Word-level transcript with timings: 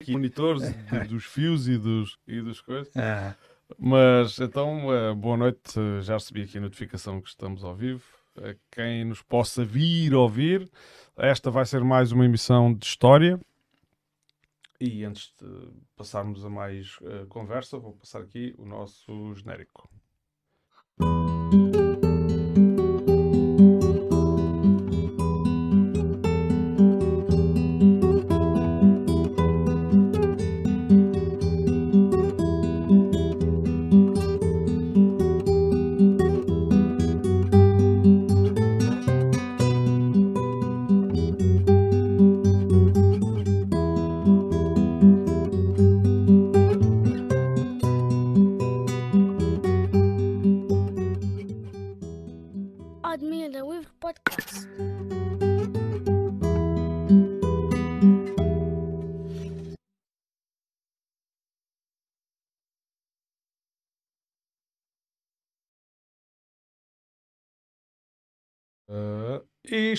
aqui 0.00 0.12
monitores 0.12 0.62
dos 1.08 1.24
fios 1.24 1.68
e 1.68 1.76
dos, 1.76 2.18
e 2.26 2.40
das 2.40 2.60
coisas. 2.60 2.96
Ah. 2.96 3.34
Mas 3.76 4.38
então, 4.38 4.86
uh, 4.88 5.14
boa 5.14 5.36
noite. 5.36 5.74
Já 6.02 6.14
recebi 6.14 6.42
aqui 6.42 6.58
a 6.58 6.60
notificação 6.60 7.20
que 7.20 7.28
estamos 7.28 7.64
ao 7.64 7.74
vivo. 7.74 8.02
A 8.36 8.54
quem 8.70 9.04
nos 9.04 9.20
possa 9.20 9.64
vir 9.64 10.14
ouvir, 10.14 10.70
esta 11.16 11.50
vai 11.50 11.66
ser 11.66 11.82
mais 11.82 12.12
uma 12.12 12.24
emissão 12.24 12.72
de 12.72 12.86
história. 12.86 13.38
E 14.80 15.04
antes 15.04 15.34
de 15.40 15.72
passarmos 15.96 16.44
a 16.44 16.48
mais 16.48 16.98
uh, 17.00 17.26
conversa, 17.28 17.78
vou 17.78 17.94
passar 17.94 18.20
aqui 18.20 18.54
o 18.56 18.64
nosso 18.64 19.34
genérico. 19.34 19.90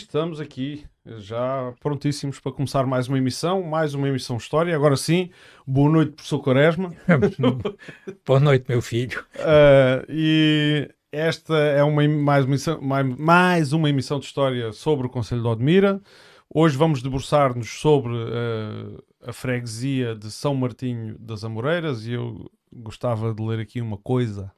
Estamos 0.10 0.40
aqui 0.42 0.84
já 1.20 1.72
prontíssimos 1.80 2.40
para 2.40 2.52
começar 2.52 2.84
mais 2.84 3.08
uma 3.08 3.20
emissão, 3.20 3.62
mais 3.62 3.94
uma 3.94 4.10
emissão 4.10 4.38
História. 4.38 4.76
Agora 4.76 4.98
sim, 4.98 5.30
boa 5.68 5.88
noite, 5.88 6.14
professor 6.14 6.40
Quaresma. 6.40 6.96
boa 8.26 8.40
noite, 8.40 8.66
meu 8.68 8.82
filho. 8.82 9.24
Uh, 9.36 10.04
e 10.10 10.90
esta 11.12 11.56
é 11.56 11.84
uma, 11.84 12.08
mais, 12.08 12.44
uma 12.44 12.50
emissão, 12.50 12.82
mais, 12.82 13.18
mais, 13.20 13.72
uma 13.72 13.88
emissão 13.88 14.18
de 14.18 14.26
História 14.26 14.74
sobre 14.74 15.06
o 15.06 15.12
Conselho 15.12 15.44
de 15.44 15.48
Odmira. 15.48 16.02
Hoje 16.52 16.76
vamos 16.76 17.04
debruçar-nos 17.04 17.70
sobre 17.80 18.14
uh, 18.14 19.04
a 19.22 19.32
freguesia 19.32 20.16
de 20.16 20.32
São 20.32 20.56
Martinho 20.56 21.20
das 21.20 21.44
Amoreiras 21.44 22.08
e 22.08 22.14
eu 22.14 22.50
gostava 22.74 23.32
de 23.32 23.44
ler 23.44 23.60
aqui 23.60 23.80
uma 23.80 23.98
coisa 23.98 24.52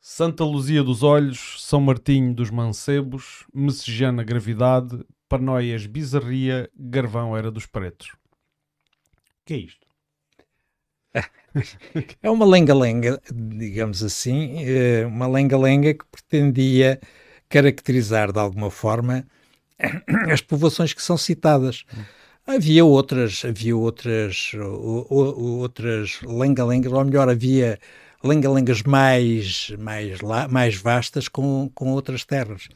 Santa 0.00 0.44
Luzia 0.44 0.82
dos 0.82 1.02
Olhos, 1.02 1.56
São 1.58 1.80
Martinho 1.80 2.32
dos 2.34 2.50
Mancebos, 2.50 3.44
Messejana 3.52 4.22
Gravidade, 4.22 5.04
Panóias 5.28 5.86
Bizarria, 5.86 6.70
Garvão 6.74 7.36
Era 7.36 7.50
dos 7.50 7.66
Pretos. 7.66 8.08
O 8.08 9.44
que 9.44 9.54
é 9.54 9.56
isto? 9.58 9.86
É 12.22 12.30
uma 12.30 12.44
lenga-lenga, 12.46 13.20
digamos 13.32 14.02
assim, 14.02 14.62
é 14.62 15.06
uma 15.06 15.26
lenga-lenga 15.26 15.94
que 15.94 16.04
pretendia 16.10 17.00
caracterizar 17.48 18.32
de 18.32 18.38
alguma 18.38 18.70
forma 18.70 19.26
as 20.30 20.40
povoações 20.40 20.92
que 20.92 21.02
são 21.02 21.16
citadas. 21.16 21.84
Havia 22.46 22.84
outras, 22.84 23.44
havia 23.44 23.76
outras, 23.76 24.52
outras 24.54 26.20
lenga-lengas, 26.22 26.92
ou 26.92 27.04
melhor, 27.04 27.28
havia 27.28 27.78
lenga-lengas 28.22 28.82
mais, 28.82 29.70
mais, 29.78 30.20
mais 30.50 30.76
vastas 30.76 31.28
com, 31.28 31.70
com 31.74 31.92
outras 31.92 32.24
terras. 32.24 32.68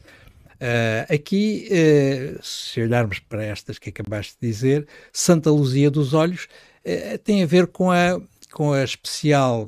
Uh, 0.63 1.13
aqui, 1.13 1.69
uh, 1.73 2.41
se 2.41 2.81
olharmos 2.81 3.19
para 3.19 3.45
estas 3.45 3.81
que 3.81 3.91
acabaste 3.91 4.37
de 4.41 4.47
dizer, 4.47 4.87
Santa 5.13 5.51
Luzia 5.51 5.91
dos 5.91 6.15
Olhos 6.15 6.47
uh, 6.87 7.19
tem 7.19 7.43
a 7.43 7.47
ver 7.47 7.67
com 7.67 7.91
a, 7.91 8.21
com 8.53 8.73
a 8.73 8.85
especial, 8.85 9.67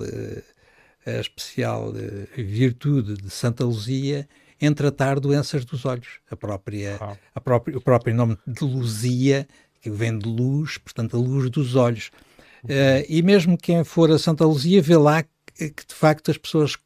a 1.05 1.11
especial 1.19 1.93
virtude 2.37 3.15
de 3.15 3.29
Santa 3.29 3.65
Luzia 3.65 4.29
em 4.61 4.73
tratar 4.73 5.19
doenças 5.19 5.65
dos 5.65 5.85
olhos. 5.85 6.21
A 6.31 6.37
própria, 6.37 6.97
ah. 7.01 7.17
a 7.35 7.41
própria, 7.41 7.77
o 7.77 7.81
próprio 7.81 8.15
nome 8.15 8.39
de 8.47 8.65
Luzia, 8.65 9.49
que 9.83 9.91
vem 9.91 10.17
de 10.17 10.29
luz, 10.29 10.79
portanto, 10.79 11.17
a 11.17 11.21
luz 11.21 11.51
dos 11.51 11.75
olhos. 11.75 12.13
Uhum. 12.63 12.71
e 13.11 13.21
mesmo 13.21 13.59
quem 13.59 13.85
for 13.85 14.11
a 14.11 14.19
Santa 14.19 14.47
Luzia 14.47 14.81
vê 14.81 14.97
lá 14.97 15.23
que 15.57 15.87
de 15.87 15.95
facto 15.95 16.31
as 16.31 16.39
pessoas 16.39 16.77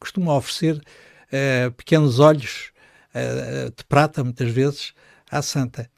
costumam 0.00 0.36
oferecer 0.36 0.76
uh, 0.76 1.72
pequenos 1.72 2.18
olhos 2.18 2.72
uh, 3.14 3.70
de 3.74 3.84
prata, 3.84 4.22
muitas 4.22 4.50
vezes, 4.50 4.92
à 5.30 5.40
santa. 5.40 5.90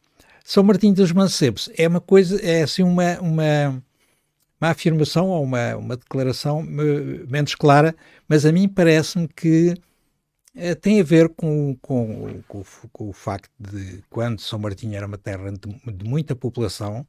São 0.44 0.62
Martinho 0.62 0.94
dos 0.94 1.10
Mancebos 1.10 1.68
é 1.76 1.88
uma 1.88 2.00
coisa, 2.00 2.40
é 2.40 2.62
assim 2.62 2.82
uma, 2.82 3.18
uma, 3.20 3.82
uma 4.60 4.70
afirmação 4.70 5.28
ou 5.28 5.42
uma, 5.42 5.76
uma 5.76 5.96
declaração 5.96 6.62
menos 6.62 7.54
clara, 7.56 7.96
mas 8.28 8.46
a 8.46 8.52
mim 8.52 8.68
parece-me 8.68 9.26
que 9.26 9.74
tem 10.80 11.00
a 11.00 11.04
ver 11.04 11.28
com, 11.30 11.76
com, 11.82 12.42
com, 12.46 12.62
com, 12.92 13.08
o 13.08 13.12
facto 13.12 13.50
de 13.58 14.02
quando 14.08 14.40
São 14.40 14.58
Martinho 14.58 14.94
era 14.94 15.06
uma 15.06 15.18
terra 15.18 15.50
de, 15.50 15.92
de 15.92 16.08
muita 16.08 16.36
população, 16.36 17.04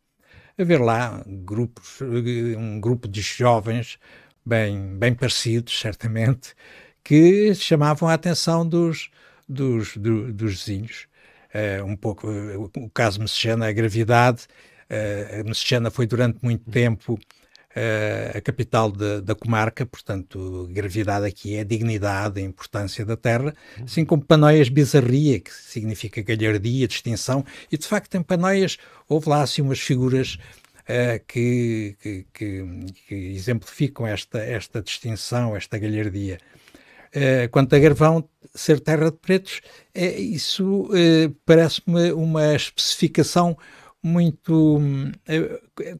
haver 0.57 0.81
lá 0.81 1.23
grupos, 1.27 2.01
um 2.57 2.79
grupo 2.79 3.07
de 3.07 3.21
jovens 3.21 3.99
bem, 4.47 4.97
bem 4.97 5.13
parecidos, 5.13 5.78
certamente, 5.78 6.56
que 7.03 7.53
chamavam 7.53 8.08
a 8.08 8.13
atenção 8.13 8.68
dos, 8.68 9.09
dos, 9.47 9.97
do, 9.97 10.31
dos 10.31 10.53
vizinhos. 10.53 11.08
Uh, 11.53 11.84
um 11.85 11.96
pouco 11.96 12.28
uh, 12.30 12.72
o 12.78 12.90
caso 12.90 13.19
Messejana, 13.19 13.68
a 13.68 13.72
gravidade. 13.72 14.47
Uh, 14.90 15.91
foi 15.91 16.08
durante 16.08 16.40
muito 16.41 16.69
tempo 16.72 17.19
a 18.35 18.41
capital 18.41 18.91
de, 18.91 19.22
da 19.22 19.35
comarca, 19.35 19.85
portanto, 19.85 20.68
gravidade 20.72 21.28
aqui 21.28 21.58
é 21.58 21.59
a 21.59 21.64
dignidade, 21.64 22.40
a 22.40 22.44
importância 22.44 23.06
da 23.06 23.16
terra, 23.16 23.53
assim 23.84 24.03
como 24.03 24.25
Panóias 24.25 24.68
Bizarria, 24.68 25.40
que 25.40 25.53
significa 25.53 26.24
galhardia, 26.24 26.88
distinção, 26.88 27.46
e 27.72 27.78
de 27.78 27.85
facto 27.85 28.16
em 28.16 28.24
Panóias 28.24 28.79
houve 29.08 29.29
lá 29.29 29.44
assim 29.44 29.62
umas 29.62 29.79
figuras 29.79 30.40
uh, 30.87 31.23
que, 31.27 31.95
que, 32.01 32.25
que, 32.33 32.65
que, 33.07 33.15
exemplificam 33.15 34.07
esta, 34.07 34.39
esta 34.39 34.81
distinção, 34.81 35.55
esta 35.55 35.77
galhardia. 35.77 36.39
Uh, 37.15 37.49
quanto 37.51 37.75
a 37.75 37.79
Garvão 37.79 38.27
ser 38.53 38.79
terra 38.79 39.11
de 39.11 39.17
pretos, 39.17 39.61
é, 39.93 40.19
isso 40.19 40.83
uh, 40.83 41.29
parece-me 41.45 42.11
uma 42.11 42.55
especificação 42.55 43.57
muito, 44.01 44.79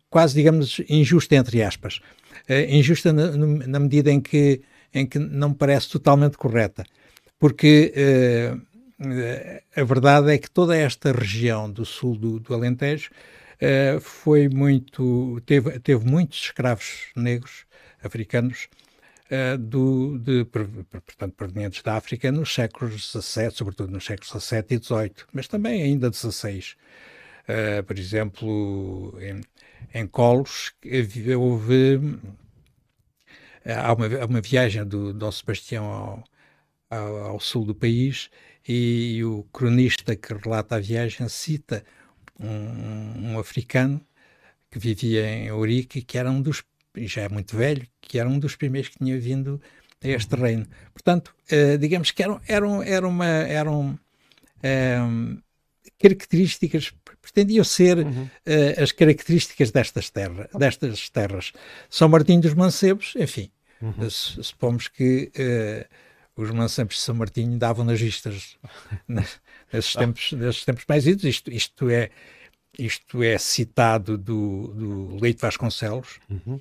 quase 0.10 0.36
digamos, 0.36 0.80
injusta, 0.88 1.36
entre 1.36 1.62
aspas. 1.62 2.00
injusta 2.70 3.12
na, 3.12 3.32
na, 3.32 3.80
medida 3.80 4.10
em 4.12 4.22
que, 4.22 4.62
em 4.94 5.06
que 5.06 5.20
não 5.20 5.52
parece 5.52 5.90
totalmente 5.90 6.38
correta. 6.38 6.86
Porque 7.38 7.92
a 9.76 9.84
verdade 9.84 10.32
é 10.32 10.38
que 10.38 10.50
toda 10.50 10.78
esta 10.78 11.12
região 11.12 11.70
do 11.70 11.84
sul 11.84 12.16
do, 12.16 12.40
do 12.40 12.54
Alentejo 12.54 13.10
uh, 13.62 14.00
foi 14.00 14.50
muito, 14.50 15.42
teve, 15.46 15.80
teve 15.80 16.06
muitos 16.06 16.40
escravos 16.40 17.08
negros 17.16 17.66
africanos 18.04 18.68
uh, 19.32 19.58
do, 19.58 20.18
de, 20.20 20.46
portanto, 20.46 21.34
provenientes 21.36 21.82
da 21.82 21.96
África 21.96 22.32
nos 22.32 22.54
séculos 22.54 23.12
XVII, 23.12 23.52
sobretudo 23.52 23.92
nos 23.92 24.06
séculos 24.06 24.44
XVII 24.44 24.66
e 24.72 24.84
XVIII, 24.84 25.26
mas 25.34 25.48
também 25.48 25.82
ainda 25.82 26.12
XVI. 26.12 26.60
Uh, 26.60 27.50
eh, 27.50 27.82
por 27.82 27.98
exemplo, 27.98 29.18
em, 29.22 29.42
em 29.94 30.06
Colos 30.06 30.74
houve 31.40 32.20
há 33.66 33.94
uma, 33.94 34.08
uma 34.26 34.42
viagem 34.42 34.86
do 34.86 35.14
Dom 35.14 35.32
Sebastião 35.32 35.86
ao, 35.86 36.24
ao, 36.90 37.18
ao, 37.18 37.40
sul 37.40 37.66
do 37.66 37.74
país 37.74 38.30
e 38.68 39.24
o 39.24 39.44
cronista 39.54 40.16
que 40.16 40.34
relata 40.34 40.76
a 40.76 40.80
viagem 40.80 41.28
cita 41.30 41.84
um, 42.40 43.32
um 43.32 43.40
africano 43.40 44.02
que 44.70 44.80
vivia 44.80 45.28
em 45.28 45.52
Ourique, 45.52 46.02
que 46.02 46.18
era 46.18 46.30
um 46.30 46.42
dos, 46.42 46.64
já 46.96 47.24
é 47.24 47.30
muito 47.30 47.56
velho, 47.56 47.86
que 48.02 48.20
era 48.20 48.28
um 48.28 48.40
dos 48.40 48.56
primeiros 48.56 48.90
que 48.90 48.98
tinha 48.98 49.18
vindo 49.20 49.62
a 50.04 50.08
este 50.08 50.36
uhum. 50.36 50.42
reino. 50.42 50.68
Portanto, 50.94 51.34
uh, 51.52 51.78
digamos 51.78 52.12
que 52.12 52.22
eram, 52.24 52.40
eram, 52.48 52.84
eram, 52.84 53.10
uma, 53.10 53.26
eram 53.26 54.00
um, 54.64 55.42
características, 56.00 56.94
pretendiam 57.22 57.64
ser 57.64 58.00
uhum. 58.00 58.24
uh, 58.24 58.84
as 58.84 58.92
características 58.92 59.72
destas, 59.72 60.10
terra, 60.10 60.50
destas 60.58 61.10
terras. 61.10 61.54
São 61.90 62.10
Martinho 62.10 62.42
dos 62.42 62.54
Mancebos, 62.54 63.14
enfim, 63.16 63.50
uhum. 63.82 64.10
supomos 64.10 64.88
que 64.88 65.32
uh, 65.36 66.42
os 66.42 66.52
mancebos 66.52 66.96
de 66.96 67.02
São 67.02 67.16
Martinho 67.16 67.58
davam 67.58 67.84
nas 67.84 68.00
vistas 68.00 68.58
nesses 69.72 69.94
tempos, 69.94 70.32
nesses 70.34 70.66
tempos 70.66 70.86
mais 70.88 71.08
idos. 71.08 71.24
Isto, 71.24 71.52
isto 71.52 71.90
é, 71.90 72.10
isto 72.78 73.24
é 73.24 73.38
citado 73.38 74.18
do, 74.18 74.68
do 74.68 75.16
Leite 75.22 75.42
Vasconcelos, 75.42 76.20
uhum. 76.30 76.60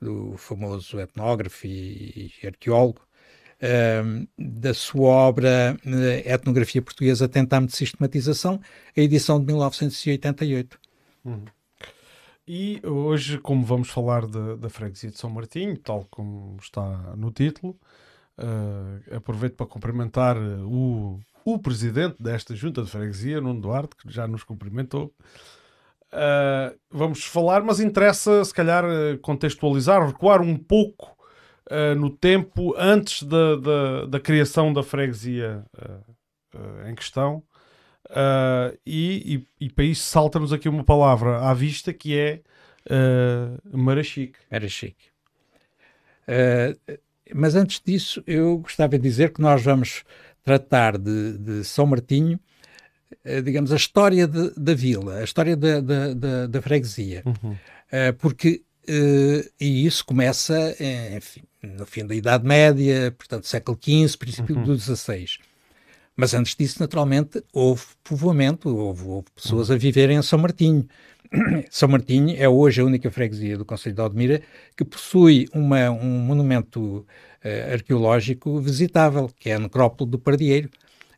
do 0.00 0.36
famoso 0.36 0.98
etnógrafo 1.00 1.66
e, 1.66 2.32
e 2.42 2.46
arqueólogo, 2.46 3.00
uh, 3.60 4.28
da 4.38 4.74
sua 4.74 5.08
obra 5.08 5.76
uh, 5.84 6.28
Etnografia 6.28 6.82
Portuguesa 6.82 7.28
Tentam 7.28 7.66
de 7.66 7.74
Sistematização, 7.74 8.60
a 8.96 9.00
edição 9.00 9.40
de 9.40 9.46
1988. 9.46 10.78
Uhum. 11.24 11.44
E 12.48 12.80
hoje, 12.86 13.38
como 13.38 13.64
vamos 13.64 13.90
falar 13.90 14.24
da 14.24 14.70
freguesia 14.70 15.10
de 15.10 15.18
São 15.18 15.28
Martinho, 15.28 15.76
tal 15.76 16.06
como 16.08 16.56
está 16.62 16.86
no 17.16 17.32
título, 17.32 17.76
uh, 18.38 19.16
aproveito 19.16 19.56
para 19.56 19.66
cumprimentar 19.66 20.36
o, 20.38 21.18
o 21.46 21.56
presidente 21.60 22.16
desta 22.18 22.56
junta 22.56 22.82
de 22.82 22.90
freguesia, 22.90 23.40
Nuno 23.40 23.60
Duarte, 23.60 23.94
que 23.94 24.12
já 24.12 24.26
nos 24.26 24.42
cumprimentou. 24.42 25.14
Uh, 26.12 26.76
vamos 26.90 27.22
falar, 27.24 27.62
mas 27.62 27.78
interessa, 27.78 28.44
se 28.44 28.52
calhar, 28.52 28.84
contextualizar, 29.22 30.04
recuar 30.04 30.42
um 30.42 30.56
pouco 30.56 31.16
uh, 31.70 31.94
no 31.94 32.10
tempo 32.10 32.74
antes 32.76 33.22
da, 33.22 33.54
da, 33.54 34.06
da, 34.06 34.20
criação 34.20 34.72
da 34.72 34.82
freguesia 34.82 35.64
uh, 35.78 36.88
em 36.88 36.96
questão. 36.96 37.40
E, 38.84 39.44
e, 39.60 39.66
e, 39.66 39.70
para 39.70 39.84
isso 39.84 40.04
salta-nos 40.04 40.52
aqui 40.52 40.68
uma 40.68 40.84
palavra 40.84 41.40
à 41.40 41.54
vista 41.54 41.92
que 41.92 42.16
é 42.16 42.40
Marachique. 43.72 44.38
Marachique. 44.50 45.10
mas 47.34 47.56
antes 47.56 47.82
disso, 47.84 48.22
eu 48.24 48.58
gostava 48.58 48.96
de 48.96 49.02
dizer 49.02 49.32
que 49.32 49.40
nós 49.40 49.60
vamos 49.60 50.04
tratar 50.46 50.96
de, 50.96 51.36
de 51.38 51.64
São 51.64 51.86
Martinho, 51.86 52.38
digamos, 53.44 53.72
a 53.72 53.76
história 53.76 54.28
de, 54.28 54.52
da 54.56 54.74
vila, 54.74 55.16
a 55.16 55.24
história 55.24 55.56
da, 55.56 55.80
da, 55.80 56.46
da, 56.46 56.62
freguesia. 56.62 57.24
Uhum. 57.26 57.56
porque 58.18 58.62
Uh, 58.88 59.42
e 59.60 59.84
isso 59.84 60.04
começa 60.04 60.72
enfim, 61.16 61.42
no 61.60 61.84
fim 61.84 62.06
da 62.06 62.14
Idade 62.14 62.46
Média, 62.46 63.12
portanto, 63.18 63.44
século 63.44 63.76
XV, 63.76 64.16
princípio 64.16 64.56
uhum. 64.56 64.62
do 64.62 64.78
XVI. 64.78 65.26
Mas 66.16 66.32
antes 66.32 66.54
disso, 66.54 66.76
naturalmente, 66.78 67.42
houve 67.52 67.82
povoamento, 68.04 68.74
houve, 68.74 69.04
houve 69.04 69.26
pessoas 69.34 69.70
a 69.70 69.76
viverem 69.76 70.16
em 70.16 70.22
São 70.22 70.38
Martinho. 70.38 70.86
São 71.68 71.88
Martinho 71.88 72.34
é 72.38 72.48
hoje 72.48 72.80
a 72.80 72.84
única 72.84 73.10
freguesia 73.10 73.58
do 73.58 73.64
Conselho 73.64 73.96
de 73.96 74.00
Odmira 74.00 74.42
que 74.76 74.84
possui 74.84 75.48
uma, 75.52 75.90
um 75.90 76.20
monumento 76.20 77.04
uh, 77.46 77.72
arqueológico 77.72 78.60
visitável, 78.60 79.30
que 79.38 79.50
é 79.50 79.54
a 79.54 79.58
Necrópole 79.58 80.10
do 80.10 80.18
Pardieiro, 80.18 80.68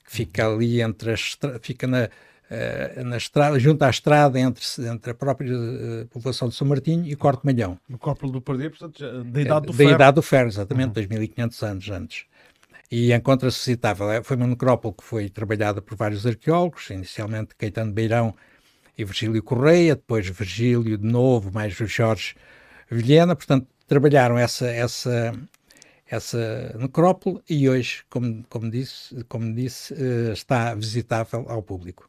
que 0.04 0.10
fica 0.10 0.48
uhum. 0.48 0.56
ali 0.56 0.82
entre 0.82 1.12
as, 1.12 1.38
fica 1.62 1.86
na, 1.86 2.04
uh, 2.04 3.04
na 3.04 3.16
estrada, 3.16 3.58
junto 3.58 3.82
à 3.82 3.90
estrada 3.90 4.38
entre, 4.38 4.64
entre 4.90 5.12
a 5.12 5.14
própria 5.14 5.56
uh, 5.56 6.06
povoação 6.10 6.48
de 6.48 6.54
São 6.54 6.66
Martinho 6.66 7.06
e 7.06 7.16
Corte 7.16 7.44
Malhão. 7.44 7.78
No 7.88 7.98
Cópulo 7.98 8.32
do 8.32 8.40
Perdido, 8.40 8.76
portanto, 8.76 9.24
da 9.24 9.40
Idade 9.40 9.66
do 9.66 9.72
da 9.72 9.76
Ferro. 9.76 9.88
Da 9.90 9.94
Idade 9.94 10.14
do 10.14 10.22
Ferro, 10.22 10.48
exatamente, 10.48 10.88
uhum. 10.88 10.92
2500 10.94 11.62
anos 11.62 11.90
antes. 11.90 12.24
E 12.90 13.12
encontra-se 13.12 13.58
citável. 13.58 14.10
É, 14.10 14.22
foi 14.22 14.36
uma 14.36 14.46
necrópole 14.46 14.94
que 14.94 15.04
foi 15.04 15.28
trabalhada 15.28 15.82
por 15.82 15.96
vários 15.96 16.26
arqueólogos, 16.26 16.88
inicialmente 16.90 17.54
Caetano 17.54 17.92
Beirão 17.92 18.34
e 18.96 19.04
Virgílio 19.04 19.42
Correia, 19.42 19.94
depois 19.94 20.26
Virgílio 20.26 20.96
de 20.96 21.06
novo, 21.06 21.52
mais 21.52 21.74
Jorge 21.74 22.34
Vilhena, 22.90 23.36
portanto, 23.36 23.66
trabalharam 23.86 24.38
essa, 24.38 24.66
essa, 24.66 25.32
essa 26.10 26.74
necrópole 26.78 27.40
e 27.48 27.68
hoje, 27.68 28.02
como, 28.08 28.42
como 28.48 28.70
disse, 28.70 29.22
como 29.24 29.54
disse 29.54 29.92
uh, 29.94 30.32
está 30.32 30.74
visitável 30.74 31.44
ao 31.48 31.62
público. 31.62 32.08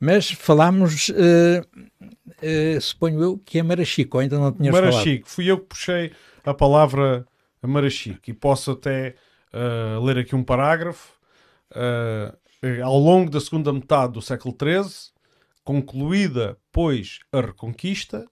Mas 0.00 0.30
falámos, 0.30 1.08
uh, 1.10 1.60
uh, 2.00 2.80
suponho 2.80 3.20
eu, 3.20 3.38
que 3.38 3.58
é 3.58 3.62
Marachico, 3.62 4.18
ainda 4.18 4.36
não 4.36 4.44
Marachico. 4.44 4.72
falado. 4.72 4.92
Marachico, 4.92 5.28
fui 5.28 5.50
eu 5.50 5.58
que 5.58 5.66
puxei 5.66 6.12
a 6.44 6.54
palavra 6.54 7.26
Marachico 7.62 8.30
e 8.30 8.32
posso 8.32 8.70
até 8.70 9.14
ler 10.02 10.18
aqui 10.18 10.34
um 10.36 10.44
parágrafo. 10.44 11.12
ao 12.84 12.98
longo 12.98 13.30
da 13.30 13.40
segunda 13.40 13.72
metade 13.72 14.12
do 14.12 14.22
século 14.22 14.56
XIII, 14.56 15.10
concluída, 15.64 16.56
pois, 16.72 17.18
a 17.32 17.40
Reconquista, 17.40 18.24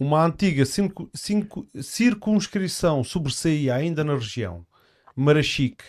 uma 0.00 0.24
antiga 0.24 0.64
cinco, 0.64 1.10
cinco, 1.14 1.68
circunscrição 1.78 3.04
sobressaía 3.04 3.74
ainda 3.74 4.02
na 4.02 4.14
região, 4.14 4.66
Marachique, 5.14 5.84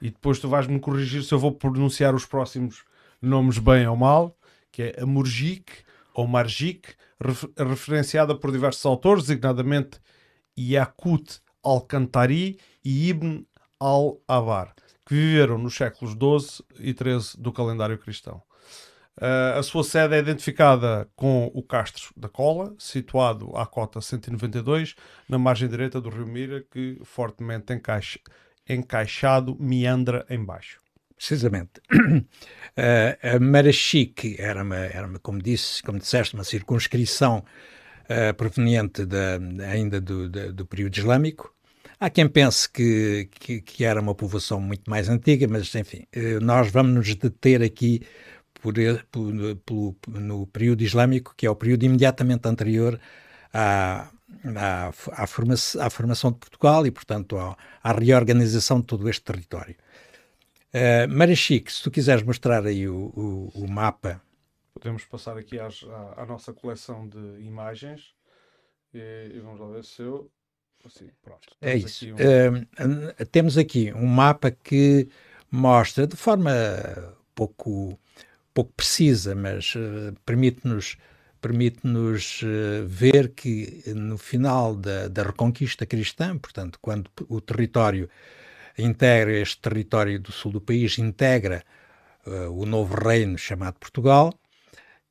e 0.00 0.08
depois 0.08 0.38
tu 0.38 0.48
vais-me 0.48 0.78
corrigir 0.78 1.24
se 1.24 1.34
eu 1.34 1.38
vou 1.40 1.50
pronunciar 1.50 2.14
os 2.14 2.24
próximos 2.24 2.84
nomes 3.20 3.58
bem 3.58 3.84
ou 3.88 3.96
mal, 3.96 4.38
que 4.70 4.82
é 4.82 5.02
a 5.02 5.04
Murgic 5.04 5.64
ou 6.14 6.28
Margic, 6.28 6.94
referenciada 7.56 8.38
por 8.38 8.52
diversos 8.52 8.86
autores, 8.86 9.24
designadamente 9.24 9.98
Yakut 10.56 11.40
al-Kantari 11.64 12.60
e 12.84 13.08
Ibn 13.08 13.44
al-Abar, 13.80 14.76
que 15.04 15.14
viveram 15.14 15.58
nos 15.58 15.74
séculos 15.74 16.14
XII 16.14 16.64
e 16.78 16.92
XIII 16.92 17.42
do 17.42 17.52
calendário 17.52 17.98
cristão. 17.98 18.45
Uh, 19.18 19.58
a 19.58 19.62
sua 19.62 19.82
sede 19.82 20.14
é 20.14 20.18
identificada 20.18 21.08
com 21.16 21.50
o 21.54 21.62
Castro 21.62 22.12
da 22.14 22.28
Cola, 22.28 22.74
situado 22.78 23.56
à 23.56 23.64
cota 23.64 23.98
192, 24.00 24.94
na 25.26 25.38
margem 25.38 25.68
direita 25.68 26.00
do 26.00 26.10
rio 26.10 26.26
Mira, 26.26 26.62
que 26.70 27.00
fortemente 27.02 27.72
encaixa, 27.72 28.20
encaixado 28.68 29.56
meandra 29.58 30.26
em 30.28 30.44
baixo. 30.44 30.80
Precisamente. 31.16 31.80
Uh, 31.90 32.26
a 33.36 33.40
Marachique 33.40 34.36
era, 34.38 34.62
uma, 34.62 34.76
era 34.76 35.06
uma, 35.06 35.18
como 35.18 35.40
disse, 35.40 35.82
como 35.82 35.98
disseste, 35.98 36.34
uma 36.34 36.44
circunscrição 36.44 37.42
uh, 38.02 38.34
proveniente 38.34 39.06
da, 39.06 39.38
ainda 39.66 39.98
do, 39.98 40.28
da, 40.28 40.48
do 40.48 40.66
período 40.66 40.98
islâmico. 40.98 41.54
Há 41.98 42.10
quem 42.10 42.28
pense 42.28 42.68
que, 42.68 43.30
que, 43.32 43.62
que, 43.62 43.82
era 43.82 43.98
uma 43.98 44.14
povoação 44.14 44.60
muito 44.60 44.90
mais 44.90 45.08
antiga, 45.08 45.48
mas 45.48 45.74
enfim, 45.74 46.04
uh, 46.14 46.44
nós 46.44 46.70
vamos 46.70 46.92
nos 46.92 47.14
deter 47.14 47.62
aqui 47.62 48.02
por, 48.72 49.34
por, 49.64 49.94
por, 49.94 50.20
no 50.20 50.46
período 50.46 50.82
islâmico, 50.82 51.34
que 51.36 51.46
é 51.46 51.50
o 51.50 51.56
período 51.56 51.84
imediatamente 51.84 52.48
anterior 52.48 53.00
à, 53.52 54.10
à, 54.56 54.88
à, 54.88 55.26
forma, 55.26 55.54
à 55.80 55.90
formação 55.90 56.32
de 56.32 56.38
Portugal 56.38 56.86
e, 56.86 56.90
portanto, 56.90 57.36
à, 57.36 57.56
à 57.82 57.92
reorganização 57.92 58.80
de 58.80 58.86
todo 58.86 59.08
este 59.08 59.22
território. 59.22 59.76
Uh, 60.74 61.08
Marachique, 61.08 61.72
se 61.72 61.82
tu 61.82 61.90
quiseres 61.90 62.22
mostrar 62.22 62.66
aí 62.66 62.88
o, 62.88 63.12
o, 63.16 63.52
o 63.54 63.70
mapa. 63.70 64.20
Podemos 64.74 65.04
passar 65.04 65.38
aqui 65.38 65.58
às, 65.58 65.84
à, 65.84 66.22
à, 66.22 66.26
nossa 66.26 66.52
coleção 66.52 67.08
de 67.08 67.40
imagens 67.40 68.14
e, 68.92 69.32
e, 69.34 69.40
vamos 69.40 69.60
lá 69.60 69.68
ver 69.68 69.84
se 69.84 70.02
eu. 70.02 70.30
Assim, 70.84 71.08
pronto. 71.22 71.48
É 71.62 71.76
isso. 71.76 72.04
Aqui 72.04 72.12
um... 72.12 73.06
uh, 73.06 73.26
temos 73.26 73.56
aqui 73.56 73.92
um 73.94 74.06
mapa 74.06 74.50
que 74.50 75.08
mostra 75.50 76.06
de 76.06 76.16
forma 76.16 76.52
pouco, 77.34 77.98
pouco 78.56 78.72
precisa, 78.72 79.34
mas 79.34 79.74
uh, 79.74 80.14
permite-nos 80.24 80.96
permite-nos 81.38 82.40
ver 82.88 83.28
que 83.28 83.84
no 83.94 84.18
final 84.18 84.74
da, 84.74 85.06
da 85.06 85.22
Reconquista 85.22 85.86
Cristã, 85.86 86.36
portanto, 86.36 86.76
quando 86.82 87.08
o 87.28 87.40
território 87.40 88.08
integra 88.78 89.38
este 89.38 89.60
território 89.60 90.18
do 90.18 90.32
sul 90.32 90.52
do 90.52 90.60
país, 90.60 90.98
integra 90.98 91.62
uh, 92.26 92.50
o 92.50 92.66
novo 92.66 92.94
reino 92.94 93.38
chamado 93.38 93.78
Portugal, 93.78 94.34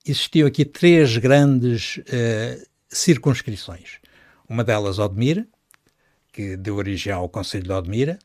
existiam 0.05 0.47
aqui 0.47 0.65
três 0.65 1.17
grandes 1.17 1.97
uh, 1.97 2.67
circunscrições. 2.89 3.99
Uma 4.47 4.63
delas, 4.63 4.99
Odmira, 4.99 5.47
que 6.31 6.55
deu 6.55 6.75
origem 6.75 7.11
ao 7.11 7.27
Conselho 7.27 7.63
de 7.63 7.71
Odmira. 7.71 8.19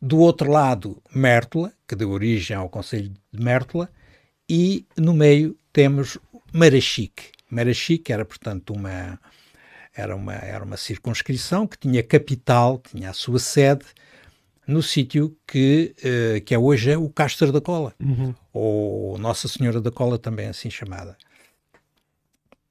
Do 0.00 0.18
outro 0.18 0.50
lado, 0.50 1.02
Mértola, 1.14 1.72
que 1.88 1.96
deu 1.96 2.10
origem 2.10 2.56
ao 2.56 2.68
Conselho 2.68 3.12
de 3.32 3.42
Mértola. 3.42 3.88
E 4.48 4.86
no 4.96 5.14
meio 5.14 5.56
temos 5.72 6.18
Marachique. 6.52 7.32
Marachique 7.50 8.12
era, 8.12 8.24
portanto, 8.24 8.72
uma, 8.72 9.18
era 9.94 10.14
uma, 10.14 10.34
era 10.34 10.64
uma 10.64 10.76
circunscrição 10.76 11.66
que 11.66 11.78
tinha 11.78 12.02
capital, 12.02 12.78
tinha 12.78 13.10
a 13.10 13.12
sua 13.12 13.38
sede 13.38 13.84
no 14.66 14.82
sítio 14.82 15.36
que, 15.46 15.94
uh, 15.98 16.40
que 16.42 16.54
é 16.54 16.58
hoje 16.58 16.96
o 16.96 17.08
Castro 17.08 17.52
da 17.52 17.60
Cola, 17.60 17.94
uhum. 18.00 18.34
ou 18.52 19.18
Nossa 19.18 19.46
Senhora 19.46 19.80
da 19.80 19.90
Cola, 19.90 20.18
também 20.18 20.46
assim 20.48 20.70
chamada. 20.70 21.16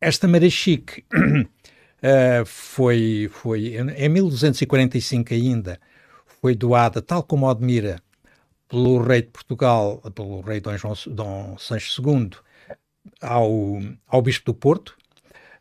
Esta 0.01 0.27
Marachique 0.27 1.05
uh, 1.13 2.45
foi, 2.45 3.29
foi, 3.31 3.77
em 3.77 4.09
1245 4.09 5.33
ainda, 5.33 5.79
foi 6.41 6.55
doada, 6.55 7.01
tal 7.01 7.23
como 7.23 7.47
Odmira, 7.47 8.01
pelo 8.73 9.01
rei 9.01 9.21
de 9.21 9.29
Portugal, 9.29 10.01
pelo 10.15 10.41
rei 10.41 10.59
Dom, 10.59 10.77
João, 10.77 10.93
Dom 11.07 11.57
Sancho 11.57 12.01
II, 12.01 12.31
ao, 13.21 13.51
ao 14.07 14.21
bispo 14.21 14.45
do 14.45 14.53
Porto. 14.53 14.97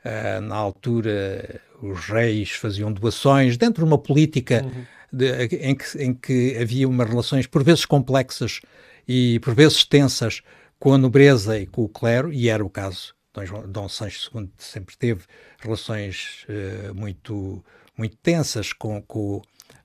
Uh, 0.04 0.40
na 0.40 0.56
altura, 0.56 1.60
os 1.80 2.06
reis 2.06 2.50
faziam 2.50 2.92
doações 2.92 3.56
dentro 3.56 3.84
de 3.84 3.88
uma 3.88 3.98
política 3.98 4.64
uhum 4.64 4.84
de, 5.12 5.46
em, 5.58 5.74
que, 5.74 6.02
em 6.02 6.14
que 6.14 6.56
havia 6.56 6.88
umas 6.88 7.08
relações 7.08 7.46
por 7.46 7.62
vezes 7.62 7.84
complexas 7.84 8.60
e 9.06 9.38
por 9.40 9.54
vezes 9.54 9.84
tensas 9.84 10.40
com 10.78 10.94
a 10.94 10.98
nobreza 10.98 11.58
e 11.58 11.66
com 11.66 11.82
o 11.82 11.88
clero, 11.88 12.32
e 12.32 12.48
era 12.48 12.64
o 12.64 12.70
caso 12.70 13.14
Dom, 13.32 13.68
Dom 13.68 13.88
Sancho 13.88 14.30
II 14.34 14.50
sempre 14.56 14.96
teve 14.96 15.22
relações 15.58 16.46
uh, 16.48 16.94
muito, 16.94 17.62
muito 17.96 18.16
tensas 18.16 18.72
com, 18.72 19.00
com, 19.02 19.42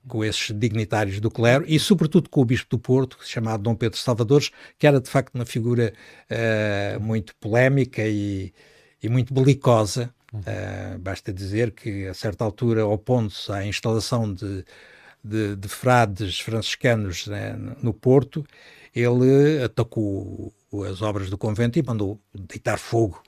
com 0.07 0.23
esses 0.23 0.51
dignitários 0.57 1.19
do 1.19 1.29
clero 1.29 1.65
e, 1.67 1.79
sobretudo, 1.79 2.29
com 2.29 2.41
o 2.41 2.45
Bispo 2.45 2.69
do 2.69 2.79
Porto, 2.79 3.17
chamado 3.23 3.63
Dom 3.63 3.75
Pedro 3.75 3.97
Salvadores, 3.97 4.51
que 4.77 4.87
era 4.87 4.99
de 4.99 5.09
facto 5.09 5.35
uma 5.35 5.45
figura 5.45 5.93
uh, 6.31 6.99
muito 6.99 7.35
polémica 7.35 8.01
e, 8.05 8.53
e 9.01 9.09
muito 9.09 9.33
belicosa. 9.33 10.13
Uh, 10.33 10.97
basta 10.99 11.31
dizer 11.33 11.71
que, 11.71 12.07
a 12.07 12.13
certa 12.13 12.43
altura, 12.43 12.85
opondo-se 12.85 13.51
à 13.51 13.65
instalação 13.65 14.33
de, 14.33 14.65
de, 15.23 15.55
de 15.55 15.67
frades 15.67 16.39
franciscanos 16.39 17.27
né, 17.27 17.55
no 17.81 17.93
Porto, 17.93 18.45
ele 18.95 19.63
atacou 19.63 20.53
as 20.89 21.01
obras 21.01 21.29
do 21.29 21.37
convento 21.37 21.77
e 21.77 21.83
mandou 21.83 22.19
deitar 22.33 22.77
fogo, 22.77 23.21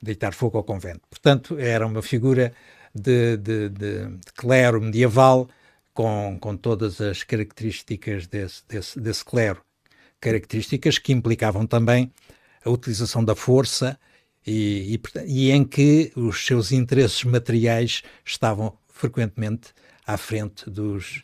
deitar 0.00 0.32
fogo 0.32 0.56
ao 0.56 0.64
convento. 0.64 1.02
Portanto, 1.08 1.58
era 1.58 1.86
uma 1.86 2.02
figura 2.02 2.52
de, 2.94 3.36
de, 3.36 3.68
de, 3.68 4.06
de 4.06 4.32
clero 4.34 4.80
medieval 4.80 5.48
com, 5.94 6.38
com 6.40 6.56
todas 6.56 7.00
as 7.00 7.22
características 7.22 8.26
desse, 8.26 8.62
desse, 8.68 9.00
desse 9.00 9.24
clero, 9.24 9.62
características 10.20 10.98
que 10.98 11.12
implicavam 11.12 11.66
também 11.66 12.12
a 12.64 12.70
utilização 12.70 13.24
da 13.24 13.34
força 13.34 13.98
e, 14.46 14.94
e, 14.94 15.00
e, 15.26 15.50
em 15.50 15.64
que 15.64 16.12
os 16.16 16.44
seus 16.44 16.72
interesses 16.72 17.24
materiais 17.24 18.02
estavam 18.24 18.76
frequentemente 18.88 19.72
à 20.06 20.16
frente 20.16 20.68
dos, 20.68 21.22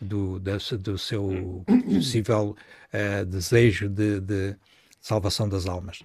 do, 0.00 0.38
do, 0.38 0.78
do 0.78 0.98
seu 0.98 1.64
possível 1.86 2.56
uh, 2.92 3.24
desejo 3.26 3.88
de, 3.88 4.20
de, 4.20 4.56
salvação 5.00 5.48
das 5.48 5.66
almas. 5.66 6.02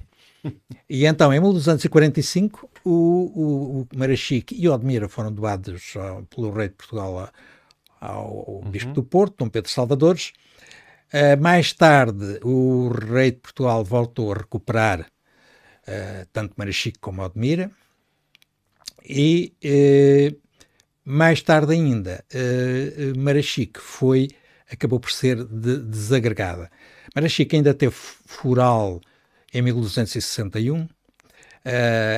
E 0.89 1.05
então, 1.05 1.33
em 1.33 1.39
1245, 1.39 2.69
o, 2.83 2.89
o, 2.91 3.81
o 3.81 3.87
Marachique 3.97 4.55
e 4.55 4.67
Odmira 4.67 5.09
foram 5.09 5.31
doados 5.31 5.95
uh, 5.95 6.25
pelo 6.25 6.51
rei 6.51 6.69
de 6.69 6.75
Portugal 6.75 7.29
ao, 8.03 8.45
ao 8.47 8.61
uhum. 8.63 8.71
bispo 8.71 8.91
do 8.91 9.03
Porto, 9.03 9.37
Dom 9.39 9.49
Pedro 9.49 9.71
Salvadores. 9.71 10.33
Uh, 11.13 11.39
mais 11.41 11.73
tarde, 11.73 12.39
o 12.43 12.89
rei 12.89 13.31
de 13.31 13.37
Portugal 13.37 13.83
voltou 13.83 14.31
a 14.31 14.37
recuperar 14.37 15.01
uh, 15.01 16.27
tanto 16.31 16.53
Marachique 16.57 16.99
como 16.99 17.21
Odmira. 17.21 17.71
E 19.05 19.53
mais 21.05 21.41
tarde 21.41 21.73
ainda, 21.73 22.23
uh, 22.33 23.19
Marachique 23.19 23.79
foi, 23.79 24.29
acabou 24.71 24.99
por 24.99 25.11
ser 25.11 25.43
de, 25.43 25.77
desagregada. 25.77 26.71
Marachique 27.13 27.55
ainda 27.55 27.73
teve 27.73 27.93
foral 27.93 29.01
em 29.53 29.61
1261. 29.61 30.83
Uh, 30.83 30.89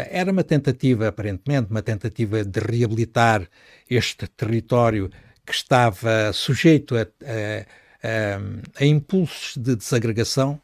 era 0.10 0.32
uma 0.32 0.44
tentativa, 0.44 1.08
aparentemente, 1.08 1.70
uma 1.70 1.82
tentativa 1.82 2.44
de 2.44 2.60
reabilitar 2.60 3.48
este 3.90 4.28
território 4.28 5.10
que 5.46 5.54
estava 5.54 6.34
sujeito 6.34 6.96
a, 6.96 7.02
a, 7.02 7.66
a, 8.04 8.84
a 8.84 8.86
impulsos 8.86 9.56
de 9.58 9.76
desagregação. 9.76 10.60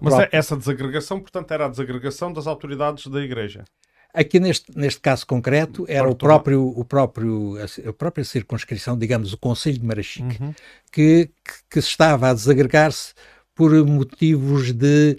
Mas 0.00 0.14
própria... 0.14 0.38
essa 0.38 0.56
desagregação, 0.56 1.20
portanto, 1.20 1.50
era 1.50 1.66
a 1.66 1.68
desagregação 1.68 2.32
das 2.32 2.46
autoridades 2.46 3.06
da 3.06 3.20
Igreja. 3.20 3.64
Aqui 4.12 4.40
neste, 4.40 4.76
neste 4.76 5.00
caso 5.00 5.26
concreto 5.26 5.84
era 5.88 6.08
o 6.08 6.14
próprio, 6.14 6.66
o 6.66 6.84
próprio, 6.86 7.56
a, 7.86 7.92
própria 7.92 8.24
circunscrição, 8.24 8.96
digamos, 8.98 9.34
o 9.34 9.38
Conselho 9.38 9.78
de 9.78 9.84
Marachique, 9.84 10.42
uhum. 10.42 10.54
que, 10.90 11.30
que, 11.44 11.52
que, 11.70 11.78
estava 11.78 12.30
a 12.30 12.32
desagregar-se 12.34 13.12
por 13.54 13.72
motivos 13.84 14.72
de, 14.72 15.18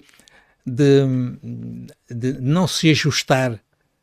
de, 0.66 1.02
de, 2.10 2.40
não 2.40 2.66
se 2.66 2.90
ajustar 2.90 3.60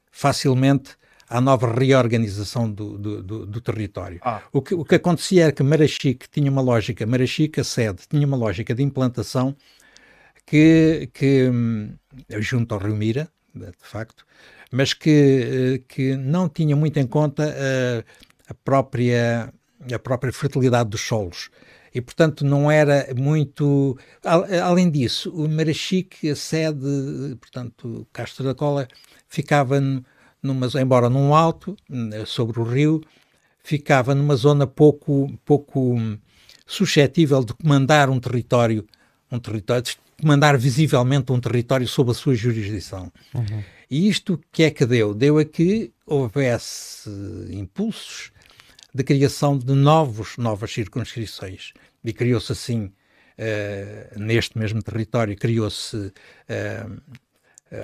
facilmente 0.09 0.95
à 1.29 1.41
nova 1.41 1.73
reorganização 1.73 2.71
do, 2.71 2.97
do, 2.97 3.23
do, 3.23 3.45
do 3.45 3.61
território. 3.61 4.19
Ah. 4.21 4.41
O, 4.51 4.61
que, 4.61 4.73
o 4.73 4.85
que 4.85 4.95
acontecia 4.95 5.43
era 5.43 5.51
que 5.51 5.63
Marachique 5.63 6.29
tinha 6.29 6.51
uma 6.51 6.61
lógica, 6.61 7.05
Marachique, 7.05 7.59
a 7.59 7.63
sede, 7.63 8.03
tinha 8.07 8.25
uma 8.25 8.37
lógica 8.37 8.73
de 8.75 8.83
implantação 8.83 9.55
que, 10.45 11.09
que 11.13 11.49
hum, 11.49 11.95
junto 12.39 12.75
ao 12.75 12.81
Rio 12.81 12.95
Mira, 12.95 13.29
de 13.53 13.71
facto, 13.79 14.25
mas 14.71 14.93
que, 14.93 15.77
eh, 15.77 15.83
que 15.87 16.15
não 16.17 16.49
tinha 16.49 16.75
muito 16.75 16.99
em 16.99 17.07
conta 17.07 17.43
a, 17.43 17.47
eh, 17.47 18.03
a, 18.49 18.53
própria, 18.53 19.53
a 19.91 19.99
própria 19.99 20.33
fertilidade 20.33 20.89
dos 20.89 21.01
solos. 21.01 21.49
E, 21.93 22.01
portanto, 22.01 22.43
não 22.43 22.69
era 22.69 23.07
muito. 23.15 23.97
Além 24.21 24.91
disso, 24.91 25.31
o 25.31 25.47
Marachique, 25.47 26.29
a 26.29 26.35
sede, 26.35 27.37
portanto, 27.39 28.05
Castro 28.11 28.43
da 28.43 28.53
Cola, 28.53 28.85
ficava 29.29 29.79
numa, 30.45 30.67
embora 30.79 31.09
num 31.09 31.33
alto, 31.33 31.75
sobre 32.25 32.59
o 32.59 32.63
rio, 32.63 33.01
ficava 33.63 34.13
numa 34.13 34.35
zona 34.35 34.67
pouco, 34.67 35.31
pouco 35.43 35.97
suscetível 36.65 37.43
de 37.43 37.53
comandar 37.53 38.09
um 38.09 38.19
território, 38.19 38.85
um 39.31 39.39
território, 39.39 39.83
de 39.83 39.97
comandar 40.21 40.57
visivelmente 40.57 41.31
um 41.31 41.39
território 41.39 41.87
sob 41.87 42.11
a 42.11 42.13
sua 42.13 42.35
jurisdição. 42.35 43.11
Uhum. 43.33 43.63
E 43.89 44.07
isto 44.07 44.39
que 44.51 44.63
é 44.63 44.71
que 44.71 44.85
deu? 44.85 45.13
Deu 45.13 45.37
a 45.37 45.45
que 45.45 45.91
houvesse 46.05 47.09
impulsos 47.51 48.31
de 48.93 49.03
criação 49.03 49.57
de 49.57 49.73
novos, 49.73 50.37
novas 50.37 50.71
circunscrições. 50.71 51.73
E 52.03 52.13
criou-se 52.13 52.51
assim, 52.51 52.85
uh, 52.85 54.19
neste 54.19 54.57
mesmo 54.57 54.81
território, 54.81 55.35
criou-se 55.35 55.97
uh, 55.97 57.01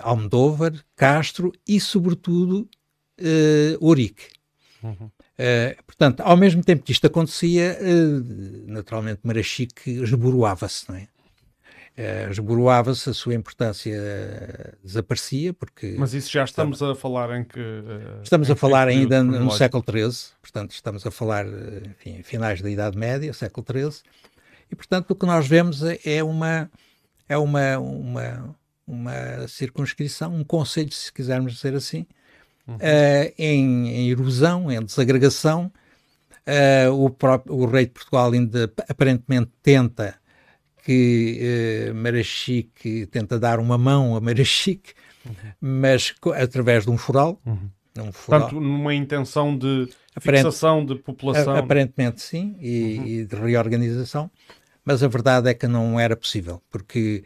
Almodóvar, 0.02 0.74
Castro 0.96 1.52
e, 1.68 1.80
sobretudo, 1.80 2.70
uh, 3.20 3.86
Ourique. 3.86 4.28
Uhum. 4.84 5.10
Uh, 5.42 5.84
portanto, 5.86 6.22
ao 6.22 6.38
mesmo 6.38 6.64
tempo 6.64 6.84
que 6.84 6.92
isto 6.92 7.08
acontecia, 7.08 7.78
uh, 7.82 8.72
naturalmente 8.72 9.22
Marachique 9.24 9.90
esboroava-se, 9.90 10.90
não 10.90 10.96
é? 10.96 11.08
uh, 11.98 12.32
esboroava-se, 12.32 13.10
a 13.10 13.14
sua 13.14 13.34
importância 13.34 13.98
desaparecia, 14.84 15.54
porque... 15.54 15.96
Mas 15.98 16.14
isso 16.14 16.32
já 16.32 16.44
estamos 16.44 16.82
a 16.82 16.96
falar 16.96 17.40
em 17.40 17.44
que... 17.44 17.60
Estamos 18.24 18.50
a 18.50 18.56
falar 18.56 18.88
ainda 18.88 19.24
no 19.24 19.52
século 19.52 19.84
XIII, 19.84 20.34
portanto 20.42 20.72
estamos 20.72 21.06
a 21.06 21.12
falar, 21.12 21.46
enfim, 21.90 22.22
finais 22.24 22.62
da 22.62 22.70
Idade 22.70 22.98
Média, 22.98 23.34
século 23.34 23.66
XIII, 23.68 24.02
e 24.72 24.76
portanto 24.76 25.12
o 25.12 25.16
que 25.16 25.26
nós 25.26 25.48
vemos 25.48 25.84
é, 25.84 26.00
é 26.06 26.24
uma, 26.24 26.70
é 27.28 27.38
uma, 27.38 27.78
uma, 27.80 28.56
uma 28.86 29.48
circunscrição, 29.48 30.36
um 30.36 30.44
conselho, 30.44 30.92
se 30.92 31.12
quisermos 31.12 31.54
dizer 31.54 31.76
assim, 31.76 32.06
uhum. 32.68 32.78
em, 33.38 33.90
em 33.90 34.10
erosão, 34.10 34.72
em 34.72 34.84
desagregação, 34.84 35.72
Uh, 36.42 36.92
o, 36.92 37.10
próprio, 37.10 37.56
o 37.56 37.66
rei 37.68 37.86
de 37.86 37.92
Portugal 37.92 38.32
ainda 38.32 38.72
aparentemente 38.90 39.52
tenta 39.62 40.16
que 40.84 41.40
uh, 41.92 41.94
Marachique 41.94 43.06
tenta 43.08 43.40
dar 43.40 43.60
uma 43.60 43.78
mão 43.78 44.16
a 44.16 44.20
Marachique, 44.20 44.94
uhum. 45.24 45.34
mas 45.62 46.16
através 46.36 46.86
de 46.86 46.90
um 46.90 46.98
foral. 46.98 47.40
Uhum. 47.46 47.70
Um 48.00 48.12
foral. 48.12 48.42
Portanto, 48.42 48.60
numa 48.60 48.96
intenção 48.96 49.56
de 49.56 49.90
Aparente, 50.16 50.46
fixação 50.46 50.84
de 50.84 50.96
população. 50.96 51.56
Aparentemente 51.56 52.22
sim, 52.22 52.56
e, 52.60 52.98
uhum. 52.98 53.06
e, 53.06 53.26
de 53.26 53.36
reorganização, 53.36 54.32
mas 54.84 55.04
a 55.04 55.08
verdade 55.08 55.48
é 55.48 55.54
que 55.54 55.68
não 55.68 56.00
era 56.00 56.16
possível, 56.16 56.60
porque 56.72 57.24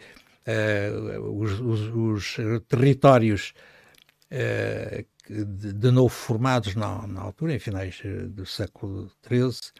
uh, 0.47 1.19
os, 1.39 1.59
os, 1.59 1.81
os, 1.95 2.37
territórios 2.67 3.53
uh, 4.31 5.05
de, 5.27 5.73
de, 5.73 5.91
novo 5.91 6.09
formados 6.09 6.75
na, 6.75 7.07
na 7.07 7.21
altura, 7.21 7.53
em 7.53 7.59
finais 7.59 8.01
do 8.29 8.45
século 8.45 9.11
XIII, 9.27 9.71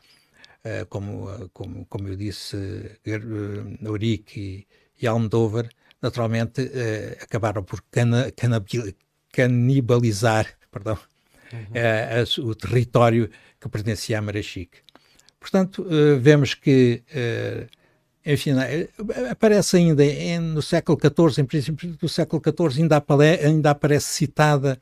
eh, 0.66 0.84
como, 0.90 1.30
eh, 1.30 1.48
como, 1.54 1.86
como 1.86 2.08
eu 2.08 2.16
disse, 2.16 2.56
uh, 2.58 3.86
Eurique 3.86 4.68
e, 5.00 5.04
e 5.04 5.06
Almodóvar, 5.06 5.70
naturalmente 6.02 6.60
uh, 6.64 7.24
acabaram 7.24 7.64
por 7.64 7.84
cana, 7.92 8.34
canibalizar 9.32 10.48
perdão, 10.72 10.98
uhum. 11.54 12.42
uh, 12.42 12.50
o 12.50 12.56
território 12.56 13.30
que 13.62 13.70
pertencia 13.70 14.18
a 14.18 14.22
Marachique. 14.24 14.80
Portanto, 15.40 15.86
vemos 16.20 16.56
que, 16.56 17.04
enfim, 18.26 18.52
aparece 19.30 19.78
ainda 19.78 20.04
em, 20.04 20.40
no 20.40 20.62
século 20.62 20.98
XIV, 21.00 21.42
em 21.42 21.46
princípio 21.46 21.90
do 21.92 22.10
século 22.10 22.42
XIV, 22.42 22.82
ainda, 22.82 23.06
ainda 23.44 23.72
aparece 23.72 24.08
citada 24.08 24.82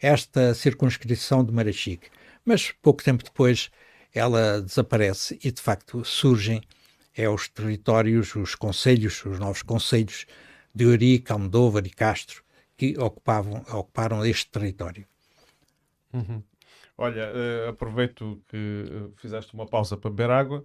esta 0.00 0.54
circunscrição 0.54 1.44
de 1.44 1.52
Marachique. 1.52 2.08
Mas 2.44 2.72
pouco 2.82 3.04
tempo 3.04 3.22
depois 3.22 3.70
ela 4.14 4.60
desaparece 4.60 5.38
e 5.42 5.50
de 5.50 5.60
facto 5.60 6.04
surgem 6.04 6.62
é 7.14 7.28
os 7.28 7.46
territórios, 7.48 8.34
os 8.34 8.54
conselhos, 8.54 9.24
os 9.24 9.38
novos 9.38 9.62
conselhos 9.62 10.26
de 10.74 10.84
Eurique, 10.84 11.30
Almodóvar 11.30 11.86
e 11.86 11.90
Castro 11.90 12.42
que 12.76 12.98
ocupavam, 12.98 13.62
ocuparam 13.70 14.24
este 14.24 14.50
território. 14.50 15.06
Uhum. 16.12 16.42
Olha, 16.96 17.30
uh, 17.32 17.68
aproveito 17.68 18.42
que 18.48 18.84
uh, 18.90 19.12
fizeste 19.16 19.54
uma 19.54 19.66
pausa 19.66 19.96
para 19.96 20.10
beber 20.10 20.30
água 20.30 20.64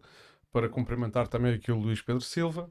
para 0.51 0.69
cumprimentar 0.69 1.27
também 1.27 1.53
aqui 1.53 1.71
o 1.71 1.77
Luís 1.77 2.01
Pedro 2.01 2.21
Silva. 2.21 2.69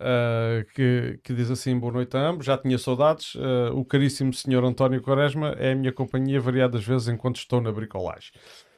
Uh, 0.00 0.64
que, 0.74 1.20
que, 1.22 1.32
diz 1.32 1.50
assim: 1.50 1.78
Boa 1.78 1.92
noite 1.92 2.16
a 2.16 2.28
ambos, 2.28 2.46
já 2.46 2.58
tinha 2.58 2.76
saudades. 2.76 3.36
Uh, 3.36 3.72
o 3.74 3.84
caríssimo 3.84 4.32
senhor 4.34 4.64
António 4.64 5.00
Quaresma 5.00 5.54
é 5.56 5.72
a 5.72 5.74
minha 5.74 5.92
companhia 5.92 6.40
variadas 6.40 6.84
vezes 6.84 7.08
enquanto 7.08 7.36
estou 7.36 7.60
na 7.60 7.70
bricolagem. 7.70 8.32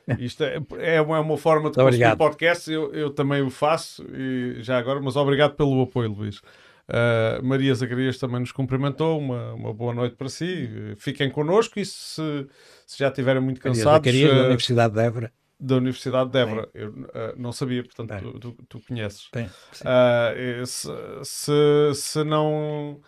Isto 0.21 0.45
é, 0.45 0.61
é, 0.79 1.01
uma, 1.01 1.17
é 1.17 1.21
uma 1.21 1.39
forma 1.39 1.71
de 1.71 1.77
consumir 1.77 2.17
podcast, 2.17 2.71
eu, 2.71 2.93
eu 2.93 3.11
também 3.11 3.43
o 3.43 3.51
faço, 3.51 4.07
e 4.15 4.63
já 4.63 4.79
agora, 4.79 5.01
mas 5.01 5.17
obrigado 5.17 5.57
pelo 5.57 5.83
apoio, 5.83 6.13
Luís. 6.13 6.39
Uh, 6.39 7.43
Maria 7.43 7.75
Zacarias 7.75 8.19
também 8.19 8.41
nos 8.41 8.53
cumprimentou, 8.53 9.19
uma, 9.19 9.55
uma 9.55 9.73
boa 9.73 9.93
noite 9.93 10.15
para 10.15 10.29
si. 10.29 10.95
Fiquem 10.97 11.31
connosco 11.31 11.81
e 11.81 11.85
se, 11.85 12.47
se 12.87 12.99
já 12.99 13.09
estiverem 13.09 13.43
muito 13.43 13.61
cansados. 13.61 13.85
Maria 14.07 14.21
Zacarias, 14.23 14.31
da 14.31 14.47
Universidade 14.47 14.95
de 14.95 15.01
Évora 15.01 15.33
da 15.59 15.77
Universidade 15.77 16.31
de 16.31 16.39
Évora. 16.39 16.69
Eu 16.75 16.91
uh, 16.91 17.07
não 17.37 17.53
sabia, 17.53 17.83
portanto, 17.83 18.33
tu, 18.33 18.53
tu, 18.53 18.63
tu, 18.69 18.81
conheces. 18.87 19.29
Bem, 19.33 19.47
uh, 19.47 20.67
se, 20.67 20.89
se, 21.25 21.95
se, 21.95 22.25
não. 22.25 23.01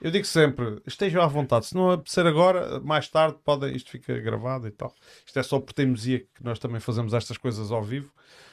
Eu 0.00 0.10
digo 0.10 0.24
sempre, 0.24 0.80
estejam 0.86 1.22
à 1.22 1.26
vontade. 1.26 1.66
Se 1.66 1.74
não 1.74 1.90
apetecer 1.90 2.26
agora, 2.26 2.80
mais 2.80 3.06
tarde, 3.08 3.36
pode, 3.44 3.70
isto 3.76 3.90
fica 3.90 4.18
gravado 4.18 4.66
e 4.66 4.70
tal. 4.70 4.94
Isto 5.26 5.38
é 5.38 5.42
só 5.42 5.60
por 5.60 5.74
teimosia 5.74 6.20
que 6.20 6.42
nós 6.42 6.58
também 6.58 6.80
fazemos 6.80 7.12
estas 7.12 7.36
coisas 7.36 7.70
ao 7.70 7.82
vivo. 7.82 8.10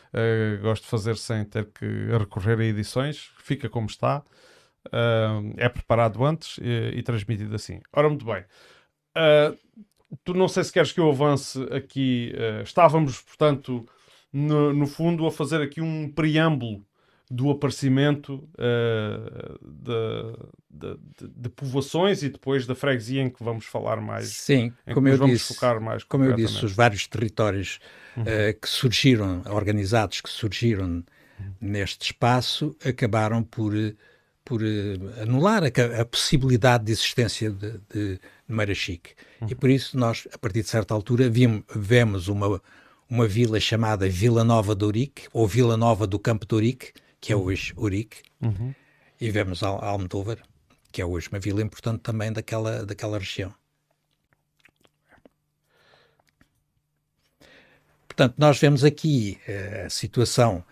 Uh, 0.09 0.61
gosto 0.61 0.83
de 0.83 0.89
fazer 0.89 1.15
sem 1.17 1.45
ter 1.45 1.65
que 1.71 1.85
recorrer 2.17 2.59
a 2.59 2.65
edições. 2.65 3.31
Fica 3.37 3.69
como 3.69 3.87
está. 3.87 4.23
é 5.55 5.69
preparado 5.69 6.23
antes 6.25 6.57
e, 6.61 6.97
e, 6.97 7.03
transmitido 7.03 7.55
assim. 7.55 7.81
Ora, 7.93 8.09
muito 8.09 8.25
bem. 8.25 8.43
Uh, 9.15 9.57
tu 10.23 10.33
não 10.33 10.47
sei 10.47 10.63
se 10.63 10.71
queres 10.71 10.91
que 10.91 10.99
eu 10.99 11.09
avance 11.09 11.61
aqui. 11.71 12.33
Uh, 12.35 12.63
estávamos, 12.63 13.21
portanto, 13.21 13.85
no, 14.31 14.73
no, 14.73 14.87
fundo, 14.87 15.25
a 15.25 15.31
fazer 15.31 15.61
aqui 15.61 15.81
um 15.81 16.11
preâmbulo 16.11 16.85
do 17.29 17.49
aparecimento 17.51 18.35
uh, 18.53 19.59
de, 19.61 20.37
de, 20.69 20.97
de, 21.19 21.27
de, 21.35 21.49
povoações 21.49 22.23
e 22.23 22.29
depois 22.29 22.65
da 22.65 22.73
freguesia 22.73 23.21
em 23.21 23.29
que 23.29 23.43
vamos 23.43 23.65
falar 23.65 23.99
mais. 23.99 24.29
Sim, 24.29 24.71
como 24.93 25.09
eu 25.09 25.17
disse, 25.25 25.53
focar 25.53 25.81
mais 25.81 26.03
como 26.05 26.23
eu 26.23 26.33
disse, 26.33 26.63
os 26.63 26.71
vários 26.71 27.05
territórios 27.05 27.79
uhum. 28.15 28.23
uh, 28.23 28.59
que 28.61 28.69
surgiram, 28.69 29.41
organizados 29.49 30.21
que 30.21 30.29
surgiram 30.29 31.03
uhum. 31.37 31.53
neste 31.59 32.05
espaço, 32.05 32.73
acabaram 32.85 33.43
por 33.43 33.73
por 34.47 34.61
uh, 34.61 35.21
anular 35.21 35.61
a, 35.65 36.01
a, 36.01 36.05
possibilidade 36.05 36.85
de 36.85 36.93
existência 36.93 37.51
de, 37.51 37.79
de, 37.93 38.19
Marachique. 38.47 39.13
Uhum. 39.41 39.49
E 39.51 39.55
por 39.55 39.69
isso 39.69 39.97
nós, 39.97 40.25
a 40.31 40.37
partir 40.37 40.61
de 40.61 40.69
certa 40.69 40.93
altura, 40.93 41.29
vimos, 41.29 41.63
vemos 41.75 42.29
uma, 42.29 42.61
uma 43.09 43.27
vila 43.27 43.59
chamada 43.59 44.07
Vila 44.07 44.45
Nova 44.45 44.73
de 44.73 44.85
Urique, 44.85 45.27
ou 45.33 45.45
Vila 45.45 45.75
Nova 45.75 46.07
do 46.07 46.17
Campo 46.17 46.45
de 46.45 46.55
Urique, 46.55 46.93
que 47.19 47.33
é 47.33 47.35
uhum. 47.35 47.43
hoje 47.43 47.73
Urique, 47.75 48.21
uhum. 48.41 48.73
e 49.19 49.29
vemos 49.29 49.63
Al 49.63 49.83
Almodóvar, 49.83 50.37
que 50.93 51.01
é 51.01 51.05
hoje 51.05 51.27
uma 51.29 51.39
vila 51.39 51.61
importante 51.61 51.99
também 51.99 52.31
daquela, 52.31 52.85
daquela 52.85 53.19
região. 53.19 53.53
Portanto, 58.07 58.35
nós 58.37 58.57
vemos 58.57 58.85
aqui 58.85 59.37
uh, 59.45 59.87
a 59.87 59.89
situação 59.89 60.63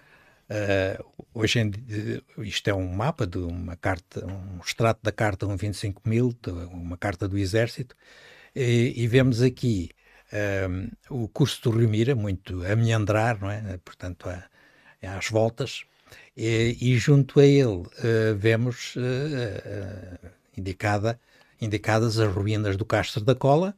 Uh, 0.47 1.03
hoje 1.33 1.59
em 1.59 1.69
dia, 1.71 2.21
isto 2.37 2.67
é 2.69 2.73
um 2.73 2.87
mapa 2.87 3.25
de 3.25 3.39
uma 3.39 3.75
carta, 3.75 4.25
um 4.25 4.59
extrato 4.59 4.99
da 5.01 5.11
carta 5.11 5.47
125.000, 5.47 6.69
uma 6.71 6.97
carta 6.97 7.27
do 7.27 7.37
Exército, 7.37 7.95
e, 8.55 8.93
e 8.95 9.07
vemos 9.07 9.41
aqui 9.41 9.89
um, 10.69 11.23
o 11.23 11.27
curso 11.27 11.61
do 11.63 11.77
Rio 11.77 11.89
Mira, 11.89 12.15
muito 12.15 12.63
a 12.65 12.75
meandrar, 12.75 13.39
não 13.39 13.49
é? 13.49 13.77
Portanto, 13.83 14.29
a, 14.29 14.43
às 15.17 15.29
voltas, 15.29 15.83
e, 16.37 16.77
e, 16.79 16.97
junto 16.97 17.39
a 17.39 17.45
ele 17.45 17.65
uh, 17.67 18.35
vemos 18.37 18.95
uh, 18.95 20.29
indicada, 20.57 21.19
indicadas 21.59 22.19
as 22.19 22.31
ruínas 22.31 22.77
do 22.77 22.85
Castro 22.85 23.23
da 23.23 23.33
Cola, 23.33 23.75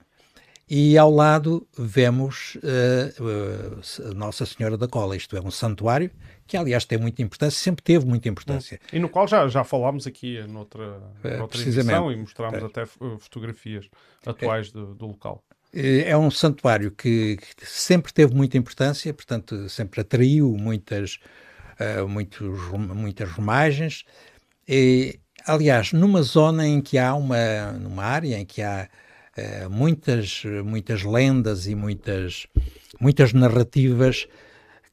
e 0.69 0.97
ao 0.97 1.09
lado 1.09 1.65
vemos 1.77 2.55
uh, 2.57 4.13
Nossa 4.13 4.45
Senhora 4.45 4.77
da 4.77 4.87
Cola, 4.87 5.15
isto 5.15 5.37
é, 5.37 5.41
um 5.41 5.51
santuário 5.51 6.11
que, 6.47 6.57
aliás, 6.57 6.85
tem 6.85 6.97
muita 6.97 7.21
importância, 7.21 7.59
sempre 7.59 7.83
teve 7.83 8.05
muita 8.05 8.29
importância. 8.29 8.79
E 8.91 8.99
no 8.99 9.09
qual 9.09 9.27
já, 9.27 9.47
já 9.47 9.63
falámos 9.63 10.07
aqui 10.07 10.41
noutra, 10.47 10.97
uh, 11.23 11.37
noutra 11.37 11.61
edição 11.61 12.11
e 12.11 12.15
mostramos 12.15 12.63
até 12.63 12.85
fotografias 12.85 13.87
atuais 14.25 14.71
do, 14.71 14.95
do 14.95 15.07
local. 15.07 15.43
É 15.73 16.15
um 16.17 16.31
santuário 16.31 16.91
que, 16.91 17.37
que, 17.37 17.65
sempre 17.65 18.13
teve 18.13 18.33
muita 18.33 18.57
importância, 18.57 19.13
portanto, 19.13 19.69
sempre 19.69 20.01
atraiu 20.01 20.55
muitas, 20.57 21.19
muitos, 22.07 22.69
muitas 22.71 23.29
romagens. 23.29 24.05
E, 24.67 25.19
aliás, 25.45 25.91
numa 25.91 26.21
zona 26.21 26.65
em 26.65 26.81
que 26.81 26.97
há 26.97 27.13
uma, 27.13 27.73
numa 27.73 28.03
área 28.03 28.37
em 28.39 28.45
que 28.45 28.61
há 28.61 28.89
eh, 29.37 29.67
muitas, 29.69 30.43
muitas 30.65 31.03
lendas 31.03 31.67
e 31.67 31.75
muitas, 31.75 32.47
muitas 32.99 33.33
narrativas 33.33 34.27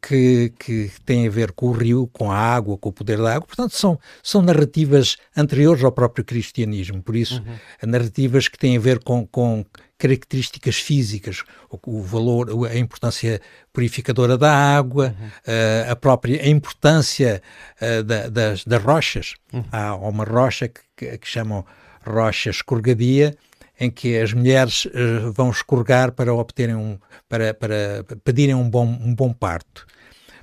que, 0.07 0.53
que 0.59 0.91
têm 1.07 1.27
a 1.27 1.31
ver 1.31 1.53
com 1.53 1.69
o 1.69 1.73
rio, 1.73 2.07
com 2.13 2.31
a 2.31 2.37
água, 2.37 2.77
com 2.77 2.91
o 2.91 2.93
poder 2.93 3.17
da 3.17 3.37
água. 3.37 3.47
Portanto, 3.47 3.75
são, 3.75 3.99
são 4.23 4.43
narrativas 4.43 5.17
anteriores 5.35 5.83
ao 5.83 5.91
próprio 5.91 6.25
cristianismo. 6.25 7.03
Por 7.03 7.17
isso, 7.17 7.43
uhum. 7.43 7.89
narrativas 7.91 8.47
que 8.47 8.59
têm 8.59 8.77
a 8.77 8.81
ver 8.81 9.03
com, 9.03 9.27
com 9.27 9.65
características 9.97 10.77
físicas, 10.77 11.43
o, 11.71 12.03
valor, 12.03 12.51
a 12.67 12.77
importância 12.77 13.41
purificadora 13.73 14.37
da 14.37 14.53
água, 14.53 15.15
uhum. 15.19 15.27
uh, 15.27 15.93
a 15.93 15.97
própria 15.97 16.43
a 16.43 16.49
importância 16.49 17.43
uh, 17.81 18.03
da, 18.03 18.29
das, 18.29 18.65
das 18.65 18.83
rochas. 18.83 19.35
Uhum. 19.53 19.65
Há 19.73 19.95
uma 19.97 20.25
rocha 20.25 20.69
que, 20.69 20.81
que, 20.97 21.19
que 21.19 21.29
chamam 21.29 21.65
rocha 22.07 22.51
escorregadia, 22.51 23.35
em 23.79 23.91
que 23.91 24.19
as 24.19 24.33
mulheres 24.33 24.85
uh, 24.87 25.33
vão 25.33 25.51
escorregar 25.51 26.13
para 26.13 26.33
obterem 26.33 26.75
um, 26.75 26.99
para, 27.29 27.53
para 27.53 28.05
pedirem 28.23 28.55
um 28.55 28.69
bom, 28.69 28.87
um 28.87 29.15
bom 29.15 29.33
parto. 29.33 29.87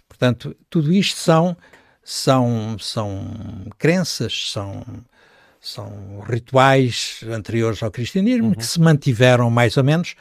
Portanto, 0.08 0.56
tudo 0.70 0.92
isto 0.92 1.18
são, 1.18 1.56
são, 2.04 2.78
são 2.80 3.32
crenças, 3.78 4.52
são, 4.52 4.84
são 5.60 6.20
rituais 6.28 7.22
anteriores 7.28 7.82
ao 7.82 7.92
cristianismo 7.92 8.50
uhum. 8.50 8.54
que 8.54 8.66
se 8.66 8.80
mantiveram 8.80 9.50
mais 9.50 9.78
ou 9.78 9.84
menos 9.84 10.16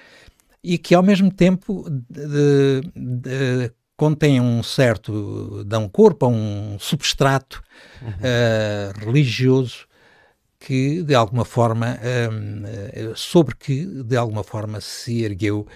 e 0.62 0.78
que 0.78 0.94
ao 0.94 1.02
mesmo 1.02 1.32
tempo 1.32 1.84
de, 2.08 2.80
de, 2.94 3.72
contêm 3.96 4.40
um 4.40 4.62
certo, 4.62 5.64
dão 5.64 5.88
corpo 5.88 6.26
a 6.26 6.28
um 6.28 6.78
substrato 6.78 7.62
uhum. 8.00 8.08
uh, 8.10 9.04
religioso 9.04 9.89
que 10.60 11.02
de 11.02 11.14
alguma 11.14 11.44
forma 11.44 11.98
um, 12.30 13.16
sobre 13.16 13.56
que 13.56 13.86
de 14.04 14.16
alguma 14.16 14.44
forma 14.44 14.80
se 14.80 15.24
ergueu 15.24 15.66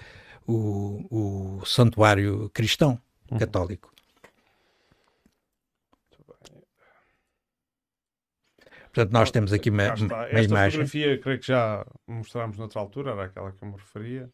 o, 0.46 1.58
o 1.60 1.64
santuário 1.64 2.50
cristão 2.50 3.00
uhum. 3.30 3.38
católico. 3.38 3.92
Portanto, 8.92 9.12
nós 9.12 9.30
temos 9.32 9.52
aqui 9.52 9.70
uma, 9.70 9.92
uma 9.94 10.26
Esta 10.26 10.42
imagem. 10.42 10.86
fotografia, 10.86 11.18
creio 11.18 11.40
que 11.40 11.46
já 11.48 11.84
mostrámos 12.06 12.56
noutra 12.58 12.78
altura, 12.78 13.10
era 13.10 13.24
aquela 13.24 13.50
que 13.50 13.60
eu 13.60 13.68
me 13.68 13.74
referia. 13.76 14.30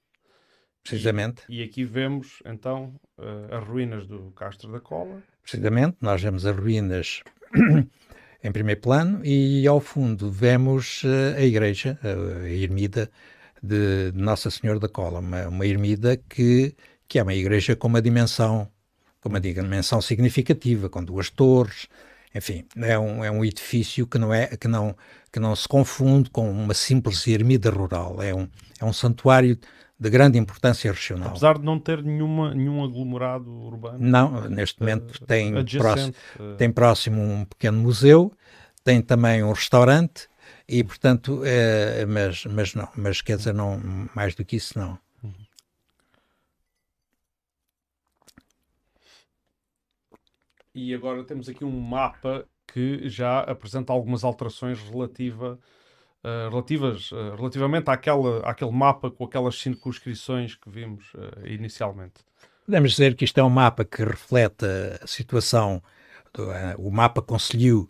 Precisamente. 0.83 1.43
E, 1.49 1.61
e 1.61 1.65
aqui 1.65 1.83
vemos, 1.83 2.43
então, 2.45 2.95
uh, 3.17 3.55
as 3.55 3.67
ruínas 3.67 4.07
do 4.07 4.31
Castro 4.33 4.71
da 4.71 4.81
Cola. 4.81 5.23
Precisamente, 5.43 5.97
nós 6.03 6.21
vemos 6.21 6.45
as 6.45 6.55
ruínas 6.55 7.23
em 8.43 8.53
primeiro 8.53 8.81
plano 8.81 9.21
e 9.25 9.67
ao 9.67 9.81
fundo 9.81 10.31
vemos 10.31 11.03
uh, 11.05 11.37
a 11.37 11.43
igreja, 11.43 11.99
a, 12.03 12.45
a 12.45 12.49
ermida 12.49 13.11
de 13.63 14.13
Nossa 14.15 14.51
Senhora 14.51 14.79
da 14.81 14.89
Cola, 14.89 15.21
uma, 15.21 15.49
uma 15.49 15.67
ermida 15.67 16.17
que, 16.17 16.75
que 17.07 17.19
é 17.19 17.23
uma 17.23 17.35
igreja 17.35 17.77
com 17.77 17.89
uma 17.89 18.01
dimensão 18.03 18.69
com 19.21 19.29
uma 19.29 19.41
dimensão 19.41 20.01
significativa, 20.01 20.89
com 20.89 21.05
duas 21.05 21.29
torres, 21.29 21.87
enfim, 22.35 22.65
é 22.77 22.99
um, 22.99 23.25
é 23.25 23.31
um 23.31 23.45
edifício 23.45 24.07
que 24.07 24.19
não, 24.19 24.33
é, 24.33 24.47
que, 24.57 24.69
não, 24.69 24.97
que 25.33 25.41
não 25.41 25.55
se 25.55 25.69
confunde 25.69 26.31
com 26.31 26.51
uma 26.51 26.75
simples 26.75 27.27
ermida 27.27 27.71
rural, 27.71 28.23
é 28.23 28.35
um, 28.35 28.49
é 28.81 28.85
um 28.85 28.93
santuário 28.93 29.59
de 30.01 30.09
grande 30.09 30.39
importância 30.39 30.91
regional. 30.91 31.29
Apesar 31.29 31.59
de 31.59 31.65
não 31.65 31.79
ter 31.79 32.03
nenhuma, 32.03 32.55
nenhum 32.55 32.83
aglomerado 32.83 33.51
urbano? 33.51 33.99
Não, 34.01 34.49
neste 34.49 34.81
momento 34.81 35.11
uh, 35.11 35.27
tem, 35.27 35.53
próximo, 35.77 36.15
uh... 36.39 36.57
tem 36.57 36.73
próximo 36.73 37.21
um 37.21 37.45
pequeno 37.45 37.79
museu, 37.79 38.33
tem 38.83 39.03
também 39.03 39.45
um 39.45 39.53
restaurante 39.53 40.27
e, 40.67 40.83
portanto, 40.83 41.43
é, 41.45 42.07
mas, 42.07 42.47
mas 42.47 42.75
não, 42.75 42.89
mas 42.97 43.21
quer 43.21 43.37
dizer, 43.37 43.53
não, 43.53 43.79
mais 44.15 44.35
do 44.35 44.43
que 44.43 44.57
isso, 44.57 44.79
não. 44.79 44.99
E 50.75 50.95
agora 50.95 51.25
temos 51.25 51.47
aqui 51.49 51.65
um 51.65 51.79
mapa 51.79 52.47
que 52.73 53.07
já 53.07 53.41
apresenta 53.41 53.93
algumas 53.93 54.25
alterações 54.25 54.81
relativa 54.81 55.59
Uh, 56.23 56.51
relativas, 56.51 57.11
uh, 57.13 57.35
relativamente 57.35 57.89
àquela, 57.89 58.41
àquele 58.41 58.71
mapa 58.73 59.11
com 59.11 59.25
aquelas 59.25 59.59
circunscrições 59.59 60.55
que 60.55 60.69
vimos 60.69 61.15
uh, 61.15 61.47
inicialmente. 61.47 62.21
Podemos 62.67 62.91
dizer 62.91 63.15
que 63.15 63.25
isto 63.25 63.41
é 63.41 63.43
um 63.43 63.49
mapa 63.49 63.87
que 63.87 64.05
reflete 64.05 64.67
a 65.03 65.07
situação, 65.07 65.83
do, 66.35 66.47
o 66.77 66.91
mapa 66.91 67.23
conselho 67.23 67.89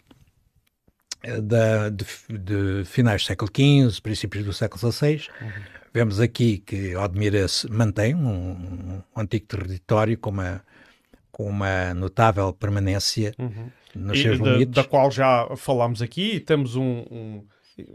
da, 1.43 1.91
de, 1.91 2.05
de, 2.29 2.85
finais 2.85 3.23
do 3.23 3.27
século 3.27 3.51
XV, 3.55 4.01
princípios 4.01 4.45
do 4.45 4.53
século 4.53 4.93
XVI. 4.93 5.27
Uhum. 5.41 5.51
Vemos 5.93 6.21
aqui 6.21 6.59
que 6.59 6.97
Odmira 6.97 7.47
mantém 7.69 8.15
um, 8.15 8.53
um, 8.53 9.03
antigo 9.17 9.47
território 9.47 10.17
com 10.17 10.31
uma, 10.31 10.63
com 11.33 11.49
uma 11.49 11.93
notável 11.95 12.53
permanência 12.53 13.35
uhum. 13.39 13.71
nos 13.95 14.19
e 14.19 14.23
seus 14.23 14.39
da, 14.39 14.53
limites. 14.53 14.75
Da 14.75 14.85
qual 14.85 15.11
já 15.11 15.49
falámos 15.57 16.01
aqui 16.01 16.41
temos 16.41 16.77
um... 16.77 17.05
um... 17.11 17.45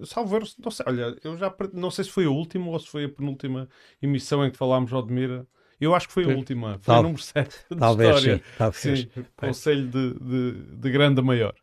Salvo 0.03 0.39
não 0.63 0.71
sei, 0.71 0.85
olha, 0.87 1.15
eu 1.23 1.37
já 1.37 1.53
não 1.73 1.91
sei 1.91 2.05
se 2.05 2.11
foi 2.11 2.25
a 2.25 2.29
última 2.29 2.67
ou 2.69 2.79
se 2.79 2.87
foi 2.87 3.05
a 3.05 3.09
penúltima 3.09 3.67
emissão 4.01 4.45
em 4.45 4.51
que 4.51 4.57
falámos 4.57 4.89
de 4.89 4.95
Odmira. 4.95 5.47
Eu 5.79 5.93
acho 5.93 6.07
que 6.07 6.13
foi 6.13 6.23
a 6.23 6.29
última, 6.29 6.79
foi 6.79 6.93
Tal, 6.93 6.99
o 6.99 7.03
número 7.03 7.21
7 7.21 7.65
de 7.69 7.77
talvez, 7.77 8.15
história. 8.15 8.37
Sim, 8.37 8.43
talvez. 8.57 8.99
Sim, 8.99 9.25
Conselho 9.35 9.87
de, 9.87 10.13
de, 10.19 10.51
de 10.77 10.91
Grande 10.91 11.19
a 11.19 11.23
Maior. 11.23 11.53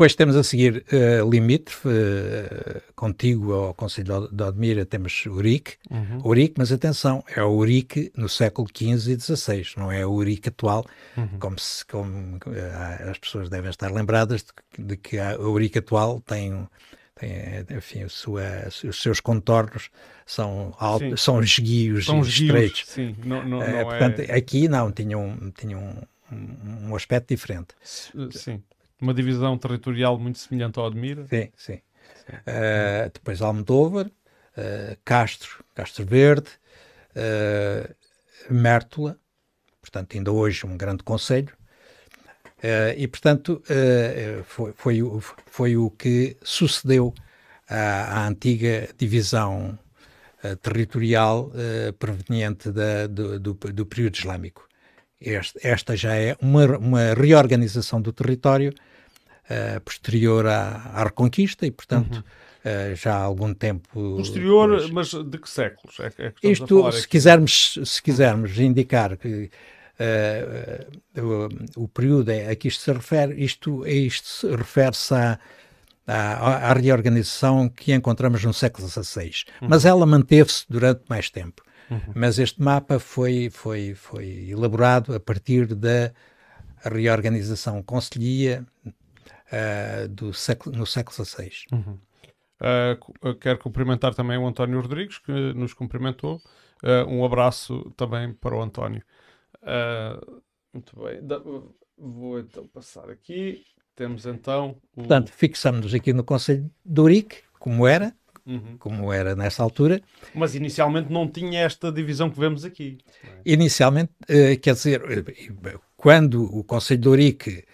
Depois 0.00 0.14
temos 0.14 0.34
a 0.34 0.42
seguir 0.42 0.82
uh, 0.94 1.28
limítrofe, 1.28 1.86
uh, 1.86 2.80
contíguo 2.96 3.52
ao 3.52 3.74
Conselho 3.74 4.30
de 4.32 4.42
Odmira, 4.42 4.86
temos 4.86 5.26
Urique. 5.26 5.74
Uhum. 5.90 6.22
Urique, 6.24 6.54
mas 6.56 6.72
atenção, 6.72 7.22
é 7.36 7.42
o 7.42 7.50
Urique 7.50 8.10
no 8.16 8.26
século 8.26 8.66
XV 8.66 9.12
e 9.12 9.20
XVI, 9.20 9.62
não 9.76 9.92
é 9.92 10.06
o 10.06 10.12
Urique 10.12 10.48
atual, 10.48 10.86
uhum. 11.18 11.38
como, 11.38 11.58
se, 11.58 11.84
como 11.84 12.36
uh, 12.36 13.10
as 13.10 13.18
pessoas 13.18 13.50
devem 13.50 13.68
estar 13.68 13.92
lembradas 13.92 14.42
de, 14.42 14.82
de 14.82 14.96
que 14.96 15.18
a, 15.18 15.38
o 15.38 15.50
Urique 15.50 15.80
atual 15.80 16.18
tem, 16.22 16.66
tem 17.14 17.66
enfim, 17.76 18.08
sua, 18.08 18.68
os 18.82 19.02
seus 19.02 19.20
contornos 19.20 19.90
são, 20.24 20.74
altos, 20.78 21.20
são 21.20 21.42
esguios 21.42 22.06
são 22.06 22.22
estreitos. 22.22 22.84
Sim, 22.86 23.14
não, 23.22 23.46
não, 23.46 23.58
não 23.58 23.84
portanto, 23.84 24.20
é... 24.20 24.34
aqui 24.34 24.66
não, 24.66 24.90
tinham, 24.90 25.52
tinham 25.54 25.94
um, 26.32 26.88
um 26.88 26.96
aspecto 26.96 27.28
diferente. 27.28 27.74
Sim. 27.82 28.62
Uma 29.00 29.14
divisão 29.14 29.56
territorial 29.56 30.18
muito 30.18 30.38
semelhante 30.38 30.78
ao 30.78 30.86
Admira. 30.86 31.26
Sim, 31.26 31.48
sim. 31.56 31.80
sim. 32.26 32.32
Uh, 32.32 33.10
depois 33.12 33.40
Almodóvar, 33.40 34.06
uh, 34.06 34.96
Castro, 35.04 35.64
Castro 35.74 36.04
Verde, 36.04 36.50
uh, 37.16 37.94
Mértola, 38.52 39.18
portanto, 39.80 40.16
ainda 40.16 40.30
hoje 40.30 40.66
um 40.66 40.76
grande 40.76 41.02
conselho. 41.02 41.56
e, 42.96 43.08
portanto, 43.08 43.62
foi, 44.44 44.72
foi, 44.74 45.00
foi 45.46 45.76
o 45.76 45.90
que 45.90 46.36
sucedeu 46.42 47.14
à, 47.68 48.20
à 48.20 48.28
antiga 48.28 48.88
divisão 48.98 49.78
territorial 50.60 51.50
proveniente 51.98 52.70
da, 52.70 53.06
do, 53.06 53.40
do, 53.40 53.54
do 53.54 53.86
período 53.86 54.16
islâmico. 54.16 54.68
Este, 55.20 55.58
esta 55.62 55.96
já 55.96 56.14
é 56.14 56.36
uma, 56.40 56.78
uma 56.78 57.14
reorganização 57.14 58.00
do 58.00 58.12
território 58.12 58.74
uh, 59.50 59.80
posterior 59.80 60.46
à, 60.46 60.90
à, 60.94 61.04
Reconquista 61.04 61.66
e, 61.66 61.70
portanto, 61.70 62.16
uhum. 62.16 62.92
uh, 62.92 62.94
já 62.94 63.14
há 63.14 63.22
algum 63.22 63.52
tempo. 63.52 64.16
Posterior, 64.16 64.70
depois. 64.70 64.90
mas 64.90 65.08
de 65.08 65.38
que 65.38 65.50
séculos? 65.50 65.98
É, 66.00 66.26
é 66.26 66.30
que 66.30 66.48
Isto, 66.48 66.92
se 66.92 67.08
quisermos, 67.08 67.78
se 67.84 68.02
quisermos 68.02 68.58
indicar 68.58 69.16
que 69.16 69.50
uh, 70.00 71.48
o, 71.76 71.84
o, 71.84 71.88
período 71.88 72.30
a 72.30 72.54
que 72.54 72.68
isto 72.68 72.82
se 72.82 72.92
refere, 72.92 73.42
isto, 73.42 73.86
isto 73.86 74.54
refere-se 74.54 75.14
à, 75.14 75.38
à, 76.06 76.70
à, 76.70 76.72
reorganização 76.72 77.68
que 77.68 77.92
encontramos 77.92 78.44
no 78.44 78.54
século 78.54 78.88
XVI. 78.88 79.32
Uhum. 79.60 79.68
Mas 79.68 79.84
ela 79.84 80.06
manteve-se 80.06 80.64
durante 80.68 81.02
mais 81.08 81.28
tempo. 81.30 81.62
Uhum. 81.90 82.00
Mas 82.14 82.38
este 82.38 82.62
mapa 82.62 83.00
foi, 83.00 83.50
foi, 83.50 83.94
foi 83.94 84.48
elaborado 84.48 85.12
a 85.12 85.18
partir 85.18 85.74
da 85.74 86.12
reorganização 86.84 87.82
conselhia 87.82 88.64
uh, 89.50 90.08
do 90.08 90.32
século, 90.32 90.76
no 90.76 90.86
século 90.86 91.24
XVI. 91.24 91.50
Uhum. 91.72 91.98
Uh, 92.60 93.34
quero 93.36 93.58
cumprimentar 93.58 94.14
também 94.14 94.38
o 94.38 94.46
António 94.46 94.80
Rodrigues, 94.80 95.18
que 95.18 95.32
nos 95.54 95.72
cumprimentou. 95.74 96.40
Uh, 96.82 97.08
um 97.08 97.24
abraço 97.24 97.92
também 97.96 98.32
para 98.32 98.54
o 98.54 98.62
António. 98.62 99.02
muito 100.72 100.98
bem. 101.02 101.26
Da, 101.26 101.40
vou 101.96 102.38
então 102.38 102.66
passar 102.68 103.10
aqui. 103.10 103.64
Temos 103.94 104.24
então. 104.26 104.76
O... 104.92 105.00
Portanto, 105.00 105.30
fixamos-nos 105.32 105.92
aqui 105.94 106.12
no 106.12 106.24
Conselho 106.24 106.70
de 106.84 107.00
Urique, 107.00 107.38
como 107.58 107.86
era, 107.86 108.14
Uhum. 108.46 108.78
como 108.78 109.12
era 109.12 109.36
nessa 109.36 109.62
altura. 109.62 110.00
Mas 110.34 110.54
inicialmente 110.54 111.12
não 111.12 111.28
tinha 111.28 111.60
esta 111.60 111.92
divisão 111.92 112.30
que 112.30 112.40
vemos 112.40 112.64
aqui. 112.64 112.98
Inicialmente, 113.44 114.12
quer 114.62 114.72
dizer, 114.72 115.02
quando 115.96 116.44
o 116.44 116.64
Conselho 116.64 117.00
de 117.02 117.08
Urique 117.08 117.64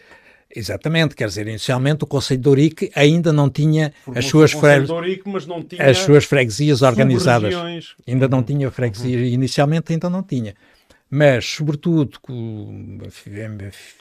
Exatamente, 0.59 1.15
quer 1.15 1.29
dizer, 1.29 1.47
inicialmente 1.47 2.05
o 2.05 2.07
Conselho 2.07 2.41
de 2.41 2.49
Ourique 2.49 2.91
ainda 2.95 3.31
não 3.31 3.51
tinha 3.51 3.93
as 4.15 4.25
suas, 4.25 4.53
fre... 4.53 4.87
as 5.79 5.99
suas 5.99 6.25
freguesias 6.25 6.81
organizadas. 6.81 7.53
Ainda 8.09 8.27
não 8.27 8.43
tinha 8.43 8.71
freguesias, 8.71 9.21
uhum. 9.21 9.27
inicialmente 9.27 9.93
ainda 9.93 10.09
não 10.09 10.23
tinha. 10.23 10.55
Mas, 11.11 11.45
sobretudo, 11.45 12.19
com 12.23 12.99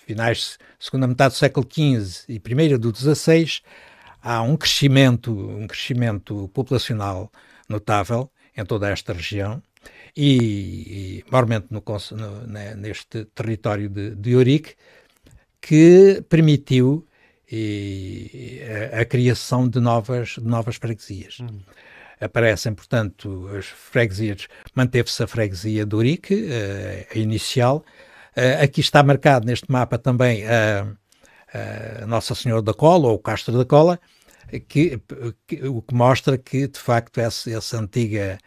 finais 0.06 0.58
segunda 0.80 1.06
metade 1.06 1.34
do 1.34 1.38
século 1.38 1.68
XV 1.70 2.24
e 2.30 2.40
primeira 2.40 2.78
do 2.78 2.96
XVI, 2.96 3.60
há 4.22 4.42
um 4.42 4.56
crescimento, 4.56 5.38
um 5.38 5.68
crescimento 5.68 6.50
populacional 6.54 7.30
notável 7.68 8.32
em 8.56 8.64
toda 8.64 8.90
esta 8.90 9.12
região 9.12 9.62
e, 10.16 11.20
e 11.20 11.24
maiormente 11.30 11.68
no, 11.70 11.84
no, 12.12 12.78
neste 12.78 13.26
território 13.26 13.90
de, 13.90 14.16
de 14.16 14.36
Ourique, 14.38 14.76
que 15.62 16.24
permitiu 16.30 17.06
e, 17.52 18.62
a, 18.94 19.02
a, 19.02 19.06
criação 19.06 19.68
de 19.68 19.80
novas, 19.80 20.30
de 20.30 20.44
novas 20.44 20.76
freguesias. 20.76 21.40
Hum. 21.40 21.60
Aparecem, 22.20 22.74
portanto, 22.74 23.50
as 23.58 23.66
freguesias, 23.66 24.48
manteve-se 24.74 25.22
a 25.22 25.28
freguesia 25.28 25.86
de 25.86 25.96
Urique, 25.96 26.34
uh, 26.34 27.08
a 27.14 27.18
inicial. 27.18 27.84
Uh, 28.36 28.64
aqui 28.64 28.82
está 28.82 29.04
marcado 29.04 29.46
neste 29.46 29.70
mapa 29.72 29.98
também 29.98 30.46
a, 30.48 30.96
Nossa 32.08 32.36
Senhora 32.36 32.62
da 32.62 32.74
Cola, 32.74 33.08
ou 33.08 33.16
o 33.16 33.20
Castro 33.20 33.58
da 33.58 33.64
Cola, 33.64 34.00
que, 34.68 35.00
que, 35.48 35.66
o 35.68 35.82
que 35.82 35.94
mostra 35.94 36.38
que, 36.38 36.68
de 36.68 36.80
facto, 36.80 37.18
esse, 37.20 37.52
esse, 37.52 37.76
antiga, 37.78 38.38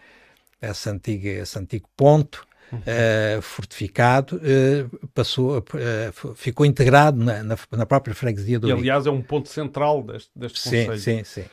esse, 0.60 0.90
antiga, 0.90 1.30
esse 1.30 1.58
antigo 1.58 1.88
ponto 1.96 2.47
uh, 2.72 3.42
fortificado, 3.42 4.36
uh, 4.36 5.08
passou, 5.08 5.58
uh, 5.58 6.34
ficou 6.34 6.66
integrado 6.66 7.22
na, 7.22 7.42
na, 7.42 7.56
na, 7.72 7.86
própria 7.86 8.14
freguesia 8.14 8.58
do 8.58 8.68
E, 8.68 8.72
aliás, 8.72 9.06
é 9.06 9.10
um 9.10 9.22
ponto 9.22 9.48
central 9.48 10.02
deste, 10.02 10.30
deste 10.34 10.60
sim, 10.60 10.86
conselho. 10.86 10.98
Sim, 10.98 11.24
sim, 11.24 11.44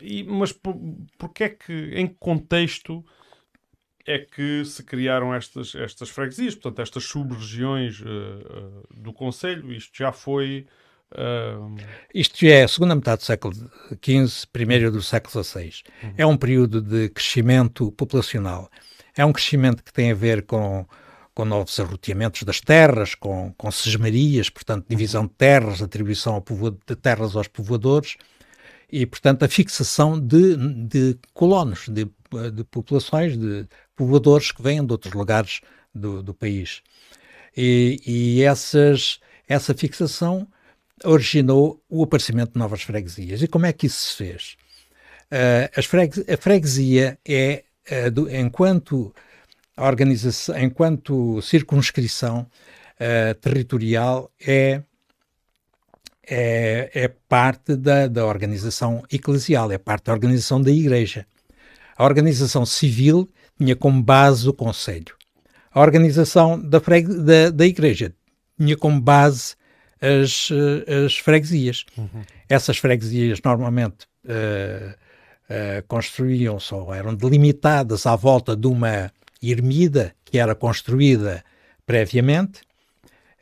e, 0.00 0.24
mas 0.24 0.52
por, 0.52 0.76
porque 1.18 1.44
é 1.44 1.48
que, 1.48 1.72
em 1.94 2.06
que 2.06 2.16
contexto 2.18 3.04
é 4.06 4.18
que 4.18 4.64
se 4.64 4.82
criaram 4.82 5.34
estas, 5.34 5.74
estas 5.74 6.10
freguesias, 6.10 6.54
portanto, 6.54 6.82
estas 6.82 7.04
sub-regiões 7.04 8.02
do 8.94 9.12
conselho? 9.14 9.72
Isto 9.72 9.96
já 9.96 10.12
foi... 10.12 10.66
Uh... 11.12 11.74
Isto 12.14 12.44
é 12.44 12.64
a 12.64 12.68
segunda 12.68 12.94
metade 12.94 13.22
do 13.22 13.24
século 13.24 13.54
XV, 13.54 14.46
primeiro 14.52 14.90
do 14.90 15.00
século 15.00 15.42
XVI. 15.42 15.72
Uhum. 16.02 16.14
É 16.18 16.26
um 16.26 16.36
período 16.36 16.82
de 16.82 17.08
crescimento 17.08 17.90
populacional. 17.92 18.68
É 19.16 19.24
um 19.24 19.32
crescimento 19.32 19.82
que 19.82 19.92
tem 19.92 20.10
a 20.10 20.14
ver 20.14 20.42
com, 20.42 20.86
com 21.34 21.44
novos 21.44 21.78
arroteamentos 21.78 22.42
das 22.42 22.60
terras, 22.60 23.14
com, 23.14 23.52
com 23.56 23.70
sesmarias, 23.70 24.48
portanto, 24.48 24.86
divisão 24.88 25.26
de 25.26 25.32
terras, 25.32 25.82
atribuição 25.82 26.42
de 26.86 26.96
terras 26.96 27.36
aos 27.36 27.48
povoadores 27.48 28.16
e, 28.90 29.06
portanto, 29.06 29.44
a 29.44 29.48
fixação 29.48 30.18
de, 30.18 30.56
de 30.86 31.18
colonos, 31.32 31.88
de, 31.88 32.06
de 32.52 32.64
populações, 32.64 33.36
de 33.36 33.66
povoadores 33.96 34.52
que 34.52 34.62
vêm 34.62 34.84
de 34.84 34.92
outros 34.92 35.12
lugares 35.14 35.60
do, 35.94 36.22
do 36.22 36.34
país. 36.34 36.82
E, 37.56 38.00
e 38.06 38.42
essas, 38.42 39.20
essa 39.48 39.74
fixação 39.74 40.46
originou 41.04 41.82
o 41.88 42.02
aparecimento 42.02 42.52
de 42.52 42.58
novas 42.58 42.82
freguesias. 42.82 43.42
E 43.42 43.48
como 43.48 43.66
é 43.66 43.72
que 43.72 43.86
isso 43.86 44.10
se 44.10 44.16
fez? 44.16 44.56
Uh, 45.30 46.32
a 46.32 46.36
freguesia 46.36 47.18
é 47.26 47.64
uh, 47.90 48.10
do, 48.10 48.30
enquanto 48.34 49.14
organização, 49.76 50.58
enquanto 50.58 51.40
circunscrição 51.42 52.46
uh, 53.00 53.34
territorial 53.40 54.30
é, 54.40 54.82
é, 56.26 56.90
é 56.94 57.08
parte 57.08 57.76
da, 57.76 58.06
da 58.06 58.24
organização 58.24 59.02
eclesial, 59.10 59.70
é 59.72 59.78
parte 59.78 60.04
da 60.04 60.12
organização 60.12 60.60
da 60.60 60.70
Igreja. 60.70 61.26
A 61.96 62.04
organização 62.04 62.66
civil 62.66 63.28
tinha 63.58 63.76
como 63.76 64.02
base 64.02 64.48
o 64.48 64.52
Conselho. 64.52 65.16
A 65.70 65.80
organização 65.80 66.60
da, 66.60 66.78
da, 66.78 67.50
da 67.50 67.66
Igreja 67.66 68.12
tinha 68.58 68.76
como 68.76 69.00
base 69.00 69.54
as, 70.00 70.48
as 71.04 71.16
freguesias. 71.16 71.84
Uhum. 71.96 72.22
Essas 72.48 72.78
freguesias 72.78 73.40
normalmente 73.44 74.06
uh, 74.24 74.94
uh, 75.50 75.86
construíam-se 75.86 76.74
ou 76.74 76.92
eram 76.92 77.14
delimitadas 77.14 78.06
à 78.06 78.16
volta 78.16 78.56
de 78.56 78.66
uma 78.66 79.10
ermida 79.42 80.14
que 80.24 80.38
era 80.38 80.54
construída 80.54 81.44
previamente. 81.86 82.62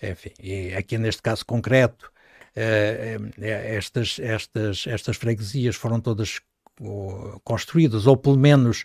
Enfim, 0.02 0.32
e 0.42 0.74
aqui 0.74 0.98
neste 0.98 1.22
caso 1.22 1.46
concreto, 1.46 2.10
estas, 3.38 4.18
estas, 4.18 4.84
estas 4.86 5.16
freguesias 5.16 5.76
foram 5.76 6.00
todas 6.00 6.40
construídas, 7.44 8.06
ou 8.06 8.16
pelo 8.16 8.36
menos, 8.36 8.84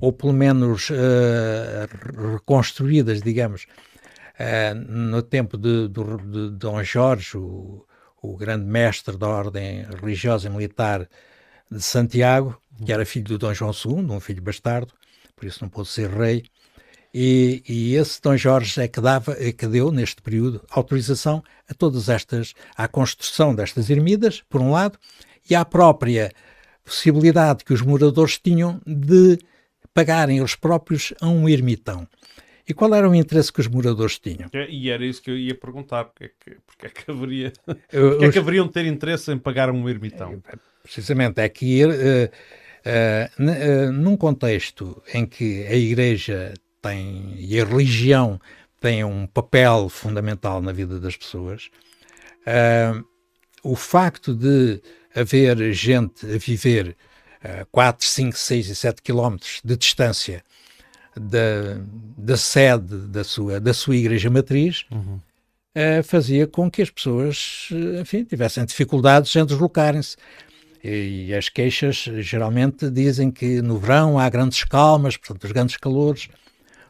ou 0.00 0.12
pelo 0.12 0.32
menos 0.32 0.88
reconstruídas, 2.32 3.22
digamos, 3.22 3.66
no 4.88 5.22
tempo 5.22 5.56
de, 5.56 5.88
de, 5.88 6.02
de 6.30 6.50
Dom 6.56 6.82
Jorge, 6.82 7.36
o, 7.36 7.86
o 8.20 8.36
grande 8.36 8.64
mestre 8.64 9.16
da 9.16 9.28
ordem 9.28 9.86
religiosa 10.00 10.48
e 10.48 10.50
militar 10.50 11.08
de 11.70 11.82
Santiago, 11.82 12.60
que 12.84 12.92
era 12.92 13.04
filho 13.04 13.26
do 13.26 13.38
Dom 13.38 13.54
João 13.54 13.72
II, 13.72 14.10
um 14.10 14.20
filho 14.20 14.42
bastardo, 14.42 14.92
por 15.34 15.46
isso 15.46 15.58
não 15.62 15.68
pôde 15.68 15.88
ser 15.88 16.10
rei. 16.10 16.44
E, 17.12 17.62
e, 17.68 17.94
esse 17.94 18.20
Dom 18.20 18.36
Jorge 18.36 18.80
é 18.80 18.88
que, 18.88 19.00
dava, 19.00 19.32
é 19.38 19.50
que 19.50 19.66
deu, 19.66 19.90
neste 19.90 20.20
período, 20.20 20.62
autorização 20.70 21.42
a 21.68 21.74
todas 21.74 22.08
estas, 22.08 22.54
à 22.76 22.86
construção 22.86 23.54
destas 23.54 23.88
ermidas, 23.88 24.42
por 24.48 24.60
um 24.60 24.72
lado, 24.72 24.98
e 25.48 25.54
à 25.54 25.64
própria 25.64 26.30
possibilidade 26.84 27.64
que 27.64 27.72
os 27.72 27.80
moradores 27.80 28.38
tinham 28.38 28.80
de 28.86 29.38
pagarem 29.94 30.38
eles 30.38 30.54
próprios 30.54 31.12
a 31.20 31.28
um 31.28 31.48
ermitão. 31.48 32.06
E 32.68 32.74
qual 32.74 32.94
era 32.94 33.08
o 33.08 33.14
interesse 33.14 33.52
que 33.52 33.60
os 33.60 33.66
moradores 33.66 34.18
tinham? 34.18 34.50
É, 34.52 34.68
e 34.68 34.90
era 34.90 35.04
isso 35.04 35.22
que 35.22 35.30
eu 35.30 35.38
ia 35.38 35.54
perguntar, 35.54 36.04
porque 36.04 36.24
é 36.24 36.28
que, 36.28 36.56
porque 36.66 36.86
é 36.86 36.90
que, 36.90 37.10
haveria, 37.10 37.52
porque 37.64 38.24
é 38.26 38.30
que 38.30 38.38
haveriam 38.38 38.66
de 38.66 38.72
ter 38.72 38.84
interesse 38.84 39.32
em 39.32 39.38
pagar 39.38 39.70
um 39.70 39.88
ermitão? 39.88 40.42
É, 40.46 40.56
precisamente, 40.82 41.40
é 41.40 41.48
que 41.48 41.84
uh, 41.84 41.88
uh, 41.88 43.88
uh, 43.88 43.92
num 43.92 44.16
contexto 44.16 45.02
em 45.14 45.24
que 45.24 45.66
a 45.66 45.74
Igreja 45.74 46.52
tem, 46.82 47.34
e 47.38 47.58
a 47.58 47.64
religião 47.64 48.38
tem 48.78 49.02
um 49.02 49.26
papel 49.26 49.88
fundamental 49.88 50.60
na 50.60 50.70
vida 50.70 51.00
das 51.00 51.16
pessoas, 51.16 51.70
o 53.62 53.74
facto 53.74 54.34
de 54.34 54.80
haver 55.14 55.72
gente 55.72 56.26
a 56.26 56.38
viver 56.38 56.96
uh, 57.44 57.66
4, 57.70 58.06
5, 58.06 58.36
6 58.36 58.68
e 58.68 58.74
7 58.74 59.02
quilómetros 59.02 59.60
de 59.64 59.76
distância 59.76 60.44
da, 61.18 61.80
da 62.16 62.36
sede 62.36 62.96
da 63.08 63.24
sua, 63.24 63.60
da 63.60 63.72
sua 63.74 63.96
igreja 63.96 64.30
matriz, 64.30 64.84
uhum. 64.90 65.18
uh, 65.18 66.02
fazia 66.02 66.46
com 66.46 66.70
que 66.70 66.82
as 66.82 66.90
pessoas, 66.90 67.68
enfim, 68.00 68.24
tivessem 68.24 68.64
dificuldades 68.64 69.34
em 69.34 69.44
deslocarem-se. 69.44 70.16
E, 70.82 71.26
e 71.28 71.34
as 71.34 71.48
queixas 71.48 71.96
geralmente 72.18 72.88
dizem 72.90 73.30
que 73.30 73.60
no 73.60 73.78
verão 73.78 74.18
há 74.18 74.28
grandes 74.28 74.62
calmas, 74.64 75.16
portanto, 75.16 75.44
os 75.44 75.52
grandes 75.52 75.76
calores. 75.76 76.28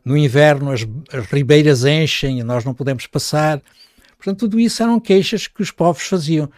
No 0.05 0.17
inverno 0.17 0.71
as, 0.71 0.87
as 1.12 1.27
ribeiras 1.27 1.85
enchem 1.85 2.38
e 2.38 2.43
nós 2.43 2.64
não 2.64 2.75
podemos 2.75 3.07
passar. 3.07 3.61
Portanto, 4.17 4.41
tudo 4.41 4.61
isso 4.61 4.83
eram 4.83 4.99
queixas 4.99 5.47
que 5.47 5.62
os 5.62 5.71
povos 5.71 6.03
faziam. 6.03 6.51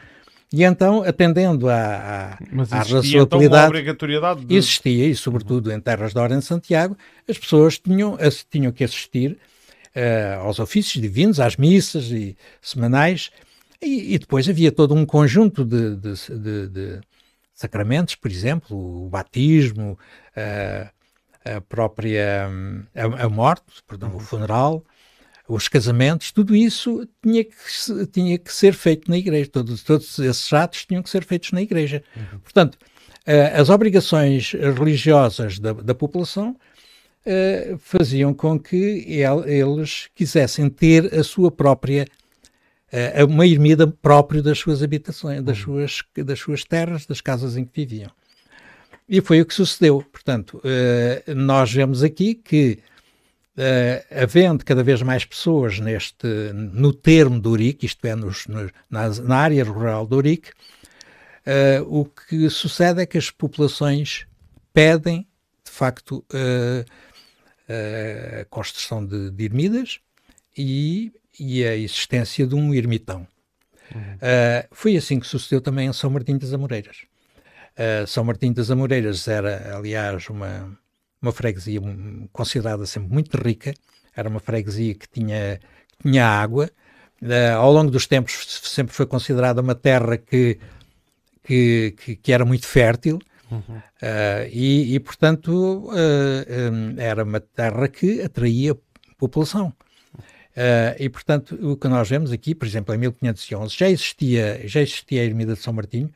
E 0.53 0.65
então, 0.65 1.03
atendendo 1.03 1.69
à, 1.69 2.33
à, 2.33 2.39
Mas 2.51 2.73
à 2.73 2.79
razoabilidade, 2.79 3.47
então 3.47 3.67
obrigatoriedade 3.69 4.45
de... 4.45 4.57
existia, 4.57 5.07
e 5.07 5.15
sobretudo 5.15 5.73
em 5.73 5.81
terras 5.81 6.13
da 6.13 6.23
Ordem 6.23 6.41
de 6.41 6.45
Santiago, 6.45 6.97
as 7.29 7.39
pessoas 7.39 7.79
tinham, 7.79 8.19
tinham 8.51 8.73
que 8.73 8.83
assistir 8.83 9.39
uh, 9.95 10.41
aos 10.41 10.59
ofícios 10.59 11.01
divinos, 11.01 11.39
às 11.39 11.57
missas 11.57 12.07
e 12.11 12.37
semanais, 12.61 13.31
e, 13.81 14.15
e 14.15 14.19
depois 14.19 14.49
havia 14.49 14.73
todo 14.73 14.93
um 14.93 15.07
conjunto 15.07 15.65
de, 15.65 15.95
de, 15.95 16.69
de, 16.69 17.01
sacramentos, 17.55 18.17
por 18.17 18.31
exemplo, 18.31 19.05
o 19.07 19.09
batismo, 19.09 19.97
uh, 20.37 20.91
a 21.45 21.61
própria 21.61 22.51
a, 22.95 23.25
a 23.25 23.29
morte, 23.29 23.65
perdão, 23.87 24.11
o 24.11 24.15
uhum. 24.15 24.21
funeral, 24.21 24.85
os 25.51 25.67
casamentos, 25.67 26.31
tudo 26.31 26.55
isso 26.55 27.07
tinha 27.23 27.45
que, 27.45 28.07
tinha 28.13 28.39
que 28.39 28.53
ser 28.53 28.73
feito 28.73 29.11
na 29.11 29.19
igreja. 29.19 29.51
Todos, 29.51 29.83
todos 29.83 30.19
esses 30.19 30.53
atos 30.53 30.87
tinham 30.87 31.03
que 31.03 31.11
ser 31.11 31.25
feitos 31.25 31.51
na 31.51 31.61
igreja. 31.61 32.03
Uhum. 32.17 32.39
Portanto, 32.39 32.77
uh, 32.77 33.61
as 33.61 33.69
obrigações 33.69 34.53
religiosas 34.53 35.59
da, 35.59 35.73
da 35.73 35.95
população 35.95 36.57
uh, 37.27 37.79
faziam 37.79 38.33
com 38.33 38.59
que 38.59 39.05
el, 39.09 39.45
eles 39.47 40.09
quisessem 40.15 40.71
ter 40.71 41.13
a 41.13 41.25
sua 41.25 41.51
própria, 41.51 42.07
uh, 42.93 43.27
uma 43.27 43.47
ermida 43.47 43.89
própria 43.89 44.41
das 44.41 44.59
suas 44.59 44.85
habitações, 44.85 45.43
das, 45.43 45.59
uhum. 45.59 45.89
suas, 45.89 46.03
das 46.25 46.39
suas 46.39 46.65
terras, 46.65 47.07
das 47.07 47.21
casas 47.21 47.57
em 47.57 47.65
que 47.65 47.73
viviam. 47.75 48.11
E 49.09 49.21
foi 49.21 49.41
o 49.41 49.47
que 49.47 49.53
sucedeu. 49.53 50.05
Portanto, 50.13 50.63
nós 51.35 51.73
vemos 51.73 52.05
aqui 52.05 52.33
que 52.33 52.79
uh, 53.57 54.23
havendo 54.23 54.65
cada 54.65 54.83
vez 54.83 55.03
mais 55.03 55.25
pessoas 55.25 55.79
neste, 55.79 56.27
no 56.53 56.93
termo 56.93 57.41
do 57.41 57.51
Urique, 57.51 57.87
isto 57.87 58.05
é, 58.07 58.15
nos, 58.15 58.47
nos, 58.47 58.71
na, 58.89 59.09
na, 59.09 59.37
área 59.37 59.65
rural 59.65 60.07
do 60.07 60.17
Urique, 60.17 60.51
uh, 60.51 61.83
o 61.87 62.05
que 62.05 62.49
sucede 62.51 63.03
é 63.03 63.07
que 63.07 63.19
as 63.19 63.31
populações 63.31 64.27
pedem, 64.73 65.27
de 65.65 65.71
facto, 65.71 66.25
uh, 66.33 66.85
a 68.41 68.45
construção 68.47 69.07
de, 69.07 69.31
de 69.31 69.45
ermidas 69.45 70.01
e, 70.59 71.13
e, 71.39 71.65
a 71.65 71.77
existência 71.77 72.45
de 72.45 72.57
um 72.57 72.75
ermitão. 72.75 73.27
Uhum. 73.95 74.19
foi 74.73 74.97
assim 74.97 75.19
que 75.19 75.27
sucedeu 75.27 75.61
também 75.61 75.89
em 75.89 75.93
São 75.93 76.11
Martinho 76.11 76.39
das 76.39 76.53
Amoreiras. 76.53 76.99
São 78.09 78.25
Martinho 78.25 78.55
das 78.55 78.73
Amoreiras 78.73 79.27
era, 79.29 79.77
aliás, 79.77 80.29
uma, 80.29 80.77
uma 81.21 81.33
freguesia 81.33 81.81
considerada 82.33 82.87
sempre 82.87 83.13
muito 83.13 83.37
rica, 83.37 83.75
era 84.17 84.29
uma 84.29 84.41
freguesia 84.41 84.95
que 84.95 85.09
tinha, 85.09 85.61
que 85.89 86.09
tinha 86.09 86.27
água, 86.27 86.71
uh, 87.23 87.57
ao 87.57 87.73
longo 87.73 87.91
dos 87.91 88.07
tempos 88.07 88.61
sempre 88.65 88.95
foi 88.95 89.07
considerada 89.07 89.61
uma 89.61 89.75
terra 89.75 90.17
que, 90.17 90.59
que, 91.43 91.95
que, 91.99 92.17
que 92.17 92.33
era 92.33 92.45
muito 92.45 92.67
fértil, 92.67 93.19
uhum. 93.51 93.77
uh, 93.77 94.49
e, 94.51 94.95
e, 94.95 95.01
portanto, 95.01 95.51
uh, 95.51 96.73
um, 96.73 96.99
era 96.99 97.25
uma 97.25 97.41
terra 97.41 97.89
que 97.89 98.23
atraía 98.23 98.77
população. 99.19 99.73
Uh, 100.51 100.93
e, 100.99 101.09
portanto, 101.09 101.57
o 101.63 101.77
que 101.77 101.87
nós 101.87 102.09
vemos 102.09 102.33
aqui, 102.33 102.55
por 102.55 102.67
exemplo, 102.67 102.95
em 102.95 102.99
1511, 102.99 103.75
já 103.77 103.89
existia, 103.89 104.61
já 104.65 104.81
existia 104.81 105.23
a 105.23 105.25
Ermida 105.25 105.55
de 105.55 105.61
São 105.61 105.73
Martinho, 105.73 106.11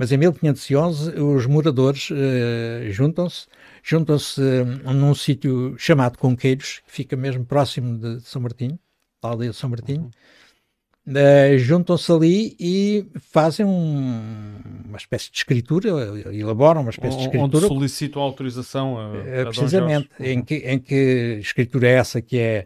mas 0.00 0.10
em 0.10 0.16
1511 0.16 1.20
os 1.20 1.44
moradores 1.44 2.08
uh, 2.10 2.90
juntam-se, 2.90 3.46
juntam-se 3.82 4.40
uh, 4.40 4.94
num 4.94 5.14
sítio 5.14 5.74
chamado 5.76 6.16
Conqueiros, 6.16 6.80
que 6.86 6.90
fica 6.90 7.18
mesmo 7.18 7.44
próximo 7.44 7.98
de 7.98 8.18
São 8.22 8.40
Martinho, 8.40 8.78
da 9.22 9.28
aldeia 9.28 9.50
de 9.50 9.56
São 9.58 9.68
Martinho. 9.68 10.08
Uh, 11.06 11.58
juntam-se 11.58 12.10
ali 12.10 12.56
e 12.58 13.10
fazem 13.30 13.66
um, 13.66 14.56
uma 14.86 14.96
espécie 14.96 15.30
de 15.30 15.36
escritura, 15.36 15.90
elaboram 16.32 16.80
uma 16.80 16.90
espécie 16.90 17.18
de 17.18 17.24
escritura. 17.24 17.66
Onde 17.66 17.74
solicitam 17.74 18.22
autorização 18.22 18.96
a, 18.96 19.42
a 19.42 19.46
Precisamente, 19.48 20.08
em 20.18 20.42
que, 20.42 20.54
em 20.54 20.78
que 20.78 21.38
escritura 21.42 21.86
é 21.86 21.92
essa 21.92 22.22
que 22.22 22.38
é, 22.38 22.64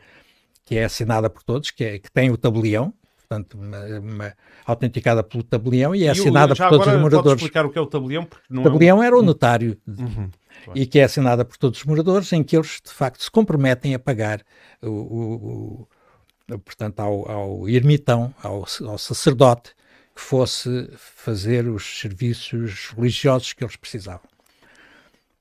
que 0.64 0.76
é 0.76 0.84
assinada 0.84 1.28
por 1.28 1.42
todos, 1.42 1.72
que, 1.72 1.82
é, 1.82 1.98
que 1.98 2.12
tem 2.12 2.30
o 2.30 2.36
tabelião, 2.36 2.94
portanto, 3.26 3.54
uma, 3.54 3.78
uma, 3.98 4.32
autenticada 4.66 5.22
pelo 5.22 5.42
tabelião 5.42 5.94
e 5.94 6.04
é 6.04 6.10
assinada 6.10 6.52
e 6.52 6.54
o, 6.54 6.56
por 6.56 6.68
todos 6.68 6.86
os 6.86 7.00
moradores. 7.00 7.42
explicar 7.42 7.64
o 7.66 7.70
que 7.70 7.78
é 7.78 7.80
o 7.80 7.86
tabelião? 7.86 8.28
o 8.50 8.62
tabelião 8.62 8.98
é 8.98 9.00
um... 9.00 9.02
era 9.04 9.18
o 9.18 9.22
notário 9.22 9.76
uhum, 9.86 10.30
e 10.74 10.86
que 10.86 10.98
é 10.98 11.04
assinada 11.04 11.44
por 11.44 11.56
todos 11.56 11.80
os 11.80 11.84
moradores, 11.84 12.32
em 12.32 12.42
que 12.42 12.56
eles 12.56 12.80
de 12.84 12.92
facto 12.92 13.22
se 13.22 13.30
comprometem 13.30 13.94
a 13.94 13.98
pagar 13.98 14.42
o, 14.82 14.88
o, 14.88 15.88
o 16.52 16.58
portanto, 16.58 17.00
ao, 17.00 17.30
ao 17.30 17.68
ermitão, 17.68 18.34
ao, 18.42 18.64
ao 18.86 18.98
sacerdote 18.98 19.72
que 20.14 20.20
fosse 20.20 20.88
fazer 20.96 21.66
os 21.66 22.00
serviços 22.00 22.92
religiosos 22.96 23.52
que 23.52 23.64
eles 23.64 23.74
precisavam. 23.74 24.28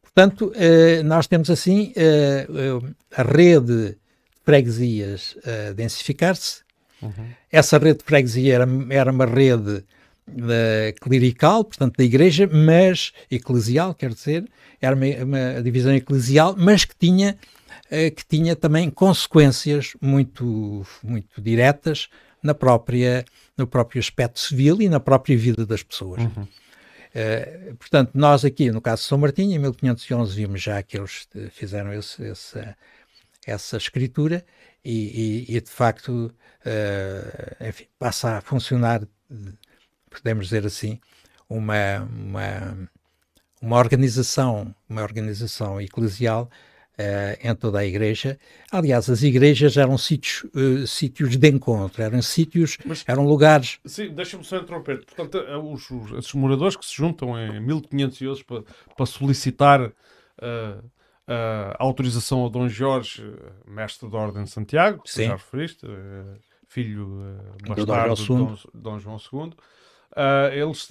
Portanto, 0.02 0.52
eh, 0.56 1.04
nós 1.04 1.28
temos 1.28 1.50
assim 1.50 1.92
eh, 1.96 2.48
eh, 2.48 2.94
a 3.16 3.24
rede 3.24 3.66
de 3.66 3.98
freguesias 4.44 5.36
a 5.44 5.74
densificar-se, 5.74 6.63
Uhum. 7.04 7.28
Essa 7.52 7.78
rede 7.78 8.00
de 8.00 8.06
freguesia 8.06 8.56
era, 8.56 8.68
era 8.90 9.12
uma 9.12 9.26
rede 9.26 9.84
uh, 10.30 11.00
clerical, 11.02 11.64
portanto 11.64 11.98
da 11.98 12.04
igreja, 12.04 12.50
mas 12.52 13.12
eclesial, 13.30 13.94
quer 13.94 14.14
dizer, 14.14 14.50
era 14.82 14.96
uma, 14.96 15.06
uma 15.24 15.62
divisão 15.62 15.94
eclesial, 15.94 16.56
mas 16.58 16.86
que 16.86 16.96
tinha, 16.96 17.38
uh, 17.86 18.16
que 18.16 18.26
tinha 18.26 18.56
também 18.56 18.90
consequências 18.90 19.94
muito, 20.02 20.86
muito 21.04 21.42
diretas 21.42 22.10
na 22.42 22.54
própria, 22.54 23.26
no 23.58 23.68
próprio 23.68 24.00
aspecto 24.00 24.40
civil 24.40 24.82
e 24.82 24.90
na 24.90 25.00
própria 25.00 25.38
vida 25.38 25.66
das 25.66 25.84
pessoas. 25.84 26.22
Uhum. 26.22 26.44
Uh, 26.44 27.76
portanto, 27.76 28.12
nós 28.16 28.44
aqui, 28.44 28.72
no 28.72 28.82
caso 28.82 29.04
de 29.04 29.08
São 29.08 29.18
Martinho, 29.18 29.56
em 29.56 29.60
1511, 29.60 30.36
vimos 30.36 30.62
já 30.62 30.82
que 30.82 30.98
eles 30.98 31.28
fizeram 31.52 31.94
esse, 31.94 32.24
esse, 32.24 32.76
essa 33.46 33.78
escritura 33.78 34.44
e, 34.84 35.46
e, 35.50 35.58
e 35.58 35.62
de 35.62 35.70
facto 35.70 36.34
uh, 36.66 37.68
enfim, 37.68 37.86
passa 37.98 38.38
a 38.38 38.42
funcionar, 38.42 39.02
podemos 40.10 40.46
dizer 40.46 40.66
assim, 40.66 41.00
uma, 41.50 42.00
uma, 42.00 42.90
uma 43.62 43.78
organização, 43.78 44.74
uma 44.90 45.02
organização 45.02 45.80
eclesial 45.80 46.50
uh, 46.98 47.48
em 47.48 47.56
toda 47.56 47.80
a 47.80 47.86
igreja. 47.86 48.40
Aliás, 48.72 49.10
as 49.10 49.24
igrejas 49.24 49.78
eram 49.78 49.98
sítios, 49.98 50.44
uh, 50.56 50.88
sítios 50.88 51.38
de 51.38 51.50
encontro, 51.50 52.02
eram 52.02 52.22
sítios, 52.22 52.78
Mas, 52.86 53.04
eram 53.08 53.26
lugares. 53.26 53.80
Sim, 53.86 54.14
deixa-me 54.14 54.44
só 54.44 54.58
interromper. 54.58 55.06
Portanto, 55.06 55.38
os, 55.64 55.90
os, 55.90 56.12
esses 56.20 56.34
moradores 56.34 56.76
que 56.76 56.86
se 56.86 56.96
juntam 56.96 57.38
em 57.40 57.60
1511 57.62 58.44
para, 58.44 58.64
para 58.96 59.06
solicitar 59.06 59.82
uh, 59.82 60.84
a 61.28 61.84
autorização 61.84 62.40
ao 62.40 62.50
Dom 62.50 62.68
Jorge, 62.68 63.24
mestre 63.66 64.10
da 64.10 64.18
Ordem 64.18 64.44
de 64.44 64.50
Santiago, 64.50 65.02
que 65.04 65.24
já 65.24 65.34
referiste, 65.34 65.88
filho 66.68 67.38
bastardo 67.68 68.16
de 68.16 68.28
Dom, 68.28 68.58
Dom, 68.74 69.00
João 69.00 69.18
II, 69.18 69.54
eles 70.54 70.88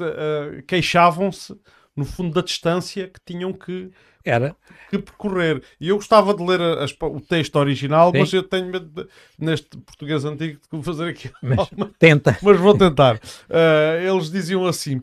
queixavam-se 0.67 1.55
no 1.95 2.05
fundo 2.05 2.35
da 2.35 2.41
distância 2.41 3.09
que 3.09 3.21
tinham 3.25 3.53
que 3.53 3.91
era. 4.25 4.55
Que 4.89 4.99
percorrer. 4.99 5.63
E 5.81 5.89
eu 5.89 5.97
gostava 5.97 6.35
de 6.35 6.43
ler 6.45 6.61
as, 6.61 6.95
o 7.01 7.21
texto 7.21 7.57
original, 7.57 8.13
Sim. 8.13 8.19
mas 8.21 8.33
eu 8.33 8.43
tenho 8.43 8.67
medo 8.67 8.87
de, 8.87 9.09
neste 9.39 9.77
português 9.79 10.25
antigo 10.25 10.61
de 10.73 10.83
fazer 10.83 11.09
aqui. 11.09 11.31
Mas, 11.43 11.69
tenta. 11.99 12.39
Mas 12.43 12.59
vou 12.59 12.77
tentar. 12.77 13.17
Uh, 13.17 14.01
eles 14.09 14.31
diziam 14.31 14.67
assim: 14.67 15.03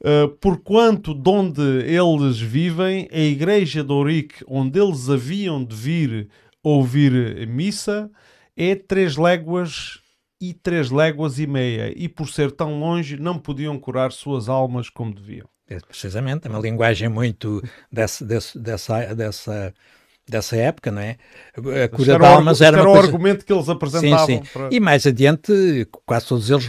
uh, 0.00 0.28
Porquanto 0.40 1.14
de 1.14 1.30
onde 1.30 1.62
eles 1.62 2.40
vivem, 2.40 3.08
a 3.12 3.18
igreja 3.18 3.82
de 3.82 3.92
Ourique, 3.92 4.44
onde 4.46 4.80
eles 4.80 5.08
haviam 5.08 5.64
de 5.64 5.74
vir 5.74 6.28
ouvir 6.62 7.46
missa, 7.46 8.10
é 8.56 8.74
três 8.74 9.16
léguas 9.16 10.00
e 10.40 10.54
três 10.54 10.90
léguas 10.90 11.38
e 11.38 11.46
meia, 11.46 11.92
e 11.96 12.08
por 12.08 12.28
ser 12.28 12.52
tão 12.52 12.78
longe, 12.78 13.16
não 13.16 13.38
podiam 13.38 13.78
curar 13.78 14.12
suas 14.12 14.48
almas 14.48 14.88
como 14.88 15.14
deviam. 15.14 15.48
É, 15.68 15.78
precisamente, 15.80 16.46
é 16.46 16.50
uma 16.50 16.60
linguagem 16.60 17.08
muito 17.08 17.62
desse, 17.92 18.24
dessa, 18.24 19.14
dessa, 19.14 19.74
dessa 20.28 20.56
época, 20.56 20.90
não 20.90 21.00
é? 21.00 21.16
A 21.84 21.88
cura 21.88 22.14
era 22.14 22.18
de 22.18 22.26
almas 22.26 22.60
era, 22.60 22.78
era 22.78 22.88
o 22.88 22.92
coisa... 22.92 23.06
argumento 23.08 23.44
que 23.44 23.52
eles 23.52 23.68
apresentavam. 23.68 24.26
Sim, 24.26 24.42
sim. 24.44 24.50
Para... 24.52 24.68
E 24.70 24.80
mais 24.80 25.06
adiante, 25.06 25.88
quase 26.04 26.26
todos 26.26 26.50
eles 26.50 26.66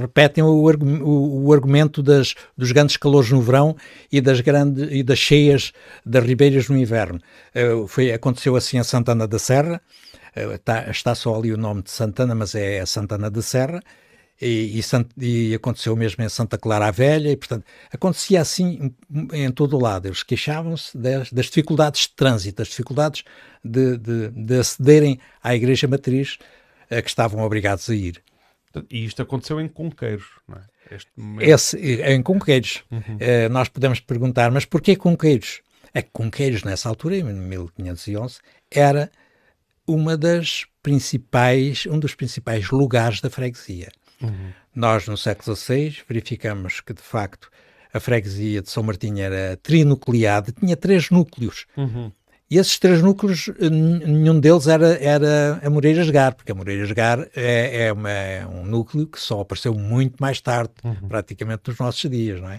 repetem 0.00 0.42
o, 0.42 0.48
o, 0.48 1.44
o, 1.46 1.52
argumento 1.52 2.02
das, 2.02 2.34
dos 2.56 2.72
grandes 2.72 2.96
calores 2.96 3.30
no 3.30 3.40
verão 3.40 3.76
e 4.10 4.20
das, 4.20 4.40
grandes, 4.40 4.88
e 4.90 5.02
das 5.02 5.18
cheias 5.18 5.72
das 6.04 6.24
ribeiras 6.24 6.68
no 6.68 6.76
inverno. 6.76 7.20
Uh, 7.54 7.86
foi, 7.86 8.12
aconteceu 8.12 8.56
assim 8.56 8.78
a 8.78 8.84
Santana 8.84 9.28
da 9.28 9.38
Serra, 9.38 9.80
uh, 10.36 10.52
está, 10.52 10.90
está 10.90 11.14
só 11.14 11.36
ali 11.36 11.52
o 11.52 11.58
nome 11.58 11.82
de 11.82 11.90
Santana, 11.90 12.34
mas 12.34 12.54
é 12.54 12.84
Santana 12.86 13.30
da 13.30 13.42
Serra, 13.42 13.82
e, 14.42 14.80
e, 15.18 15.50
e, 15.50 15.54
aconteceu 15.54 15.94
mesmo 15.94 16.22
em 16.24 16.28
Santa 16.28 16.58
Clara 16.58 16.86
a 16.86 16.90
Velha, 16.90 17.30
e 17.30 17.36
portanto 17.36 17.64
acontecia 17.92 18.40
assim 18.40 18.92
em, 19.32 19.44
em 19.44 19.52
todo 19.52 19.76
o 19.76 19.80
lado. 19.80 20.08
Eles 20.08 20.22
queixavam-se 20.22 20.96
das, 20.96 21.30
das, 21.32 21.46
dificuldades 21.46 22.02
de 22.02 22.10
trânsito, 22.10 22.56
das 22.56 22.68
dificuldades 22.68 23.24
de, 23.64 23.96
de, 23.96 24.28
de 24.30 24.58
acederem 24.58 25.20
à 25.42 25.54
Igreja 25.54 25.86
Matriz 25.86 26.38
a 26.90 27.00
que 27.00 27.08
estavam 27.08 27.42
obrigados 27.42 27.88
a 27.88 27.94
ir. 27.94 28.22
E 28.90 29.04
isto 29.04 29.22
aconteceu 29.22 29.60
em 29.60 29.68
Conqueiros, 29.68 30.26
não 30.48 30.56
é? 30.56 30.72
Esse, 31.40 31.76
em 31.78 32.22
Conqueiros. 32.22 32.82
Uhum. 32.90 32.98
Uh, 33.16 33.48
nós 33.50 33.68
podemos 33.68 34.00
perguntar, 34.00 34.50
mas 34.50 34.64
porquê 34.64 34.96
Conqueiros? 34.96 35.62
É 35.94 36.02
que 36.02 36.10
Conqueiros, 36.12 36.64
nessa 36.64 36.88
altura, 36.88 37.16
em 37.16 37.22
1511, 37.22 38.40
era 38.70 39.10
uma 39.86 40.16
das 40.16 40.66
principais, 40.82 41.86
um 41.86 41.98
dos 41.98 42.14
principais 42.14 42.70
lugares 42.70 43.20
da 43.20 43.30
freguesia. 43.30 43.90
Uhum. 44.22 44.52
Nós, 44.74 45.06
no 45.06 45.16
século 45.16 45.56
XVI, 45.56 45.98
verificamos 46.08 46.80
que, 46.80 46.94
de 46.94 47.02
facto, 47.02 47.50
a 47.92 48.00
freguesia 48.00 48.62
de 48.62 48.70
São 48.70 48.82
Martinho 48.82 49.20
era 49.20 49.56
trinucleada, 49.62 50.52
tinha 50.52 50.76
três 50.76 51.10
núcleos. 51.10 51.66
Uhum. 51.76 52.10
E 52.50 52.58
esses 52.58 52.78
três 52.78 53.00
núcleos, 53.00 53.50
nenhum 54.06 54.38
deles 54.38 54.66
era, 54.66 55.02
era 55.02 55.58
a 55.64 55.70
Moreiras 55.70 56.10
Gar, 56.10 56.34
porque 56.34 56.52
a 56.52 56.54
Moreiras 56.54 56.92
Gar 56.92 57.26
é, 57.34 57.86
é, 57.86 57.92
uma, 57.92 58.10
é 58.10 58.46
um 58.46 58.64
núcleo 58.66 59.06
que 59.06 59.18
só 59.18 59.40
apareceu 59.40 59.74
muito 59.74 60.16
mais 60.20 60.38
tarde, 60.38 60.72
uhum. 60.84 61.08
praticamente 61.08 61.62
nos 61.68 61.78
nossos 61.78 62.10
dias, 62.10 62.40
não 62.40 62.50
é? 62.50 62.56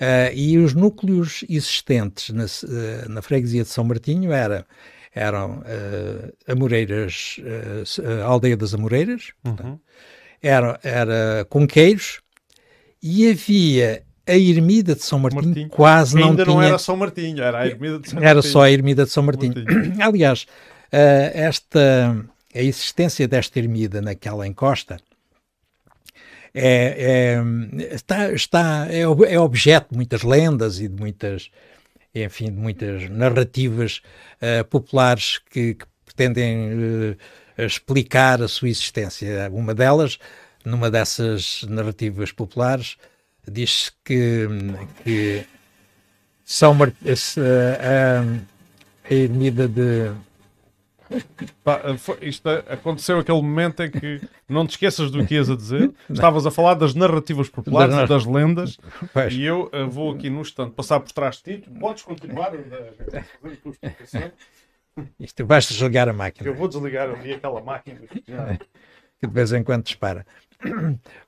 Uh, 0.00 0.32
e 0.32 0.56
os 0.58 0.74
núcleos 0.74 1.44
existentes 1.48 2.30
na, 2.30 2.44
uh, 2.44 3.08
na 3.08 3.20
freguesia 3.20 3.64
de 3.64 3.68
São 3.68 3.84
Martinho 3.84 4.32
era, 4.32 4.64
eram 5.12 5.58
uh, 5.58 6.32
Amoreiras, 6.46 7.36
a 8.22 8.24
aldeia 8.24 8.56
das 8.56 8.74
Amoreiras, 8.74 9.32
uhum. 9.44 9.56
portanto, 9.56 9.80
era, 10.42 10.78
era 10.82 11.46
Conqueiros 11.48 12.20
e 13.02 13.30
havia 13.30 14.02
a 14.26 14.36
Ermida 14.36 14.94
de 14.94 15.02
São 15.02 15.18
Martinho, 15.18 15.46
Martinho. 15.46 15.68
quase 15.68 16.16
não 16.16 16.30
ainda 16.30 16.44
tinha... 16.44 16.54
não 16.54 16.62
era 16.62 16.78
São 16.78 16.96
Martinho, 16.96 17.42
era 17.42 17.58
a 17.58 17.66
Ermida 17.66 17.98
de 17.98 18.08
São 18.08 18.14
Martinho. 18.14 18.30
Era 18.30 18.42
só 18.42 18.62
a 18.62 18.70
Ermida 18.70 19.04
de 19.04 19.10
São 19.10 19.22
Martinho. 19.22 19.54
Martinho. 19.54 19.96
Aliás, 20.02 20.42
uh, 20.42 21.30
esta, 21.34 22.24
a 22.54 22.62
existência 22.62 23.26
desta 23.26 23.58
ermida 23.58 24.00
naquela 24.00 24.46
encosta 24.46 24.98
é, 26.54 27.38
é, 27.38 27.94
está, 27.94 28.32
está, 28.32 28.86
é, 28.90 29.02
é 29.02 29.38
objeto 29.38 29.88
de 29.90 29.96
muitas 29.96 30.22
lendas 30.22 30.80
e 30.80 30.88
de 30.88 31.00
muitas, 31.00 31.50
enfim, 32.14 32.46
de 32.46 32.58
muitas 32.58 33.08
narrativas 33.08 34.02
uh, 34.42 34.64
populares 34.64 35.38
que, 35.50 35.74
que 35.74 35.86
pretendem 36.04 36.72
uh, 36.72 37.16
explicar 37.66 38.42
a 38.42 38.48
sua 38.48 38.68
existência. 38.68 39.50
Uma 39.52 39.74
delas, 39.74 40.18
numa 40.64 40.90
dessas 40.90 41.62
narrativas 41.68 42.32
populares, 42.32 42.96
diz 43.48 43.92
que, 44.04 44.48
que 45.04 45.44
São 46.44 46.74
Mar... 46.74 46.88
a, 46.88 48.20
a 49.08 49.14
ermida 49.14 49.66
de 49.66 50.12
isto 52.20 52.48
aconteceu 52.48 53.18
aquele 53.18 53.42
momento 53.42 53.82
em 53.82 53.90
que 53.90 54.20
não 54.48 54.64
te 54.66 54.70
esqueças 54.70 55.10
do 55.10 55.26
que 55.26 55.34
ias 55.34 55.50
a 55.50 55.56
dizer. 55.56 55.92
Estavas 56.08 56.46
a 56.46 56.50
falar 56.50 56.74
das 56.74 56.94
narrativas 56.94 57.48
populares 57.48 57.94
das, 57.94 58.08
das 58.08 58.24
lendas 58.24 58.78
pois. 59.12 59.34
e 59.34 59.42
eu 59.42 59.70
vou 59.88 60.12
aqui 60.12 60.30
no 60.30 60.40
instante 60.40 60.72
passar 60.72 61.00
por 61.00 61.10
trás 61.10 61.36
de 61.36 61.58
ti. 61.58 61.70
Podes 61.80 62.04
continuar 62.04 62.52
a 62.54 63.04
fazer 63.04 63.18
a 63.18 63.56
tua 63.56 63.72
explicação. 63.72 64.32
Isto 65.18 65.44
basta 65.44 65.72
desligar 65.72 66.08
a 66.08 66.12
máquina. 66.12 66.48
Eu 66.48 66.54
vou 66.54 66.68
desligar 66.68 67.10
ali 67.10 67.34
aquela 67.34 67.60
máquina 67.60 68.00
que 69.20 69.26
de 69.26 69.32
vez 69.32 69.52
em 69.52 69.62
quando 69.62 69.84
dispara. 69.84 70.26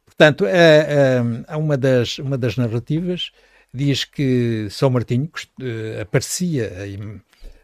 Portanto, 0.04 0.44
a, 0.46 1.54
a, 1.54 1.56
uma, 1.56 1.76
das, 1.76 2.18
uma 2.18 2.36
das 2.38 2.56
narrativas 2.56 3.32
diz 3.72 4.04
que 4.04 4.68
São 4.70 4.90
Martinho 4.90 5.30
uh, 5.60 6.00
aparecia, 6.02 6.70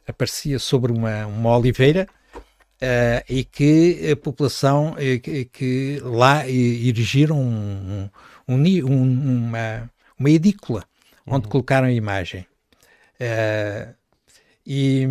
aparecia 0.06 0.58
sobre 0.58 0.92
uma, 0.92 1.26
uma 1.26 1.56
oliveira 1.56 2.06
uh, 2.34 3.24
e 3.28 3.44
que 3.44 4.10
a 4.10 4.16
população, 4.16 4.92
uh, 4.92 5.20
que, 5.20 5.44
que, 5.46 6.00
lá 6.02 6.48
erigiram 6.48 7.38
um, 7.38 8.08
um, 8.48 8.54
um, 8.56 9.46
uma, 9.46 9.90
uma 10.18 10.30
edícula 10.30 10.84
onde 11.26 11.44
uhum. 11.46 11.50
colocaram 11.50 11.88
a 11.88 11.92
imagem. 11.92 12.46
e 14.66 15.06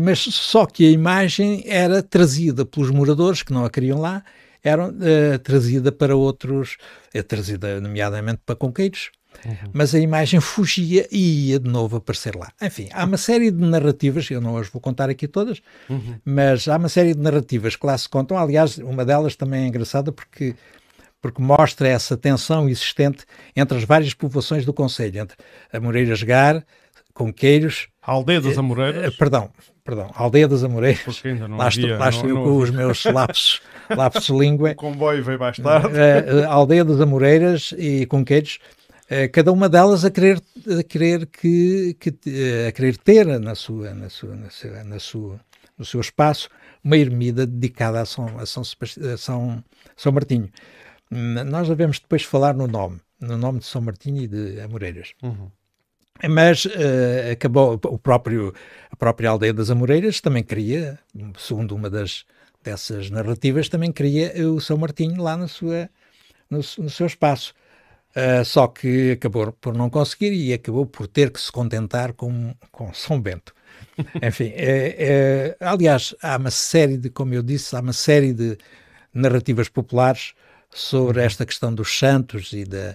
mas 0.00 0.18
só 0.20 0.66
que 0.66 0.86
a 0.86 0.90
imagem 0.90 1.62
era 1.66 2.02
trazida 2.02 2.64
pelos 2.64 2.90
moradores 2.90 3.42
que 3.42 3.52
não 3.52 3.64
a 3.64 3.70
queriam 3.70 3.98
lá, 4.00 4.22
era 4.62 4.88
uh, 4.88 5.38
trazida 5.42 5.90
para 5.90 6.14
outros, 6.14 6.76
é 7.14 7.22
trazida 7.22 7.80
nomeadamente 7.80 8.42
para 8.44 8.54
conqueiros, 8.54 9.10
uhum. 9.44 9.70
mas 9.72 9.94
a 9.94 9.98
imagem 9.98 10.40
fugia 10.40 11.08
e 11.10 11.50
ia 11.50 11.58
de 11.58 11.68
novo 11.68 11.96
aparecer 11.96 12.36
lá. 12.36 12.52
Enfim, 12.60 12.88
há 12.92 13.04
uma 13.04 13.16
série 13.16 13.50
de 13.50 13.64
narrativas, 13.64 14.30
eu 14.30 14.40
não 14.40 14.56
as 14.58 14.68
vou 14.68 14.80
contar 14.80 15.08
aqui 15.08 15.26
todas, 15.26 15.62
uhum. 15.88 16.16
mas 16.24 16.68
há 16.68 16.76
uma 16.76 16.88
série 16.88 17.14
de 17.14 17.20
narrativas 17.20 17.74
que 17.74 17.86
lá 17.86 17.96
se 17.96 18.08
contam. 18.08 18.36
Aliás, 18.36 18.76
uma 18.78 19.04
delas 19.04 19.34
também 19.34 19.64
é 19.64 19.66
engraçada 19.66 20.12
porque 20.12 20.54
porque 21.22 21.42
mostra 21.42 21.86
essa 21.86 22.16
tensão 22.16 22.66
existente 22.66 23.26
entre 23.54 23.76
as 23.76 23.84
várias 23.84 24.14
povoações 24.14 24.64
do 24.64 24.72
Conselho, 24.72 25.20
entre 25.20 25.36
a 25.70 25.78
Moreiras 25.78 26.22
Gar, 26.22 26.64
Conqueiros, 27.12 27.89
a 28.02 28.12
aldeia 28.12 28.40
das 28.40 28.56
eh, 28.56 28.60
Amoreiras? 28.60 29.14
Uh, 29.14 29.18
perdão, 29.18 29.50
perdão, 29.84 30.10
a 30.14 30.22
aldeia 30.22 30.48
das 30.48 30.64
Amoreiras. 30.64 31.02
Porque 31.02 31.28
ainda 31.28 31.48
não 31.48 31.56
lá 31.56 31.66
havia, 31.66 31.98
lá 31.98 32.08
estou 32.08 32.30
com 32.30 32.56
os 32.56 32.70
meus 32.70 33.04
lapsos, 33.04 33.62
lapsos 33.90 34.26
de 34.26 34.32
língua. 34.32 34.72
O 34.72 34.74
comboio 34.76 35.22
veio 35.22 35.38
mais 35.38 35.56
tarde. 35.58 35.88
Uh, 35.88 36.44
a 36.48 36.52
aldeia 36.52 36.84
das 36.84 37.00
Amoreiras 37.00 37.74
e 37.76 38.06
Conqueiros, 38.06 38.58
cada 39.32 39.50
uma 39.50 39.68
delas 39.68 40.04
a 40.04 40.10
querer, 40.10 40.40
a 40.78 40.82
querer, 40.84 41.26
que, 41.26 41.96
que 41.98 42.10
a 42.68 42.72
querer 42.72 42.96
ter 42.96 43.26
na 43.40 43.54
sua, 43.56 43.92
na 43.92 44.08
sua, 44.08 44.36
na 44.36 44.50
sua, 44.50 44.84
na 44.84 44.98
sua, 45.00 45.40
no 45.76 45.84
seu 45.84 46.00
espaço 46.00 46.48
uma 46.82 46.96
ermida 46.96 47.46
dedicada 47.46 48.00
a 48.00 48.06
São, 48.06 48.38
a 48.38 48.46
São, 48.46 48.62
a 48.62 49.16
São, 49.16 49.64
São 49.96 50.12
Martinho. 50.12 50.50
Nós 51.10 51.68
devemos 51.68 51.98
depois 51.98 52.22
falar 52.22 52.54
no 52.54 52.66
nome, 52.66 53.00
no 53.20 53.36
nome 53.36 53.58
de 53.58 53.66
São 53.66 53.80
Martinho 53.80 54.22
e 54.22 54.28
de 54.28 54.60
Amoreiras. 54.60 55.12
Uhum. 55.22 55.50
Mas 56.28 56.64
uh, 56.64 57.32
acabou 57.32 57.80
o 57.84 57.98
próprio, 57.98 58.54
a 58.90 58.96
própria 58.96 59.30
aldeia 59.30 59.52
das 59.52 59.70
Amoreiras 59.70 60.20
também 60.20 60.42
queria, 60.42 60.98
segundo 61.38 61.74
uma 61.74 61.88
das 61.88 62.24
dessas 62.62 63.10
narrativas, 63.10 63.68
também 63.68 63.90
queria 63.90 64.32
o 64.48 64.60
São 64.60 64.76
Martinho 64.76 65.22
lá 65.22 65.36
na 65.36 65.48
sua, 65.48 65.88
no, 66.48 66.58
no 66.58 66.90
seu 66.90 67.06
espaço. 67.06 67.54
Uh, 68.10 68.44
só 68.44 68.66
que 68.66 69.12
acabou 69.12 69.52
por 69.52 69.74
não 69.74 69.88
conseguir 69.88 70.32
e 70.32 70.52
acabou 70.52 70.84
por 70.84 71.06
ter 71.06 71.30
que 71.30 71.40
se 71.40 71.50
contentar 71.50 72.12
com, 72.12 72.54
com 72.70 72.92
São 72.94 73.20
Bento. 73.20 73.54
Enfim, 74.22 74.52
é, 74.54 75.56
é, 75.58 75.64
aliás, 75.64 76.14
há 76.22 76.36
uma 76.36 76.50
série 76.50 76.96
de, 76.96 77.08
como 77.08 77.34
eu 77.34 77.42
disse, 77.42 77.74
há 77.76 77.80
uma 77.80 77.92
série 77.92 78.32
de 78.32 78.58
narrativas 79.14 79.68
populares 79.68 80.34
sobre 80.70 81.20
uhum. 81.20 81.26
esta 81.26 81.46
questão 81.46 81.74
dos 81.74 81.96
santos 81.98 82.52
e 82.52 82.64
da, 82.64 82.94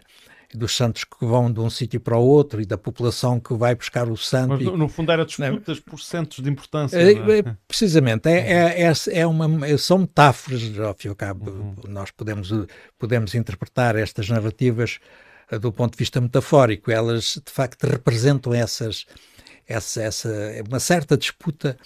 dos 0.58 0.76
santos 0.76 1.03
que 1.03 1.26
vão 1.26 1.51
de 1.51 1.60
um 1.60 1.70
sítio 1.70 1.99
para 1.99 2.18
o 2.18 2.26
outro 2.26 2.62
e 2.62 2.66
da 2.66 2.78
população 2.78 3.39
que 3.39 3.53
vai 3.53 3.76
buscar 3.76 4.10
o 4.10 4.18
santo. 4.18 4.49
Mas, 4.49 4.62
e, 4.62 4.66
no 4.66 4.88
fundo 4.88 5.12
era 5.12 5.26
disputas 5.26 5.80
por 5.80 5.99
centros 5.99 6.43
de 6.43 6.49
importância. 6.49 6.97
É, 6.97 7.14
é? 7.14 7.39
é? 7.39 7.56
Precisamente, 7.68 8.28
é, 8.28 8.82
é, 8.82 8.84
é, 8.84 8.93
é 9.20 9.28
uma, 9.28 9.78
são 9.78 9.99
metáforas, 9.99 10.78
ao 10.80 10.93
fim 10.93 11.08
e 11.08 11.10
ao 11.10 11.16
cabo. 11.16 11.49
Uhum. 11.49 11.76
Nós 11.88 12.12
podemos, 12.12 12.49
podemos 12.97 13.36
interpretar 13.36 13.95
estas 13.95 14.30
narrativas 14.30 14.99
uh, 15.51 15.60
do 15.60 15.72
ponto 15.72 15.93
de 15.93 15.99
vista 15.99 16.20
metafórico. 16.22 16.91
Elas, 16.91 17.41
de 17.45 17.51
facto, 17.51 17.84
representam 17.86 18.53
essas, 18.53 19.06
essa, 19.68 20.01
essa, 20.01 20.30
uma 20.68 20.80
certa 20.80 21.18
disputa 21.18 21.78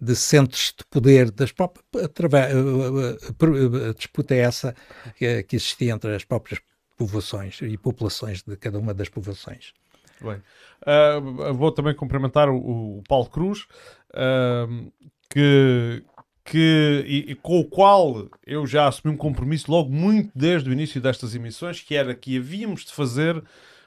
de 0.00 0.14
centros 0.14 0.74
de 0.76 0.84
poder 0.90 1.30
das 1.30 1.52
próprias, 1.52 1.84
através, 2.04 2.54
a 2.54 3.94
disputa 3.94 4.34
essa 4.34 4.74
que 5.16 5.56
existia 5.56 5.92
entre 5.92 6.14
as 6.14 6.22
próprias 6.22 6.60
povoações 6.96 7.60
e 7.62 7.76
populações 7.76 8.42
de 8.42 8.56
cada 8.56 8.78
uma 8.78 8.94
das 8.94 9.08
povoações. 9.08 9.72
Bem, 10.20 10.42
uh, 10.82 11.54
vou 11.54 11.70
também 11.70 11.94
cumprimentar 11.94 12.48
o, 12.48 12.98
o 12.98 13.02
Paulo 13.06 13.28
Cruz, 13.28 13.66
uh, 14.10 14.92
que, 15.28 16.02
que, 16.44 17.04
e, 17.06 17.32
e, 17.32 17.34
com 17.34 17.60
o 17.60 17.64
qual 17.64 18.28
eu 18.46 18.66
já 18.66 18.88
assumi 18.88 19.12
um 19.12 19.16
compromisso 19.16 19.70
logo 19.70 19.92
muito 19.92 20.30
desde 20.34 20.70
o 20.70 20.72
início 20.72 21.00
destas 21.00 21.34
emissões, 21.34 21.80
que 21.80 21.94
era 21.94 22.14
que 22.14 22.38
havíamos 22.38 22.84
de 22.84 22.92
fazer 22.92 23.42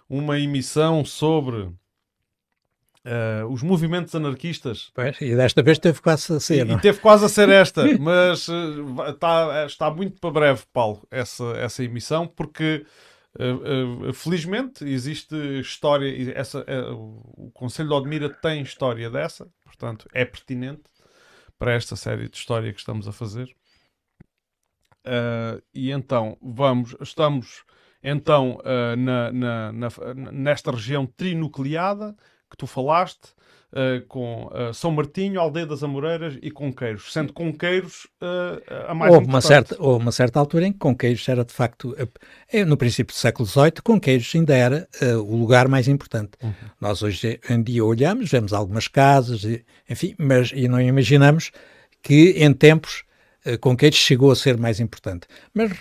uma 0.07 0.39
emissão 0.39 1.03
sobre 1.03 1.69
Uh, 3.05 3.47
os 3.47 3.63
movimentos 3.63 4.13
anarquistas. 4.13 4.91
Pois, 4.93 5.19
e 5.21 5.33
desta 5.33 5.63
vez 5.63 5.79
teve 5.79 6.01
quase 6.01 6.33
a 6.33 6.39
ser. 6.39 6.67
E, 6.67 6.71
e 6.71 6.73
é? 6.73 6.77
teve 6.79 6.99
quase 6.99 7.23
a 7.23 7.29
ser 7.29 7.47
esta, 7.47 7.85
mas 7.97 8.49
uh, 8.49 9.09
está, 9.09 9.65
está 9.65 9.89
muito 9.89 10.19
para 10.19 10.31
breve, 10.31 10.63
Paulo, 10.73 11.07
essa, 11.09 11.45
essa 11.55 11.81
emissão, 11.81 12.27
porque 12.27 12.85
uh, 13.39 14.11
felizmente 14.13 14.83
existe 14.83 15.33
história. 15.61 16.33
Essa, 16.37 16.65
o 16.91 17.49
Conselho 17.53 17.87
de 17.87 17.95
Odmira 17.95 18.29
tem 18.29 18.61
história 18.61 19.09
dessa, 19.09 19.47
portanto 19.63 20.05
é 20.13 20.25
pertinente 20.25 20.83
para 21.57 21.73
esta 21.73 21.95
série 21.95 22.27
de 22.27 22.35
história 22.35 22.73
que 22.73 22.79
estamos 22.79 23.07
a 23.07 23.13
fazer. 23.13 23.49
e 25.73 25.89
então 25.89 26.37
vamos, 26.41 26.95
estamos 27.01 27.63
então 28.03 28.61
na, 28.97 29.31
na, 29.31 29.71
na, 29.71 29.89
nesta 30.31 30.71
região 30.71 31.05
trinucleada 31.05 32.15
que 32.49 32.57
tu 32.57 32.67
falaste, 32.67 33.33
uh, 33.73 34.05
com 34.07 34.47
uh, 34.47 34.73
São 34.73 34.91
Martinho, 34.91 35.39
Aldeia 35.39 35.65
das 35.65 35.83
Amoreiras 35.83 36.37
e 36.41 36.51
Conqueiros, 36.51 37.11
sendo 37.13 37.33
Conqueiros 37.33 38.05
uh, 38.21 38.87
a 38.87 38.93
mais 38.93 39.13
houve 39.13 39.27
uma 39.27 39.41
certa 39.41 39.75
Houve 39.79 40.01
uma 40.05 40.11
certa 40.11 40.39
altura 40.39 40.67
em 40.67 40.71
que 40.71 40.79
Conqueiros 40.79 41.27
era 41.27 41.43
de 41.45 41.53
facto, 41.53 41.95
no 42.67 42.77
princípio 42.77 43.13
do 43.13 43.17
século 43.17 43.47
XVIII, 43.47 43.73
Conqueiros 43.83 44.31
ainda 44.35 44.55
era 44.55 44.87
o 45.01 45.35
lugar 45.35 45.67
mais 45.67 45.87
importante. 45.87 46.31
Uhum. 46.41 46.53
Nós 46.79 47.01
hoje 47.01 47.39
em 47.49 47.61
dia 47.61 47.83
olhamos, 47.83 48.29
vemos 48.29 48.53
algumas 48.53 48.87
casas, 48.87 49.43
enfim, 49.89 50.15
mas 50.17 50.51
e 50.53 50.67
não 50.67 50.81
imaginamos 50.81 51.51
que 52.01 52.31
em 52.37 52.53
tempos 52.53 53.03
Conqueiros 53.61 53.97
chegou 53.97 54.31
a 54.31 54.35
ser 54.35 54.57
mais 54.57 54.79
importante. 54.79 55.27
Mas 55.53 55.71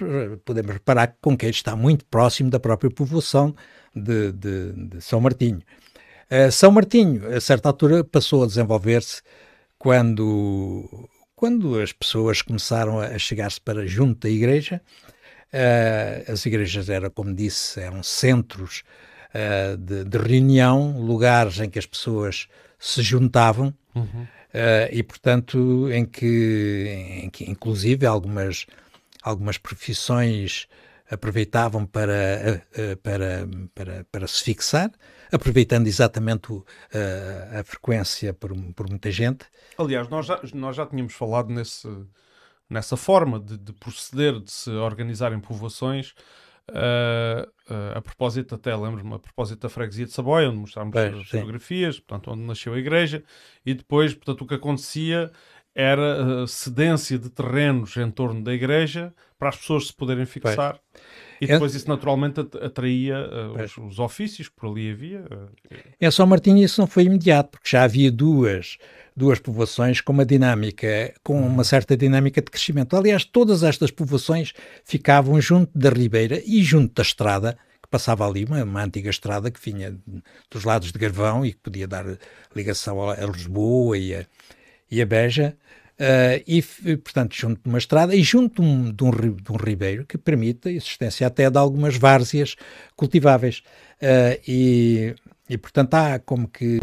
podemos 0.44 0.72
reparar 0.72 1.08
que 1.08 1.16
Conqueiros 1.20 1.56
está 1.56 1.74
muito 1.74 2.04
próximo 2.06 2.50
da 2.50 2.60
própria 2.60 2.90
povoação 2.90 3.54
de, 3.94 4.32
de, 4.32 4.72
de 4.72 5.00
São 5.00 5.20
Martinho. 5.20 5.60
Uh, 6.30 6.52
São 6.52 6.70
Martinho, 6.70 7.34
a 7.34 7.40
certa 7.40 7.70
altura, 7.70 8.04
passou 8.04 8.44
a 8.44 8.46
desenvolver-se 8.46 9.22
quando, 9.78 11.08
quando 11.34 11.80
as 11.80 11.90
pessoas 11.90 12.42
começaram 12.42 13.00
a 13.00 13.18
chegar-se 13.18 13.58
para 13.60 13.86
junto 13.86 14.20
da 14.20 14.30
igreja. 14.30 14.80
Uh, 15.50 16.30
as 16.30 16.44
igrejas 16.44 16.90
eram, 16.90 17.08
como 17.08 17.34
disse, 17.34 17.80
eram 17.80 18.02
centros 18.02 18.82
uh, 19.34 19.76
de, 19.78 20.04
de, 20.04 20.18
reunião, 20.18 21.00
lugares 21.00 21.60
em 21.60 21.70
que 21.70 21.78
as 21.78 21.86
pessoas 21.86 22.46
se 22.78 23.00
juntavam 23.02 23.74
uhum. 23.94 24.26
e, 24.92 25.02
portanto, 25.02 25.90
em 25.90 26.04
que, 26.04 27.22
em 27.24 27.30
que 27.30 27.50
inclusive 27.50 28.06
algumas, 28.06 28.66
algumas 29.22 29.58
profissões 29.58 30.68
aproveitavam 31.10 31.84
para, 31.84 32.62
para, 33.02 33.48
para, 33.74 34.06
para 34.12 34.26
se 34.28 34.44
fixar 34.44 34.92
aproveitando 35.32 35.86
exatamente 35.86 36.52
uh, 36.52 36.64
a 37.58 37.62
frequência 37.64 38.32
por, 38.32 38.52
por, 38.74 38.88
muita 38.88 39.10
gente. 39.10 39.46
Aliás, 39.76 40.08
nós 40.08 40.26
já, 40.26 40.40
nós 40.54 40.76
já 40.76 40.86
tínhamos 40.86 41.14
falado 41.14 41.50
nesse, 41.50 41.88
nessa 42.68 42.96
forma 42.96 43.38
de, 43.38 43.56
de 43.56 43.72
proceder, 43.72 44.40
de 44.40 44.50
se 44.50 44.70
organizar 44.70 45.32
em 45.32 45.40
povoações. 45.40 46.14
Uh, 46.70 47.48
uh, 47.72 47.96
a 47.96 48.02
propósito, 48.02 48.54
até 48.54 48.76
lembro-me, 48.76 49.14
a 49.14 49.18
propósito 49.18 49.60
da 49.60 49.70
freguesia 49.70 50.04
de 50.04 50.12
Saboia, 50.12 50.50
onde 50.50 50.58
mostrámos 50.58 50.94
as 50.94 51.28
fotografias, 51.28 51.98
portanto, 51.98 52.30
onde 52.30 52.42
nasceu 52.42 52.74
a 52.74 52.78
igreja, 52.78 53.24
e 53.64 53.72
depois, 53.72 54.14
portanto, 54.14 54.42
o 54.42 54.46
que 54.46 54.54
acontecia 54.54 55.32
era 55.74 56.42
a 56.42 56.46
cedência 56.46 57.18
de 57.18 57.30
terrenos 57.30 57.96
em 57.96 58.10
torno 58.10 58.42
da 58.42 58.52
igreja 58.52 59.14
para 59.38 59.48
as 59.48 59.56
pessoas 59.56 59.86
se 59.86 59.94
poderem 59.94 60.26
fixar. 60.26 60.78
Pois. 60.92 61.02
E 61.40 61.46
depois 61.46 61.74
isso 61.74 61.88
naturalmente 61.88 62.40
atraía 62.40 63.16
uh, 63.18 63.62
os, 63.62 63.76
os, 63.78 63.98
ofícios 63.98 64.48
que 64.48 64.54
por 64.56 64.70
ali 64.70 64.90
havia. 64.90 65.20
Uh, 65.20 65.48
em 66.00 66.10
São 66.10 66.26
Martinho 66.26 66.58
isso 66.58 66.80
não 66.80 66.86
foi 66.86 67.04
imediato, 67.04 67.50
porque 67.50 67.68
já 67.68 67.84
havia 67.84 68.10
duas, 68.10 68.76
duas 69.16 69.38
povoações 69.38 70.00
com 70.00 70.12
uma 70.12 70.24
dinâmica, 70.24 71.14
com 71.22 71.40
uma 71.40 71.64
certa 71.64 71.96
dinâmica 71.96 72.40
de 72.40 72.50
crescimento. 72.50 72.96
Aliás, 72.96 73.24
todas 73.24 73.62
estas 73.62 73.90
povoações 73.90 74.52
ficavam 74.84 75.40
junto 75.40 75.76
da 75.78 75.90
ribeira 75.90 76.42
e 76.44 76.62
junto 76.62 76.94
da 76.94 77.02
estrada, 77.02 77.56
que 77.82 77.88
passava 77.88 78.26
ali, 78.26 78.44
uma, 78.44 78.62
uma 78.62 78.84
antiga 78.84 79.10
estrada 79.10 79.50
que 79.50 79.60
vinha 79.60 79.96
dos 80.50 80.64
lados 80.64 80.92
de 80.92 80.98
Garvão 80.98 81.44
e 81.44 81.52
que 81.52 81.58
podia 81.58 81.86
dar 81.86 82.04
ligação 82.54 83.08
a, 83.08 83.14
a 83.14 83.26
Lisboa 83.26 83.96
e 83.96 84.14
a, 84.14 84.26
e 84.90 85.00
a 85.00 85.06
Beja. 85.06 85.56
Uh, 85.98 86.38
e, 86.46 86.62
portanto, 86.96 87.34
junto 87.34 87.60
de 87.60 87.68
uma 87.68 87.78
estrada 87.78 88.14
e 88.14 88.22
junto 88.22 88.62
de 88.62 88.68
um, 88.68 88.92
de, 88.92 89.02
um, 89.02 89.10
de 89.10 89.52
um, 89.52 89.56
ribeiro 89.56 90.06
que 90.06 90.16
permite 90.16 90.68
a 90.68 90.72
existência 90.72 91.26
até 91.26 91.50
de 91.50 91.58
algumas 91.58 91.96
várzeas 91.96 92.54
cultiváveis. 92.94 93.64
Uh, 94.00 94.38
e, 94.46 95.16
e, 95.50 95.58
portanto, 95.58 95.94
há 95.94 96.20
como 96.20 96.46
que 96.46 96.78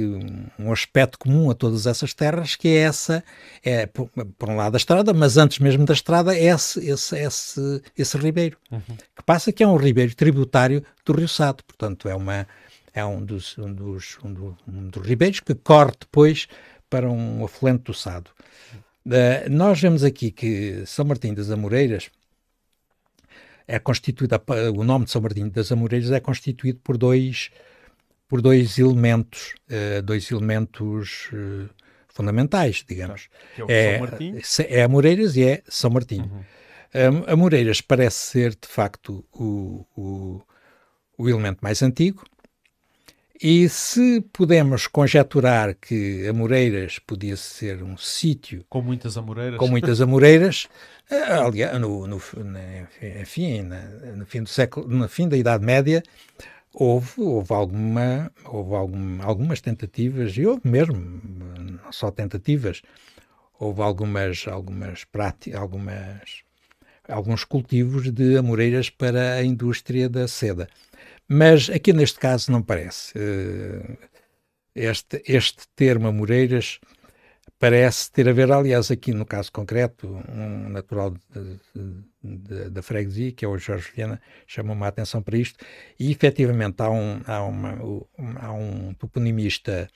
um 0.59 0.69
aspecto 0.69 1.17
comum 1.17 1.49
a 1.49 1.53
todas 1.53 1.85
essas 1.87 2.13
terras, 2.13 2.57
que 2.57 2.67
é 2.67 2.79
essa, 2.79 3.23
é, 3.63 3.85
por, 3.85 4.09
por 4.37 4.49
um 4.49 4.57
lado 4.57 4.75
a 4.75 4.77
estrada, 4.77 5.13
mas 5.13 5.37
antes 5.37 5.59
mesmo 5.59 5.85
da 5.85 5.93
estrada, 5.93 6.35
é 6.35 6.47
esse, 6.47 6.85
esse, 6.85 7.17
esse, 7.17 7.81
esse 7.97 8.17
ribeiro, 8.17 8.57
uhum. 8.69 8.81
que 9.15 9.23
passa 9.25 9.53
que 9.53 9.63
é 9.63 9.67
um 9.67 9.77
ribeiro 9.77 10.13
tributário 10.13 10.83
do 11.05 11.13
Rio 11.13 11.29
Sado, 11.29 11.63
portanto, 11.63 12.09
é, 12.09 12.15
uma, 12.15 12.45
é 12.93 13.05
um, 13.05 13.23
dos, 13.23 13.57
um, 13.57 13.71
dos, 13.71 14.17
um, 14.25 14.33
do, 14.33 14.57
um 14.67 14.89
dos 14.89 15.07
ribeiros 15.07 15.39
que 15.39 15.55
corre 15.55 15.93
depois 15.97 16.49
para 16.89 17.09
um 17.09 17.45
afluente 17.45 17.83
do 17.83 17.93
Sado. 17.93 18.31
Uh, 19.05 19.49
nós 19.51 19.79
vemos 19.79 20.03
aqui 20.03 20.31
que 20.31 20.83
São 20.85 21.05
Martinho 21.05 21.35
das 21.35 21.51
Amoreiras 21.51 22.09
é 23.67 23.77
constituído, 23.77 24.35
o 24.75 24.83
nome 24.83 25.05
de 25.05 25.11
São 25.11 25.21
Martinho 25.21 25.49
das 25.49 25.71
Amoreiras 25.71 26.11
é 26.11 26.19
constituído 26.19 26.79
por 26.83 26.97
dois, 26.97 27.51
por 28.27 28.41
dois 28.41 28.79
elementos, 28.79 29.53
uh, 29.69 30.01
dois 30.01 30.31
elementos 30.31 31.29
uh, 31.33 31.69
fundamentais, 32.07 32.83
digamos. 32.87 33.29
É, 33.67 33.99
é, 33.99 34.79
é 34.79 34.83
Amoreiras 34.83 35.35
e 35.35 35.43
é 35.43 35.63
São 35.67 35.91
Martinho. 35.91 36.25
Uhum. 36.25 36.43
Amoreiras 37.27 37.81
parece 37.81 38.17
ser, 38.17 38.51
de 38.51 38.67
facto, 38.67 39.25
o, 39.33 39.85
o, 39.97 40.41
o 41.17 41.29
elemento 41.29 41.59
mais 41.61 41.83
antigo, 41.83 42.23
e 43.41 43.67
se 43.67 44.21
podemos 44.31 44.87
conjecturar 44.87 45.75
que 45.75 46.27
Amoreiras 46.27 46.99
podia 46.99 47.35
ser 47.35 47.83
um 47.83 47.97
sítio 47.97 48.65
com 48.69 48.81
muitas 48.81 49.17
amoreiras, 49.17 49.59
com 49.59 49.67
muitas 49.67 49.99
amoreiras, 49.99 50.67
eh, 51.11 51.33
aliás, 51.33 51.79
no, 51.79 52.07
no, 52.07 52.21
enfim, 53.21 53.63
no 54.15 54.25
fim 54.25 54.41
do 54.41 54.49
século, 54.49 54.87
no 54.87 55.07
fim 55.09 55.27
da 55.27 55.35
Idade 55.35 55.65
Média, 55.65 56.01
houve, 56.73 57.21
houve, 57.21 57.53
alguma, 57.53 58.31
houve 58.45 58.75
algum, 58.75 59.21
algumas 59.21 59.59
tentativas, 59.59 60.37
e 60.37 60.45
houve 60.45 60.61
mesmo, 60.63 61.21
não 61.59 61.91
só 61.91 62.11
tentativas, 62.11 62.81
houve 63.59 63.81
algumas, 63.81 64.47
algumas 64.47 65.03
práticas, 65.03 65.59
algumas, 65.59 66.43
alguns 67.07 67.43
cultivos 67.43 68.11
de 68.11 68.37
amoreiras 68.37 68.89
para 68.89 69.33
a 69.33 69.43
indústria 69.43 70.07
da 70.07 70.27
seda. 70.27 70.67
Mas 71.27 71.69
aqui 71.69 71.91
neste 71.93 72.19
caso 72.19 72.51
não 72.51 72.61
parece. 72.61 73.13
Eh, 73.17 73.97
este, 74.75 75.23
este 75.25 75.63
termo 75.75 76.07
Amoreiras 76.07 76.79
parece 77.57 78.11
ter 78.11 78.27
a 78.27 78.33
ver, 78.33 78.51
aliás, 78.51 78.91
aqui 78.91 79.13
no 79.13 79.25
caso 79.25 79.51
concreto, 79.51 80.07
um 80.29 80.69
natural 80.69 81.13
da 82.21 82.81
freguesia, 82.81 83.31
que 83.31 83.45
é 83.45 83.47
o 83.47 83.57
Jorge 83.57 83.91
Viana, 83.95 84.21
chamou 84.45 84.75
uma 84.75 84.87
atenção 84.87 85.21
para 85.21 85.37
isto, 85.37 85.63
e 85.99 86.11
efetivamente 86.11 86.81
há 86.81 86.89
um, 86.89 87.21
há 87.25 87.43
uma, 87.43 87.77
há 88.39 88.51
um 88.51 88.93
toponimista 88.95 89.87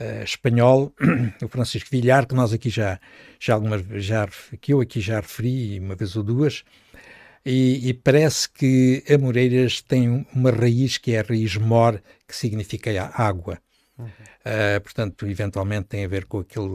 uh, 0.00 0.22
espanhol, 0.22 0.92
o 1.42 1.48
Francisco 1.48 1.90
Villar, 1.90 2.26
que 2.26 2.34
nós 2.34 2.52
aqui 2.52 2.70
já, 2.70 3.00
já 3.40 3.54
algumas 3.54 3.82
já, 4.02 4.28
que 4.60 4.72
eu 4.72 4.80
aqui 4.80 5.00
já 5.00 5.20
referi 5.20 5.80
uma 5.80 5.96
vez 5.96 6.16
ou 6.16 6.22
duas, 6.22 6.64
e, 7.44 7.88
e, 7.88 7.94
parece 7.94 8.48
que 8.48 9.04
Amoreiras 9.12 9.82
tem 9.82 10.26
uma 10.34 10.50
raiz 10.50 10.96
que 10.96 11.12
é 11.12 11.20
a 11.20 11.22
raiz 11.22 11.56
mor, 11.56 12.02
que 12.26 12.34
significa 12.34 12.90
água. 13.14 13.58
Uhum. 13.98 14.06
Uh, 14.06 14.80
portanto, 14.82 15.26
eventualmente 15.26 15.86
tem 15.86 16.04
a 16.04 16.08
ver 16.08 16.24
com 16.24 16.40
aquele 16.40 16.66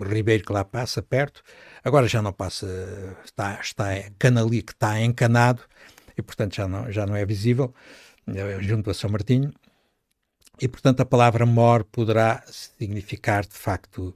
ribeiro 0.00 0.44
que 0.44 0.52
lá 0.52 0.64
passa 0.64 1.02
perto. 1.02 1.42
Agora 1.82 2.06
já 2.06 2.22
não 2.22 2.32
passa, 2.32 2.66
está, 3.24 3.58
está 3.60 3.86
canali, 4.18 4.62
que 4.62 4.72
está 4.72 5.00
encanado 5.00 5.62
e, 6.16 6.22
portanto, 6.22 6.54
já 6.54 6.68
não, 6.68 6.90
já 6.92 7.06
não 7.06 7.16
é 7.16 7.24
visível, 7.24 7.74
é 8.26 8.62
junto 8.62 8.90
a 8.90 8.94
São 8.94 9.10
Martinho. 9.10 9.52
E, 10.60 10.68
portanto, 10.68 11.00
a 11.00 11.04
palavra 11.04 11.44
mor 11.44 11.84
poderá 11.84 12.44
significar, 12.46 13.44
de 13.44 13.54
facto, 13.54 14.14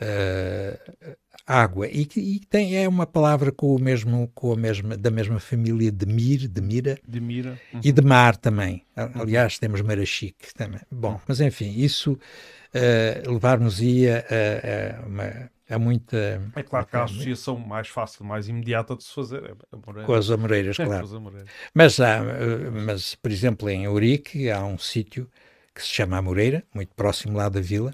uh, 0.00 1.16
água. 1.46 1.86
E, 1.88 2.08
e, 2.16 2.40
tem, 2.40 2.76
é 2.76 2.88
uma 2.88 3.06
palavra 3.06 3.52
com 3.52 3.74
o 3.74 3.78
mesmo, 3.78 4.30
com 4.34 4.52
a 4.52 4.56
mesma, 4.56 4.96
da 4.96 5.10
mesma 5.10 5.38
família 5.38 5.90
de 5.92 6.06
Mir, 6.06 6.48
de 6.48 6.60
Mira, 6.60 6.98
de 7.06 7.20
Mira. 7.20 7.60
Uhum. 7.72 7.80
e 7.84 7.92
de 7.92 8.02
Mar 8.02 8.36
também. 8.36 8.84
Aliás, 9.14 9.58
temos 9.58 9.80
Marachique 9.80 10.52
também. 10.54 10.80
Bom, 10.90 11.20
mas 11.26 11.40
enfim, 11.40 11.72
isso 11.76 12.12
uh, 12.12 13.32
levar-nos-ia 13.32 14.24
a, 14.28 15.02
a, 15.02 15.06
uma 15.06 15.50
é 15.68 15.76
muita. 15.76 16.40
É 16.54 16.62
claro 16.62 16.86
que 16.86 16.96
a 16.96 17.04
associação 17.04 17.58
mais 17.58 17.88
fácil, 17.88 18.24
mais 18.24 18.48
imediata 18.48 18.94
de 18.94 19.02
se 19.02 19.12
fazer 19.12 19.42
é 19.44 20.04
Com 20.04 20.14
as 20.14 20.30
Amoreiras, 20.30 20.76
claro. 20.78 21.04
as 21.04 21.12
Amoreiras. 21.12 21.48
Mas, 21.74 21.98
há, 21.98 22.18
eh, 22.18 22.70
mas, 22.70 23.16
por 23.16 23.32
exemplo, 23.32 23.68
em 23.68 23.88
Ourique 23.88 24.48
há 24.48 24.64
um 24.64 24.78
sítio 24.78 25.28
que 25.74 25.82
se 25.82 25.88
chama 25.88 26.16
Amoreira, 26.16 26.62
muito 26.72 26.94
próximo 26.94 27.36
lá 27.36 27.48
da 27.48 27.60
vila, 27.60 27.92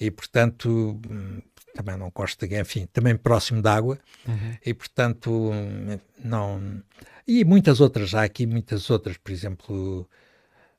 e 0.00 0.10
portanto 0.10 1.00
também 1.74 1.96
não 1.96 2.10
gosto 2.10 2.46
de, 2.46 2.60
enfim, 2.60 2.86
também 2.86 3.16
próximo 3.16 3.60
da 3.60 3.74
água, 3.74 3.98
uhum. 4.26 4.56
e 4.64 4.72
portanto 4.72 5.50
não. 6.22 6.82
E 7.26 7.44
muitas 7.44 7.80
outras, 7.80 8.14
há 8.14 8.22
aqui 8.22 8.46
muitas 8.46 8.90
outras, 8.90 9.16
por 9.16 9.32
exemplo, 9.32 10.08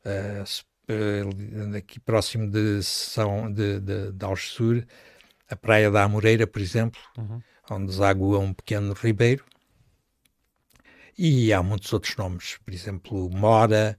uh, 0.05 1.75
aqui 1.77 1.99
próximo 1.99 2.49
de 2.49 2.81
São 2.81 3.51
de, 3.51 3.79
de, 3.79 4.11
de 4.13 4.25
Algesur, 4.25 4.85
a 5.49 5.55
Praia 5.55 5.91
da 5.91 6.03
Amoreira, 6.03 6.47
por 6.47 6.61
exemplo, 6.61 6.99
uhum. 7.17 7.41
onde 7.69 7.87
desagua 7.87 8.39
um 8.39 8.53
pequeno 8.53 8.93
ribeiro. 8.93 9.43
E 11.17 11.51
há 11.53 11.63
muitos 11.63 11.91
outros 11.93 12.15
nomes, 12.15 12.57
por 12.63 12.73
exemplo, 12.73 13.29
Mora, 13.29 13.97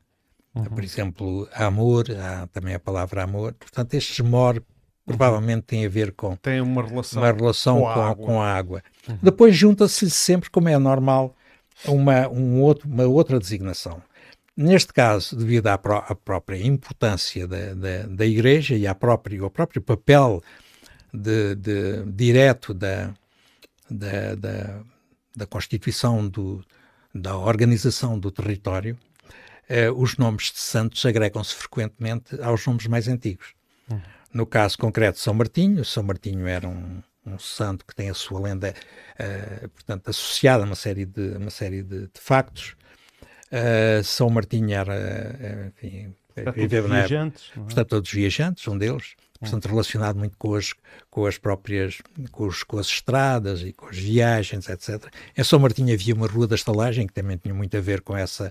uhum. 0.54 0.64
por 0.64 0.84
exemplo, 0.84 1.48
Amor, 1.52 2.06
há 2.10 2.46
também 2.48 2.74
a 2.74 2.80
palavra 2.80 3.22
amor. 3.22 3.54
Portanto, 3.54 3.94
estes 3.94 4.20
Mor 4.20 4.62
provavelmente 5.06 5.62
têm 5.62 5.86
a 5.86 5.88
ver 5.88 6.12
com 6.12 6.34
tem 6.34 6.60
uma 6.60 6.84
relação, 6.84 7.22
uma 7.22 7.32
relação 7.32 7.80
com, 7.80 7.88
a 7.88 7.94
com, 7.94 8.00
água. 8.02 8.26
Com 8.26 8.42
a 8.42 8.52
água. 8.52 8.82
Uhum. 9.08 9.18
Depois 9.22 9.56
junta-se 9.56 10.10
sempre, 10.10 10.50
como 10.50 10.68
é 10.68 10.76
normal, 10.76 11.34
uma, 11.86 12.28
um 12.28 12.60
outro, 12.60 12.88
uma 12.88 13.04
outra 13.04 13.38
designação. 13.38 14.02
Neste 14.56 14.92
caso, 14.92 15.36
devido 15.36 15.68
à, 15.68 15.78
pró 15.78 15.98
à 16.08 16.14
própria 16.14 16.56
importância 16.56 17.46
da, 17.46 17.74
da, 17.74 18.02
da 18.08 18.26
Igreja 18.26 18.74
e 18.74 18.86
à 18.86 18.94
própria, 18.94 19.40
ao 19.40 19.50
próprio 19.50 19.80
papel 19.80 20.42
de, 21.12 21.54
de, 21.54 22.04
direto 22.06 22.74
da, 22.74 23.14
da, 23.88 24.34
da, 24.34 24.80
da 25.36 25.46
constituição 25.46 26.26
do, 26.26 26.64
da 27.14 27.36
organização 27.36 28.18
do 28.18 28.30
território, 28.30 28.98
eh, 29.68 29.90
os 29.90 30.16
nomes 30.16 30.52
de 30.52 30.58
santos 30.58 31.04
agregam-se 31.04 31.54
frequentemente 31.54 32.40
aos 32.40 32.66
nomes 32.66 32.86
mais 32.86 33.08
antigos. 33.08 33.52
Uhum. 33.90 34.00
No 34.36 34.44
caso 34.46 34.76
concreto, 34.76 35.18
São 35.18 35.32
Martinho, 35.32 35.84
São 35.84 36.02
Martinho 36.02 36.46
era 36.46 36.68
um, 36.68 37.02
um 37.24 37.38
santo 37.38 37.86
que 37.86 37.94
tem 37.94 38.10
a 38.10 38.14
sua 38.14 38.38
lenda, 38.38 38.74
uh, 39.18 39.68
portanto, 39.70 40.08
associada 40.10 40.62
a 40.62 40.66
uma 40.66 40.74
série 40.74 41.06
de, 41.06 41.36
uma 41.38 41.50
série 41.50 41.82
de, 41.82 42.02
de 42.02 42.20
factos. 42.20 42.76
Uh, 43.46 44.04
São 44.04 44.28
Martinho 44.28 44.74
era, 44.74 44.92
uh, 44.92 45.66
enfim, 45.68 46.14
viveu 46.54 46.86
na 46.86 46.98
época, 46.98 47.14
é? 47.14 47.60
portanto, 47.60 47.88
todos 47.88 48.12
viajantes, 48.12 48.68
um 48.68 48.76
deles 48.76 49.14
portanto 49.38 49.68
relacionado 49.68 50.18
muito 50.18 50.36
com 50.36 50.54
as, 50.54 50.72
com 51.10 51.26
as 51.26 51.38
próprias, 51.38 51.98
com, 52.30 52.46
os, 52.46 52.62
com 52.62 52.78
as 52.78 52.86
estradas 52.86 53.62
e 53.62 53.72
com 53.72 53.86
as 53.86 53.98
viagens, 53.98 54.68
etc. 54.68 55.06
Em 55.36 55.44
São 55.44 55.58
Martinho 55.58 55.92
havia 55.92 56.14
uma 56.14 56.26
rua 56.26 56.46
da 56.46 56.54
estalagem 56.54 57.06
que 57.06 57.12
também 57.12 57.36
tinha 57.36 57.54
muito 57.54 57.76
a 57.76 57.80
ver 57.80 58.00
com 58.00 58.16
essa, 58.16 58.50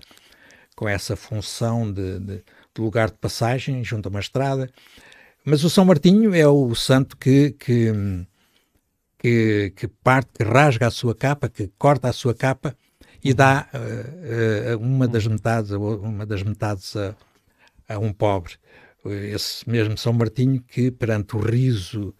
com 0.74 0.88
essa 0.88 1.16
função 1.16 1.90
de, 1.90 2.18
de, 2.20 2.36
de 2.36 2.80
lugar 2.80 3.10
de 3.10 3.16
passagem 3.16 3.82
junto 3.84 4.08
a 4.08 4.10
uma 4.10 4.20
estrada. 4.20 4.70
Mas 5.48 5.62
o 5.62 5.70
São 5.70 5.84
Martinho 5.84 6.34
é 6.34 6.44
o 6.44 6.74
santo 6.74 7.16
que, 7.16 7.52
que, 7.52 7.92
que, 9.16 9.72
que 9.76 9.86
parte, 9.86 10.30
que 10.32 10.42
rasga 10.42 10.88
a 10.88 10.90
sua 10.90 11.14
capa, 11.14 11.48
que 11.48 11.70
corta 11.78 12.08
a 12.08 12.12
sua 12.12 12.34
capa 12.34 12.76
e 13.22 13.32
dá 13.32 13.68
uh, 13.72 14.74
uh, 14.74 14.78
uma 14.84 15.06
das 15.06 15.24
metades, 15.24 15.70
uma 15.70 16.26
das 16.26 16.42
metades 16.42 16.96
a, 16.96 17.14
a 17.88 17.96
um 17.96 18.12
pobre. 18.12 18.54
Esse 19.04 19.70
mesmo 19.70 19.96
São 19.96 20.12
Martinho 20.12 20.60
que, 20.60 20.90
perante 20.90 21.36
o 21.36 21.38
riso 21.38 22.12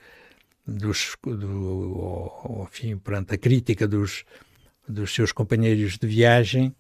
dos, 0.65 1.17
do, 1.25 1.99
ou, 1.99 2.41
ou, 2.45 2.69
enfim, 2.71 2.97
perante 2.97 3.35
a 3.35 3.39
crítica 3.39 3.89
dos, 3.89 4.23
dos 4.89 5.13
seus 5.13 5.33
companheiros 5.33 5.99
de 5.99 6.07
viagem, 6.07 6.73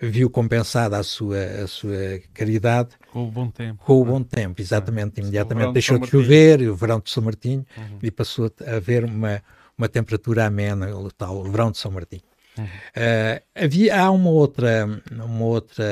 viu 0.00 0.30
compensada 0.30 0.96
a 0.96 1.02
sua, 1.02 1.42
a 1.62 1.66
sua 1.66 2.20
caridade 2.32 2.90
com 3.12 3.24
o 3.24 3.30
bom 3.30 3.50
tempo. 3.50 3.84
Com 3.84 4.00
o 4.00 4.04
bom 4.04 4.22
tempo, 4.22 4.60
exatamente. 4.60 5.20
Imediatamente 5.20 5.72
deixou 5.72 5.98
de, 5.98 6.04
de 6.04 6.10
chover, 6.10 6.62
o 6.68 6.74
verão 6.74 7.00
de 7.00 7.10
São 7.10 7.22
Martinho, 7.22 7.66
uhum. 7.76 7.98
e 8.02 8.10
passou 8.10 8.50
a 8.66 8.76
haver 8.76 9.04
uma, 9.04 9.42
uma 9.76 9.88
temperatura 9.88 10.46
amena, 10.46 10.96
o 10.96 11.10
tal 11.10 11.42
verão 11.44 11.70
de 11.70 11.78
São 11.78 11.90
Martinho. 11.90 12.22
Uhum. 12.56 12.64
Uh, 12.64 13.42
havia, 13.54 14.00
há 14.00 14.10
uma 14.10 14.30
outra, 14.30 15.02
uma 15.12 15.44
outra, 15.44 15.84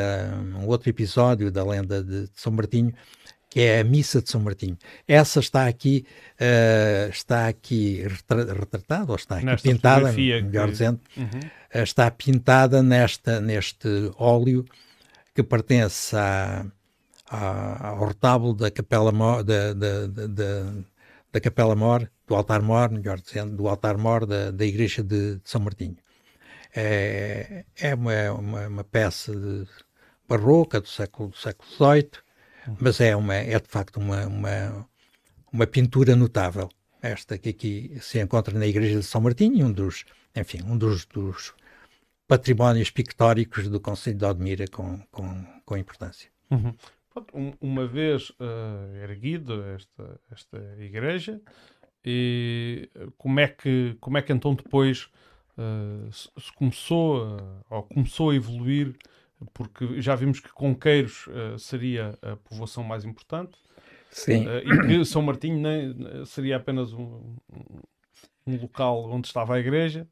um 0.56 0.66
outro 0.66 0.88
episódio 0.88 1.50
da 1.50 1.64
lenda 1.64 2.02
de, 2.02 2.22
de 2.22 2.30
São 2.34 2.52
Martinho 2.52 2.92
que 3.50 3.60
é 3.60 3.80
a 3.80 3.84
Missa 3.84 4.20
de 4.20 4.30
São 4.30 4.40
Martinho. 4.42 4.76
Essa 5.06 5.40
está 5.40 5.66
aqui, 5.66 6.04
uh, 6.34 7.08
está 7.08 7.48
aqui 7.48 8.02
retratada, 8.02 9.10
ou 9.10 9.16
está 9.16 9.36
aqui 9.36 9.46
Nesta 9.46 9.68
pintada, 9.68 10.12
melhor 10.12 10.66
que... 10.66 10.72
dizendo, 10.72 11.00
uhum. 11.16 11.40
Uh, 11.74 11.82
está 11.82 12.10
pintada 12.10 12.82
nesta, 12.82 13.40
neste 13.40 13.88
óleo 14.16 14.64
que 15.34 15.42
pertence 15.42 16.16
à, 16.16 16.66
à, 17.30 17.88
ao 17.90 18.08
retábulo 18.08 18.54
da 18.54 18.70
Capela 18.70 19.12
Mor, 19.12 19.44
da, 19.44 19.72
da, 19.72 20.06
da, 20.06 20.72
da 21.32 21.40
Capela 21.40 21.76
Mor, 21.76 22.10
do 22.26 22.34
altar 22.34 22.62
Mor, 22.62 22.90
melhor 22.90 23.20
dizendo, 23.20 23.56
do 23.56 23.68
altar 23.68 23.96
Mor 23.96 24.26
da, 24.26 24.50
da 24.50 24.64
Igreja 24.64 25.02
de, 25.02 25.36
de 25.36 25.48
São 25.48 25.60
Martinho. 25.60 25.96
É, 26.74 27.64
é 27.76 27.94
uma, 27.94 28.32
uma, 28.32 28.68
uma 28.68 28.84
peça 28.84 29.32
barroca 30.28 30.80
do 30.80 30.88
século, 30.88 31.30
do 31.30 31.36
século 31.36 31.68
XVIII, 31.70 32.10
mas 32.80 33.00
é, 33.00 33.16
uma, 33.16 33.34
é 33.34 33.58
de 33.58 33.68
facto 33.68 33.96
uma, 33.96 34.26
uma, 34.26 34.88
uma 35.52 35.66
pintura 35.66 36.14
notável. 36.14 36.68
Esta 37.00 37.38
que 37.38 37.50
aqui 37.50 37.96
se 38.00 38.20
encontra 38.20 38.58
na 38.58 38.66
Igreja 38.66 38.98
de 38.98 39.06
São 39.06 39.20
Martinho, 39.20 39.66
um 39.66 39.72
dos, 39.72 40.04
enfim, 40.34 40.62
um 40.62 40.76
dos, 40.76 41.04
dos 41.06 41.54
patrimónios 42.28 42.90
pictóricos 42.90 43.68
do 43.68 43.80
Conselho 43.80 44.18
de 44.18 44.24
Odmira 44.24 44.66
com, 44.68 45.00
com, 45.10 45.46
com 45.64 45.76
importância. 45.76 46.30
Uhum. 46.50 46.74
uma 47.60 47.86
vez 47.86 48.30
uh, 48.30 48.96
erguida 49.02 49.74
esta, 49.74 50.20
esta 50.30 50.76
igreja, 50.78 51.40
e 52.04 52.88
como 53.16 53.40
é 53.40 53.48
que, 53.48 53.96
como 54.00 54.18
é 54.18 54.22
que 54.22 54.32
então 54.32 54.54
depois 54.54 55.10
uh, 55.56 56.12
se 56.12 56.52
começou, 56.54 57.26
uh, 57.26 57.64
ou 57.70 57.82
começou 57.82 58.30
a 58.30 58.34
evoluir 58.34 58.94
porque 59.52 60.00
já 60.00 60.16
vimos 60.16 60.40
que 60.40 60.52
Conqueiros 60.52 61.28
seria 61.60 62.18
a 62.20 62.34
povoação 62.34 62.82
mais 62.82 63.04
importante. 63.04 63.56
Sim. 64.10 64.44
E 64.64 64.80
que 64.88 65.04
São 65.04 65.22
Martinho 65.22 65.60
nem, 65.60 66.24
seria 66.26 66.56
apenas 66.56 66.92
um, 66.92 67.36
um, 67.48 67.80
local 68.56 69.10
onde 69.10 69.26
estava 69.26 69.54
a 69.54 69.60
igreja. 69.60 70.06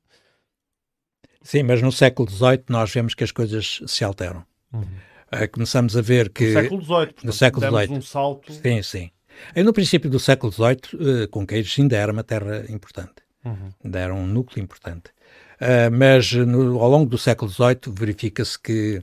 Sim, 1.42 1.62
mas 1.62 1.80
no 1.80 1.92
século 1.92 2.28
XVIII 2.28 2.64
nós 2.68 2.92
vemos 2.92 3.14
que 3.14 3.24
as 3.24 3.30
coisas 3.30 3.80
se 3.86 4.04
alteram. 4.04 4.44
Uhum. 4.72 4.82
Uh, 4.82 5.48
começamos 5.52 5.96
a 5.96 6.02
ver 6.02 6.30
que... 6.30 6.46
No 6.48 6.60
século 6.60 6.82
XVIII, 6.82 6.96
portanto, 6.96 7.24
no 7.24 7.32
século 7.32 7.66
XVIII. 7.66 7.98
um 7.98 8.02
salto... 8.02 8.52
Sim, 8.52 8.82
sim. 8.82 9.10
E 9.54 9.62
no 9.62 9.72
princípio 9.72 10.10
do 10.10 10.18
século 10.18 10.52
XVIII, 10.52 11.24
uh, 11.24 11.28
Conqueiros 11.28 11.74
ainda 11.78 11.96
era 11.96 12.12
uma 12.12 12.24
terra 12.24 12.64
importante. 12.68 13.14
Uhum. 13.44 13.70
Ainda 13.84 13.98
era 13.98 14.14
um 14.14 14.26
núcleo 14.26 14.62
importante. 14.62 15.10
Uh, 15.60 15.90
mas 15.90 16.32
no, 16.32 16.80
ao 16.80 16.90
longo 16.90 17.08
do 17.08 17.16
século 17.16 17.50
XVIII 17.50 17.94
verifica-se 17.94 18.58
que 18.58 19.02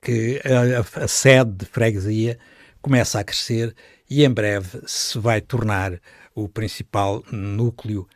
que 0.00 0.40
a, 0.44 1.04
a, 1.04 1.08
sede 1.08 1.50
de 1.52 1.66
freguesia 1.66 2.38
começa 2.80 3.20
a 3.20 3.24
crescer 3.24 3.74
e 4.08 4.24
em 4.24 4.30
breve 4.30 4.80
se 4.86 5.18
vai 5.18 5.40
tornar 5.40 6.00
o 6.44 6.48
principal 6.48 7.22
núcleo 7.30 8.08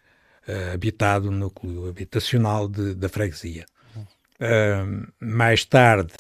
uh, 0.49 0.72
habitado, 0.75 1.31
núcleo 1.31 1.89
habitacional 1.89 2.68
de, 2.68 2.95
da 2.95 3.09
freguesia. 3.09 3.66
Uh, 4.41 5.07
mais 5.20 5.64
tarde, 5.64 6.12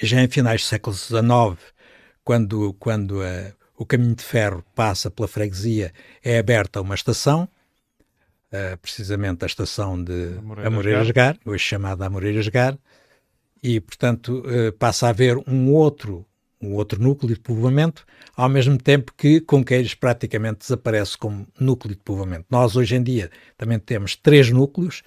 já 0.00 0.22
em 0.22 0.28
finais 0.28 0.62
do 0.62 0.66
século 0.66 0.94
XIX, 0.94 1.74
quando, 2.22 2.72
quando 2.74 3.22
uh, 3.22 3.52
o 3.76 3.84
caminho 3.84 4.14
de 4.14 4.22
ferro 4.22 4.64
passa 4.74 5.10
pela 5.10 5.26
freguesia, 5.26 5.92
é 6.22 6.38
aberta 6.38 6.80
uma 6.80 6.94
estação, 6.94 7.48
uh, 8.52 8.78
precisamente 8.78 9.44
a 9.44 9.46
estação 9.46 10.02
de 10.02 10.38
Amoreiras 10.64 11.10
Gar, 11.10 11.36
hoje 11.44 11.64
chamada 11.64 12.06
Amoreiras 12.06 12.48
Gar, 12.48 12.78
e, 13.62 13.80
portanto, 13.80 14.44
passa 14.78 15.06
a 15.06 15.10
haver 15.10 15.38
um 15.38 15.72
outro, 15.72 16.24
um 16.60 16.74
outro 16.74 17.02
núcleo 17.02 17.34
de 17.34 17.40
povoamento, 17.40 18.04
ao 18.36 18.48
mesmo 18.48 18.78
tempo 18.78 19.12
que 19.16 19.40
Conqueiros 19.40 19.94
praticamente 19.94 20.60
desaparece 20.60 21.16
como 21.16 21.46
núcleo 21.58 21.94
de 21.94 22.00
povoamento. 22.00 22.46
Nós, 22.50 22.76
hoje 22.76 22.96
em 22.96 23.02
dia, 23.02 23.30
também 23.56 23.78
temos 23.78 24.16
três 24.16 24.50
núcleos, 24.50 25.02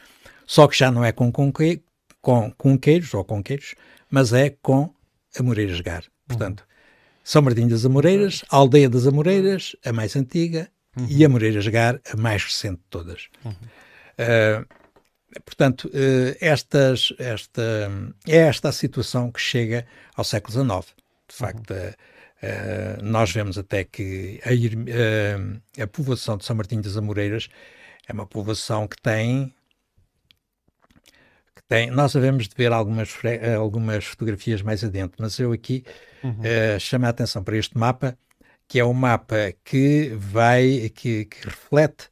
só 0.45 0.67
que 0.67 0.77
já 0.77 0.91
não 0.91 1.03
é 1.03 1.11
com, 1.11 1.31
conque, 1.31 1.81
com 2.21 2.51
Conqueiros 2.51 3.13
ou 3.13 3.23
Conqueiros, 3.23 3.75
mas 4.09 4.33
é 4.33 4.55
com 4.61 4.93
Amoreiras 5.37 5.81
Gar. 5.81 6.03
Portanto, 6.27 6.63
são 7.23 7.41
Martinho 7.41 7.69
das 7.69 7.85
Amoreiras, 7.85 8.43
a 8.49 8.57
Aldeia 8.57 8.89
das 8.89 9.05
Amoreiras, 9.05 9.75
a 9.85 9.93
mais 9.93 10.15
antiga, 10.15 10.69
uhum. 10.97 11.07
e 11.09 11.25
Amoreiras 11.25 11.67
Gar, 11.67 11.99
a 12.11 12.17
mais 12.17 12.43
recente 12.43 12.77
de 12.77 12.89
todas. 12.89 13.27
Uhum. 13.45 13.51
Uh, 13.51 14.65
portanto, 15.45 15.87
uh, 15.89 16.35
estas, 16.39 17.13
esta, 17.19 17.91
é 18.27 18.37
esta 18.37 18.69
a 18.69 18.71
situação 18.71 19.31
que 19.31 19.39
chega 19.39 19.85
ao 20.15 20.23
século 20.23 20.53
XIX. 20.53 20.99
De 21.29 21.35
facto, 21.35 21.71
uhum. 21.71 21.89
uh, 21.89 23.03
nós 23.03 23.31
vemos 23.31 23.57
até 23.57 23.83
que 23.83 24.41
a, 24.43 25.83
a 25.83 25.87
povoação 25.87 26.37
de 26.37 26.45
São 26.45 26.55
Martinho 26.55 26.81
das 26.81 26.97
Amoreiras 26.97 27.47
é 28.07 28.13
uma 28.13 28.25
povoação 28.25 28.87
que 28.87 28.99
tem 29.01 29.53
tem, 31.69 31.91
nós 31.91 32.13
devemos 32.13 32.47
de 32.47 32.55
ver 32.55 32.71
algumas, 32.71 33.13
algumas 33.55 34.03
fotografias 34.03 34.63
mais 34.63 34.83
adentro, 34.83 35.17
mas 35.19 35.37
eu 35.37 35.51
aqui 35.51 35.85
uhum. 36.23 36.31
uh, 36.31 36.79
chamo 36.79 37.05
a 37.05 37.09
atenção 37.09 37.43
para 37.43 37.55
este 37.55 37.77
mapa, 37.77 38.17
que 38.67 38.79
é 38.79 38.85
um 38.85 38.93
mapa 38.93 39.53
que 39.63 40.11
vai, 40.17 40.89
que, 40.89 41.25
que 41.25 41.45
reflete 41.45 42.09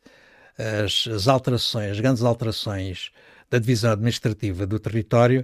as, 0.57 1.07
as, 1.07 1.27
alterações, 1.27 1.91
as 1.91 1.99
grandes 1.99 2.21
alterações 2.21 3.09
da 3.49 3.57
divisão 3.57 3.93
administrativa 3.93 4.67
do 4.67 4.79
território 4.79 5.41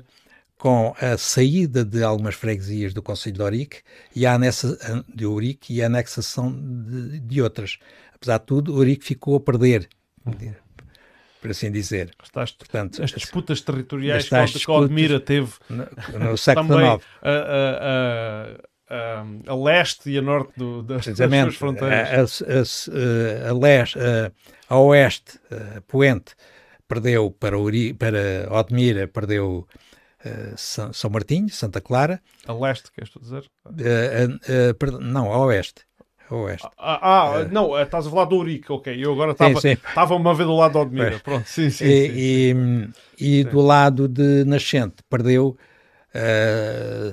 com 0.64 0.96
a 0.98 1.18
saída 1.18 1.84
de 1.84 2.02
algumas 2.02 2.36
freguesias 2.36 2.94
do 2.94 3.02
Conselho 3.02 3.36
de 3.36 3.42
Ourique 3.42 3.82
e 4.16 4.26
a, 4.26 4.36
anexa, 4.36 4.78
de 5.14 5.26
Ourique 5.26 5.74
e 5.74 5.84
a 5.84 5.88
anexação 5.88 6.54
de, 6.54 7.20
de 7.20 7.42
outras. 7.42 7.80
Apesar 8.16 8.38
de 8.38 8.46
tudo, 8.46 8.74
Ourique 8.74 9.04
ficou 9.04 9.36
a 9.36 9.42
perder. 9.42 9.90
Uhum 10.26 10.54
por 11.42 11.52
assim 11.52 11.70
dizer. 11.70 12.12
Estás, 12.24 12.52
Portanto, 12.54 13.04
as 13.04 13.12
disputas 13.12 13.60
territoriais 13.60 14.30
que 14.30 14.46
disputas, 14.46 14.70
Odmira 14.70 15.20
teve 15.20 15.52
no, 15.70 15.86
no 16.18 16.38
século 16.38 16.80
XIX. 16.80 17.06
A, 17.22 17.30
a, 17.30 18.56
a, 18.90 19.52
a, 19.52 19.56
leste 19.56 20.10
e 20.10 20.18
a 20.18 20.22
norte 20.22 20.54
do, 20.56 20.82
das, 20.82 21.06
das 21.06 21.18
suas 21.18 21.56
fronteiras. 21.56 22.42
A, 22.42 23.50
a, 23.50 23.54
leste, 23.54 24.00
a, 24.70 24.78
oeste, 24.78 25.38
a 25.52 25.82
Poente, 25.82 26.34
perdeu 26.88 27.30
para, 27.32 27.60
Uri, 27.60 27.94
para 27.94 28.48
Odmira, 28.50 29.06
perdeu 29.10 29.68
uh, 30.26 30.58
São, 30.58 30.94
São 30.94 31.10
Martinho, 31.10 31.50
Santa 31.50 31.82
Clara. 31.82 32.22
A 32.48 32.54
leste, 32.54 32.92
queres 32.92 33.12
dizer? 33.20 33.46
Uh, 33.66 34.86
uh, 34.86 35.00
não, 35.00 35.32
a 35.32 35.38
oeste 35.46 35.86
oeste. 36.30 36.68
Ah, 36.78 37.00
ah 37.02 37.40
uh, 37.42 37.48
não, 37.52 37.78
eh, 37.78 37.84
estás 37.84 38.08
a 38.08 38.10
falar 38.10 38.26
do 38.26 38.38
Urique, 38.38 38.72
ok. 38.72 38.94
Eu 38.98 39.14
agora 39.14 39.32
estava 39.32 40.16
uma 40.16 40.34
vez 40.34 40.48
do 40.48 40.56
lado 40.56 40.72
de 40.72 40.78
Odmira. 40.78 41.20
Pronto, 41.20 41.46
sim, 41.48 41.70
sim. 41.70 41.86
E, 41.86 42.08
sim, 42.08 42.14
sim. 42.14 42.94
e, 43.20 43.40
e 43.40 43.44
do 43.44 43.62
lado 43.62 44.08
de 44.08 44.44
Nascente 44.46 44.96
perdeu 45.10 45.58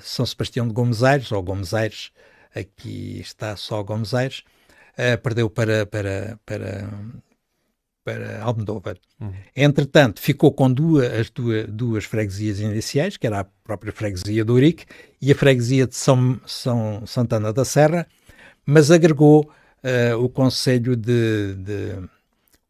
São 0.01 0.25
Sebastião 0.25 0.67
de 0.67 0.73
Gomes 0.73 1.03
Aires, 1.03 1.31
ou 1.33 1.43
Gomes 1.43 1.75
Aires, 1.75 2.11
aqui 2.55 3.21
está 3.21 3.57
só 3.57 3.83
Gomes 3.83 4.15
Aires, 4.15 4.43
perdeu 5.23 5.51
para, 5.51 5.87
para, 5.87 6.39
para, 6.47 6.89
para 8.05 8.43
Almodóvar. 8.43 8.97
Uhum. 9.21 9.33
Entretanto, 9.55 10.21
ficou 10.21 10.53
com 10.53 10.73
duas, 10.73 11.13
as 11.13 11.31
duas, 11.31 11.67
duas 11.69 12.05
freguesias 12.05 12.61
iniciais, 12.61 13.17
que 13.17 13.27
era 13.27 13.41
a 13.41 13.45
própria 13.45 13.93
freguesia 13.93 14.45
do 14.45 14.55
Urique 14.55 14.87
e 15.21 15.31
a 15.31 15.35
freguesia 15.35 15.87
de 15.87 15.95
São, 15.95 16.41
São 16.47 17.07
Santana 17.07 17.53
da 17.53 17.65
Serra, 17.65 18.07
mas 18.65 18.91
agregou 18.91 19.51
uh, 19.85 20.17
o 20.23 20.29
Conselho 20.29 20.97
de, 20.97 21.55
de 21.55 22.09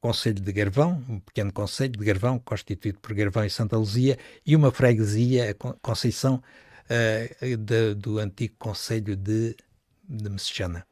Conselho 0.00 0.40
de 0.40 0.52
Garvão, 0.52 1.02
um 1.08 1.20
pequeno 1.20 1.52
Conselho 1.52 1.92
de 1.92 2.04
Garvão, 2.04 2.38
constituído 2.38 2.98
por 3.00 3.14
Garvão 3.14 3.44
e 3.44 3.50
Santa 3.50 3.76
Luzia, 3.76 4.18
e 4.44 4.56
uma 4.56 4.72
freguesia, 4.72 5.54
Conceição, 5.80 6.42
uh, 6.86 7.56
de, 7.56 7.94
do 7.94 8.18
antigo 8.18 8.54
Conselho 8.58 9.16
de, 9.16 9.56
de 10.08 10.28
Messejana. 10.28 10.89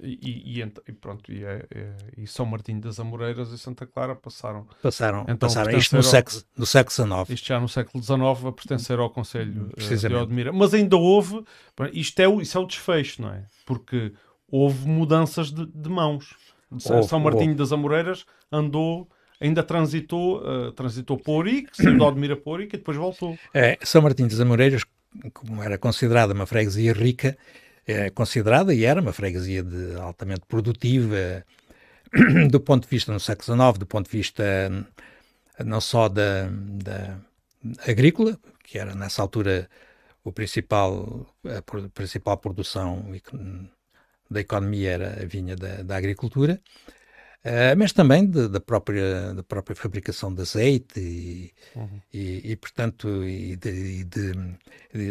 E, 0.00 0.58
e, 0.58 0.62
e, 0.62 0.92
pronto, 0.92 1.32
e, 1.32 1.44
é, 1.44 1.66
é, 1.70 1.96
e, 2.16 2.26
São 2.26 2.44
Martinho 2.44 2.80
das 2.80 2.98
Amoreiras 2.98 3.50
e 3.52 3.58
Santa 3.58 3.86
Clara 3.86 4.14
passaram. 4.14 4.66
Passaram, 4.82 5.22
então, 5.22 5.36
passaram 5.36 5.76
isto 5.76 5.92
no, 5.92 5.98
ao, 5.98 6.02
século, 6.02 6.42
no 6.56 6.66
século 6.66 6.92
XIX. 6.92 7.30
Isto 7.30 7.46
já 7.46 7.60
no 7.60 7.68
século 7.68 8.02
XIX 8.02 8.46
a 8.46 8.52
pertencer 8.52 8.98
ao 8.98 9.10
Conselho 9.10 9.70
uh, 9.76 9.96
de 9.96 10.14
Odmira. 10.14 10.52
Mas 10.52 10.74
ainda 10.74 10.96
houve, 10.96 11.44
isto 11.92 12.20
é, 12.20 12.28
o, 12.28 12.40
isso 12.40 12.58
é 12.58 12.60
o 12.60 12.66
desfecho, 12.66 13.22
não 13.22 13.30
é? 13.30 13.44
Porque 13.64 14.12
houve 14.50 14.86
mudanças 14.88 15.52
de, 15.52 15.66
de 15.66 15.88
mãos. 15.88 16.34
Houve, 16.70 17.08
São 17.08 17.20
Martinho 17.20 17.50
houve. 17.50 17.58
das 17.58 17.72
Amoreiras 17.72 18.24
andou 18.50 19.08
ainda 19.40 19.62
transitou, 19.62 20.38
uh, 20.38 20.72
transitou 20.72 21.18
por 21.18 21.32
Ourique, 21.32 21.70
saiu 21.76 21.96
de 21.96 22.02
Odmira 22.02 22.36
para 22.36 22.50
Ourique 22.50 22.76
e 22.76 22.78
depois 22.78 22.96
voltou. 22.96 23.36
É, 23.52 23.78
São 23.82 24.00
Martinho 24.00 24.28
das 24.28 24.40
Amoreiras, 24.40 24.84
como 25.32 25.62
era 25.62 25.76
considerada 25.76 26.32
uma 26.32 26.46
freguesia 26.46 26.92
rica, 26.92 27.36
é 27.86 28.10
considerada 28.10 28.74
e 28.74 28.84
era 28.84 29.00
uma 29.00 29.12
freguesia 29.12 29.62
de, 29.62 29.94
altamente 29.96 30.42
produtiva 30.46 31.44
do 32.50 32.60
ponto 32.60 32.84
de 32.84 32.90
vista 32.90 33.12
no 33.12 33.20
século 33.20 33.56
XIX, 33.56 33.78
do 33.78 33.86
ponto 33.86 34.10
de 34.10 34.16
vista 34.16 34.44
não 35.64 35.80
só 35.80 36.08
da, 36.08 36.48
da 36.50 37.18
agrícola, 37.86 38.38
que 38.64 38.78
era 38.78 38.94
nessa 38.94 39.22
altura 39.22 39.68
o 40.22 40.32
principal, 40.32 41.26
a 41.44 41.62
principal 41.90 42.38
produção 42.38 43.04
da 44.30 44.40
economia 44.40 44.90
era 44.90 45.22
a 45.22 45.26
vinha 45.26 45.54
da, 45.54 45.82
da 45.82 45.96
agricultura, 45.96 46.60
uh, 47.44 47.76
mas 47.76 47.92
também 47.92 48.26
da, 48.26 48.60
própria, 48.60 49.34
da 49.34 49.42
própria 49.42 49.76
fabricação 49.76 50.32
de 50.34 50.42
azeite 50.42 51.00
e, 51.00 51.52
uhum. 51.74 52.00
e, 52.12 52.52
e 52.52 52.56
portanto, 52.56 53.24
e 53.24 53.56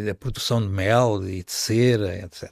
da 0.04 0.14
produção 0.14 0.60
de 0.60 0.68
mel 0.68 1.28
e 1.28 1.42
de 1.42 1.52
cera, 1.52 2.16
etc. 2.16 2.50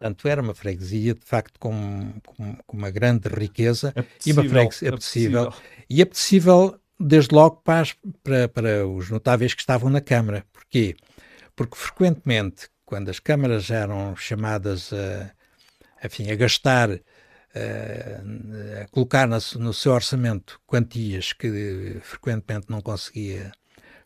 Portanto, 0.00 0.28
era 0.28 0.40
uma 0.40 0.54
freguesia, 0.54 1.14
de 1.14 1.24
facto, 1.24 1.58
com, 1.60 2.14
com, 2.24 2.56
com 2.66 2.76
uma 2.76 2.90
grande 2.90 3.28
riqueza 3.28 3.94
e 4.24 4.32
uma 4.32 4.42
freguesia 4.42 4.88
apetecível. 4.88 5.52
E 5.90 6.00
apetecível, 6.00 6.80
desde 6.98 7.34
logo, 7.34 7.56
para, 7.56 7.84
para, 8.22 8.48
para 8.48 8.88
os 8.88 9.10
notáveis 9.10 9.52
que 9.52 9.60
estavam 9.60 9.90
na 9.90 10.00
Câmara. 10.00 10.42
Porquê? 10.54 10.96
Porque, 11.54 11.76
frequentemente, 11.76 12.68
quando 12.86 13.10
as 13.10 13.20
câmaras 13.20 13.70
eram 13.70 14.16
chamadas 14.16 14.90
a, 14.90 15.30
enfim, 16.02 16.30
a 16.30 16.34
gastar 16.34 16.98
a 17.54 18.86
colocar 18.90 19.26
no, 19.26 19.72
seu 19.72 19.92
orçamento 19.92 20.60
quantias 20.66 21.32
que 21.32 21.98
frequentemente 22.02 22.66
não 22.68 22.80
conseguia 22.80 23.50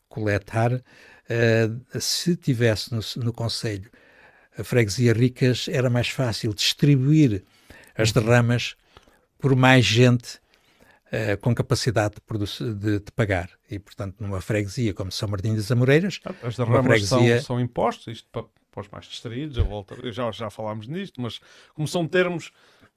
coletar, 0.09 0.83
se 2.01 2.37
tivesse 2.37 2.93
no, 2.93 3.01
no 3.23 3.33
Conselho 3.33 3.91
freguesias 4.63 5.17
ricas 5.17 5.69
era 5.69 5.91
mais 5.91 6.09
fácil 6.09 6.55
distribuir 6.55 7.43
as 7.97 8.11
uhum. 8.11 8.23
derramas 8.23 8.77
por 9.39 9.57
mais 9.57 9.85
gente 9.85 10.39
uh, 11.07 11.37
com 11.41 11.55
capacidade 11.55 12.15
de, 12.15 12.75
de, 12.75 12.99
de, 13.01 13.13
pagar. 13.13 13.51
E, 13.71 13.79
portanto, 13.79 14.17
numa 14.21 14.41
freguesia 14.41 14.95
como 14.95 15.11
São 15.11 15.29
Martinho 15.29 15.57
das 15.57 15.71
Amoreiras... 15.71 16.21
Ah, 16.25 16.35
as 16.43 16.57
derramas 16.57 16.85
freguesia... 16.87 17.37
são, 17.39 17.47
são 17.47 17.61
impostos, 17.61 18.07
isto 18.07 18.29
para, 18.31 18.45
para, 18.71 18.81
os 18.81 18.89
mais 18.89 19.07
distraídos, 19.07 19.57
eu 19.57 19.65
volto, 19.65 19.97
já, 20.13 20.31
já 20.31 20.51
falámos 20.51 20.87
nisto, 20.87 21.21
mas 21.21 21.41
como 21.75 21.89
são 21.89 22.07
termos 22.07 22.53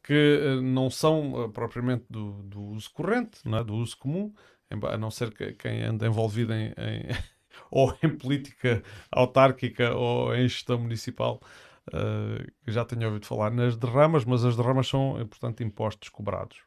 que 0.08 0.40
uh, 0.42 0.62
não 0.62 0.90
são 0.90 1.34
uh, 1.34 1.50
propriamente 1.50 2.06
do, 2.10 2.42
do, 2.44 2.62
uso 2.62 2.90
corrente, 2.92 3.42
é? 3.46 3.62
do 3.62 3.76
uso 3.76 3.98
comum, 3.98 4.34
a 4.70 4.98
não 4.98 5.12
ser 5.12 5.34
que 5.34 5.52
quem 5.52 5.84
anda 5.84 6.08
envolvido 6.08 6.54
em, 6.54 6.68
em 6.68 7.10
ou 7.70 7.94
em 8.02 8.10
política 8.10 8.82
autárquica 9.12 9.94
ou 9.94 10.34
em 10.34 10.48
gestão 10.48 10.80
municipal, 10.80 11.42
uh, 11.90 12.52
já 12.66 12.86
tenho 12.86 13.06
ouvido 13.06 13.26
falar 13.26 13.52
nas 13.52 13.76
derramas, 13.76 14.24
mas 14.24 14.46
as 14.46 14.56
derramas 14.56 14.88
são, 14.88 15.16
portanto, 15.30 15.62
impostos 15.62 16.08
cobrados. 16.08 16.60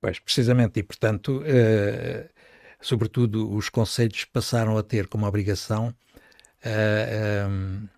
Pois, 0.00 0.18
precisamente, 0.18 0.80
e 0.80 0.82
portanto, 0.82 1.42
uh, 1.42 2.28
sobretudo 2.80 3.54
os 3.54 3.68
conselhos 3.68 4.24
passaram 4.24 4.76
a 4.76 4.82
ter 4.82 5.06
como 5.06 5.26
obrigação 5.26 5.90
uh, 5.90 5.94
eh, 6.64 7.46
um, 7.48 7.88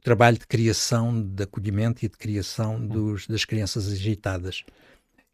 o 0.00 0.02
trabalho 0.02 0.38
de 0.38 0.46
criação, 0.46 1.22
de 1.22 1.42
acolhimento 1.42 2.02
e 2.02 2.08
de 2.08 2.16
criação 2.16 2.84
dos, 2.84 3.26
das 3.26 3.44
crianças 3.44 3.86
agitadas. 3.86 4.64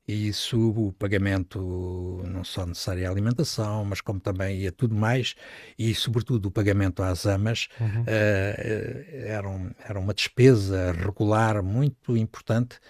e 0.09 0.29
isso 0.29 0.59
o 0.71 0.93
pagamento 0.93 2.21
não 2.27 2.43
só 2.43 2.67
necessário 2.67 3.07
à 3.07 3.11
alimentação, 3.11 3.85
mas 3.85 4.01
como 4.01 4.19
também 4.19 4.67
a 4.67 4.73
tudo 4.73 4.95
mais, 4.95 5.37
e 5.79 5.95
sobretudo 5.95 6.47
o 6.47 6.51
pagamento 6.51 7.01
às 7.03 7.27
amas, 7.27 7.69
uhum. 7.81 8.03
uh, 8.03 9.27
era, 9.27 9.49
um, 9.49 9.71
era 9.89 10.01
uma 10.01 10.13
despesa 10.13 10.91
regular 10.93 11.63
muito 11.63 12.17
importante 12.17 12.81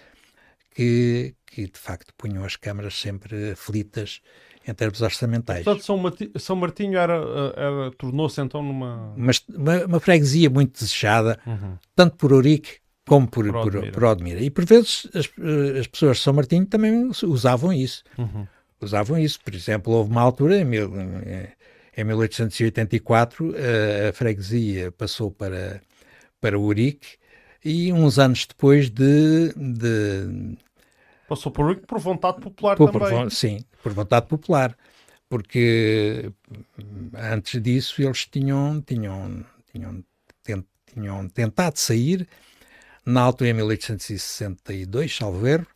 que, 0.71 1.35
que 1.45 1.67
de 1.67 1.79
facto 1.79 2.11
punham 2.17 2.43
as 2.43 2.55
câmaras 2.55 2.95
sempre 2.99 3.51
aflitas 3.51 4.21
em 4.67 4.73
termos 4.73 5.01
orçamentais. 5.01 5.63
Portanto, 5.63 5.85
São, 5.85 5.97
Marti 5.97 6.31
São 6.37 6.55
Martinho 6.55 6.97
era, 6.97 7.15
era 7.55 7.91
tornou-se 7.97 8.41
então 8.41 8.61
numa... 8.61 9.13
Mas, 9.15 9.43
uma, 9.49 9.85
uma, 9.85 9.99
freguesia 9.99 10.49
muito 10.49 10.73
desejada, 10.73 11.39
uhum. 11.45 11.77
tanto 11.95 12.17
por 12.17 12.33
Ourique 12.33 12.77
como 13.07 13.27
por, 13.27 13.45
por, 13.45 13.55
Odmira. 13.55 13.91
por 13.91 14.03
Odmira. 14.03 14.39
E 14.41 14.49
por 14.49 14.65
vezes 14.65 15.07
as, 15.13 15.29
as, 15.79 15.87
pessoas 15.87 16.17
de 16.17 16.23
São 16.23 16.33
Martinho 16.33 16.65
também 16.65 17.09
usavam 17.23 17.71
isso. 17.71 18.03
Uhum. 18.17 18.45
Usavam 18.81 19.17
isso. 19.17 19.39
Por 19.41 19.55
exemplo, 19.55 19.93
houve 19.93 20.11
uma 20.11 20.21
altura, 20.21 20.59
em, 20.59 20.65
mil, 20.65 20.91
em 21.97 22.03
1884, 22.03 23.55
a, 23.55 24.09
a 24.09 24.13
freguesia 24.13 24.91
passou 24.91 25.31
para, 25.31 25.81
para 26.41 26.59
Urique 26.59 27.17
e 27.63 27.91
uns 27.91 28.19
anos 28.19 28.45
depois 28.45 28.89
de... 28.89 29.53
de 29.55 30.57
passou 31.27 31.51
por 31.51 31.65
Urique 31.65 31.85
por 31.85 31.99
vontade 31.99 32.39
popular 32.39 32.77
por, 32.77 32.91
também. 32.91 33.23
Por, 33.23 33.31
sim, 33.31 33.59
por 33.81 33.93
vontade 33.93 34.27
popular. 34.27 34.77
Porque 35.29 36.31
antes 37.13 37.61
disso 37.61 38.01
eles 38.01 38.25
tinham, 38.25 38.81
tinham, 38.81 39.45
tinham, 39.71 40.03
tinham 40.85 41.29
tentado 41.29 41.77
sair 41.77 42.27
na 43.05 43.21
altura 43.21 43.49
em 43.51 43.53
1862, 43.53 45.15
salvo 45.15 45.47
erro. 45.47 45.67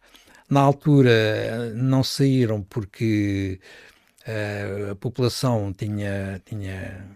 Na 0.49 0.59
altura 0.59 1.73
não 1.75 2.03
saíram 2.03 2.61
porque 2.61 3.59
uh, 4.27 4.91
a 4.91 4.95
população 4.95 5.71
tinha, 5.71 6.41
tinha 6.45 7.07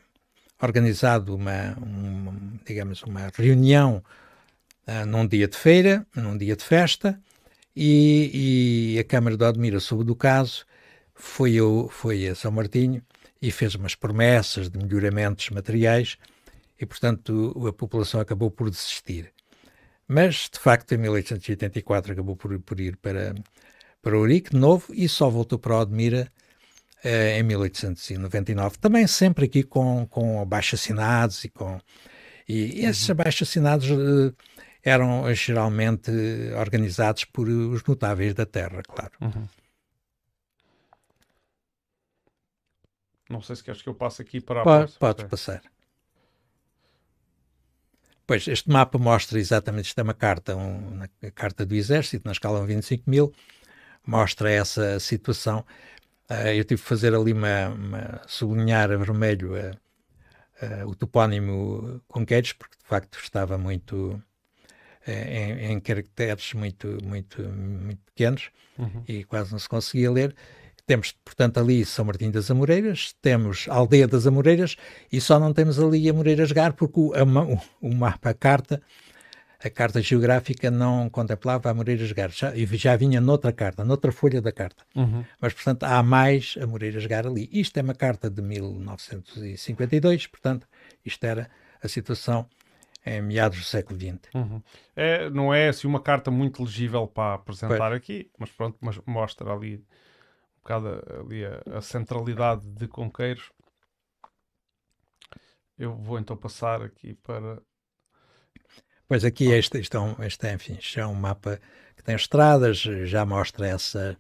organizado 0.62 1.36
uma, 1.36 1.74
uma, 1.78 2.34
digamos, 2.66 3.04
uma 3.04 3.30
reunião 3.36 4.02
uh, 4.88 5.06
num 5.06 5.28
dia 5.28 5.50
de 5.50 5.58
feira, 5.58 6.08
num 6.16 6.38
dia 6.38 6.56
de 6.56 6.64
festa, 6.64 7.20
e, 7.76 8.94
e 8.96 9.00
a 9.00 9.04
Câmara 9.04 9.36
de 9.36 9.44
Odmira 9.44 9.82
soube 9.82 10.06
do 10.06 10.16
caso, 10.16 10.66
foi, 11.16 11.54
eu, 11.54 11.90
foi 11.90 12.28
a 12.28 12.36
São 12.36 12.52
Martinho 12.52 13.02
e 13.42 13.52
fez 13.52 13.74
umas 13.74 13.96
promessas 13.96 14.70
de 14.70 14.78
melhoramentos 14.78 15.50
materiais 15.50 16.18
e, 16.80 16.86
portanto, 16.86 17.66
a 17.68 17.74
população 17.74 18.20
acabou 18.20 18.52
por 18.52 18.70
desistir. 18.70 19.32
Mas, 20.08 20.50
de 20.52 20.60
facto, 20.60 20.92
em 20.94 20.98
1884 20.98 22.14
acabou 22.14 22.36
por, 22.36 22.60
por 22.60 22.80
ir 22.80 22.98
para, 22.98 23.34
para 24.02 24.18
Ourique 24.18 24.52
de 24.52 24.58
novo 24.58 24.94
e 24.94 25.08
só 25.10 25.30
voltou 25.30 25.58
para 25.58 25.78
Odmira 25.78 26.32
eh, 27.04 27.40
em 27.40 27.44
1899. 27.44 28.78
Também 28.78 29.08
sempre 29.08 29.46
aqui 29.46 29.64
com, 29.64 30.06
com 30.08 30.42
abaixo-assinados 30.42 31.44
e 31.46 31.50
com... 31.50 31.80
E, 32.48 32.82
e 32.82 32.86
esses 32.86 33.08
uhum. 33.08 33.14
abaixo-assinados 33.14 33.88
eh, 33.90 34.34
eram 34.84 35.34
geralmente 35.34 36.12
organizados 36.60 37.26
por 37.26 37.48
os 37.50 37.84
notáveis 37.84 38.36
da 38.36 38.46
terra, 38.46 38.84
claro. 38.84 39.14
Uhum. 39.20 39.48
Não 43.30 43.42
sei 43.42 43.56
se 43.56 43.64
queres 43.64 43.82
que 43.82 43.90
eu 43.90 43.96
passe 43.96 44.22
aqui 44.22 44.40
para 44.40 44.62
a 44.62 44.64
Pode, 44.64 44.94
Podes 44.94 45.26
passar. 45.26 45.62
Pois, 48.28 48.48
este 48.48 48.70
mapa 48.70 48.98
mostra 48.98 49.40
exatamente, 49.40 49.86
isto 49.86 50.00
é 50.00 50.04
uma 50.04 50.14
carta, 50.14 50.56
um, 50.56 51.02
a 51.04 51.32
carta 51.32 51.66
do 51.66 51.76
Exército, 51.76 52.26
na 52.26 52.32
escala 52.32 52.66
25 52.66 53.08
mil, 53.08 53.34
mostra 54.06 54.52
essa 54.52 55.00
situação. 55.00 55.64
Uh, 56.30 56.50
eu 56.56 56.64
tive 56.66 56.82
que 56.82 56.88
fazer 56.88 57.14
ali 57.14 57.34
uma, 57.34 57.68
uma 57.70 58.22
sublinhar 58.28 58.92
a 58.92 58.98
vermelho 58.98 59.54
uh, 59.54 59.78
uh, 60.66 60.90
o 60.90 60.96
topónimo 60.96 62.02
Conqueiros, 62.08 62.54
porque 62.54 62.78
de 62.78 62.86
facto 62.86 63.20
estava 63.20 63.60
muito 63.60 64.22
em, 65.08 65.72
em, 65.72 65.80
caracteres 65.80 66.54
muito, 66.54 66.98
muito, 67.04 67.44
muito 67.44 68.02
pequenos 68.06 68.50
uhum. 68.76 69.04
e 69.08 69.24
quase 69.24 69.52
não 69.52 69.60
se 69.60 69.70
conseguia 69.70 70.12
ler. 70.12 70.36
Temos, 70.86 71.16
portanto, 71.24 71.60
ali 71.60 71.84
São 71.84 72.06
Martinho 72.06 72.32
das 72.32 72.52
Amoreiras, 72.52 73.16
temos 73.20 73.66
a 73.70 73.76
Aldeia 73.76 74.08
das 74.08 74.28
Amoreiras 74.28 74.76
e 75.12 75.20
só 75.20 75.40
não 75.40 75.52
temos 75.52 75.80
ali 75.80 76.08
Amoreiras 76.08 76.52
Gar 76.52 76.74
porque 76.74 77.00
o, 77.00 77.14
a, 77.16 77.24
o, 77.24 77.60
o 77.82 77.96
mapa, 77.96 78.30
a 78.30 78.34
carta, 78.36 78.80
a 79.64 79.70
carta 79.70 80.00
geográfica 80.00 80.70
não 80.70 81.10
contemplava 81.10 81.72
Amoreiras 81.72 82.12
Gar. 82.12 82.30
Já, 82.30 82.54
já 82.56 82.96
vinha 82.96 83.20
noutra 83.20 83.52
carta, 83.52 83.84
noutra 83.84 84.12
folha 84.12 84.40
da 84.40 84.52
carta. 84.52 84.84
Uhum. 84.96 85.26
Mas, 85.42 85.54
portanto, 85.54 85.84
há 85.86 86.04
mais 86.04 86.56
Amoreiras 86.62 87.06
Gar 87.08 87.26
ali. 87.26 87.50
Isto 87.52 87.78
é 87.78 87.82
uma 87.82 87.96
carta 87.96 88.30
de 88.30 88.44
1952, 88.44 90.28
portanto, 90.28 90.68
isto 91.04 91.24
era 91.24 91.50
a 91.82 91.88
situação 91.88 92.48
em 93.04 93.22
meados 93.24 93.58
do 93.58 93.66
século 93.66 94.00
XX. 94.00 94.20
Uhum. 94.36 94.62
É, 94.96 95.30
não 95.32 95.52
é 95.52 95.70
assim 95.70 95.88
uma 95.88 96.00
carta 96.00 96.30
muito 96.30 96.64
legível 96.64 97.08
para 97.08 97.36
apresentar 97.36 97.90
pois. 97.90 97.94
aqui, 97.94 98.30
mas 98.38 98.52
pronto, 98.52 98.78
mas 98.82 99.00
mostra 99.06 99.52
ali 99.52 99.84
bocado 100.66 101.04
ali 101.20 101.46
a, 101.46 101.62
a 101.78 101.82
centralidade 101.82 102.68
de 102.68 102.88
Conqueiros. 102.88 103.52
Eu 105.78 105.96
vou 105.96 106.18
então 106.18 106.36
passar 106.36 106.82
aqui 106.82 107.14
para. 107.14 107.62
Pois 109.08 109.24
aqui 109.24 109.52
este, 109.52 109.78
este, 109.78 109.96
é 109.96 110.00
um, 110.00 110.16
este 110.24 110.48
é, 110.48 110.54
enfim, 110.54 110.80
é 110.98 111.06
um 111.06 111.14
mapa 111.14 111.62
que 111.96 112.04
tem 112.04 112.16
estradas, 112.16 112.80
já 112.80 113.24
mostra 113.24 113.68
essa, 113.68 114.18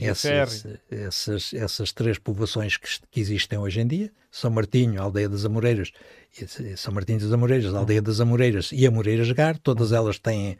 essas, 0.00 0.66
essas, 0.90 1.52
essas 1.52 1.92
três 1.92 2.18
povoações 2.18 2.78
que, 2.78 2.88
que, 3.10 3.20
existem 3.20 3.58
hoje 3.58 3.80
em 3.80 3.86
dia, 3.86 4.12
São 4.30 4.50
Martinho, 4.50 5.02
Aldeia 5.02 5.28
das 5.28 5.44
Amoreiras, 5.44 5.92
São 6.76 6.94
Martinho 6.94 7.20
das 7.20 7.32
Amoreiras, 7.32 7.74
Aldeia 7.74 8.00
das 8.00 8.18
Amoreiras 8.18 8.70
e 8.72 8.86
Amoreiras 8.86 9.30
Gar, 9.32 9.58
todas 9.58 9.92
elas 9.92 10.18
têm, 10.18 10.56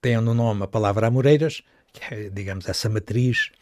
têm 0.00 0.20
no 0.20 0.34
nome 0.34 0.64
a 0.64 0.66
palavra 0.66 1.06
Amoreiras, 1.06 1.62
que 1.92 2.02
é, 2.12 2.30
digamos, 2.30 2.68
essa 2.68 2.88
matriz 2.88 3.52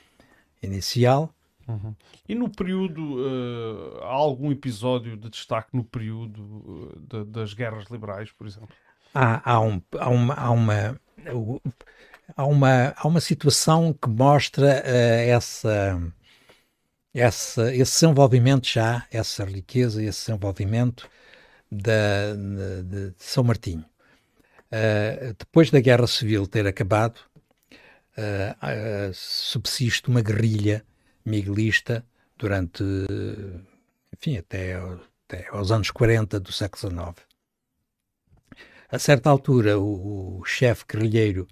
inicial. 0.62 1.34
Uhum. 1.70 1.94
E 2.28 2.34
no 2.34 2.48
período, 2.48 3.16
uh, 3.20 3.98
há 4.02 4.12
algum 4.12 4.50
episódio 4.50 5.16
de 5.16 5.30
destaque 5.30 5.70
no 5.72 5.84
período 5.84 6.42
uh, 6.42 7.00
de, 7.00 7.24
das 7.24 7.54
guerras 7.54 7.88
liberais, 7.90 8.32
por 8.32 8.46
exemplo? 8.46 8.74
Há, 9.14 9.52
há, 9.52 9.60
um, 9.60 9.80
há, 9.98 10.08
uma, 10.08 10.34
há, 10.34 10.50
uma, 10.50 11.00
há, 12.36 12.44
uma, 12.44 12.94
há 12.96 13.08
uma 13.08 13.20
situação 13.20 13.92
que 13.92 14.08
mostra 14.08 14.82
uh, 14.84 15.28
essa, 15.28 16.12
essa, 17.14 17.74
esse 17.74 18.00
desenvolvimento 18.00 18.66
já, 18.66 19.06
essa 19.10 19.44
riqueza, 19.44 20.02
esse 20.02 20.26
desenvolvimento 20.26 21.08
da, 21.70 22.34
de, 22.34 23.10
de 23.10 23.14
São 23.16 23.44
Martinho. 23.44 23.84
depois 25.38 25.70
da 25.70 25.80
Guerra 25.80 26.06
Civil 26.06 26.46
ter 26.48 26.66
acabado, 26.66 27.20
uh, 28.16 29.10
subsiste 29.12 30.08
uma 30.08 30.22
guerrilha 30.22 30.84
miguelista 31.24 32.04
durante, 32.38 32.82
enfim, 34.12 34.38
até, 34.38 34.74
até 35.26 35.48
aos 35.50 35.70
anos 35.70 35.90
40 35.90 36.40
do 36.40 36.50
século 36.50 36.90
XIX. 36.90 37.26
A 38.88 38.98
certa 38.98 39.30
altura, 39.30 39.78
o, 39.78 40.38
o 40.40 40.44
chefe 40.44 40.84
guerrilheiro 40.90 41.46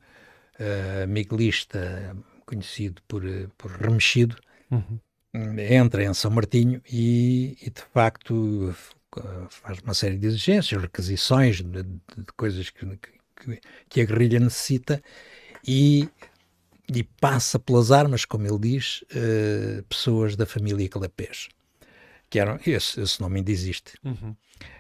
uh, 0.58 1.06
miguelista, 1.06 2.16
conhecido 2.44 3.00
por, 3.06 3.22
por 3.56 3.70
Remexido, 3.70 4.36
uhum. 4.70 4.98
entra 5.58 6.02
em 6.02 6.12
São 6.14 6.30
Martinho 6.30 6.82
e, 6.90 7.56
e, 7.62 7.70
de 7.70 7.82
facto, 7.92 8.74
faz 9.50 9.78
uma 9.80 9.94
série 9.94 10.16
de 10.16 10.26
exigências, 10.26 10.80
requisições 10.80 11.62
de, 11.62 11.82
de 11.82 12.32
coisas 12.36 12.70
que, 12.70 12.86
que, 12.86 13.60
que, 13.88 14.00
a 14.00 14.04
guerrilha 14.04 14.40
necessita 14.40 15.02
e 15.66 16.08
e 16.92 17.02
passa 17.02 17.58
pelas 17.58 17.92
armas, 17.92 18.24
como 18.24 18.46
ele 18.46 18.58
diz, 18.58 19.02
uh, 19.12 19.82
pessoas 19.84 20.36
da 20.36 20.46
família 20.46 20.88
Calapés. 20.88 21.48
Que 22.30 22.38
eram, 22.38 22.58
esse, 22.66 23.00
esse 23.00 23.20
nome 23.20 23.38
ainda 23.38 23.50
existe. 23.50 23.92
Uhum. 24.04 24.34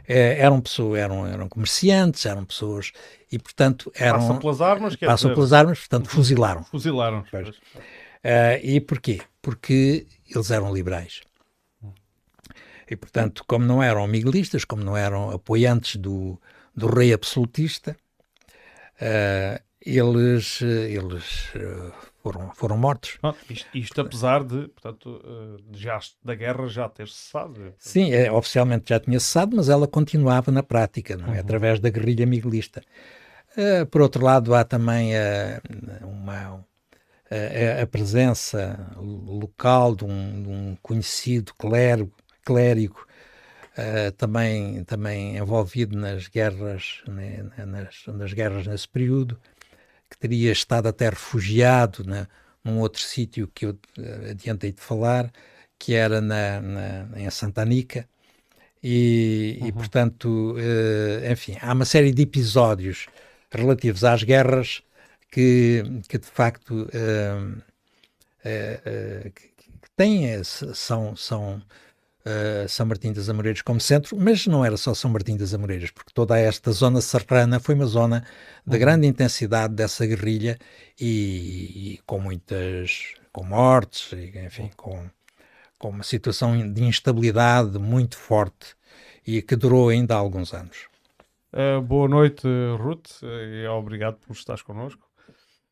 É, 0.06 0.38
eram 0.40 0.60
pessoas, 0.60 0.98
eram, 0.98 1.26
eram 1.26 1.48
comerciantes, 1.48 2.26
eram 2.26 2.44
pessoas 2.44 2.92
e, 3.30 3.38
portanto, 3.38 3.92
eram. 3.94 4.20
Passam 4.20 4.38
pelas 4.38 4.60
armas, 4.60 4.96
quer 4.96 5.06
Passam 5.06 5.28
dizer... 5.28 5.34
pelas 5.34 5.52
armas, 5.52 5.78
portanto, 5.78 6.06
uhum. 6.06 6.12
fuzilaram. 6.12 6.64
Fuzilaram. 6.64 7.20
Uh, 7.20 8.58
e 8.62 8.80
porquê? 8.80 9.20
Porque 9.40 10.06
eles 10.28 10.50
eram 10.50 10.74
liberais. 10.74 11.20
E, 12.90 12.96
portanto, 12.96 13.44
como 13.46 13.66
não 13.66 13.82
eram 13.82 14.06
miguelistas, 14.06 14.64
como 14.64 14.82
não 14.82 14.96
eram 14.96 15.30
apoiantes 15.30 15.96
do, 15.96 16.40
do 16.74 16.86
rei 16.86 17.12
absolutista, 17.12 17.94
uh, 19.00 19.62
eles, 19.96 20.60
eh, 20.62 20.90
eles 20.90 21.48
eh, 21.54 21.92
foram, 22.22 22.50
foram 22.54 22.76
mortos. 22.76 23.18
Ah, 23.22 23.34
isto, 23.48 23.68
isto, 23.72 24.00
apesar 24.00 24.44
de, 24.44 24.68
portanto, 24.68 25.20
eh, 25.24 25.62
já, 25.72 25.98
da 26.22 26.34
guerra 26.34 26.66
já 26.68 26.88
ter 26.88 27.08
cessado. 27.08 27.72
Sim, 27.78 28.12
é, 28.12 28.30
oficialmente 28.30 28.90
já 28.90 29.00
tinha 29.00 29.18
cessado, 29.18 29.56
mas 29.56 29.68
ela 29.68 29.88
continuava 29.88 30.52
na 30.52 30.62
prática, 30.62 31.16
não 31.16 31.28
é? 31.28 31.30
Uhum. 31.32 31.40
através 31.40 31.80
da 31.80 31.88
guerrilha 31.88 32.26
miguelista. 32.26 32.82
Uh, 33.56 33.86
por 33.86 34.02
outro 34.02 34.22
lado, 34.22 34.54
há 34.54 34.62
também 34.62 35.12
uh, 35.14 36.06
uma, 36.06 36.64
a, 37.30 37.82
a 37.82 37.86
presença 37.86 38.94
local 38.98 39.96
de 39.96 40.04
um, 40.04 40.42
de 40.42 40.48
um 40.48 40.76
conhecido 40.82 41.52
clérigo, 41.54 42.12
clérigo 42.44 43.06
também, 44.16 44.82
também 44.82 45.36
envolvido 45.36 45.96
nas 45.96 46.26
guerras, 46.26 47.00
né, 47.06 47.48
nas, 47.64 48.02
nas 48.08 48.32
guerras 48.32 48.66
nesse 48.66 48.88
período, 48.88 49.38
que 50.10 50.18
teria 50.18 50.52
estado 50.52 50.88
até 50.88 51.08
refugiado 51.10 52.04
né, 52.04 52.26
num 52.64 52.78
outro 52.80 53.00
sítio 53.02 53.48
que 53.48 53.66
eu 53.66 53.78
eh, 53.98 54.30
adiantei 54.30 54.72
de 54.72 54.80
falar, 54.80 55.32
que 55.78 55.94
era 55.94 56.20
na, 56.20 56.60
na 56.60 57.20
em 57.20 57.30
Santa 57.30 57.62
Anica. 57.62 58.08
E, 58.82 59.58
uhum. 59.60 59.66
e 59.68 59.72
portanto, 59.72 60.54
uh, 60.56 61.32
enfim, 61.32 61.56
há 61.60 61.72
uma 61.72 61.84
série 61.84 62.12
de 62.12 62.22
episódios 62.22 63.06
relativos 63.50 64.04
às 64.04 64.22
guerras 64.22 64.82
que, 65.32 65.82
que 66.08 66.18
de 66.18 66.26
facto 66.26 66.82
uh, 66.84 67.58
uh, 68.44 69.30
que, 69.32 69.48
que 69.48 69.90
têm, 69.96 70.42
são, 70.44 71.16
são 71.16 71.60
uh, 72.28 72.68
São 72.68 72.86
Martim 72.86 73.12
das 73.12 73.28
Amoreiras 73.28 73.62
como 73.62 73.80
centro, 73.80 74.16
mas 74.16 74.46
não 74.46 74.64
era 74.64 74.76
só 74.76 74.94
São 74.94 75.10
Martim 75.10 75.36
das 75.36 75.54
Amoreiras, 75.54 75.90
porque 75.90 76.12
toda 76.12 76.38
esta 76.38 76.70
zona 76.70 77.00
serrana 77.00 77.58
foi 77.58 77.74
uma 77.74 77.86
zona 77.86 78.24
de 78.66 78.74
uhum. 78.74 78.80
grande 78.80 79.06
intensidade 79.06 79.74
dessa 79.74 80.06
guerrilha 80.06 80.58
e, 81.00 81.94
e, 81.94 82.00
com 82.06 82.20
muitas 82.20 83.14
com 83.32 83.44
mortes, 83.44 84.12
e, 84.12 84.38
enfim, 84.44 84.70
com, 84.76 85.08
com 85.78 85.90
uma 85.90 86.04
situação 86.04 86.72
de 86.72 86.82
instabilidade 86.82 87.78
muito 87.78 88.16
forte 88.16 88.76
e 89.26 89.42
que 89.42 89.56
durou 89.56 89.88
ainda 89.88 90.14
há 90.14 90.18
alguns 90.18 90.52
anos. 90.52 90.86
Uh, 91.52 91.80
boa 91.80 92.08
noite, 92.08 92.46
Ruth, 92.78 93.22
e 93.22 93.66
obrigado 93.66 94.16
por 94.18 94.32
estares 94.32 94.62
connosco. 94.62 95.07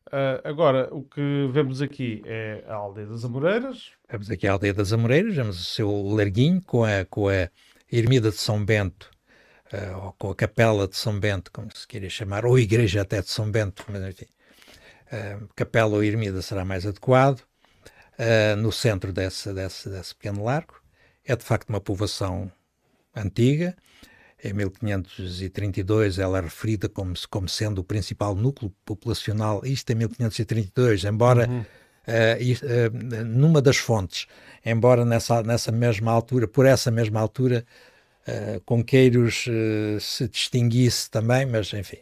Uh, 0.07 0.39
agora, 0.43 0.87
o 0.93 1.03
que 1.03 1.49
vemos 1.51 1.81
aqui 1.81 2.21
é 2.25 2.63
a 2.67 2.75
Aldeia 2.75 3.07
das 3.07 3.25
Amoreiras. 3.25 3.91
Vemos 4.09 4.29
aqui 4.31 4.47
a 4.47 4.53
Aldeia 4.53 4.73
das 4.73 4.93
Amoreiras, 4.93 5.35
vemos 5.35 5.59
o 5.59 5.65
seu 5.65 5.91
larguinho 6.03 6.61
com 6.61 6.83
a, 6.83 7.03
com 7.05 7.27
a 7.27 7.49
Ermida 7.91 8.29
de 8.29 8.37
São 8.37 8.63
Bento, 8.63 9.11
uh, 9.73 10.05
ou 10.05 10.13
com 10.13 10.31
a 10.31 10.35
Capela 10.35 10.87
de 10.87 10.95
São 10.95 11.19
Bento, 11.19 11.51
como 11.51 11.67
se 11.75 11.85
queira 11.85 12.09
chamar, 12.09 12.45
ou 12.45 12.57
Igreja 12.57 13.01
até 13.01 13.21
de 13.21 13.29
São 13.29 13.51
Bento, 13.51 13.85
mas 13.89 14.01
enfim. 14.03 14.27
Uh, 15.07 15.47
capela 15.55 15.95
ou 15.95 16.03
Ermida 16.03 16.41
será 16.41 16.63
mais 16.63 16.85
adequado. 16.85 17.41
no 18.57 18.71
centro 18.71 19.13
desse, 19.13 19.53
desse, 19.53 19.89
desse 19.89 20.15
pequeno 20.15 20.43
largo. 20.43 20.81
É 21.23 21.35
de 21.35 21.43
facto 21.43 21.69
uma 21.69 21.81
povoação 21.81 22.51
antiga, 23.15 23.75
em 24.43 24.53
1532 24.53 26.19
ela 26.19 26.37
é 26.37 26.41
referida 26.41 26.87
como, 26.87 27.13
como 27.29 27.49
sendo 27.49 27.79
o 27.79 27.83
principal 27.83 28.35
núcleo 28.35 28.71
populacional, 28.85 29.61
isto 29.65 29.91
em 29.91 29.95
1532, 29.95 31.05
embora 31.05 31.49
uhum. 31.49 31.59
uh, 31.61 31.63
uh, 31.63 33.25
numa 33.25 33.61
das 33.61 33.77
fontes, 33.77 34.27
embora 34.63 35.03
nessa, 35.03 35.41
nessa 35.41 35.71
mesma 35.71 36.11
altura, 36.11 36.47
por 36.47 36.65
essa 36.65 36.91
mesma 36.91 37.19
altura, 37.19 37.65
uh, 38.27 38.61
Conqueiros 38.61 39.45
se 39.99 40.27
distinguisse 40.27 41.09
também, 41.09 41.45
mas 41.45 41.73
enfim, 41.73 41.99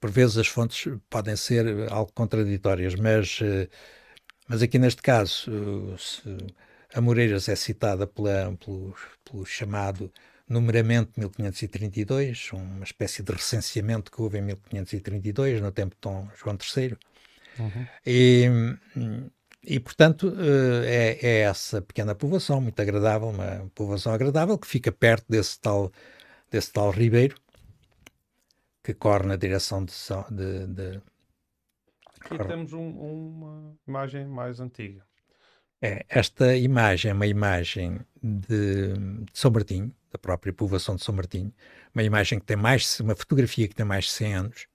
por 0.00 0.10
vezes 0.10 0.36
as 0.38 0.46
fontes 0.46 0.92
podem 1.10 1.34
ser 1.34 1.90
algo 1.90 2.12
contraditórias, 2.12 2.94
mas, 2.94 3.40
mas 4.48 4.62
aqui 4.62 4.78
neste 4.78 5.02
caso, 5.02 5.50
a 6.94 7.00
Moreiras 7.00 7.48
é 7.48 7.56
citada 7.56 8.06
pela, 8.06 8.56
pelo, 8.64 8.94
pelo 9.24 9.44
chamado 9.44 10.12
numeramento 10.48 11.12
1532, 11.18 12.52
uma 12.52 12.84
espécie 12.84 13.22
de 13.22 13.32
recenseamento 13.32 14.10
que 14.10 14.20
houve 14.20 14.38
em 14.38 14.42
1532, 14.42 15.60
no 15.60 15.72
tempo 15.72 15.94
de 15.94 16.00
Dom 16.00 16.28
João 16.36 16.56
III. 16.56 16.96
Uhum. 17.58 17.86
E, 18.04 18.46
e, 19.62 19.80
portanto, 19.80 20.32
eh, 20.38 21.18
é, 21.20 21.26
é, 21.26 21.40
essa 21.40 21.82
pequena 21.82 22.14
povoação, 22.14 22.60
muito 22.60 22.80
agradável, 22.80 23.28
uma 23.28 23.70
povoação 23.74 24.12
agradável, 24.12 24.58
que 24.58 24.66
fica 24.66 24.92
perto 24.92 25.26
desse 25.28 25.58
tal, 25.60 25.90
desse 26.50 26.72
tal 26.72 26.90
ribeiro, 26.90 27.36
que 28.84 28.94
corre 28.94 29.26
na 29.26 29.36
direção 29.36 29.84
de... 29.84 29.92
de, 30.30 30.66
de 30.68 31.02
Aqui 32.20 32.44
temos 32.44 32.72
um, 32.72 32.88
uma 32.90 33.78
imagem 33.86 34.26
mais 34.26 34.58
antiga. 34.58 35.04
É, 35.86 36.04
esta 36.08 36.56
imagem 36.56 37.12
é 37.12 37.14
uma 37.14 37.28
imagem 37.28 38.00
de, 38.20 38.92
de 38.92 39.30
São 39.32 39.52
Martinho, 39.52 39.92
da 40.10 40.18
própria 40.18 40.52
povoação 40.52 40.96
de 40.96 41.04
São 41.04 41.14
Martinho, 41.14 41.52
uma 41.94 42.02
imagem 42.02 42.40
que 42.40 42.44
tem 42.44 42.56
mais, 42.56 42.98
uma 42.98 43.14
fotografia 43.14 43.68
que 43.68 43.74
tem 43.74 43.86
mais 43.86 44.06
de 44.06 44.10
100 44.10 44.34
anos. 44.34 44.66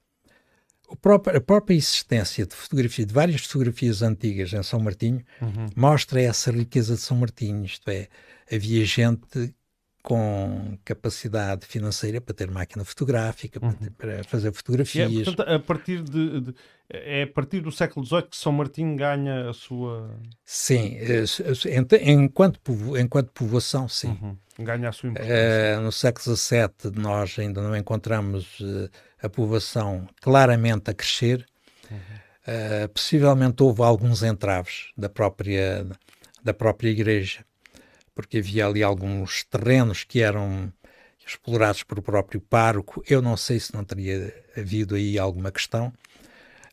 Próprio, 1.02 1.38
a 1.38 1.42
própria 1.42 1.76
existência 1.76 2.46
de 2.46 2.56
fotografia, 2.56 3.06
de 3.06 3.14
várias 3.14 3.42
fotografias 3.42 4.02
antigas 4.02 4.54
em 4.54 4.64
São 4.64 4.80
Martinho, 4.80 5.22
uhum. 5.42 5.68
mostra 5.76 6.22
essa 6.22 6.50
riqueza 6.50 6.96
de 6.96 7.02
São 7.02 7.18
Martinho, 7.18 7.66
isto 7.66 7.90
é, 7.90 8.08
havia 8.50 8.86
gente 8.86 9.54
com 10.02 10.78
capacidade 10.84 11.66
financeira 11.66 12.20
para 12.20 12.34
ter 12.34 12.50
máquina 12.50 12.84
fotográfica, 12.84 13.60
uhum. 13.64 13.74
para, 13.98 14.24
fazer 14.24 14.52
fotografias. 14.52 15.12
É, 15.12 15.24
portanto, 15.24 15.50
a 15.50 15.60
partir 15.60 16.02
de, 16.02 16.42
de, 16.42 16.56
é 16.90 17.24
a 17.24 17.28
partir 17.28 17.62
do 17.62 17.72
século 17.72 18.06
XVIII 18.06 18.24
que 18.24 18.38
São 18.38 18.52
Martinho 18.52 18.96
ganha 18.96 19.50
a 19.50 19.54
sua... 19.54 20.10
Sim, 20.44 20.98
eh, 20.98 22.12
enquanto, 22.12 22.60
enquanto 23.00 23.32
povoação, 23.32 23.88
sim. 23.88 24.18
Uhum. 24.22 24.38
Ganha 24.60 24.90
a 24.90 24.92
sua 24.92 25.10
importância. 25.10 25.80
Uh, 25.80 25.82
no 25.82 25.92
século 25.92 26.36
XVII 26.36 26.70
nós 26.96 27.38
ainda 27.38 27.62
não 27.62 27.76
encontramos 27.76 28.60
uh, 28.60 28.90
a 29.22 29.30
povoação 29.30 30.08
claramente 30.20 30.90
a 30.90 30.94
crescer. 30.94 31.46
Uhum. 31.90 31.98
Uh, 31.98 32.90
possivelmente 32.90 33.62
houve 33.62 33.84
alguns 33.84 34.24
entraves 34.24 34.92
da 34.98 35.08
própria, 35.08 35.86
da 36.44 36.54
própria 36.54 36.90
igreja 36.90 37.46
porque 38.22 38.38
havia 38.38 38.68
ali 38.68 38.84
alguns 38.84 39.44
terrenos 39.46 40.04
que 40.04 40.22
eram 40.22 40.72
explorados 41.26 41.84
por 41.84 42.00
o 42.00 42.02
próprio 42.02 42.40
pároco. 42.40 43.04
Eu 43.08 43.22
não 43.22 43.36
sei 43.36 43.60
se 43.60 43.74
não 43.74 43.84
teria 43.84 44.34
havido 44.56 44.96
aí 44.96 45.18
alguma 45.18 45.52
questão. 45.52 45.92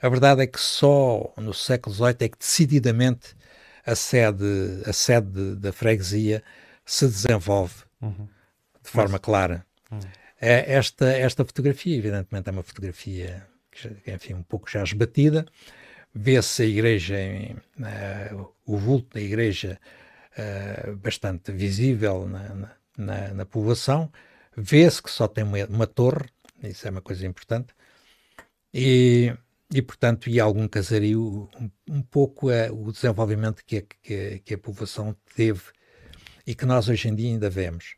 A 0.01 0.09
verdade 0.09 0.43
é 0.43 0.47
que 0.47 0.61
só 0.61 1.33
no 1.37 1.53
século 1.55 1.95
XVIII 1.95 2.17
é 2.21 2.29
que 2.29 2.39
decididamente 2.39 3.37
a 3.85 3.95
sede, 3.95 4.45
a 4.87 4.93
sede 4.93 5.57
da 5.57 5.73
freguesia 5.73 6.43
se 6.85 7.07
desenvolve 7.07 7.75
uhum. 8.01 8.29
de 8.83 8.91
forma 8.91 9.13
Mas... 9.13 9.21
clara. 9.21 9.67
Uhum. 9.91 10.01
É 10.41 10.73
esta, 10.75 11.07
esta 11.07 11.45
fotografia, 11.45 11.97
evidentemente, 11.97 12.49
é 12.49 12.53
uma 12.53 12.63
fotografia 12.63 13.45
que, 13.73 13.91
enfim, 14.07 14.35
um 14.35 14.43
pouco 14.43 14.71
já 14.71 14.83
esbatida. 14.85 15.47
Vê-se 16.15 16.63
a 16.63 16.67
igreja, 16.67 17.17
uh, 17.81 18.49
o 18.65 18.77
vulto 18.77 19.15
da 19.15 19.21
igreja 19.21 19.81
uh, 20.39 20.97
bastante 20.97 21.53
visível 21.53 22.27
na, 22.27 22.77
na, 22.97 23.35
na 23.35 23.47
povoação. 23.47 24.11
Vê-se 24.57 25.03
que 25.03 25.11
só 25.11 25.29
tem 25.29 25.45
uma, 25.45 25.65
uma, 25.67 25.87
torre, 25.87 26.27
isso 26.63 26.87
é 26.87 26.91
uma 26.91 27.01
coisa 27.01 27.27
importante, 27.27 27.75
e, 28.73 29.33
e 29.73 29.83
portanto, 29.83 30.29
e 30.29 30.41
algum 30.41 30.67
casario, 30.69 31.49
um, 31.61 31.71
um 31.89 32.03
pouco 32.03 32.49
uh, 32.51 32.73
o 32.73 32.93
desenvolvimento 32.93 33.65
que 33.65 33.79
a, 33.79 33.83
que, 34.03 34.39
que 34.45 34.55
a 34.55 34.59
povoação 34.59 35.15
teve 35.35 35.63
e 36.47 36.55
que 36.55 36.67
nós 36.67 36.89
hoje 36.89 37.09
em 37.09 37.15
dia 37.15 37.31
ainda 37.31 37.51
vemos. 37.51 37.97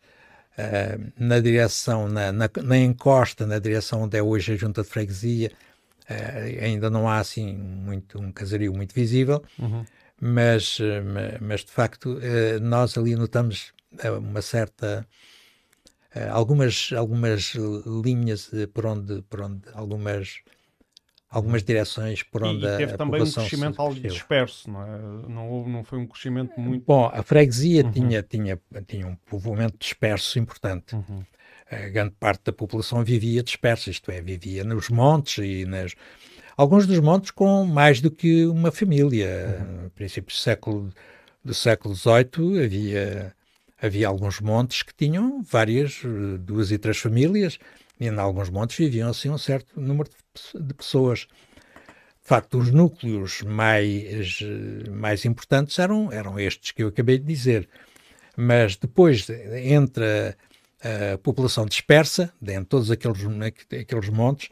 Uh, 0.58 1.12
na 1.16 1.40
direção, 1.40 2.08
na, 2.08 2.32
na, 2.32 2.50
na, 2.62 2.76
encosta, 2.76 3.46
na 3.46 3.58
direção 3.58 4.02
onde 4.02 4.18
é 4.18 4.22
hoje 4.22 4.52
a 4.52 4.56
junta 4.56 4.82
de 4.82 4.88
freguesia, 4.88 5.50
uh, 6.10 6.64
ainda 6.64 6.90
não 6.90 7.08
há 7.08 7.18
assim 7.18 7.56
muito 7.56 8.20
um 8.20 8.30
casario 8.30 8.74
muito 8.74 8.94
visível, 8.94 9.42
uhum 9.58 9.84
mas, 10.20 10.78
eh, 10.80 11.38
mas 11.40 11.64
de 11.64 11.70
facto 11.72 12.18
eh, 12.20 12.58
nós 12.60 12.96
ali 12.98 13.16
notamos 13.16 13.72
eh, 13.98 14.10
uma 14.10 14.42
certa 14.42 15.06
algumas 16.32 16.90
algumas 16.96 17.54
linhas 18.04 18.50
por 18.74 18.84
onde 18.84 19.22
por 19.22 19.42
onde 19.42 19.62
algumas 19.74 20.40
algumas 21.30 21.62
direções 21.62 22.24
por 22.24 22.42
onde 22.42 22.66
e, 22.66 22.68
e 22.68 22.76
teve 22.78 22.94
a 22.94 22.96
também 22.96 23.22
um 23.22 23.30
crescimento 23.30 23.80
algo 23.80 23.94
disperso 23.94 24.68
não 24.68 24.82
é 24.82 24.98
não 25.28 25.48
houve 25.48 25.70
não 25.70 25.84
foi 25.84 25.98
um 26.00 26.06
crescimento 26.06 26.58
muito 26.60 26.84
bom 26.84 27.06
a 27.14 27.22
freguesia 27.22 27.84
uhum. 27.84 27.92
tinha 27.92 28.22
tinha 28.24 28.60
tinha 28.88 29.06
um 29.06 29.14
povoamento 29.14 29.78
disperso 29.78 30.40
importante 30.40 30.96
uhum. 30.96 31.24
a 31.70 31.88
grande 31.88 32.14
parte 32.18 32.42
da 32.46 32.52
população 32.52 33.04
vivia 33.04 33.42
dispersa 33.44 33.88
isto 33.88 34.10
é 34.10 34.20
vivia 34.20 34.64
nos 34.64 34.88
montes 34.88 35.38
e 35.38 35.64
nas 35.64 35.94
alguns 36.60 36.86
dos 36.86 37.00
montes 37.00 37.30
com 37.30 37.64
mais 37.64 38.02
do 38.02 38.10
que 38.10 38.44
uma 38.44 38.70
família. 38.70 39.56
Uhum. 39.60 39.84
No 39.84 39.90
princípio 39.90 40.34
do 40.34 40.38
século, 40.38 40.90
do 41.42 41.54
século 41.54 41.94
XVIII 41.94 42.62
havia, 42.62 43.34
havia 43.80 44.06
alguns 44.06 44.40
montes 44.40 44.82
que 44.82 44.94
tinham 44.94 45.42
várias, 45.42 46.02
duas 46.40 46.70
e 46.70 46.76
três 46.76 46.98
famílias, 46.98 47.58
e 47.98 48.08
em 48.08 48.18
alguns 48.18 48.50
montes 48.50 48.76
viviam 48.76 49.08
assim 49.08 49.30
um 49.30 49.38
certo 49.38 49.80
número 49.80 50.10
de 50.54 50.74
pessoas. 50.74 51.20
De 52.22 52.28
facto, 52.28 52.58
os 52.58 52.70
núcleos 52.70 53.40
mais, 53.40 54.40
mais 54.90 55.24
importantes 55.24 55.78
eram, 55.78 56.12
eram 56.12 56.38
estes 56.38 56.72
que 56.72 56.82
eu 56.82 56.88
acabei 56.88 57.18
de 57.18 57.24
dizer. 57.24 57.66
Mas 58.36 58.76
depois, 58.76 59.26
entre 59.64 60.04
a, 60.04 61.14
a 61.14 61.18
população 61.18 61.64
dispersa, 61.64 62.30
dentro 62.40 62.62
de 62.64 62.68
todos 62.68 62.90
aqueles, 62.90 63.20
aqueles 63.80 64.08
montes, 64.10 64.50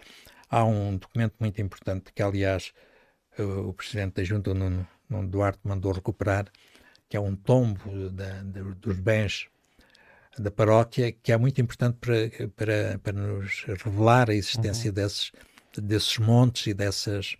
há 0.51 0.65
um 0.65 0.97
documento 0.97 1.35
muito 1.41 1.61
importante 1.61 2.13
que, 2.13 2.23
aliás, 2.23 2.73
o, 3.39 3.73
presidente 3.73 4.15
da 4.15 4.25
junta, 4.25 4.53
Nuno, 4.55 4.87
Nuno 5.09 5.29
Duarte, 5.29 5.61
mandou 5.65 5.93
recuperar, 5.93 6.47
que 7.09 7.17
é 7.17 7.21
um 7.21 7.35
tombo 7.37 8.11
da, 8.11 8.43
dos 8.43 8.99
bens 8.99 9.49
da 10.39 10.51
paróquia, 10.51 11.13
que 11.13 11.33
é 11.33 11.37
muito 11.37 11.61
importante 11.61 11.97
para, 12.01 12.49
para, 12.51 12.99
para 12.99 13.13
nos 13.13 13.65
revelar 13.65 14.31
a 14.31 14.35
existência 14.35 14.91
uhum. 14.91 14.95
desses, 14.95 15.33
desses 15.77 16.19
montes 16.19 16.67
e 16.67 16.75
dessas, 16.75 17.37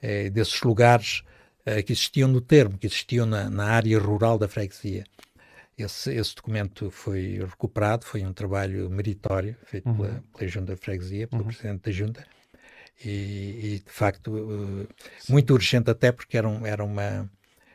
eh, 0.00 0.30
desses 0.30 0.60
lugares 0.62 1.22
eh, 1.66 1.82
que 1.82 1.92
existiam 1.92 2.28
no 2.28 2.40
termo, 2.40 2.78
que 2.78 2.86
existiam 2.86 3.26
na, 3.26 3.50
na 3.50 3.64
área 3.64 3.98
rural 3.98 4.38
da 4.38 4.48
freguesia. 4.48 5.04
Esse, 5.78 6.12
esse, 6.12 6.34
documento 6.34 6.90
foi 6.90 7.38
recuperado, 7.38 8.04
foi 8.04 8.24
um 8.24 8.32
trabalho 8.32 8.90
meritório 8.90 9.56
feito 9.64 9.88
uhum. 9.88 9.96
pela, 9.96 10.24
pela 10.36 10.50
Junta 10.50 10.72
da 10.72 10.76
Freguesia, 10.76 11.28
pelo 11.28 11.42
uhum. 11.42 11.48
Presidente 11.48 11.82
da 11.82 11.92
Junta, 11.92 12.26
e, 13.04 13.08
e 13.08 13.82
de 13.84 13.92
facto 13.92 14.28
uh, 14.32 14.88
muito 15.28 15.54
urgente 15.54 15.88
até 15.88 16.10
porque 16.10 16.36
era, 16.36 16.48
um, 16.48 16.66
era, 16.66 16.82
uma, 16.82 17.30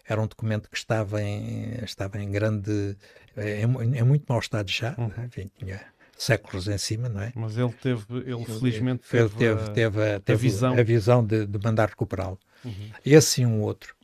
era 0.06 0.22
um 0.22 0.28
documento 0.28 0.70
que 0.70 0.78
estava 0.78 1.22
em, 1.22 1.76
estava 1.84 2.22
em 2.22 2.30
grande, 2.30 2.98
é, 3.38 3.62
é 3.62 4.04
muito 4.04 4.26
mau 4.28 4.40
estado 4.40 4.70
já, 4.70 4.96
uhum. 4.98 5.26
enfim, 5.26 5.50
tinha 5.58 5.82
séculos 6.18 6.68
em 6.68 6.78
cima, 6.78 7.10
não 7.10 7.22
é? 7.22 7.32
Mas 7.36 7.58
ele 7.58 7.74
teve, 7.74 8.06
ele 8.26 8.46
felizmente 8.46 9.04
teve, 9.10 9.30
teve, 9.36 9.56
teve, 9.56 9.72
teve, 9.72 10.12
a, 10.12 10.20
teve 10.20 10.34
a, 10.34 10.36
visão, 10.36 10.74
a 10.74 10.84
visão 10.84 11.26
de, 11.26 11.46
de 11.46 11.60
mandar 11.60 11.90
recuperá-lo. 11.90 12.40
Uhum. 12.64 12.92
Esse 13.06 13.42
e 13.42 13.46
um 13.46 13.62
outro. 13.62 13.96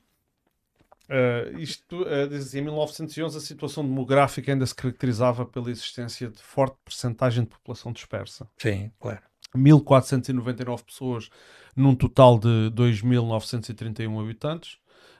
Uh, 1.09 1.57
isto, 1.57 2.03
uh, 2.03 2.27
diz 2.29 2.47
assim, 2.47 2.59
em 2.59 2.61
1911 2.61 3.35
a 3.35 3.41
situação 3.41 3.83
demográfica 3.83 4.51
ainda 4.51 4.65
se 4.65 4.75
caracterizava 4.75 5.43
pela 5.43 5.71
existência 5.71 6.29
de 6.29 6.41
forte 6.41 6.77
percentagem 6.85 7.43
de 7.43 7.49
população 7.49 7.91
dispersa. 7.91 8.47
Sim, 8.57 8.91
claro. 8.99 9.21
1.499 9.55 10.83
pessoas 10.83 11.29
num 11.75 11.95
total 11.95 12.37
de 12.37 12.71
2.931 12.75 14.21
habitantes. 14.21 14.77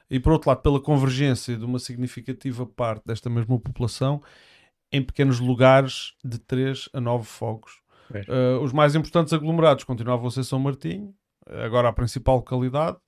E 0.08 0.20
por 0.20 0.32
outro 0.32 0.50
lado, 0.50 0.62
pela 0.62 0.80
convergência 0.80 1.56
de 1.56 1.64
uma 1.64 1.78
significativa 1.78 2.64
parte 2.64 3.02
desta 3.04 3.28
mesma 3.28 3.58
população 3.58 4.22
em 4.92 5.02
pequenos 5.02 5.40
lugares 5.40 6.14
de 6.24 6.38
3 6.38 6.88
a 6.92 7.00
9 7.00 7.24
fogos. 7.24 7.80
Uh, 8.10 8.60
os 8.62 8.72
mais 8.72 8.94
importantes 8.96 9.32
aglomerados 9.32 9.84
continuavam 9.84 10.26
a 10.26 10.30
ser 10.30 10.42
São 10.42 10.58
Martinho, 10.58 11.14
agora 11.46 11.88
a 11.88 11.92
principal 11.92 12.36
localidade, 12.36 12.98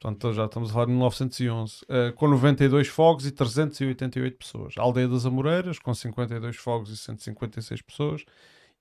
Portanto, 0.00 0.32
já 0.32 0.46
estamos 0.46 0.70
a 0.70 0.72
falar 0.72 0.86
de 0.86 0.92
1911, 0.92 1.82
uh, 1.82 1.86
eh, 1.90 2.12
com 2.12 2.26
92 2.26 2.88
fogos 2.88 3.26
e 3.26 3.30
388 3.30 4.38
pessoas. 4.38 4.74
A 4.78 4.82
Aldeia 4.82 5.06
das 5.06 5.26
Amoreiras, 5.26 5.78
com 5.78 5.92
52 5.92 6.56
fogos 6.56 6.90
e 6.90 6.96
156 6.96 7.82
pessoas. 7.82 8.24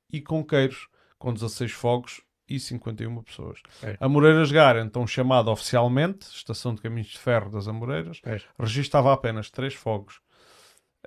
E 0.09 0.21
Conqueiros, 0.21 0.87
com 1.17 1.33
16 1.33 1.73
fogos 1.73 2.21
e 2.47 2.57
51 2.57 3.21
pessoas. 3.21 3.61
É. 3.83 3.97
Amoreiras 3.99 4.49
Gar, 4.49 4.77
então 4.77 5.05
chamada 5.05 5.51
oficialmente, 5.51 6.25
Estação 6.33 6.73
de 6.73 6.81
Caminhos 6.81 7.09
de 7.09 7.19
Ferro 7.19 7.51
das 7.51 7.67
Amoreiras, 7.67 8.21
é. 8.25 8.39
registava 8.57 9.11
apenas 9.11 9.51
3 9.51 9.73
fogos. 9.73 10.21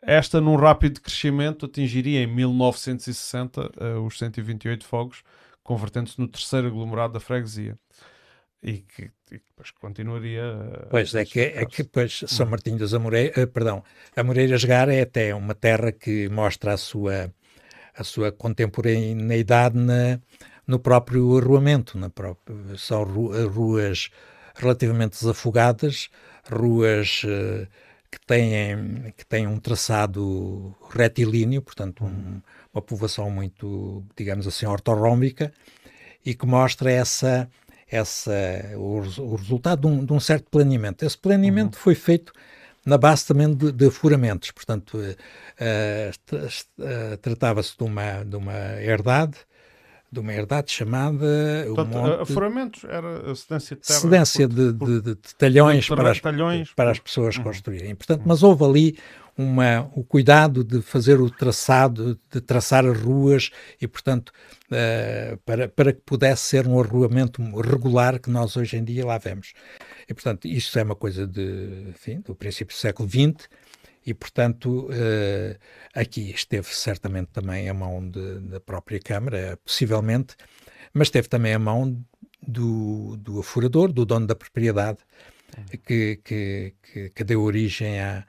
Esta, 0.03 0.43
num 0.43 0.57
rápido 0.57 1.01
crescimento, 1.01 1.65
atingiria 1.65 2.23
em 2.23 2.27
1960 2.27 3.61
uh, 3.63 3.71
eh, 3.81 3.95
os 3.95 4.19
128 4.19 4.85
fogos, 4.85 5.23
convertendo-se 5.63 6.21
no 6.21 6.29
terceiro 6.29 6.67
aglomerado 6.67 7.15
da 7.15 7.21
freguesia 7.21 7.79
e 8.63 8.79
que, 8.79 9.11
e 9.31 9.39
depois 9.39 9.71
continuaria. 9.73 10.43
Pois 10.89 11.15
é 11.15 11.25
que, 11.25 11.41
é 11.41 11.67
que 11.67 11.83
depois 11.83 12.23
São 12.29 12.47
Martinho 12.47 12.79
das 12.79 12.95
Amoreiras, 12.95 13.37
uh, 13.37 13.47
perdão, 13.49 13.83
Amoreiras 14.15 14.65
Gar 14.65 14.89
é 14.89 15.03
até 15.03 15.35
uma 15.35 15.55
terra 15.55 15.91
que 15.91 16.29
mostra 16.29 16.75
a 16.75 16.77
sua, 16.77 17.33
a 17.95 18.05
sua 18.05 18.31
contemporaneidade 18.31 19.77
na, 19.77 20.21
no 20.67 20.79
próprio 20.79 21.39
arruamento, 21.39 21.99
na 21.99 22.09
própria, 22.09 22.57
são 22.79 23.03
ruas 23.03 24.11
relativamente 24.55 25.19
desafogadas, 25.19 26.09
ruas 26.49 27.23
uh, 27.25 27.67
que, 28.11 28.21
têm, 28.27 29.13
que 29.17 29.27
têm 29.27 29.47
um 29.47 29.59
traçado 29.59 30.73
retilíneo, 30.91 31.63
portanto 31.63 32.05
um, 32.05 32.41
uma 32.73 32.83
povoação 32.83 33.29
muito, 33.29 34.05
digamos 34.17 34.47
assim, 34.47 34.67
ortorrómbica, 34.67 35.53
e 36.25 36.35
que 36.35 36.47
mostra 36.47 36.93
essa 36.93 37.51
essa, 37.93 38.33
o, 38.75 39.01
o 39.21 39.37
resultado 39.37 39.83
de 39.83 39.87
um, 39.87 40.05
de 40.05 40.13
um, 40.13 40.19
certo 40.19 40.49
planeamento. 40.51 41.05
Esse 41.05 41.19
planeamento 41.19 41.77
uhum. 41.77 41.83
foi 41.83 41.95
feito 41.95 42.33
na 42.85 42.97
base 42.97 43.27
também 43.27 43.55
de, 43.55 43.71
de 43.71 43.91
furamentos, 43.91 44.51
portanto, 44.51 44.97
uh, 44.97 46.35
uh, 46.35 47.17
tratava-se 47.19 47.77
de 47.77 47.85
uma, 47.85 48.25
de 48.25 48.35
uma 48.35 48.83
herdade, 48.83 49.37
de 50.11 50.19
uma 50.19 50.33
herdade 50.33 50.73
chamada. 50.73 51.27
Portanto, 51.67 51.97
monte... 51.97 52.23
afuramentos 52.23 52.85
era 52.85 53.31
a 53.31 53.35
cedência 53.37 53.77
de 53.77 53.83
terra. 53.83 54.01
Cedência 54.01 54.49
de, 54.49 54.73
de, 54.73 55.01
de, 55.01 55.15
talhões, 55.39 55.87
para 55.87 56.11
as, 56.11 56.21
talhões 56.21 56.73
para 56.75 56.91
as 56.91 56.99
pessoas 56.99 57.37
uhum. 57.37 57.45
construírem. 57.45 57.95
Portanto, 57.95 58.21
uhum. 58.21 58.29
mas 58.29 58.43
houve 58.43 58.65
ali 58.65 58.99
uma, 59.37 59.91
o 59.95 60.05
cuidado 60.05 60.63
de 60.63 60.83
fazer 60.83 61.21
o 61.21 61.31
traçado, 61.31 62.19
de 62.31 62.41
traçar 62.41 62.85
as 62.85 62.99
ruas 63.01 63.51
e, 63.81 63.89
portanto, 63.89 64.33
uh, 64.71 65.37
para, 65.39 65.69
para 65.69 65.93
que 65.93 66.01
pudesse 66.01 66.43
ser 66.43 66.67
um 66.67 66.79
arruamento 66.79 67.43
regular 67.61 68.21
que 68.21 68.31
nós 68.31 68.57
hoje 68.57 68.77
em 68.77 68.85
dia 68.85 69.07
lá 69.07 69.19
vemos. 69.19 69.55
E, 70.09 70.15
portanto, 70.15 70.47
isto 70.47 70.79
é 70.79 70.83
uma 70.83 70.97
coisa 70.97 71.27
de, 71.27 71.89
enfim, 71.89 72.21
do 72.21 72.35
princípio 72.35 72.75
do 72.75 72.79
século 72.79 73.09
XX 73.09 73.49
e, 74.05 74.13
portanto, 74.13 74.89
uh, 74.89 75.59
aqui 75.95 76.31
esteve 76.31 76.69
certamente 76.69 77.29
também 77.29 77.69
a 77.69 77.75
mão 77.75 78.07
de, 78.07 78.41
da 78.41 78.61
própria 78.61 79.01
Câmara, 79.01 79.59
possivelmente, 79.65 80.37
mas 80.93 81.09
teve 81.09 81.29
também 81.29 81.55
a 81.55 81.59
mão 81.59 82.05
do, 82.47 83.17
do 83.17 83.41
afurador, 83.41 83.93
do 83.93 84.05
dono 84.05 84.27
da 84.27 84.35
propriedade, 84.35 84.99
que, 85.87 86.21
que, 86.25 86.75
que, 86.83 87.11
que 87.11 87.25
deu 87.25 87.43
origem 87.43 88.01
à, 88.01 88.25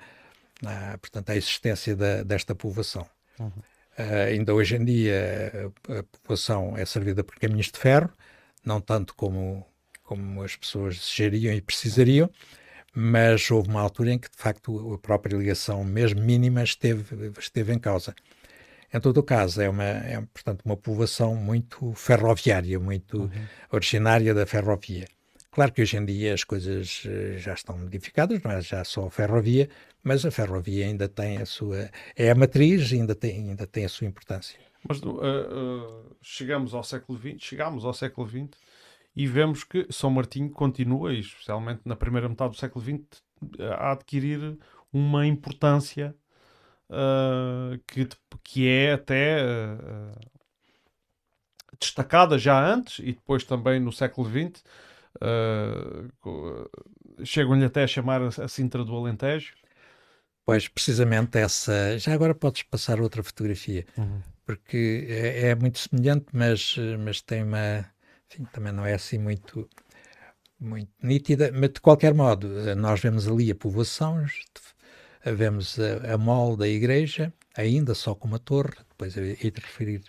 à, 0.68 0.98
portanto, 0.98 1.30
à 1.30 1.36
existência 1.36 1.96
da, 1.96 2.24
desta 2.24 2.56
povoação. 2.56 3.06
Uhum. 3.40 3.48
Uh, 3.48 4.28
ainda 4.30 4.54
hoje 4.54 4.76
em 4.76 4.84
dia 4.84 5.72
a, 5.88 6.00
a, 6.00 6.04
população 6.04 6.76
é 6.76 6.86
servida 6.86 7.24
por 7.24 7.36
caminhos 7.36 7.68
de 7.68 7.78
ferro, 7.78 8.10
não 8.66 8.82
tanto 8.82 9.14
como, 9.16 9.66
como 10.02 10.42
as 10.42 10.56
pessoas 10.56 10.98
desejariam 10.98 11.54
e 11.54 11.62
precisariam, 11.62 12.30
mas 12.96 13.50
houve 13.52 13.70
uma 13.70 13.82
altura 13.82 14.12
em 14.14 14.20
que 14.20 14.30
de 14.30 14.38
facto 14.38 14.94
a 14.94 14.98
própria 14.98 15.36
ligação, 15.36 15.84
mesmo 15.84 16.22
mínima, 16.22 16.64
esteve, 16.64 17.32
esteve 17.40 17.74
em 17.74 17.80
causa. 17.80 18.16
Em 18.94 19.00
todo 19.00 19.18
o 19.18 19.24
caso, 19.24 19.60
é 19.60 19.68
uma, 19.68 19.84
é, 19.84 20.22
portanto, 20.32 20.62
uma 20.64 20.78
povoação 20.78 21.36
muito 21.36 21.94
ferroviária, 21.94 22.80
muito 22.80 23.24
uhum. 23.24 23.46
originária 23.72 24.34
da 24.36 24.46
ferrovia. 24.46 25.08
Claro 25.54 25.72
que 25.72 25.84
hoje 25.84 25.98
em 25.98 26.06
dia 26.06 26.34
as 26.34 26.44
coisas 26.44 27.04
eh, 27.06 27.38
já 27.38 27.54
estão 27.54 27.78
modificadas, 27.78 28.42
não 28.42 28.50
é 28.50 28.60
já 28.60 28.84
só 28.84 29.06
a 29.06 29.12
ferrovia, 29.12 29.70
mas 30.04 30.26
a 30.26 30.32
ferrovia 30.32 30.88
ainda 30.88 31.08
tem 31.08 31.38
a 31.38 31.46
sua. 31.46 31.92
é 32.16 32.32
a 32.32 32.36
matriz 32.36 32.92
e 32.92 32.96
ainda 32.96 33.14
tem, 33.14 33.50
ainda 33.52 33.68
tem 33.68 33.86
a 33.86 33.90
sua 33.90 34.08
importância. 34.08 34.60
Mas 34.90 35.00
uh, 35.04 35.12
uh, 35.12 36.16
chegamos 36.24 36.74
ao 36.74 36.84
século 36.84 37.20
XX, 37.20 37.36
chegamos 37.40 37.86
ao 37.86 37.94
século 37.94 38.28
XX 38.28 38.50
e 39.16 39.28
vemos 39.28 39.64
que 39.64 39.86
São 39.92 40.10
Martinho 40.10 40.50
continua, 40.50 41.14
especialmente 41.14 41.82
na 41.86 41.96
primeira 41.96 42.28
metade 42.28 42.54
do 42.54 42.58
século 42.58 42.84
XX, 42.84 43.22
a 43.78 43.92
adquirir 43.92 44.58
uma 44.92 45.28
importância 45.28 46.16
uh, 46.90 47.78
que, 47.86 48.08
que 48.44 48.68
é 48.68 48.94
até 48.94 49.38
destacada 51.80 52.40
já 52.40 52.60
antes 52.60 52.98
e 52.98 53.14
depois 53.14 53.44
também 53.44 53.80
no 53.80 53.92
século 53.92 54.28
XX. 54.28 54.64
Chegam-lhe 57.24 57.66
até 57.66 57.84
a 57.84 57.88
chamar 57.88 58.22
a 58.22 58.48
Sintra 58.48 58.84
do 58.84 58.96
Alentejo 58.96 59.54
Pois, 60.46 60.68
precisamente 60.68 61.38
essa. 61.38 61.98
Já 61.98 62.14
agora 62.14 62.36
podes 62.36 62.64
passar 62.64 63.00
outra 63.00 63.24
fotografia, 63.24 63.86
uhum. 63.98 64.22
porque 64.46 65.06
é, 65.10 65.50
é, 65.50 65.56
muito 65.56 65.80
semelhante, 65.80 66.26
mas, 66.34 66.76
mas 67.00 67.22
tem 67.22 67.44
uma. 67.44 67.86
Enfim, 68.30 68.46
também 68.52 68.74
não 68.74 68.86
é 68.86 68.94
assim 68.94 69.18
muito, 69.18 69.70
muito 70.60 70.92
nítida, 71.02 71.52
mas 71.54 71.72
de 71.72 71.82
qualquer 71.82 72.14
modo, 72.14 72.50
nós 72.76 73.00
vemos 73.00 73.28
ali 73.28 73.52
a 73.52 73.56
povoação, 73.56 74.26
vemos 75.24 75.78
a, 75.80 76.14
a 76.14 76.18
mole 76.18 76.58
da 76.58 76.68
igreja, 76.68 77.32
ainda 77.56 77.94
só 77.96 78.16
com 78.16 78.28
uma 78.28 78.40
torre, 78.40 78.76
depois 78.90 79.16
ia 79.16 79.36
te 79.36 79.62
referir 79.62 80.04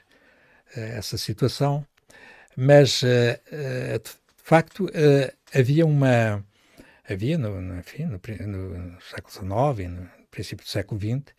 a 0.76 0.80
essa 0.80 1.18
situação, 1.18 1.86
mas 2.56 3.02
de 3.02 4.10
facto 4.48 4.88
havia 5.52 5.86
uma. 5.86 6.44
Havia, 7.08 7.36
no, 7.36 7.60
no 7.60 7.78
enfim, 7.78 8.04
no, 8.04 8.18
no 8.18 9.00
século 9.00 9.74
XIX, 9.76 9.90
no, 9.90 10.10
princípio 10.30 10.64
do 10.64 10.68
século 10.68 11.00
XX, 11.00 11.34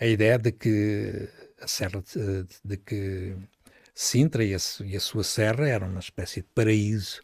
a 0.00 0.06
ideia 0.06 0.38
de 0.38 0.50
que 0.50 1.28
a 1.60 1.68
serra 1.68 2.02
de, 2.02 2.46
de 2.64 2.76
que 2.78 3.36
Sintra 3.94 4.42
e 4.42 4.52
a, 4.52 4.58
e 4.84 4.96
a, 4.96 5.00
sua 5.00 5.22
serra 5.22 5.68
era 5.68 5.86
uma 5.86 6.00
espécie 6.00 6.40
de 6.40 6.48
paraíso 6.52 7.22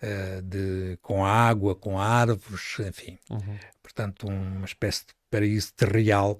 uh, 0.00 0.40
de, 0.42 0.96
com 1.02 1.26
água, 1.26 1.74
com 1.74 1.98
árvores, 1.98 2.76
enfim. 2.78 3.18
Uhum. 3.28 3.58
Portanto, 3.82 4.28
uma 4.28 4.64
espécie 4.64 5.06
de 5.06 5.14
paraíso 5.28 5.72
terrial. 5.74 6.38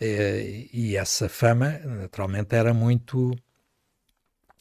Uh, 0.00 0.68
e 0.72 0.96
essa 0.96 1.28
fama, 1.28 1.78
naturalmente, 1.78 2.56
era 2.56 2.74
muito 2.74 3.38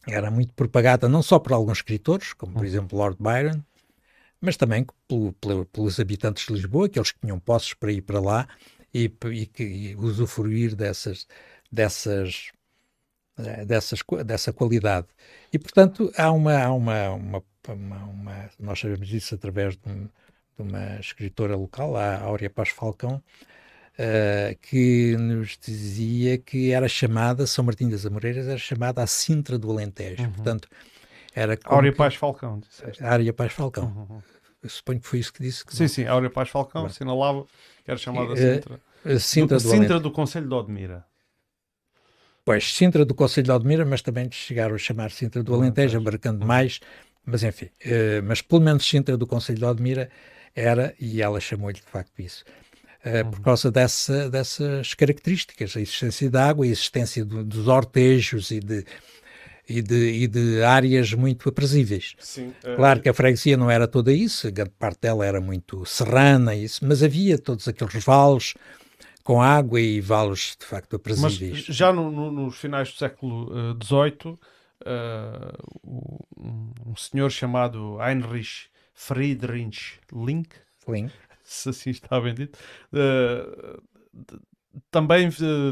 era 0.07 0.31
muito 0.31 0.53
propagada 0.53 1.09
não 1.09 1.21
só 1.21 1.39
por 1.39 1.53
alguns 1.53 1.79
escritores, 1.79 2.33
como 2.33 2.53
por 2.53 2.59
uhum. 2.61 2.65
exemplo 2.65 2.97
Lord 2.97 3.17
Byron, 3.19 3.61
mas 4.39 4.55
também 4.55 4.85
pelo, 5.07 5.33
pelo, 5.33 5.65
pelos 5.65 5.99
habitantes 5.99 6.45
de 6.45 6.53
Lisboa, 6.53 6.85
aqueles 6.85 7.11
que 7.11 7.19
tinham 7.19 7.39
posses 7.39 7.73
para 7.73 7.91
ir 7.91 8.01
para 8.01 8.19
lá 8.19 8.47
e, 8.93 9.11
e, 9.31 9.45
que, 9.45 9.63
e 9.63 9.95
usufruir 9.95 10.75
dessas, 10.75 11.27
dessas, 11.71 12.51
eh, 13.37 13.65
dessas, 13.65 13.99
dessa 14.25 14.53
qualidade. 14.53 15.07
E, 15.51 15.59
portanto, 15.59 16.11
há 16.17 16.31
uma, 16.31 16.57
há 16.63 16.73
uma, 16.73 17.09
uma, 17.09 17.43
uma, 17.67 18.03
uma 18.05 18.49
nós 18.59 18.79
sabemos 18.79 19.11
isso 19.11 19.35
através 19.35 19.75
de, 19.77 19.89
um, 19.89 20.05
de, 20.05 20.61
uma 20.61 20.99
escritora 20.99 21.55
local, 21.55 21.95
a 21.95 22.19
Áurea 22.21 22.49
Paz 22.49 22.69
Falcão, 22.69 23.21
uh, 23.97 24.57
que 24.61 25.15
nos 25.17 25.57
dizia 25.57 26.37
que 26.37 26.71
era 26.71 26.87
chamada, 26.87 27.47
São 27.47 27.65
Martinho 27.65 27.91
das 27.91 28.05
Amoreiras 28.05 28.47
era 28.47 28.57
chamada 28.57 29.01
a 29.01 29.07
Sintra 29.07 29.57
do 29.57 29.69
Alentejo. 29.71 30.23
Uhum. 30.23 30.31
Portanto, 30.31 30.69
era 31.35 31.57
Áurea 31.65 31.93
Paz 31.93 32.15
Falcão. 32.15 32.59
Disseste. 32.59 33.03
Áurea 33.03 33.33
Paz 33.33 33.53
Falcão. 33.53 34.07
Uhum. 34.09 34.21
Eu 34.63 34.69
suponho 34.69 34.99
que 34.99 35.07
foi 35.07 35.19
isso 35.19 35.33
que 35.33 35.41
disse. 35.41 35.65
Que 35.65 35.75
sim, 35.75 35.83
não. 35.83 35.89
sim, 35.89 36.05
Áurea 36.05 36.29
Paz 36.29 36.49
Falcão 36.49 36.83
Bem. 36.83 36.91
assinalava 36.91 37.45
que 37.83 37.91
era 37.91 37.97
chamada 37.97 38.33
uh, 38.33 38.37
Sintra. 38.37 38.79
Sintra 39.19 39.57
do, 39.57 39.63
do 39.63 39.69
Sintra 39.69 39.99
do 39.99 40.11
Conselho 40.11 40.47
de 40.47 40.53
Odmira. 40.53 41.05
Pois, 42.43 42.73
Sintra 42.73 43.03
do 43.03 43.13
Conselho 43.13 43.45
de 43.45 43.51
Odmira, 43.51 43.85
mas 43.85 44.01
também 44.01 44.31
chegaram 44.31 44.75
a 44.75 44.77
chamar 44.77 45.11
Sintra 45.11 45.43
do 45.43 45.53
Alentejo, 45.53 45.97
abarcando 45.97 46.41
uhum. 46.41 46.47
mais, 46.47 46.79
mas 47.25 47.43
enfim, 47.43 47.65
uh, 47.65 48.23
mas 48.23 48.41
pelo 48.41 48.61
menos 48.61 48.87
Sintra 48.87 49.17
do 49.17 49.27
Conselho 49.27 49.59
de 49.59 49.65
Odmira 49.65 50.09
era, 50.55 50.95
e 50.99 51.21
ela 51.21 51.39
chamou-lhe 51.39 51.75
de 51.75 51.81
facto 51.81 52.19
isso, 52.19 52.43
uhum. 53.23 53.31
por 53.31 53.41
causa 53.41 53.71
dessa, 53.71 54.29
dessas 54.29 54.93
características, 54.93 55.75
a 55.75 55.81
existência 55.81 56.29
de 56.29 56.37
água, 56.37 56.65
a 56.65 56.69
existência 56.69 57.23
do, 57.23 57.43
dos 57.43 57.67
ortejos 57.67 58.51
e 58.51 58.59
de, 58.59 58.85
e 59.67 59.81
de, 59.81 60.23
e 60.23 60.27
de 60.27 60.63
áreas 60.63 61.13
muito 61.13 61.49
aprazíveis. 61.49 62.15
Sim, 62.19 62.53
uh... 62.63 62.75
Claro 62.75 63.01
que 63.01 63.09
a 63.09 63.13
freguesia 63.13 63.57
não 63.57 63.69
era 63.69 63.87
toda 63.87 64.11
isso, 64.11 64.47
a 64.47 64.51
grande 64.51 64.73
parte 64.77 65.01
dela 65.01 65.25
era 65.25 65.41
muito 65.41 65.85
serrana, 65.85 66.55
isso, 66.55 66.85
mas 66.85 67.03
havia 67.03 67.37
todos 67.37 67.67
aqueles 67.67 68.03
vales, 68.03 68.53
com 69.23 69.41
água 69.41 69.81
e 69.81 69.99
valos 69.99 70.55
de 70.57 70.65
facto 70.65 70.95
aprazíveis. 70.95 71.65
Mas 71.67 71.75
já 71.75 71.91
no, 71.91 72.09
no, 72.09 72.31
nos 72.31 72.57
finais 72.57 72.91
do 72.91 72.97
século 72.97 73.51
XVIII, 73.83 74.31
uh, 74.31 74.37
uh, 75.83 76.73
um 76.85 76.95
senhor 76.95 77.29
chamado 77.29 77.97
Heinrich 78.01 78.69
Friedrich 78.93 79.99
Link, 80.13 80.49
Link. 80.87 81.11
Se 81.47 81.69
assim 81.69 81.89
está 81.89 82.19
bem 82.19 82.33
dito, 82.33 82.57
uh, 82.93 83.81
também 84.91 85.29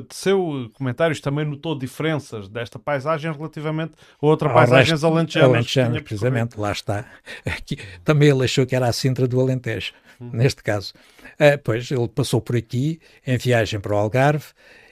teceu 0.08 0.72
comentários, 0.74 1.20
também 1.20 1.46
notou 1.46 1.78
diferenças 1.78 2.48
desta 2.48 2.80
paisagem 2.80 3.32
relativamente 3.32 3.94
a 4.22 4.26
outra 4.26 4.50
paisagem 4.50 4.98
alentejanas. 5.04 5.50
Alentejanas, 5.50 6.02
precisamente, 6.02 6.60
lá 6.60 6.72
está. 6.72 7.06
Aqui, 7.46 7.78
também 8.04 8.30
ele 8.30 8.44
achou 8.44 8.66
que 8.66 8.76
era 8.76 8.88
a 8.88 8.94
Sintra 8.94 9.28
do 9.28 9.40
Alentejo, 9.40 9.94
hum. 10.20 10.32
neste 10.34 10.64
caso. 10.64 10.94
Uh, 11.34 11.62
pois, 11.64 11.90
ele 11.92 12.08
passou 12.08 12.42
por 12.42 12.56
aqui 12.56 13.00
em 13.26 13.38
viagem 13.38 13.80
para 13.80 13.94
o 13.94 13.98
Algarve 13.98 14.48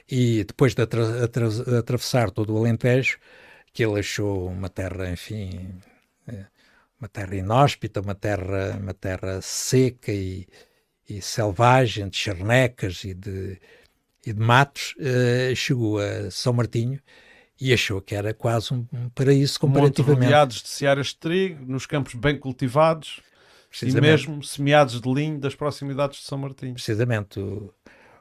e 0.08 0.44
depois 0.44 0.74
de 0.74 0.82
atra 0.82 1.24
atra 1.24 1.48
atravessar 1.78 2.30
todo 2.30 2.54
o 2.54 2.58
Alentejo, 2.58 3.18
que 3.72 3.84
ele 3.84 3.98
achou 3.98 4.48
uma 4.48 4.68
terra, 4.68 5.10
enfim, 5.10 5.74
eh, 6.28 6.46
uma 7.00 7.08
terra 7.08 7.34
inóspita, 7.34 8.00
uma 8.00 8.14
terra, 8.14 8.78
uma 8.80 8.94
terra 8.94 9.40
seca 9.42 10.12
e, 10.12 10.46
e 11.08 11.20
selvagem, 11.20 12.08
de 12.08 12.16
charnecas 12.16 13.04
e 13.04 13.14
de 13.14 13.58
e 14.26 14.32
de 14.32 14.40
Matos, 14.40 14.94
uh, 14.98 15.54
chegou 15.54 15.98
a 15.98 16.30
São 16.30 16.52
Martinho 16.54 16.98
e 17.60 17.72
achou 17.72 18.00
que 18.00 18.14
era 18.14 18.32
quase 18.32 18.72
um, 18.72 18.86
paraíso 19.14 19.60
comparativamente. 19.60 20.16
Monte 20.16 20.24
rodeados 20.24 20.62
de 20.62 20.68
searas 20.68 21.08
de 21.08 21.16
trigo, 21.16 21.64
nos 21.66 21.86
campos 21.86 22.14
bem 22.14 22.38
cultivados 22.38 23.20
e 23.82 23.92
mesmo 24.00 24.42
semeados 24.42 25.00
de 25.00 25.12
linho 25.12 25.38
das 25.38 25.54
proximidades 25.54 26.20
de 26.20 26.24
São 26.24 26.38
Martinho. 26.38 26.74
Precisamente. 26.74 27.38
O, 27.38 27.72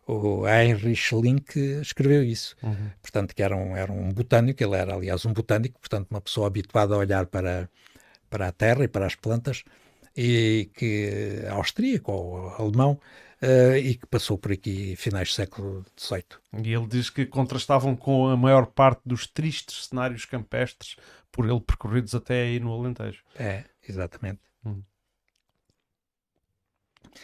o 0.05 0.47
Heinrich 0.47 1.15
Link 1.15 1.57
escreveu 1.81 2.23
isso. 2.23 2.55
Uhum. 2.61 2.89
Portanto, 3.01 3.33
que 3.33 3.41
era 3.41 3.55
um, 3.55 3.75
era 3.75 3.91
um 3.91 4.11
botânico, 4.11 4.61
ele 4.61 4.75
era, 4.75 4.93
aliás, 4.93 5.25
um 5.25 5.31
botânico, 5.31 5.79
portanto, 5.79 6.07
uma 6.11 6.19
pessoa 6.19 6.47
habituada 6.47 6.93
a 6.93 6.97
olhar 6.97 7.25
para, 7.27 7.69
para 8.29 8.47
a 8.47 8.51
terra 8.51 8.83
e 8.83 8.87
para 8.87 9.05
as 9.05 9.15
plantas, 9.15 9.63
e 10.15 10.69
que 10.73 11.43
austríaco 11.49 12.11
ou 12.11 12.49
alemão, 12.49 12.99
uh, 13.43 13.75
e 13.75 13.95
que 13.95 14.07
passou 14.07 14.37
por 14.37 14.51
aqui 14.51 14.95
finais 14.95 15.29
do 15.29 15.33
século 15.33 15.85
XVIII. 15.97 16.23
E 16.63 16.73
ele 16.73 16.87
diz 16.87 17.09
que 17.09 17.25
contrastavam 17.25 17.95
com 17.95 18.29
a 18.29 18.37
maior 18.37 18.67
parte 18.67 19.01
dos 19.05 19.27
tristes 19.27 19.87
cenários 19.87 20.25
campestres 20.25 20.95
por 21.31 21.49
ele 21.49 21.59
percorridos 21.59 22.15
até 22.15 22.43
aí 22.43 22.59
no 22.59 22.71
Alentejo. 22.71 23.23
É, 23.35 23.65
exatamente. 23.87 24.39
Hum. 24.65 24.81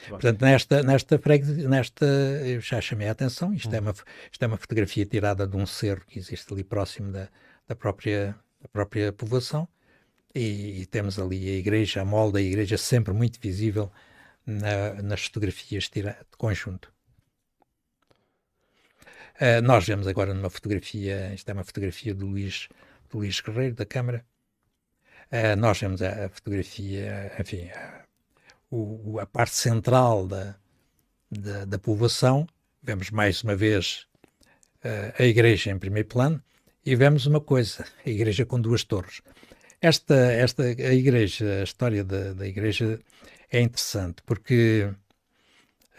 Portanto, 0.08 0.42
nesta, 0.42 0.84
nesta, 0.84 1.20
nesta, 1.68 2.06
eu 2.06 2.62
já 2.62 2.80
chamei 2.80 3.08
a 3.08 3.12
atenção, 3.12 3.54
isto, 3.54 3.70
hum. 3.70 3.76
é 3.76 3.80
uma, 3.80 3.92
isto 4.32 4.44
é 4.44 4.48
uma 4.48 4.58
fotografia 4.58 5.06
tirada 5.06 5.48
de 5.48 5.56
um 5.56 5.66
cerro 5.66 6.02
que 6.06 6.20
existe 6.20 6.52
ali 6.54 6.64
próximo 6.64 7.12
da, 7.12 7.30
da, 7.68 7.76
própria, 7.76 8.36
da 8.62 8.68
própria 8.68 9.12
povoação, 9.12 9.68
e, 10.34 10.82
e, 10.82 10.86
temos 10.86 11.17
ali 11.19 11.49
a 11.49 11.53
igreja, 11.53 12.01
a 12.01 12.05
molde 12.05 12.34
da 12.34 12.41
igreja 12.41 12.77
sempre 12.77 13.13
muito 13.13 13.39
visível 13.39 13.91
na, 14.45 15.01
nas 15.01 15.25
fotografias 15.25 15.89
de 15.89 16.03
conjunto. 16.38 16.91
Uh, 19.36 19.61
nós 19.63 19.86
vemos 19.86 20.05
agora 20.05 20.34
numa 20.34 20.49
fotografia, 20.49 21.34
isto 21.34 21.49
é 21.49 21.53
uma 21.53 21.63
fotografia 21.63 22.13
do 22.13 22.25
Luís, 22.25 22.67
do 23.09 23.19
Luís 23.19 23.39
Guerreiro, 23.39 23.73
da 23.73 23.86
Câmara. 23.86 24.25
Uh, 25.32 25.55
nós 25.57 25.80
vemos 25.80 26.01
a, 26.01 26.25
a 26.25 26.30
fotografia, 26.30 27.32
enfim, 27.39 27.69
a, 27.69 28.03
o, 28.69 29.17
a 29.19 29.25
parte 29.25 29.55
central 29.55 30.27
da, 30.27 30.55
da, 31.32 31.65
da, 31.65 31.80
povoação. 31.80 32.45
Vemos 32.84 33.11
mais 33.11 33.41
uma 33.41 33.55
vez 33.55 34.07
uh, 34.84 35.13
a 35.17 35.23
igreja 35.23 35.71
em 35.71 35.80
primeiro 35.80 36.09
plano 36.09 36.43
e 36.86 36.95
vemos 36.95 37.25
uma 37.25 37.39
coisa, 37.39 37.86
a 38.05 38.09
igreja 38.09 38.45
com 38.45 38.59
duas 38.59 38.84
torres. 38.84 39.21
Esta, 39.82 40.15
esta 40.15 40.63
a 40.63 40.93
igreja, 40.93 41.61
a 41.61 41.63
história 41.63 42.03
da, 42.03 42.34
da 42.34 42.45
igreja 42.45 42.99
é 43.49 43.61
interessante 43.61 44.21
porque 44.23 44.91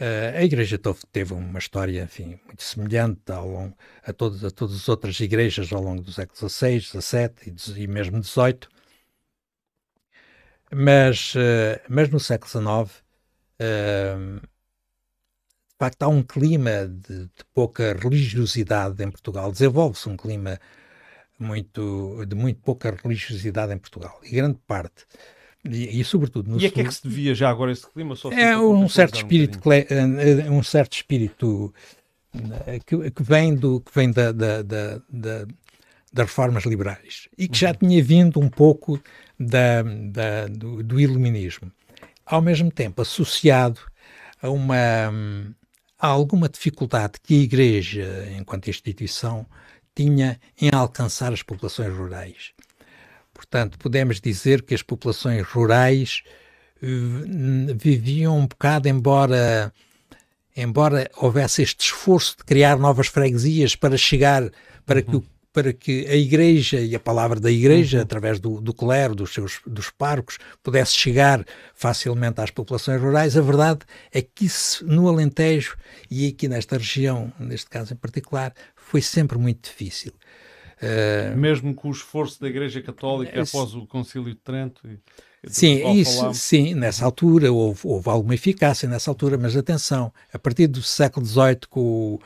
uh, 0.00 0.36
a 0.36 0.42
Igreja 0.44 0.78
teve 1.10 1.32
uma 1.34 1.58
história, 1.58 2.02
enfim, 2.04 2.38
muito 2.46 2.62
semelhante 2.62 3.32
ao 3.32 3.48
longo, 3.48 3.76
a, 4.04 4.12
todos, 4.12 4.44
a 4.44 4.50
todas 4.50 4.76
as 4.76 4.88
outras 4.88 5.18
igrejas 5.20 5.72
ao 5.72 5.82
longo 5.82 6.02
do 6.02 6.12
século 6.12 6.36
XVI, 6.48 6.80
XVII 6.80 7.30
e, 7.46 7.82
e 7.82 7.86
mesmo 7.86 8.22
XVIII. 8.22 8.60
Mas, 10.72 11.34
uh, 11.34 11.80
mas 11.88 12.08
no 12.10 12.20
século 12.20 12.50
XIX, 12.50 13.02
uh, 13.60 14.40
de 14.40 15.76
facto, 15.78 16.02
há 16.02 16.08
um 16.08 16.22
clima 16.22 16.86
de, 16.86 17.24
de 17.24 17.44
pouca 17.54 17.94
religiosidade 17.94 19.02
em 19.02 19.10
Portugal. 19.10 19.50
Desenvolve-se 19.50 20.08
um 20.08 20.16
clima 20.16 20.60
muito, 21.42 22.24
de 22.26 22.34
muito 22.36 22.60
pouca 22.60 22.96
religiosidade 23.02 23.72
em 23.72 23.78
Portugal. 23.78 24.20
E 24.22 24.30
grande 24.30 24.58
parte 24.66 25.06
e, 25.64 26.00
e, 26.00 26.04
sobretudo 26.04 26.50
no 26.50 26.60
E 26.60 26.66
a 26.66 26.70
que 26.70 26.80
é 26.80 26.84
que 26.84 26.94
se 26.94 27.02
devia 27.02 27.34
já 27.34 27.50
agora 27.50 27.70
esse 27.70 27.86
clima? 27.86 28.16
Só 28.16 28.32
é 28.32 28.56
um 28.56 28.88
certo, 28.88 29.16
espírito, 29.16 29.60
um, 29.66 29.72
eh, 29.72 29.86
eh, 29.88 30.50
um 30.50 30.62
certo 30.62 30.94
espírito 30.94 31.74
eh, 32.66 32.80
que, 32.84 33.10
que, 33.10 33.22
vem, 33.22 33.54
do, 33.54 33.80
que 33.80 33.92
vem 33.94 34.10
da, 34.10 34.32
da, 34.32 34.62
da, 34.62 35.02
da 35.08 35.46
das 36.12 36.26
reformas 36.26 36.64
liberais 36.64 37.28
e 37.38 37.46
que 37.46 37.56
já 37.56 37.68
uhum. 37.68 37.74
tinha 37.74 38.02
vindo 38.02 38.40
um 38.40 38.48
pouco 38.48 39.00
da, 39.38 39.82
da, 39.82 40.48
do, 40.48 40.82
do, 40.82 40.98
iluminismo. 40.98 41.70
Ao 42.26 42.42
mesmo 42.42 42.70
tempo, 42.70 43.00
associado 43.00 43.80
a 44.42 44.50
uma 44.50 45.12
a 45.98 46.06
alguma 46.06 46.48
dificuldade 46.48 47.20
que 47.22 47.34
a 47.34 47.42
Igreja, 47.42 48.28
enquanto 48.36 48.70
instituição, 48.70 49.46
tinha 49.94 50.40
em 50.60 50.70
alcançar 50.72 51.32
as 51.32 51.42
populações 51.42 51.94
rurais. 51.94 52.52
Portanto, 53.32 53.78
podemos 53.78 54.20
dizer 54.20 54.62
que 54.62 54.74
as 54.74 54.82
populações 54.82 55.46
rurais 55.46 56.22
uh, 56.82 57.74
viviam 57.76 58.38
um 58.38 58.46
bocado, 58.46 58.88
embora, 58.88 59.72
embora 60.56 61.10
houvesse 61.16 61.62
este 61.62 61.86
esforço 61.86 62.36
de 62.38 62.44
criar 62.44 62.78
novas 62.78 63.06
freguesias 63.06 63.74
para 63.74 63.96
chegar, 63.96 64.50
para 64.84 65.02
que 65.02 65.16
o 65.16 65.24
para 65.52 65.72
que 65.72 66.06
a 66.06 66.14
Igreja 66.14 66.80
e 66.80 66.94
a 66.94 67.00
palavra 67.00 67.40
da 67.40 67.50
Igreja, 67.50 67.98
uhum. 67.98 68.02
através 68.02 68.38
do, 68.38 68.60
do 68.60 68.72
clero, 68.72 69.14
dos 69.14 69.34
seus 69.34 69.60
dos 69.66 69.90
parcos, 69.90 70.38
pudesse 70.62 70.94
chegar 70.94 71.44
facilmente 71.74 72.40
às 72.40 72.50
populações 72.50 73.00
rurais, 73.00 73.36
a 73.36 73.42
verdade 73.42 73.80
é 74.12 74.22
que 74.22 74.44
isso 74.44 74.86
no 74.86 75.08
Alentejo 75.08 75.76
e 76.10 76.28
aqui 76.28 76.46
nesta 76.46 76.76
região, 76.76 77.32
neste 77.38 77.68
caso 77.68 77.92
em 77.92 77.96
particular, 77.96 78.54
foi 78.76 79.00
sempre 79.00 79.38
muito 79.38 79.68
difícil. 79.68 80.12
Uh, 80.80 81.36
Mesmo 81.36 81.74
com 81.74 81.88
o 81.88 81.92
esforço 81.92 82.40
da 82.40 82.48
Igreja 82.48 82.80
Católica 82.80 83.38
uh, 83.38 83.42
após 83.42 83.74
o 83.74 83.86
Concílio 83.86 84.30
de 84.30 84.36
Trento. 84.36 84.80
E, 84.88 84.98
sim, 85.50 85.92
isso, 85.92 86.32
sim, 86.32 86.74
nessa 86.74 87.04
altura 87.04 87.52
houve, 87.52 87.80
houve, 87.84 88.08
alguma 88.08 88.34
eficácia 88.34 88.88
nessa 88.88 89.10
altura, 89.10 89.36
mas 89.36 89.56
atenção, 89.56 90.12
a 90.32 90.38
partir 90.38 90.68
do 90.68 90.82
século 90.82 91.26
XVIII 91.26 91.60
com 91.68 91.80
o, 91.80 92.20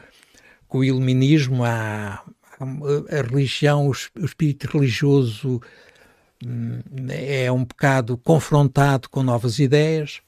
com 0.69 0.79
o 0.79 0.85
iluminismo, 0.85 1.65
a, 1.65 2.23
a, 2.61 3.23
religião, 3.23 3.89
o, 3.89 3.93
espírito 4.25 4.67
religioso 4.67 5.61
hum, 6.45 6.81
é 7.09 7.51
um 7.51 7.65
bocado 7.65 8.17
confrontado 8.19 9.09
com 9.09 9.23
novas 9.23 9.59
ideias, 9.59 10.21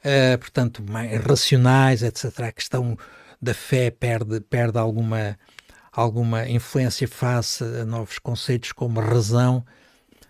uh, 0.00 0.38
portanto, 0.38 0.82
mais 0.88 1.20
racionais, 1.24 2.02
etc. 2.02 2.40
A 2.40 2.52
questão 2.52 2.96
da 3.40 3.54
fé 3.54 3.90
perde, 3.90 4.40
perde 4.40 4.78
alguma, 4.78 5.38
alguma 5.92 6.48
influência 6.48 7.08
face 7.08 7.64
a 7.64 7.84
novos 7.84 8.18
conceitos 8.18 8.72
como 8.72 9.00
razão. 9.00 9.64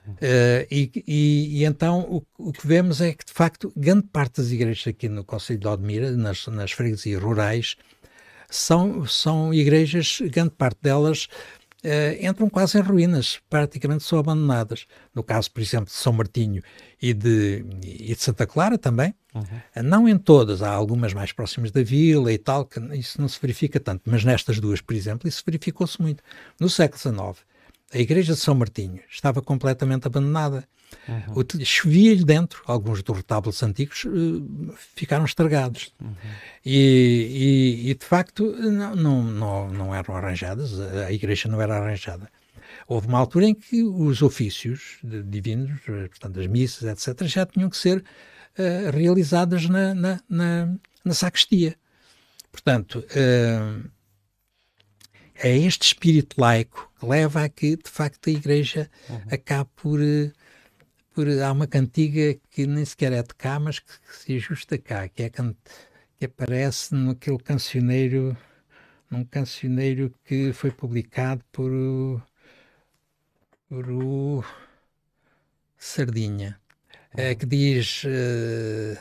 Uh, 0.06 0.62
e, 0.70 0.90
e, 1.06 1.60
e, 1.60 1.64
então 1.64 2.00
o, 2.02 2.22
o, 2.38 2.52
que 2.52 2.64
vemos 2.64 3.00
é 3.00 3.12
que, 3.12 3.24
de 3.24 3.32
facto, 3.32 3.72
grande 3.76 4.06
parte 4.06 4.40
das 4.40 4.52
igrejas 4.52 4.86
aqui 4.86 5.08
no 5.08 5.24
Conselho 5.24 5.58
de 5.58 5.66
Odmira, 5.66 6.12
nas, 6.12 6.46
nas 6.46 6.70
freguesias 6.70 7.20
rurais, 7.20 7.76
são, 8.48 9.04
são 9.06 9.52
igrejas, 9.52 10.18
grande 10.22 10.50
parte 10.50 10.78
delas 10.82 11.28
uh, 11.84 12.26
entram 12.26 12.48
quase 12.48 12.78
em 12.78 12.82
ruínas, 12.82 13.40
praticamente 13.48 14.04
são 14.04 14.18
abandonadas. 14.18 14.86
No 15.14 15.22
caso, 15.22 15.50
por 15.50 15.60
exemplo, 15.60 15.86
de 15.86 15.92
São 15.92 16.12
Martinho 16.12 16.62
e 17.00 17.14
de, 17.14 17.64
e 17.82 18.14
de 18.14 18.20
Santa 18.20 18.46
Clara 18.46 18.76
também, 18.76 19.14
uhum. 19.34 19.82
não 19.82 20.08
em 20.08 20.18
todas, 20.18 20.62
há 20.62 20.70
algumas 20.70 21.14
mais 21.14 21.32
próximas 21.32 21.70
da 21.70 21.82
vila 21.82 22.32
e 22.32 22.38
tal, 22.38 22.64
que 22.64 22.80
isso 22.96 23.20
não 23.20 23.28
se 23.28 23.40
verifica 23.40 23.78
tanto, 23.78 24.02
mas 24.06 24.24
nestas 24.24 24.58
duas, 24.58 24.80
por 24.80 24.94
exemplo, 24.94 25.28
isso 25.28 25.42
verificou-se 25.44 26.00
muito. 26.00 26.22
No 26.58 26.68
século 26.68 27.00
XIX, 27.00 27.46
a 27.92 27.98
igreja 27.98 28.34
de 28.34 28.40
São 28.40 28.54
Martinho 28.54 29.00
estava 29.08 29.40
completamente 29.40 30.06
abandonada. 30.06 30.66
Uhum. 31.08 31.64
Chovia-lhe 31.64 32.24
dentro, 32.24 32.62
alguns 32.66 33.02
dos 33.02 33.16
retábulos 33.16 33.62
antigos 33.62 34.04
uh, 34.04 34.74
ficaram 34.94 35.24
estragados. 35.24 35.92
Uhum. 36.00 36.14
E, 36.64 37.84
e, 37.84 37.90
e, 37.90 37.94
de 37.94 38.04
facto 38.04 38.44
não, 38.44 38.96
não, 38.96 39.22
não, 39.22 39.70
não 39.70 39.94
eram 39.94 40.16
arranjadas, 40.16 40.78
a 40.80 41.12
igreja 41.12 41.48
não 41.48 41.60
era 41.60 41.76
arranjada. 41.76 42.28
Houve 42.88 43.08
uma 43.08 43.18
altura 43.18 43.46
em 43.46 43.54
que 43.54 43.82
os 43.82 44.22
ofícios 44.22 44.98
divinos, 45.02 45.80
eh, 45.88 46.08
portanto 46.08 46.40
as 46.40 46.46
missas, 46.46 46.84
etc., 46.84 47.26
já 47.26 47.46
tinham 47.46 47.68
que 47.68 47.76
ser 47.76 47.98
uh, 47.98 48.90
realizadas 48.92 49.68
na, 49.68 49.94
na, 49.94 50.20
na, 50.28 50.76
na, 51.04 51.14
sacristia. 51.14 51.76
Portanto, 52.52 53.04
uh, 53.10 53.90
é 55.34 55.56
este 55.58 55.82
espírito 55.86 56.40
laico 56.40 56.90
que 56.98 57.06
leva 57.06 57.44
a 57.44 57.48
que, 57.48 57.76
de 57.76 57.90
facto, 57.90 58.28
a 58.28 58.32
igreja 58.32 58.90
uhum. 59.08 59.20
acabe 59.30 59.70
por 59.76 60.00
por, 61.16 61.26
há 61.26 61.50
uma 61.50 61.66
cantiga 61.66 62.38
que 62.50 62.66
nem 62.66 62.84
sequer 62.84 63.10
é 63.10 63.22
de 63.22 63.34
cá, 63.34 63.58
mas 63.58 63.78
que, 63.78 63.86
que 63.86 64.16
se 64.16 64.36
ajusta 64.36 64.76
cá, 64.76 65.08
que, 65.08 65.22
é 65.22 65.30
que 65.30 66.24
aparece 66.26 66.94
naquele 66.94 67.38
cancioneiro, 67.38 68.36
num 69.10 69.24
cancioneiro 69.24 70.12
que 70.26 70.52
foi 70.52 70.70
publicado 70.70 71.42
por 71.50 71.72
o, 71.72 72.22
por 73.66 73.90
o 73.90 74.44
Sardinha, 75.78 76.60
é, 77.16 77.34
que 77.34 77.46
diz 77.46 78.04
uh, 78.04 79.00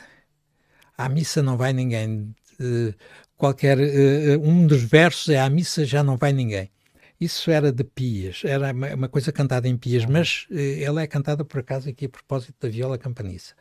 à 0.97 1.09
missa 1.09 1.43
não 1.43 1.57
vai 1.57 1.73
ninguém. 1.73 2.33
Uh, 2.57 2.95
qualquer 3.35 3.77
uh, 3.77 4.41
um 4.41 4.65
dos 4.65 4.83
versos 4.83 5.27
é 5.27 5.41
à 5.41 5.49
missa 5.49 5.83
já 5.83 6.01
não 6.01 6.15
vai 6.15 6.31
ninguém. 6.31 6.71
Isso 7.19 7.49
era 7.49 7.71
de 7.71 7.83
Pias, 7.83 8.41
era 8.43 8.71
uma, 8.73 9.07
coisa 9.07 9.31
cantada 9.31 9.67
em 9.67 9.77
Pias, 9.77 10.05
mas 10.05 10.47
uh, 10.51 10.83
ela 10.83 11.01
é 11.01 11.07
cantada 11.07 11.45
por 11.45 11.59
acaso 11.59 11.89
aqui 11.89 12.05
a 12.05 12.09
propósito 12.09 12.55
da 12.59 12.67
viola 12.67 12.97
campaniça. 12.97 13.55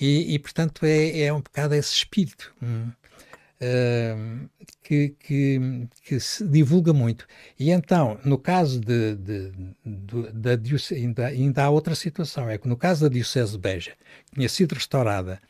E, 0.00 0.34
e 0.34 0.38
portanto, 0.38 0.84
é, 0.84 1.20
é 1.20 1.32
um 1.32 1.40
bocado 1.40 1.74
esse 1.74 1.94
espírito 1.94 2.52
hum, 2.60 2.90
uh, 3.60 4.50
que, 4.82 5.10
que, 5.20 5.88
que, 6.02 6.18
se 6.18 6.46
divulga 6.46 6.92
muito. 6.92 7.26
E 7.58 7.70
então, 7.70 8.18
no 8.24 8.38
caso 8.38 8.80
de, 8.80 9.14
de, 9.14 9.52
de, 9.84 10.32
da 10.32 10.56
Diocese, 10.56 11.00
ainda, 11.00 11.26
ainda 11.26 11.64
há 11.64 11.70
outra 11.70 11.94
situação, 11.94 12.50
é 12.50 12.58
que 12.58 12.68
no 12.68 12.76
caso 12.76 13.02
da 13.02 13.08
Diocese 13.08 13.52
de 13.52 13.58
Beja, 13.58 13.92
que 14.26 14.34
tinha 14.34 14.48
sido 14.48 14.74
restaurada 14.74 15.40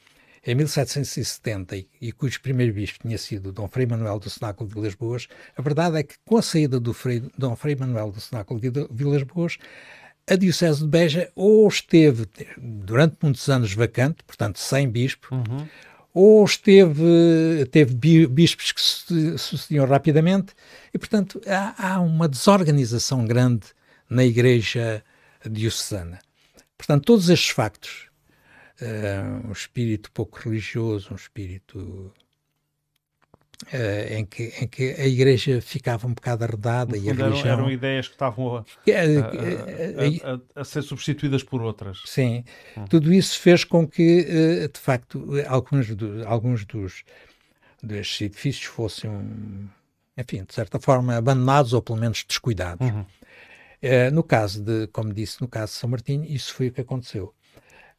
em 0.47 0.55
1770 0.55 1.87
e, 2.01 2.13
cujo 2.13 2.41
primeiro 2.41 2.75
bispo 2.75 2.99
tinha 3.01 3.17
sido 3.17 3.53
Dom 3.53 3.67
Frei 3.69 3.87
Manuel 3.87 4.19
do 4.19 4.29
Cenáculo 4.29 4.69
de 4.69 4.75
Vilas 4.75 4.95
Boas, 4.95 5.27
a 5.57 5.63
verdade 5.63 5.99
é 5.99 6.03
que 6.03 6.15
com 6.25 6.37
a 6.37 6.43
saída 6.43 6.79
do 6.79 6.93
Frei, 6.93 7.23
Dom 7.37 7.57
Frei 7.57 7.75
Manuel 7.75 8.11
do 8.11 8.21
Cenáculo 8.21 8.61
de 8.61 8.71
Vilas 8.91 9.23
Boas, 9.23 9.59
a 10.29 10.37
Diocese 10.37 10.81
de 10.81 10.89
Beja 10.89 11.31
ou 11.35 11.67
esteve 11.69 12.27
durante 12.59 13.17
muitos 13.23 13.49
anos 13.49 13.73
vacante, 13.73 14.23
portanto 14.27 14.59
sem 14.59 14.89
bispo, 14.89 15.35
uhum. 15.35 15.67
ou 16.13 16.45
esteve, 16.45 17.67
teve 17.71 17.95
bispos 18.27 18.73
que 18.73 18.81
se 18.81 19.39
sucediam 19.39 19.87
rapidamente, 19.87 20.55
e 20.93 20.99
portanto 20.99 21.41
há, 21.47 21.95
há 21.95 22.01
uma 22.01 22.29
desorganização 22.29 23.25
grande 23.25 23.67
na 24.09 24.25
Igreja 24.25 25.03
diocesana. 25.51 26.21
Portanto, 26.77 27.05
todos 27.05 27.29
estes 27.29 27.51
factos 27.51 28.09
uh, 28.81 29.49
um 29.49 29.53
espírito 29.53 30.11
pouco 30.13 30.39
religioso, 30.39 31.13
um 31.13 31.17
espírito 31.17 32.13
Uh, 33.73 34.13
em, 34.13 34.27
que, 34.27 34.53
em 34.61 34.67
que 34.67 34.83
a 34.99 35.07
igreja 35.07 35.61
ficava 35.63 36.09
um 36.09 36.13
bocado 36.13 36.45
arredada 36.45 36.99
e 36.99 37.09
a 37.09 37.15
religião... 37.15 37.47
Eram, 37.47 37.61
eram 37.61 37.71
ideias 37.71 38.09
que 38.09 38.15
estavam 38.15 38.57
a, 38.57 38.61
a, 38.61 40.33
a, 40.59 40.61
a, 40.61 40.65
ser 40.65 40.83
substituídas 40.83 41.43
por 41.43 41.63
outras. 41.63 42.03
Sim, 42.05 42.45
hum. 42.77 42.85
tudo 42.87 43.13
isso 43.13 43.41
fez 43.41 43.65
com 43.65 43.87
que, 43.87 44.69
de 44.71 44.81
facto, 44.81 45.25
alguns, 45.47 45.95
do, 45.95 46.27
alguns 46.27 46.67
dos, 46.67 47.05
dos 47.83 48.21
edifícios 48.21 48.67
fossem, 48.67 49.11
enfim, 50.19 50.45
de 50.45 50.53
certa 50.53 50.79
forma, 50.81 51.17
abandonados 51.17 51.73
ou 51.73 51.81
pelo 51.81 51.99
menos 51.99 52.25
descuidados. 52.27 52.87
Uhum. 52.87 53.01
Uh, 53.85 54.11
no 54.13 54.23
caso 54.23 54.63
de, 54.63 54.87
como 54.89 55.13
disse, 55.13 55.41
no 55.43 55.49
caso 55.49 55.73
de 55.73 55.79
São 55.79 55.91
Martinho, 55.91 56.25
isso 56.25 56.55
foi 56.55 56.69
o 56.69 56.73
que 56.73 56.81
aconteceu. 56.81 57.35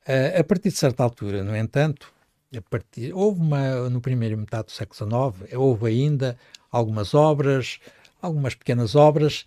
Uh, 0.08 0.40
a 0.40 0.44
partir 0.44 0.70
de 0.70 0.78
certa 0.78 1.04
altura, 1.04 1.44
no 1.44 1.56
entanto, 1.56 2.14
partir, 2.62 3.14
houve 3.14 3.42
uma, 3.42 3.90
no 3.90 4.02
primeiro 4.02 4.38
metade 4.38 4.66
do 4.66 4.72
século 4.72 5.36
XIX, 5.38 5.54
houve 5.56 5.88
ainda 5.88 6.38
algumas 6.72 7.14
obras, 7.14 7.80
algumas 8.22 8.56
pequenas 8.56 8.96
obras, 8.96 9.46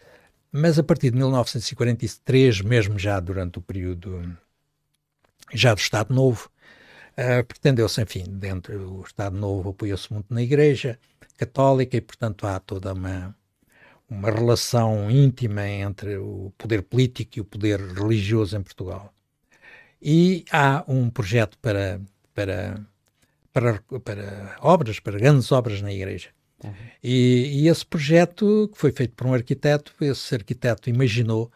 mas 0.50 0.78
a 0.78 0.82
partir 0.82 1.10
de 1.10 1.16
1943, 1.18 2.62
mesmo 2.62 2.98
já 2.98 3.20
durante 3.20 3.58
o 3.58 3.62
período 3.62 4.36
já 5.52 5.74
do 5.74 5.80
Estado 5.80 6.14
Novo, 6.14 6.50
uh, 7.12 7.44
pretendeu-se, 7.44 8.00
enfim, 8.02 8.24
dentro 8.28 8.78
do 8.78 9.02
Estado 9.02 9.36
Novo 9.36 9.70
apoiou-se 9.70 10.12
muito 10.12 10.32
na 10.32 10.42
Igreja 10.42 10.98
Católica 11.36 11.96
e, 11.96 12.00
portanto, 12.00 12.46
há 12.46 12.58
toda 12.58 12.92
uma, 12.92 13.34
uma 14.08 14.30
relação 14.30 15.10
íntima 15.10 15.66
entre 15.66 16.16
o 16.16 16.52
poder 16.58 16.82
político 16.82 17.38
e 17.38 17.40
o 17.40 17.44
poder 17.44 17.80
religioso 17.80 18.56
em 18.56 18.62
Portugal. 18.62 19.14
E 20.00 20.44
há 20.50 20.84
um 20.86 21.10
projeto 21.10 21.58
para, 21.58 22.00
para, 22.34 22.80
para, 23.52 23.82
para 24.04 24.56
obras, 24.60 25.00
para 25.00 25.18
grandes 25.18 25.50
obras 25.50 25.82
na 25.82 25.92
igreja. 25.92 26.28
Uhum. 26.62 26.72
E, 27.02 27.62
e, 27.62 27.68
esse 27.68 27.86
projeto, 27.86 28.68
que 28.72 28.78
foi 28.78 28.92
feito 28.92 29.14
por 29.14 29.26
um 29.26 29.34
arquiteto, 29.34 29.92
esse 30.00 30.34
arquiteto 30.34 30.90
imaginou 30.90 31.50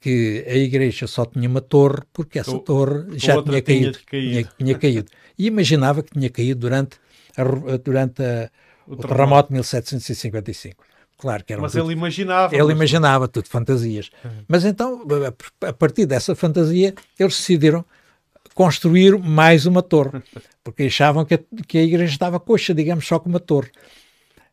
que 0.00 0.44
a 0.48 0.56
igreja 0.56 1.06
só 1.06 1.24
tinha 1.24 1.48
uma 1.48 1.60
torre 1.60 2.02
porque 2.12 2.38
essa 2.38 2.56
o, 2.56 2.58
torre 2.58 3.18
já 3.18 3.40
tinha 3.42 3.62
caído, 3.62 3.98
tinha, 4.08 4.44
tinha, 4.58 4.78
caído. 4.78 5.10
E 5.38 5.46
imaginava 5.46 6.02
que 6.02 6.12
tinha 6.12 6.28
caído 6.28 6.60
durante, 6.60 6.96
a, 7.36 7.76
durante 7.76 8.22
a, 8.22 8.50
o, 8.86 8.94
o 8.94 8.96
terremoto 8.96 9.48
de 9.48 9.54
1755. 9.54 10.84
Claro 11.22 11.44
que 11.44 11.52
era 11.52 11.62
Mas 11.62 11.70
tudo, 11.70 11.84
ele 11.84 11.92
imaginava. 11.92 12.52
Ele 12.52 12.64
mas... 12.64 12.72
imaginava 12.72 13.28
tudo, 13.28 13.48
fantasias. 13.48 14.10
Uhum. 14.24 14.44
Mas 14.48 14.64
então, 14.64 15.04
a 15.60 15.72
partir 15.72 16.04
dessa 16.04 16.34
fantasia, 16.34 16.92
eles 17.16 17.38
decidiram 17.38 17.84
construir 18.56 19.16
mais 19.16 19.64
uma 19.64 19.84
torre, 19.84 20.20
porque 20.64 20.82
achavam 20.82 21.24
que 21.24 21.34
a, 21.34 21.40
que 21.68 21.78
a 21.78 21.82
igreja 21.84 22.12
estava 22.12 22.40
coxa, 22.40 22.74
digamos, 22.74 23.06
só 23.06 23.20
com 23.20 23.28
uma 23.28 23.38
torre. 23.38 23.70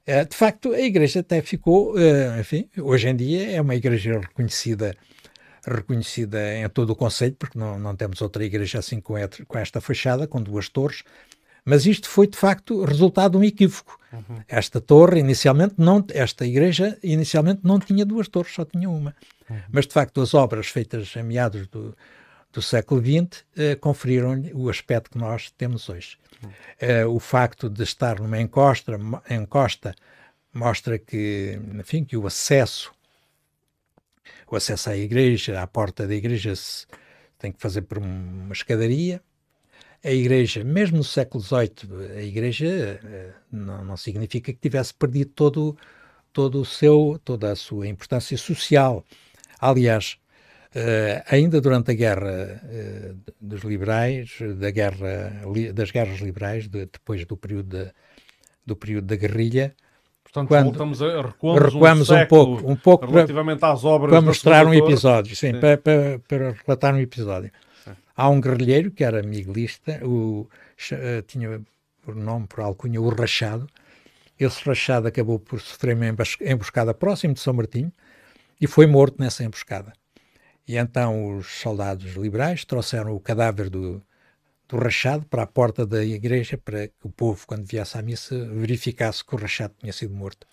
Uh, 0.07 0.29
de 0.29 0.35
facto, 0.35 0.71
a 0.71 0.79
igreja 0.79 1.21
até 1.21 1.41
ficou, 1.41 1.95
uh, 1.95 2.39
enfim, 2.39 2.69
hoje 2.77 3.09
em 3.09 3.15
dia 3.15 3.49
é 3.49 3.59
uma 3.59 3.73
igreja 3.73 4.19
reconhecida 4.19 4.95
reconhecida 5.65 6.55
em 6.55 6.69
todo 6.69 6.91
o 6.91 6.95
Conselho, 6.95 7.35
porque 7.37 7.57
não, 7.57 7.79
não 7.79 7.95
temos 7.95 8.21
outra 8.21 8.45
igreja 8.45 8.77
assim 8.79 9.01
com 9.01 9.17
esta 9.57 9.81
fachada, 9.81 10.25
com 10.25 10.41
duas 10.41 10.69
torres, 10.69 11.03
mas 11.69 11.85
isto 11.85 12.09
foi 12.09 12.25
de 12.25 12.35
facto 12.35 12.83
resultado 12.83 13.33
de 13.33 13.37
um 13.37 13.43
equívoco. 13.43 13.99
Uhum. 14.11 14.41
Esta 14.47 14.81
torre 14.81 15.19
inicialmente 15.19 15.75
não, 15.77 16.03
esta 16.13 16.43
igreja 16.43 16.97
inicialmente 17.03 17.61
não 17.63 17.79
tinha 17.79 18.03
duas 18.03 18.27
torres, 18.27 18.53
só 18.53 18.65
tinha 18.65 18.89
uma. 18.89 19.15
Uhum. 19.47 19.61
Mas 19.71 19.85
de 19.85 19.93
facto 19.93 20.19
as 20.19 20.33
obras 20.33 20.67
feitas 20.67 21.15
a 21.15 21.21
meados 21.21 21.67
do, 21.67 21.95
do 22.51 22.59
século 22.59 22.99
XX 22.99 23.45
eh, 23.55 23.75
conferiram-lhe 23.75 24.51
o 24.51 24.67
aspecto 24.67 25.11
que 25.11 25.17
nós 25.19 25.51
temos 25.51 25.87
hoje. 25.89 26.17
Uhum. 26.43 26.49
Eh, 26.79 27.05
o 27.05 27.19
facto 27.19 27.69
de 27.69 27.83
estar 27.83 28.19
numa 28.19 28.41
encosta, 28.41 28.99
encosta 29.29 29.93
mostra 30.51 30.97
que, 30.97 31.59
enfim, 31.77 32.03
que 32.03 32.17
o 32.17 32.25
acesso 32.25 32.91
o 34.49 34.55
acesso 34.55 34.89
à 34.89 34.97
igreja, 34.97 35.61
à 35.61 35.67
porta 35.67 36.07
da 36.07 36.15
igreja 36.15 36.55
se 36.55 36.87
tem 37.37 37.51
que 37.51 37.61
fazer 37.61 37.83
por 37.83 37.99
uma 37.99 38.53
escadaria 38.53 39.21
a 40.03 40.11
Igreja, 40.11 40.63
mesmo 40.63 40.97
no 40.97 41.03
século 41.03 41.43
XVIII, 41.43 42.17
a 42.17 42.21
Igreja 42.21 42.65
eh, 42.67 43.31
não, 43.51 43.83
não 43.83 43.97
significa 43.97 44.53
que 44.53 44.59
tivesse 44.59 44.93
perdido 44.93 45.31
todo, 45.31 45.77
todo 46.31 46.61
o 46.61 46.65
seu, 46.65 47.19
toda 47.23 47.51
a 47.51 47.55
sua 47.55 47.87
importância 47.87 48.37
social. 48.37 49.05
Aliás, 49.59 50.17
Uh, 50.69 51.25
ainda 51.25 51.59
durante 51.59 51.89
a 51.89 51.93
guerra 51.95 52.61
uh, 52.63 53.33
dos 53.41 53.63
liberais, 53.63 54.37
da 54.57 54.69
guerra, 54.69 55.41
das 55.73 55.89
guerras 55.89 56.19
liberais, 56.19 56.67
de, 56.67 56.85
depois 56.85 57.25
do 57.25 57.35
período, 57.35 57.75
de, 57.75 57.91
do 58.67 58.75
período 58.75 59.07
da 59.07 59.15
guerrilha, 59.15 59.75
Portanto, 60.31 60.47
quando 60.47 60.65
voltamos 60.65 61.01
a 61.01 61.21
recuamos, 61.23 61.73
recuamos 61.73 62.09
um, 62.11 62.15
um, 62.15 62.25
pouco, 62.27 62.71
um 62.71 62.75
pouco 62.75 63.05
relativamente 63.07 63.59
para, 63.59 63.73
às 63.73 63.83
obras 63.83 64.11
para 64.11 64.21
mostrar 64.21 64.67
um 64.67 64.73
episódio, 64.73 65.35
sim, 65.35 65.53
sim. 65.53 65.59
Para, 65.59 65.77
para, 65.77 66.19
para, 66.27 66.55
relatar 66.63 66.93
um 66.93 66.99
episódio. 66.99 67.51
Há 68.21 68.27
um 68.27 68.41
guerrilheiro 68.41 68.91
que 68.91 69.01
era 69.01 69.23
miguelista, 69.23 70.05
o, 70.05 70.41
uh, 70.41 71.21
tinha 71.25 71.61
por 72.01 72.13
nome, 72.13 72.47
por 72.47 72.59
alcunha, 72.59 72.99
o 72.99 73.07
Rachado. 73.07 73.65
Esse 74.37 74.61
Rachado 74.65 75.07
acabou 75.07 75.39
por 75.39 75.61
sofrer 75.61 75.95
uma 75.95 76.05
emboscada 76.41 76.93
próximo 76.93 77.33
de 77.33 77.39
São 77.39 77.53
Martinho 77.53 77.93
e 78.59 78.67
foi 78.67 78.87
morto 78.87 79.15
nessa 79.21 79.45
emboscada. 79.45 79.93
E 80.67 80.75
então 80.75 81.37
os 81.37 81.47
soldados 81.47 82.13
liberais 82.15 82.65
trouxeram 82.65 83.15
o 83.15 83.21
cadáver 83.21 83.69
do, 83.69 84.03
do 84.67 84.77
Rachado 84.77 85.25
para 85.25 85.43
a 85.43 85.47
porta 85.47 85.85
da 85.85 86.03
igreja 86.03 86.57
para 86.57 86.89
que 86.89 87.05
o 87.05 87.09
povo, 87.09 87.47
quando 87.47 87.65
viesse 87.65 87.97
à 87.97 88.01
missa, 88.01 88.37
verificasse 88.49 89.23
que 89.23 89.33
o 89.33 89.37
Rachado 89.37 89.75
tinha 89.79 89.93
sido 89.93 90.13
morto. 90.13 90.45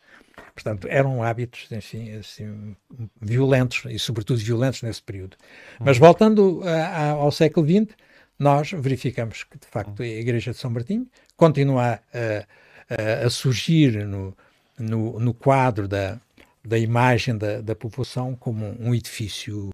Portanto, 0.54 0.86
eram 0.88 1.22
hábitos, 1.22 1.70
enfim, 1.70 2.12
assim, 2.12 2.76
violentos 3.20 3.84
e, 3.90 3.98
sobretudo, 3.98 4.38
violentos 4.38 4.82
nesse 4.82 5.02
período. 5.02 5.36
Mas 5.78 5.98
voltando 5.98 6.62
a, 6.64 6.86
a, 6.86 7.10
ao 7.10 7.30
século 7.30 7.66
XX, 7.66 7.94
nós 8.38 8.70
verificamos 8.72 9.44
que, 9.44 9.58
de 9.58 9.66
facto, 9.66 10.02
a 10.02 10.06
Igreja 10.06 10.52
de 10.52 10.56
São 10.56 10.70
Martinho 10.70 11.06
continua 11.36 12.00
a, 12.12 13.26
a, 13.26 13.30
surgir 13.30 14.06
no, 14.06 14.36
no, 14.78 15.18
no, 15.20 15.34
quadro 15.34 15.86
da, 15.86 16.18
da 16.64 16.78
imagem 16.78 17.36
da, 17.36 17.60
da 17.60 17.74
população 17.74 18.34
como 18.34 18.76
um 18.80 18.94
edifício 18.94 19.70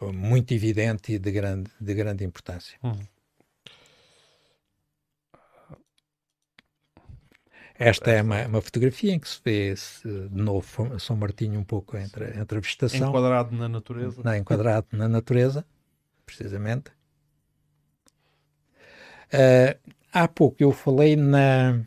muito 0.00 0.52
evidente 0.54 1.12
e 1.14 1.18
de 1.18 1.30
grande, 1.30 1.70
de 1.80 1.94
grande 1.94 2.24
importância. 2.24 2.78
Uhum. 2.82 2.98
Esta 7.78 8.10
é 8.10 8.22
uma, 8.22 8.44
uma, 8.46 8.60
fotografia 8.60 9.14
em 9.14 9.20
que 9.20 9.28
se 9.28 9.40
vê 9.44 9.72
de 10.04 10.42
novo 10.42 10.98
São 10.98 11.14
Martinho 11.16 11.60
um 11.60 11.64
pouco 11.64 11.96
entre, 11.96 12.36
entre 12.36 12.58
a 12.58 12.60
vegetação. 12.60 13.08
Enquadrado 13.08 13.54
na 13.54 13.68
natureza. 13.68 14.20
Não, 14.24 14.34
enquadrado 14.34 14.88
na 14.92 15.08
natureza, 15.08 15.64
precisamente. 16.26 16.90
Uh, 19.32 19.78
há 20.12 20.26
pouco 20.26 20.56
eu 20.60 20.72
falei 20.72 21.14
na, 21.14 21.80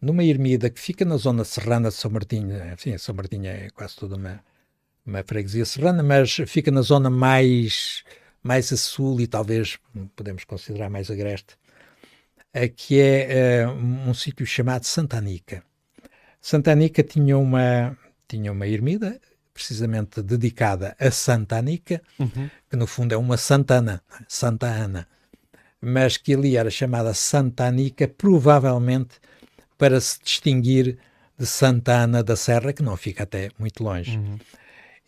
numa 0.00 0.24
ermida 0.24 0.68
que 0.68 0.80
fica 0.80 1.04
na 1.04 1.16
zona 1.16 1.44
serrana 1.44 1.88
de 1.88 1.94
São 1.94 2.10
Martinho. 2.10 2.56
Sim, 2.76 2.98
São 2.98 3.14
Martinho 3.14 3.46
é 3.46 3.70
quase 3.70 3.96
toda 3.96 4.16
uma, 4.16 4.40
uma 5.06 5.22
freguesia 5.22 5.64
serrana, 5.64 6.02
mas 6.02 6.34
fica 6.46 6.70
na 6.70 6.82
zona 6.82 7.08
mais, 7.08 8.04
mais 8.42 8.72
a 8.72 8.76
sul 8.76 9.20
e 9.20 9.26
talvez 9.26 9.78
podemos 10.14 10.44
considerar 10.44 10.90
mais 10.90 11.10
agreste, 11.10 11.56
que 12.76 13.00
é 13.00 13.66
uh, 13.66 13.70
um 13.70 14.14
sítio 14.14 14.46
chamado 14.46 14.84
Santa 14.84 15.18
Anica. 15.18 15.62
Santa 16.40 16.72
Anica 16.72 17.02
tinha 17.02 17.36
uma, 17.36 17.96
tinha 18.26 18.50
uma 18.50 18.66
ermida 18.66 19.20
precisamente 19.52 20.22
dedicada 20.22 20.96
a 20.98 21.10
Santa 21.10 21.56
Anica, 21.56 22.00
uhum. 22.18 22.48
que 22.70 22.76
no 22.76 22.86
fundo 22.86 23.12
é 23.12 23.16
uma 23.16 23.36
Santana, 23.36 24.00
Santa 24.28 24.66
Ana, 24.66 25.06
mas 25.80 26.16
que 26.16 26.34
ali 26.34 26.56
era 26.56 26.70
chamada 26.70 27.12
Santa 27.12 27.66
Anica, 27.66 28.06
provavelmente 28.06 29.16
para 29.76 30.00
se 30.00 30.20
distinguir 30.22 30.98
de 31.36 31.46
Santa 31.46 31.92
Ana 31.92 32.22
da 32.22 32.36
Serra, 32.36 32.72
que 32.72 32.82
não 32.82 32.96
fica 32.96 33.24
até 33.24 33.50
muito 33.58 33.82
longe. 33.82 34.16
Uhum. 34.16 34.38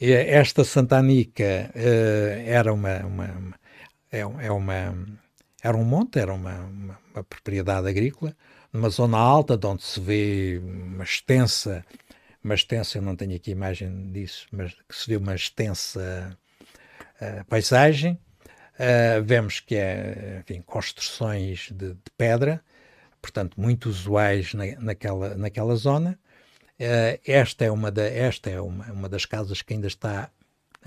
Esta 0.00 0.64
Santa 0.64 0.98
Anica 0.98 1.70
uh, 1.74 2.40
era 2.46 2.72
uma, 2.72 2.98
uma, 3.00 3.24
uma, 3.26 3.54
é, 4.10 4.20
é 4.20 4.50
uma 4.50 4.94
era 5.62 5.76
um 5.76 5.84
monte, 5.84 6.18
era 6.18 6.32
uma, 6.32 6.54
uma, 6.60 6.98
uma, 7.14 7.24
propriedade 7.24 7.88
agrícola, 7.88 8.34
numa 8.72 8.88
zona 8.88 9.18
alta, 9.18 9.56
de 9.56 9.66
onde 9.66 9.82
se 9.82 10.00
vê 10.00 10.60
uma 10.62 11.04
extensa, 11.04 11.84
uma 12.42 12.54
extensa, 12.54 12.98
eu 12.98 13.02
não 13.02 13.14
tenho 13.14 13.36
aqui 13.36 13.50
imagem 13.50 14.10
disso, 14.10 14.46
mas 14.52 14.72
que 14.72 14.96
se 14.96 15.08
vê 15.08 15.16
uma 15.16 15.34
extensa 15.34 16.36
uh, 17.20 17.44
paisagem. 17.46 18.18
Uh, 18.74 19.22
vemos 19.22 19.60
que 19.60 19.76
é, 19.76 20.40
enfim, 20.40 20.62
construções 20.62 21.68
de, 21.70 21.92
de, 21.92 22.10
pedra, 22.16 22.64
portanto, 23.20 23.60
muito 23.60 23.90
usuais 23.90 24.54
na, 24.54 24.64
naquela, 24.80 25.34
naquela 25.34 25.76
zona. 25.76 26.18
Uh, 26.80 27.20
esta 27.26 27.66
é, 27.66 27.70
uma, 27.70 27.90
da, 27.90 28.04
esta 28.04 28.48
é 28.48 28.58
uma, 28.58 28.86
uma 28.90 29.08
das 29.08 29.26
casas 29.26 29.60
que 29.60 29.74
ainda 29.74 29.86
está, 29.86 30.30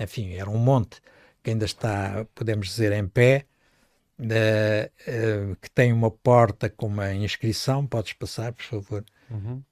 enfim, 0.00 0.34
era 0.34 0.50
um 0.50 0.58
monte 0.58 1.00
que 1.40 1.50
ainda 1.50 1.66
está, 1.66 2.26
podemos 2.34 2.66
dizer, 2.66 2.90
em 2.90 3.06
pé, 3.06 3.44
uh, 4.18 5.52
uh, 5.52 5.56
que 5.56 5.70
tem 5.70 5.92
uma 5.92 6.10
porta 6.10 6.70
com 6.70 6.86
uma 6.86 7.12
inscrição. 7.14 7.86
Podes 7.86 8.14
passar, 8.14 8.52
por 8.52 8.64
favor. 8.64 9.04
Uhum. 9.30 9.62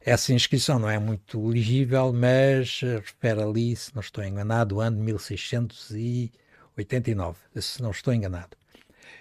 Essa 0.00 0.32
inscrição 0.32 0.78
não 0.78 0.88
é 0.88 0.98
muito 0.98 1.46
legível, 1.46 2.10
mas 2.12 2.80
refere 2.80 3.42
ali, 3.42 3.74
se 3.76 3.94
não 3.94 4.00
estou 4.00 4.24
enganado, 4.24 4.76
o 4.76 4.80
ano 4.80 4.96
de 4.96 5.02
1689, 5.02 7.38
se 7.60 7.82
não 7.82 7.90
estou 7.90 8.14
enganado. 8.14 8.56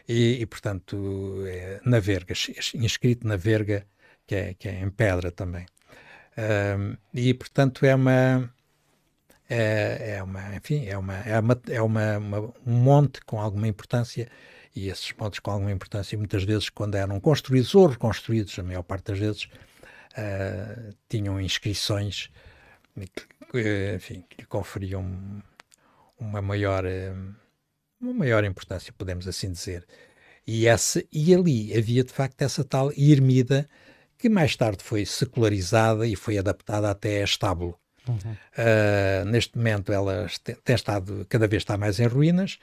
E, 0.08 0.42
e 0.42 0.46
portanto, 0.46 1.44
é 1.46 1.82
na 1.84 2.00
verga, 2.00 2.34
inscrito 2.76 3.28
na 3.28 3.36
verga, 3.36 3.86
que 4.26 4.36
é, 4.36 4.54
que 4.54 4.70
é 4.70 4.80
em 4.82 4.90
pedra 4.90 5.32
também. 5.32 5.66
Um, 6.38 6.96
e, 7.14 7.34
portanto, 7.34 7.86
é 7.86 7.96
uma, 7.96 8.54
é, 9.50 10.16
é, 10.18 10.24
uma, 10.24 10.56
enfim, 10.56 10.86
é, 10.86 10.98
uma, 10.98 11.16
é, 11.20 11.40
uma, 11.40 11.62
é 11.70 11.82
uma, 11.82 12.18
uma, 12.18 12.40
um 12.66 12.74
monte 12.74 13.22
com 13.22 13.40
alguma 13.40 13.68
importância 13.68 14.30
e 14.76 14.90
esses 14.90 15.12
montes 15.18 15.40
com 15.40 15.52
alguma 15.52 15.72
importância, 15.72 16.18
muitas 16.18 16.44
vezes, 16.44 16.70
quando 16.70 16.96
eram 16.96 17.20
construídos 17.20 17.74
ou 17.74 17.88
reconstruídos, 17.88 18.58
a 18.60 18.64
maior 18.64 18.84
parte 18.84 19.06
das 19.06 19.20
vezes, 19.20 19.46
uh, 19.46 20.94
tinham 21.10 21.42
inscrições 21.42 22.30
que, 23.52 23.96
enfim, 23.96 24.24
que 24.30 24.42
lhe 24.42 24.48
conferiam 24.48 25.04
uma 26.20 26.42
maior, 26.42 26.84
uma 28.00 28.14
maior 28.14 28.44
importância, 28.44 28.94
podemos 28.96 29.28
assim 29.28 29.52
dizer. 29.52 29.84
E, 30.46 30.68
essa, 30.68 31.04
e 31.12 31.34
ali 31.34 31.76
havia, 31.76 32.04
de 32.04 32.14
facto, 32.14 32.42
essa 32.42 32.64
tal 32.64 32.92
ermida 32.96 33.68
que 34.18 34.30
mais 34.30 34.56
tarde 34.56 34.84
foi 34.84 35.06
secularizada 35.06 36.06
e 36.08 36.16
foi 36.16 36.38
adaptada 36.38 36.90
até 36.90 37.22
a 37.22 37.24
estábulo. 37.24 37.80
Uhum. 38.08 38.32
Uh, 38.32 39.26
neste 39.26 39.58
momento 39.58 39.92
ela 39.92 40.28
tem 40.64 40.76
estado, 40.76 41.26
cada 41.30 41.48
vez 41.48 41.62
está 41.62 41.78
mais 41.78 42.00
em 42.00 42.08
ruínas 42.08 42.60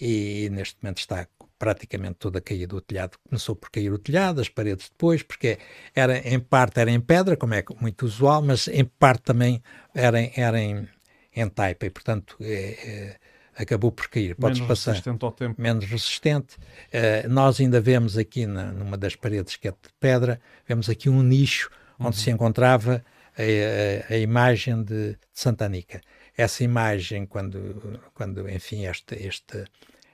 e 0.00 0.48
neste 0.50 0.76
momento 0.82 0.98
está 0.98 1.26
praticamente 1.58 2.16
toda 2.18 2.40
caída 2.40 2.76
o 2.76 2.80
telhado. 2.80 3.18
Começou 3.28 3.56
por 3.56 3.70
cair 3.70 3.92
o 3.92 3.98
telhado, 3.98 4.40
as 4.40 4.48
paredes 4.48 4.88
depois, 4.88 5.22
porque 5.22 5.58
era 5.94 6.18
em 6.18 6.38
parte 6.38 6.80
era 6.80 6.90
em 6.90 7.00
pedra, 7.00 7.36
como 7.36 7.54
é 7.54 7.64
muito 7.80 8.04
usual, 8.04 8.42
mas 8.42 8.68
em 8.68 8.84
parte 8.84 9.22
também 9.22 9.62
era, 9.94 10.18
era 10.36 10.60
em, 10.60 10.86
em 11.34 11.48
taipa 11.48 11.86
e 11.86 11.90
portanto 11.90 12.36
é, 12.40 12.54
é, 12.54 13.16
acabou 13.56 13.90
por 13.90 14.08
cair. 14.08 14.34
Podes 14.36 14.60
menos 14.60 14.68
passar. 14.68 14.92
resistente 14.92 15.24
ao 15.24 15.32
tempo. 15.32 15.60
Menos 15.60 15.84
resistente. 15.86 16.56
Uh, 16.56 17.28
nós 17.28 17.58
ainda 17.60 17.80
vemos 17.80 18.18
aqui 18.18 18.46
na, 18.46 18.72
numa 18.72 18.96
das 18.96 19.16
paredes 19.16 19.56
que 19.56 19.68
é 19.68 19.70
de 19.70 19.76
pedra, 19.98 20.40
vemos 20.66 20.88
aqui 20.88 21.08
um 21.08 21.22
nicho 21.22 21.70
onde 21.98 22.18
uhum. 22.18 22.24
se 22.24 22.30
encontrava 22.30 23.02
a, 23.36 24.12
a, 24.12 24.16
imagem 24.18 24.82
de, 24.82 25.12
de 25.12 25.18
Santa 25.32 25.66
Anica. 25.66 26.00
Essa 26.36 26.64
imagem, 26.64 27.26
quando, 27.26 28.00
quando 28.14 28.48
enfim, 28.48 28.86
esta, 28.86 29.14
esta, 29.14 29.64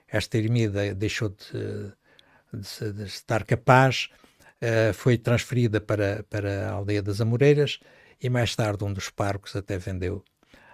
esta 0.07 0.37
ermida 0.37 0.93
deixou 0.93 1.29
de, 1.29 1.93
de, 2.53 2.93
de 2.93 3.03
estar 3.03 3.43
capaz, 3.45 4.09
uh, 4.61 4.93
foi 4.93 5.17
transferida 5.17 5.79
para, 5.81 6.23
para 6.29 6.69
a 6.69 6.71
aldeia 6.71 7.01
das 7.01 7.21
Amoreiras 7.21 7.79
e 8.21 8.29
mais 8.29 8.55
tarde 8.55 8.83
um 8.83 8.93
dos 8.93 9.09
parcos 9.09 9.55
até 9.55 9.77
vendeu 9.77 10.23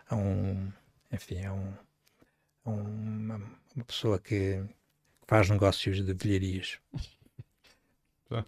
a 0.07 0.15
um, 0.15 0.71
enfim, 1.11 1.43
a 1.45 1.53
um, 1.53 1.73
a 2.65 2.69
uma, 2.69 3.35
uma 3.75 3.85
pessoa 3.85 4.19
que 4.19 4.63
faz 5.27 5.49
negócios 5.49 6.03
de 6.03 6.13
velharias. 6.13 6.79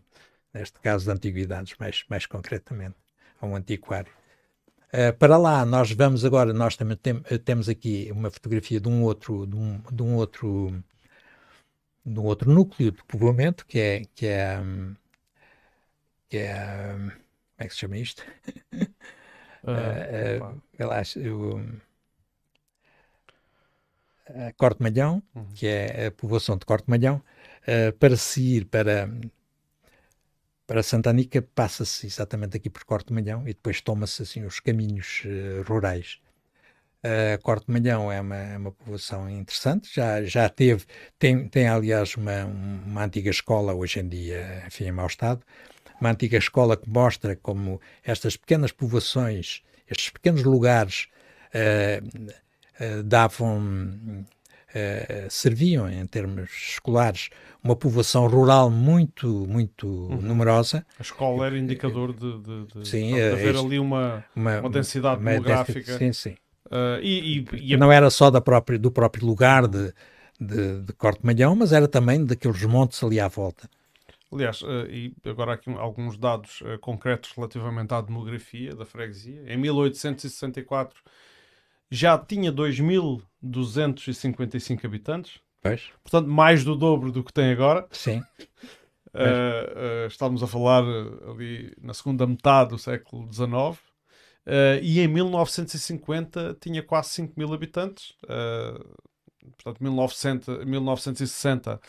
Neste 0.54 0.80
caso 0.80 1.06
de 1.06 1.12
antiguidades, 1.12 1.76
mais, 1.80 2.04
mais 2.10 2.26
concretamente 2.26 3.01
a 3.42 3.46
um 3.46 3.56
antiquário. 3.56 4.12
Uh, 4.94 5.18
para 5.18 5.38
lá, 5.38 5.66
nós 5.66 5.92
vamos 5.92 6.24
agora, 6.26 6.54
nós 6.54 6.76
também 6.76 6.98
tem, 6.98 7.22
eh, 7.30 7.38
temos 7.38 7.70
aqui 7.70 8.10
uma 8.12 8.30
fotografia 8.30 8.80
de 8.80 8.90
um 8.90 9.04
outro, 9.04 9.48
de 9.48 9.56
um, 9.56 9.82
de 9.92 10.04
um 10.04 10.16
outro, 10.16 10.84
de 12.06 12.20
um 12.20 12.24
outro 12.24 12.52
núcleo 12.52 12.92
de 12.92 13.04
povoamento, 13.06 13.66
que 13.66 13.80
é, 13.80 14.02
que 14.14 14.28
é, 14.28 14.60
que 16.30 16.38
é 16.38 16.94
como 17.62 17.66
é 17.66 17.68
que 17.68 17.74
se 17.76 17.80
chama 17.80 17.98
isto? 17.98 18.24
Uh, 19.64 20.42
uh, 20.42 21.72
uh, 24.30 24.54
Corte 24.58 24.82
Malhão, 24.82 25.22
uhum. 25.36 25.46
que 25.54 25.68
é 25.68 26.08
a 26.08 26.12
povoação 26.12 26.58
de 26.58 26.66
Corte 26.66 26.90
Malhão, 26.90 27.22
uh, 27.68 27.94
para 28.00 28.18
seguir 28.18 28.66
para 28.66 29.08
para 30.72 30.84
Santa 30.84 31.10
Anica 31.10 31.42
passa-se 31.42 32.08
exatamente 32.08 32.56
aqui 32.56 32.70
por 32.70 32.86
Corte 32.86 33.12
Malhão 33.12 33.42
e 33.42 33.48
depois 33.48 33.82
toma-se 33.82 34.24
assim 34.24 34.46
os 34.46 34.62
caminhos 34.62 35.22
uh, 35.26 35.64
rurais. 35.64 36.22
Uh, 37.04 37.38
Corte 37.44 37.70
Malhão 37.70 38.10
é 38.10 38.22
uma, 38.22 38.38
é 38.38 38.58
uma 38.58 38.72
povoação 38.72 39.30
interessante, 39.30 39.94
já, 39.94 40.24
já 40.24 40.48
teve, 40.48 40.86
tem, 41.20 41.46
tem 41.50 41.68
aliás 41.68 42.16
uma, 42.16 42.46
uma 42.46 43.04
antiga 43.04 43.30
escola, 43.30 43.74
hoje 43.74 44.00
em 44.00 44.08
dia, 44.08 44.64
enfim, 44.66 44.86
em 44.86 44.94
mau 44.94 45.08
estado, 45.08 45.42
uma 46.00 46.10
antiga 46.10 46.38
escola 46.38 46.78
que 46.78 46.90
mostra 46.90 47.36
como 47.36 47.82
estas 48.02 48.38
pequenas 48.38 48.72
povoações, 48.72 49.64
estes 49.90 50.10
pequenos 50.10 50.44
lugares 50.44 51.10
uh, 51.54 52.30
uh, 52.82 53.04
davam, 53.04 54.26
serviam 55.30 55.90
em 55.90 56.06
termos 56.06 56.50
escolares 56.52 57.30
uma 57.64 57.76
povoação 57.76 58.28
rural 58.28 58.70
muito, 58.70 59.28
muito 59.48 59.88
uhum. 59.88 60.22
numerosa. 60.22 60.86
A 60.98 61.02
escola 61.02 61.46
era 61.46 61.58
indicador 61.58 62.14
de, 62.14 62.40
de, 62.40 62.66
de, 62.66 62.88
sim, 62.88 63.14
de 63.14 63.22
haver 63.22 63.56
ali 63.56 63.80
uma, 63.80 64.26
uma, 64.36 64.60
uma 64.60 64.70
densidade 64.70 65.22
uma 65.22 65.32
demográfica. 65.32 65.98
Sim, 65.98 66.12
sim. 66.12 66.36
Uh, 66.66 67.02
e, 67.02 67.46
e, 67.52 67.74
e 67.74 67.78
Não 67.78 67.92
era 67.92 68.10
só 68.10 68.32
da 68.32 68.42
própria, 68.42 68.80
do 68.80 68.90
próprio 68.90 69.26
lugar 69.26 69.68
de, 69.68 69.94
de, 70.40 70.82
de 70.82 70.94
Corte 70.94 71.20
Malhão, 71.24 71.56
mas 71.56 71.72
era 71.72 71.88
também 71.88 72.26
daqueles 72.26 72.64
montes 72.64 73.04
ali 73.04 73.20
à 73.20 73.28
volta. 73.28 73.70
Aliás, 74.32 74.62
uh, 74.62 74.88
e 74.90 75.14
agora 75.26 75.54
aqui 75.54 75.70
alguns 75.70 76.18
dados 76.18 76.62
uh, 76.62 76.80
concretos 76.80 77.34
relativamente 77.36 77.94
à 77.94 78.00
demografia 78.00 78.74
da 78.74 78.86
freguesia. 78.86 79.44
Em 79.46 79.58
1864 79.58 81.02
já 81.92 82.18
tinha 82.18 82.52
2.255 82.52 84.86
habitantes. 84.86 85.40
Pois. 85.62 85.92
Portanto, 86.04 86.28
mais 86.28 86.64
do 86.64 86.76
dobro 86.76 87.12
do 87.12 87.24
que 87.24 87.34
tem 87.34 87.52
agora. 87.52 87.88
Sim. 87.92 88.24
Uh, 89.14 90.08
estamos 90.08 90.42
a 90.42 90.48
falar 90.48 90.84
ali 91.30 91.76
na 91.82 91.94
segunda 91.94 92.26
metade 92.26 92.72
do 92.72 92.80
século 92.80 93.32
XIX. 93.32 93.80
Uh, 94.48 94.82
e 94.82 95.00
em 95.00 95.08
1950 95.08 96.58
tinha 96.60 96.82
quase 96.82 97.10
5 97.10 97.34
mil 97.38 97.54
habitantes. 97.54 98.16
Uh, 98.24 98.84
portanto, 99.58 99.84
1900, 99.84 100.66
1960, 100.66 101.76
uh, 101.76 101.80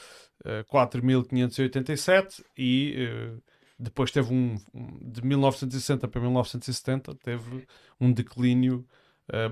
4.587 0.70 2.45
e 2.59 3.09
uh, 3.09 3.43
depois 3.79 4.11
teve 4.11 4.31
um, 4.33 4.57
um, 4.74 4.99
de 5.01 5.24
1960 5.24 6.09
para 6.09 6.20
1970 6.20 7.15
teve 7.16 7.66
um 8.01 8.12
declínio 8.12 8.87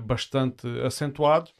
bastante 0.05 0.67
acentuado 0.85 1.51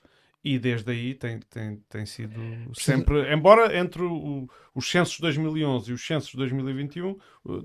e 0.44 0.58
desde 0.58 0.92
aí 0.92 1.14
tem, 1.14 1.40
tem, 1.50 1.82
tem 1.88 2.06
sido 2.06 2.40
sempre, 2.74 3.32
embora 3.34 3.78
entre 3.78 4.02
o, 4.02 4.50
os 4.74 4.90
censos 4.90 5.16
de 5.16 5.22
2011 5.22 5.92
e 5.92 5.94
os 5.94 6.06
censos 6.06 6.32
de 6.32 6.38
2021 6.38 7.18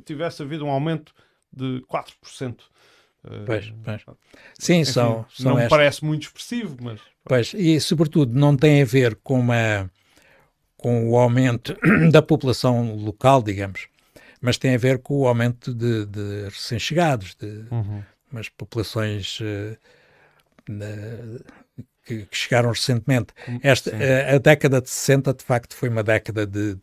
tivesse 0.04 0.42
havido 0.42 0.64
um 0.66 0.70
aumento 0.70 1.14
de 1.52 1.82
4%. 1.90 2.56
Pois, 3.44 3.72
pois. 3.82 4.04
Sim, 4.58 4.80
Enfim, 4.80 4.84
são, 4.84 5.26
são 5.30 5.56
Não 5.56 5.68
parece 5.68 6.04
muito 6.04 6.24
expressivo, 6.24 6.76
mas. 6.80 7.00
Pois, 7.24 7.54
e 7.54 7.80
sobretudo 7.80 8.38
não 8.38 8.56
tem 8.56 8.82
a 8.82 8.84
ver 8.84 9.16
com, 9.16 9.40
uma, 9.40 9.90
com 10.76 11.10
o 11.10 11.16
aumento 11.16 11.76
da 12.12 12.22
população 12.22 12.94
local, 12.94 13.42
digamos, 13.42 13.88
mas 14.40 14.58
tem 14.58 14.74
a 14.74 14.78
ver 14.78 15.00
com 15.00 15.20
o 15.20 15.26
aumento 15.26 15.74
de, 15.74 16.06
de 16.06 16.44
recém-chegados, 16.44 17.34
de 17.34 17.64
uhum. 17.70 18.02
umas 18.30 18.48
populações 18.48 19.40
uh, 19.40 19.76
que, 22.04 22.26
que, 22.26 22.36
chegaram 22.36 22.70
recentemente. 22.70 23.28
Esta, 23.62 23.90
a, 23.90 24.36
a, 24.36 24.38
década 24.38 24.80
de 24.80 24.90
60, 24.90 25.34
de 25.34 25.44
facto, 25.44 25.74
foi 25.74 25.88
uma 25.88 26.02
década 26.02 26.46
de, 26.46 26.76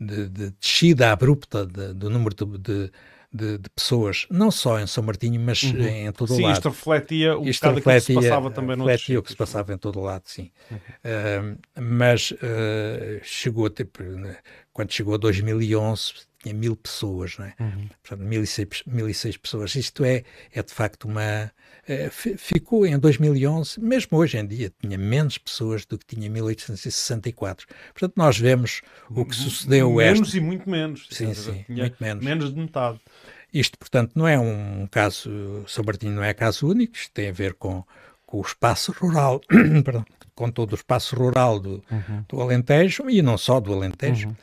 de, 0.00 0.28
de 0.28 0.50
descida 0.60 1.12
abrupta 1.12 1.66
do 1.66 2.10
número 2.10 2.34
de, 2.34 2.90
de, 3.32 3.58
de, 3.58 3.70
pessoas, 3.70 4.26
não 4.30 4.50
só 4.50 4.78
em 4.78 4.86
São 4.86 5.02
Martinho, 5.02 5.40
mas 5.40 5.62
uhum. 5.62 5.82
em 5.82 6.12
todo 6.12 6.34
sim, 6.34 6.42
o 6.42 6.46
lado. 6.46 6.52
Isto 6.54 6.68
refletia 6.68 7.38
o 7.38 7.48
isto 7.48 7.70
refletia, 7.70 7.94
que 7.94 8.00
se 8.00 8.14
passava 8.14 8.50
também 8.50 8.76
no 8.76 8.84
Refletia 8.84 9.18
o 9.18 9.22
que 9.22 9.30
se 9.30 9.36
passava 9.36 9.72
em 9.72 9.78
todo 9.78 9.98
o 9.98 10.02
lado, 10.02 10.24
sim. 10.26 10.50
Uhum. 10.70 10.76
Uh, 10.76 11.58
mas 11.80 12.30
uh, 12.32 12.36
chegou, 13.22 13.70
tipo, 13.70 14.02
quando 14.72 14.92
chegou 14.92 15.14
a 15.14 15.18
2011, 15.18 16.12
tinha 16.42 16.54
mil 16.54 16.74
pessoas, 16.74 17.36
não 17.38 17.46
é? 17.46 17.54
Uhum. 17.60 17.88
Portanto, 18.02 18.26
mil 18.26 18.42
e, 18.42 18.46
seis, 18.46 18.68
mil 18.86 19.08
e 19.08 19.14
seis 19.14 19.36
pessoas. 19.36 19.74
Isto 19.76 20.04
é, 20.04 20.24
é 20.52 20.62
de 20.62 20.72
facto 20.72 21.04
uma. 21.04 21.52
Uh, 21.88 22.36
ficou 22.38 22.86
em 22.86 22.98
2011, 22.98 23.80
mesmo 23.80 24.18
hoje 24.18 24.38
em 24.38 24.46
dia, 24.46 24.72
tinha 24.80 24.96
menos 24.96 25.38
pessoas 25.38 25.84
do 25.84 25.98
que 25.98 26.06
tinha 26.06 26.26
em 26.26 26.30
1864. 26.30 27.66
Portanto, 27.92 28.12
nós 28.16 28.38
vemos 28.38 28.82
o 29.10 29.24
que 29.24 29.34
sucedeu. 29.34 29.94
Menos 29.94 30.28
esta... 30.28 30.36
e 30.36 30.40
muito 30.40 30.68
menos. 30.68 31.06
Sim, 31.10 31.34
sim, 31.34 31.64
muito 31.68 31.96
menos. 32.00 32.24
Menos 32.24 32.54
de 32.54 32.60
metade. 32.60 33.00
Isto, 33.52 33.78
portanto, 33.78 34.12
não 34.14 34.26
é 34.26 34.38
um 34.38 34.86
caso. 34.90 35.64
São 35.66 35.84
Martinho 35.84 36.14
não 36.14 36.24
é 36.24 36.32
caso 36.32 36.68
único, 36.68 36.96
isto 36.96 37.12
tem 37.12 37.28
a 37.28 37.32
ver 37.32 37.54
com, 37.54 37.84
com 38.24 38.38
o 38.38 38.42
espaço 38.42 38.92
rural, 38.92 39.40
perdão, 39.84 40.04
com 40.34 40.50
todo 40.50 40.72
o 40.72 40.76
espaço 40.76 41.14
rural 41.14 41.60
do, 41.60 41.84
uhum. 41.90 42.24
do 42.28 42.40
Alentejo 42.40 43.10
e 43.10 43.20
não 43.20 43.36
só 43.36 43.60
do 43.60 43.72
Alentejo. 43.72 44.28
Uhum 44.28 44.36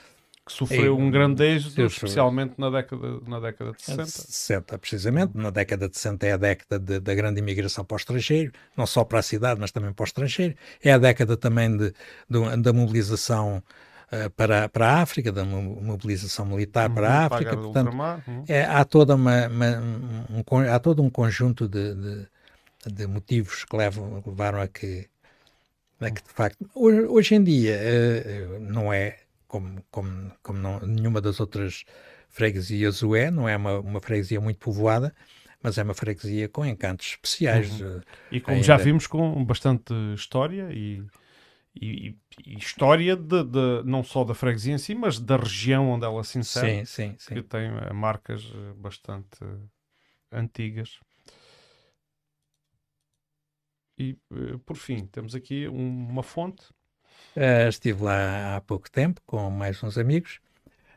que 0.49 0.53
sofreu 0.53 0.97
um 0.97 1.11
grande 1.11 1.43
êxito, 1.43 1.81
especialmente 1.83 2.55
na 2.57 2.71
década, 2.71 3.19
na 3.27 3.39
década 3.39 3.71
de 3.71 3.81
60. 3.83 4.05
60, 4.05 4.77
precisamente. 4.79 5.37
Na 5.37 5.51
década 5.51 5.87
de 5.87 5.95
60 5.95 6.25
é 6.25 6.31
a 6.31 6.37
década 6.37 6.79
de, 6.79 6.99
da 6.99 7.13
grande 7.13 7.39
imigração 7.39 7.85
para 7.85 7.95
o 7.95 7.97
estrangeiro, 7.97 8.51
não 8.75 8.87
só 8.87 9.03
para 9.03 9.19
a 9.19 9.21
cidade, 9.21 9.59
mas 9.59 9.71
também 9.71 9.93
para 9.93 10.03
o 10.03 10.05
estrangeiro. 10.05 10.55
É 10.83 10.91
a 10.91 10.97
década 10.97 11.37
também 11.37 11.77
de, 11.77 11.93
de 12.27 12.57
da 12.57 12.73
mobilização 12.73 13.63
uh, 14.11 14.29
para, 14.31 14.67
para 14.67 14.87
a 14.87 15.01
África, 15.01 15.31
da 15.31 15.45
mobilização 15.45 16.45
militar 16.47 16.89
uhum, 16.89 16.95
para 16.95 17.09
a 17.09 17.25
África. 17.27 17.55
Portanto, 17.55 17.91
uhum. 17.93 18.43
é, 18.47 18.63
há, 18.63 18.83
toda 18.83 19.13
uma, 19.13 19.47
uma 19.47 19.79
um, 20.51 20.73
há 20.73 20.79
todo 20.79 21.03
um 21.03 21.11
conjunto 21.11 21.67
de, 21.67 21.93
de, 21.93 22.27
de 22.87 23.05
motivos 23.05 23.65
que 23.65 23.77
levam, 23.77 24.23
levaram 24.25 24.59
a 24.59 24.67
que, 24.67 25.07
a 26.01 26.09
que 26.09 26.23
de 26.23 26.33
facto, 26.33 26.67
hoje, 26.73 27.01
hoje 27.01 27.35
em 27.35 27.43
dia, 27.43 27.79
uh, 27.79 28.59
não 28.59 28.91
é 28.91 29.19
como, 29.49 29.83
como, 29.89 30.31
como 30.43 30.59
não, 30.59 30.79
nenhuma 30.81 31.19
das 31.19 31.39
outras 31.39 31.83
freguesias 32.29 33.01
o 33.01 33.15
é, 33.15 33.31
não 33.31 33.49
é 33.49 33.57
uma, 33.57 33.79
uma 33.79 33.99
freguesia 33.99 34.39
muito 34.39 34.59
povoada, 34.59 35.13
mas 35.61 35.77
é 35.77 35.83
uma 35.83 35.95
freguesia 35.95 36.47
com 36.47 36.63
encantos 36.63 37.07
especiais. 37.07 37.81
Uhum. 37.81 38.01
E 38.31 38.39
como 38.39 38.55
ainda. 38.55 38.67
já 38.67 38.77
vimos, 38.77 39.07
com 39.07 39.43
bastante 39.43 39.91
história 40.13 40.69
e, 40.71 41.03
e, 41.75 42.15
e 42.45 42.57
história 42.57 43.15
de, 43.15 43.43
de, 43.43 43.83
não 43.83 44.03
só 44.03 44.23
da 44.23 44.35
freguesia 44.35 44.75
em 44.75 44.77
si, 44.77 44.93
mas 44.93 45.19
da 45.19 45.35
região 45.35 45.89
onde 45.89 46.05
ela 46.05 46.23
se 46.23 46.37
insere, 46.37 46.85
sim, 46.85 47.09
sim, 47.09 47.15
sim. 47.17 47.33
que 47.33 47.41
tem 47.41 47.69
eh, 47.69 47.91
marcas 47.91 48.43
eh, 48.53 48.73
bastante 48.77 49.39
antigas. 50.31 50.99
E, 53.97 54.15
por 54.65 54.77
fim, 54.77 55.07
temos 55.07 55.35
aqui 55.35 55.67
uma 55.67 56.23
fonte 56.23 56.63
Uh, 57.35 57.69
estive 57.69 58.03
lá 58.03 58.55
há 58.55 58.61
pouco 58.61 58.89
tempo 58.89 59.21
com 59.25 59.49
mais 59.49 59.81
uns 59.83 59.97
amigos, 59.97 60.39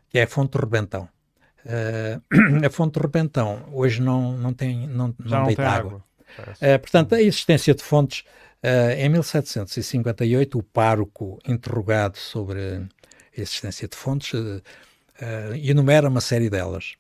que 0.08 0.18
é 0.18 0.22
a 0.22 0.26
Fonte 0.26 0.56
Rebentão. 0.56 1.08
Uh, 1.64 2.64
a 2.66 2.70
Fonte 2.70 2.98
Rebentão 2.98 3.68
hoje 3.72 4.00
não, 4.00 4.36
não 4.36 4.52
tem, 4.52 4.86
não, 4.86 5.14
não, 5.18 5.38
não 5.38 5.44
deita 5.44 5.68
água. 5.68 6.02
água. 6.38 6.54
Uh, 6.56 6.78
portanto, 6.80 7.14
a 7.14 7.22
existência 7.22 7.74
de 7.74 7.82
fontes, 7.82 8.24
em 8.96 9.08
1758, 9.08 10.56
o 10.56 10.62
pároco 10.62 11.38
interrogado 11.46 12.16
sobre 12.16 12.60
a 12.60 13.40
existência 13.40 13.88
de 13.88 13.96
fontes 13.96 14.32
enumera 15.64 16.08
uma 16.08 16.20
série 16.20 16.48
delas. 16.48 16.94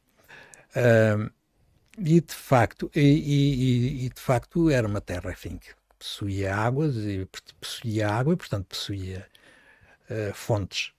e 1.96 2.20
de 2.20 2.34
facto, 2.34 2.90
e, 2.94 3.00
e, 3.00 4.06
e, 4.06 4.08
de 4.08 4.20
facto 4.20 4.68
era 4.70 4.88
uma 4.88 5.00
terra, 5.00 5.30
enfim, 5.30 5.60
possuía 6.02 6.56
águas 6.56 6.96
e 6.96 7.26
possuía 7.60 8.10
água 8.10 8.34
e 8.34 8.36
portanto 8.36 8.66
possuía 8.66 9.24
uh, 10.10 10.34
fontes 10.34 10.92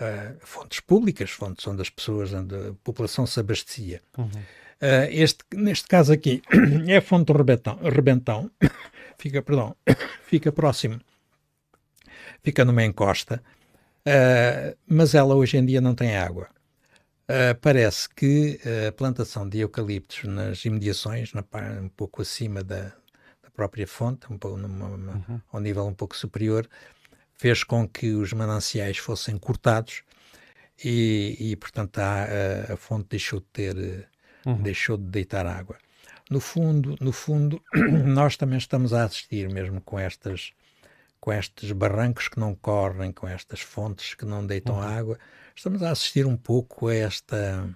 uh, 0.00 0.34
fontes 0.40 0.80
públicas 0.80 1.30
fontes 1.30 1.66
onde 1.66 1.82
as 1.82 1.90
pessoas 1.90 2.32
onde 2.32 2.54
a 2.54 2.72
população 2.82 3.26
se 3.26 3.38
abastecia 3.38 4.00
uhum. 4.16 4.26
uh, 4.26 5.06
este 5.10 5.44
neste 5.54 5.86
caso 5.86 6.12
aqui 6.12 6.42
é 6.88 6.96
a 6.96 7.02
fonte 7.02 7.26
do 7.26 7.36
rebentão, 7.36 7.78
rebentão 7.82 8.50
fica 9.18 9.42
perdão 9.42 9.76
fica 10.24 10.50
próximo 10.50 10.98
fica 12.42 12.64
numa 12.64 12.84
encosta 12.84 13.42
mas 14.86 15.14
ela 15.14 15.34
hoje 15.34 15.58
em 15.58 15.66
dia 15.66 15.82
não 15.82 15.94
tem 15.94 16.16
água 16.16 16.48
Uh, 17.30 17.52
parece 17.60 18.08
que 18.08 18.58
a 18.88 18.90
plantação 18.90 19.46
de 19.46 19.58
eucaliptos 19.58 20.24
nas 20.24 20.64
imediações, 20.64 21.34
na, 21.34 21.44
um 21.82 21.90
pouco 21.90 22.22
acima 22.22 22.64
da, 22.64 22.90
própria 23.58 23.88
fonte, 23.88 24.32
um 24.32 24.38
pouco 24.38 24.56
numa, 24.56 24.86
uhum. 24.86 25.40
a 25.52 25.56
um 25.56 25.60
nível 25.60 25.84
um 25.84 25.92
pouco 25.92 26.16
superior, 26.16 26.68
fez 27.36 27.64
com 27.64 27.88
que 27.88 28.12
os 28.12 28.32
mananciais 28.32 28.98
fossem 28.98 29.36
cortados 29.36 30.04
e, 30.84 31.36
e 31.40 31.56
portanto, 31.56 31.98
a, 31.98 32.72
a, 32.72 32.76
fonte 32.76 33.08
deixou 33.10 33.40
de 33.40 33.46
ter, 33.46 34.08
uhum. 34.46 34.62
deixou 34.62 34.96
de 34.96 35.06
deitar 35.06 35.44
água. 35.44 35.76
No 36.30 36.38
fundo, 36.38 36.94
no 37.00 37.10
fundo, 37.10 37.60
nós 38.06 38.36
também 38.36 38.58
estamos 38.58 38.94
a 38.94 39.02
assistir, 39.02 39.50
mesmo 39.50 39.80
com 39.80 39.98
estas, 39.98 40.52
com 41.18 41.32
estes 41.32 41.72
barrancos 41.72 42.28
que 42.28 42.38
não 42.38 42.54
correm, 42.54 43.10
com 43.10 43.26
estas 43.26 43.60
fontes 43.60 44.14
que 44.14 44.24
não 44.24 44.46
deitam 44.46 44.76
uhum. 44.76 44.82
água, 44.82 45.18
estamos 45.56 45.82
a 45.82 45.90
assistir 45.90 46.26
um 46.26 46.36
pouco 46.36 46.86
a 46.86 46.94
esta, 46.94 47.68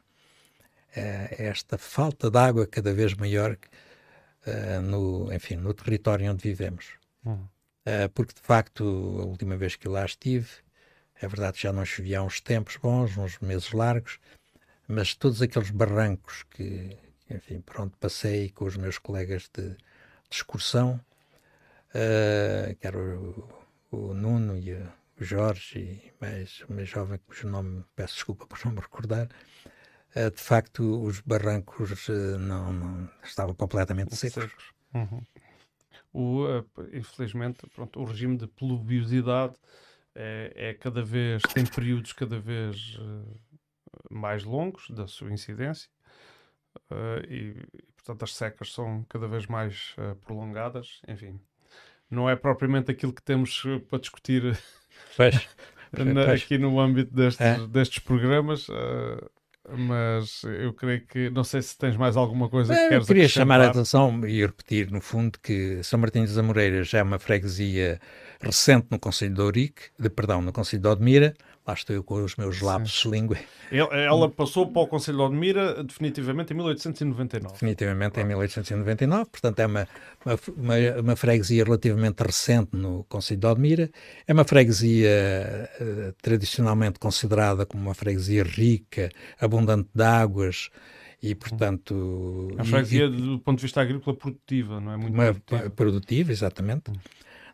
a 0.95 1.43
esta 1.43 1.77
falta 1.77 2.31
de 2.31 2.39
água 2.39 2.69
cada 2.69 2.95
vez 2.95 3.15
maior 3.15 3.59
uh, 4.47 4.83
no, 4.83 5.33
enfim, 5.33 5.57
no 5.57 5.75
território 5.75 6.31
onde 6.31 6.43
vivemos. 6.43 6.95
Uhum. 7.25 7.49
Uh, 7.87 8.09
porque 8.15 8.35
de 8.35 8.41
facto, 8.41 8.85
a 8.85 9.25
última 9.25 9.57
vez 9.57 9.77
que 9.77 9.89
lá 9.89 10.05
estive, 10.05 10.49
é 11.21 11.27
verdade 11.29 11.57
que 11.57 11.63
já 11.63 11.73
não 11.73 11.85
chovia 11.85 12.19
há 12.19 12.23
uns 12.23 12.41
tempos 12.41 12.77
bons, 12.77 13.17
uns 13.17 13.39
meses 13.39 13.73
largos, 13.73 14.19
mas 14.89 15.15
todos 15.15 15.41
aqueles 15.41 15.71
barrancos 15.71 16.45
que, 16.51 16.97
enfim, 17.31 17.61
pronto, 17.61 17.97
passei 17.99 18.51
com 18.51 18.65
os 18.65 18.77
meus 18.77 18.99
colegas 18.99 19.49
de, 19.53 19.71
de 19.71 19.77
excursão, 20.31 21.01
uh, 21.95 22.75
que 22.77 22.87
era 22.87 22.99
o, 22.99 23.49
o 23.91 24.15
Nuno 24.15 24.57
e 24.57 24.73
o 24.75 24.93
Jorge, 25.19 25.79
e 25.79 26.13
mais 26.21 26.65
mais 26.69 26.89
jovem, 26.89 27.19
cujo 27.27 27.49
nome 27.49 27.85
peço 27.95 28.15
desculpa 28.15 28.47
por 28.47 28.59
não 28.65 28.73
me 28.73 28.81
recordar, 28.81 29.29
de 30.15 30.41
facto 30.41 31.03
os 31.03 31.21
barrancos 31.21 32.09
uh, 32.09 32.39
não, 32.39 32.73
não, 32.73 33.11
estavam 33.23 33.55
completamente 33.55 34.15
secos. 34.17 34.73
Uhum. 34.95 35.23
O, 36.13 36.45
infelizmente, 36.93 37.67
pronto, 37.75 37.99
o 37.99 38.05
regime 38.05 38.37
de 38.37 38.47
pluviosidade 38.47 39.55
é, 40.15 40.53
é, 40.55 40.75
cada 40.75 41.03
vez, 41.03 41.41
tem 41.55 41.65
períodos 41.65 42.13
cada 42.13 42.39
vez 42.39 42.99
mais 44.11 44.45
longos 44.45 44.91
da 44.91 45.07
sua 45.07 45.33
incidência 45.33 45.89
e, 47.27 47.57
portanto, 47.97 48.25
as 48.25 48.35
secas 48.35 48.75
são 48.75 49.07
cada 49.09 49.27
vez 49.27 49.47
mais 49.47 49.97
prolongadas. 50.21 51.01
Enfim, 51.09 51.41
não 52.13 52.29
é 52.29 52.37
propriamente 52.37 52.91
aquilo 52.91 53.13
que 53.13 53.23
temos 53.23 53.63
eh, 53.67 53.79
para 53.79 53.99
discutir 53.99 54.43
na, 55.97 56.33
aqui 56.33 56.59
no 56.59 56.79
âmbito 56.79 57.13
destes, 57.13 57.41
é. 57.41 57.67
destes 57.67 58.01
programas. 58.01 58.69
Uh, 58.69 59.31
mas 59.71 60.43
eu 60.45 60.73
creio 60.73 61.07
que 61.07 61.31
não 61.31 61.45
sei 61.45 61.63
se 61.63 61.79
tens 61.79 61.97
mais 61.97 62.17
alguma 62.17 62.49
coisa 62.49 62.75
que 62.75 62.89
queres 62.89 63.09
Eu 63.09 63.15
queria 63.15 63.29
chamar 63.29 63.61
a 63.61 63.69
atenção 63.69 64.27
e 64.27 64.41
repetir, 64.41 64.91
no 64.91 65.01
fundo, 65.01 65.39
que 65.41 65.83
São 65.83 65.99
Martinho 66.01 66.27
das 66.27 66.37
Amoreiras 66.37 66.93
é 66.95 67.03
uma 67.03 67.19
freguesia 67.19 68.01
recente 68.41 68.89
no 68.91 68.99
Conselho 68.99 69.35
de 69.35 69.41
Ourique, 69.41 69.83
de, 69.99 70.11
perdão, 70.11 70.43
no 70.43 70.53
Conselho 70.53 70.83
de 70.83 70.89
Odmira, 70.89 71.35
lá 71.67 71.75
estou 71.75 71.95
eu 71.95 72.03
com 72.03 72.23
os 72.23 72.37
meus 72.37 72.61
lápis 72.61 72.93
de 72.93 73.09
língua. 73.09 73.39
Ela 73.71 74.29
passou 74.29 74.67
para 74.67 74.83
o 74.83 74.87
Conselho 74.87 75.19
de 75.19 75.25
Odmira 75.25 75.85
definitivamente 75.85 76.53
em 76.53 76.57
1899. 76.57 77.53
Definitivamente 77.53 78.21
em 78.21 78.25
1899, 78.25 79.31
portanto 79.31 79.59
é 79.61 79.67
uma, 79.67 79.89
uma, 80.57 80.75
uma, 81.01 81.17
freguesia 81.17 81.65
relativamente 81.65 82.21
recente 82.21 82.71
no 82.73 83.05
Conselho 83.05 83.41
de 83.41 83.47
Odmira. 83.47 83.91
É 84.27 84.33
uma 84.33 84.45
freguesia 84.45 85.71
uh, 85.81 86.13
tradicionalmente 86.21 86.99
considerada 86.99 87.65
como 87.65 87.85
uma 87.85 87.95
freguesia 87.95 88.43
rica, 88.43 89.11
abundante 89.41 89.89
de 89.95 90.03
águas, 90.03 90.71
e 91.23 91.37
portanto... 91.37 92.51
A 92.59 92.65
freguesia 92.65 93.05
e, 93.05 93.11
do 93.11 93.39
ponto 93.39 93.59
de 93.59 93.63
vista 93.63 93.81
agrícola 93.81 94.17
produtiva, 94.17 94.81
não 94.81 94.93
é? 94.93 94.97
Muito 94.97 95.15
uma, 95.15 95.33
produtiva. 95.33 95.71
produtiva, 95.71 96.33
exatamente. 96.33 96.91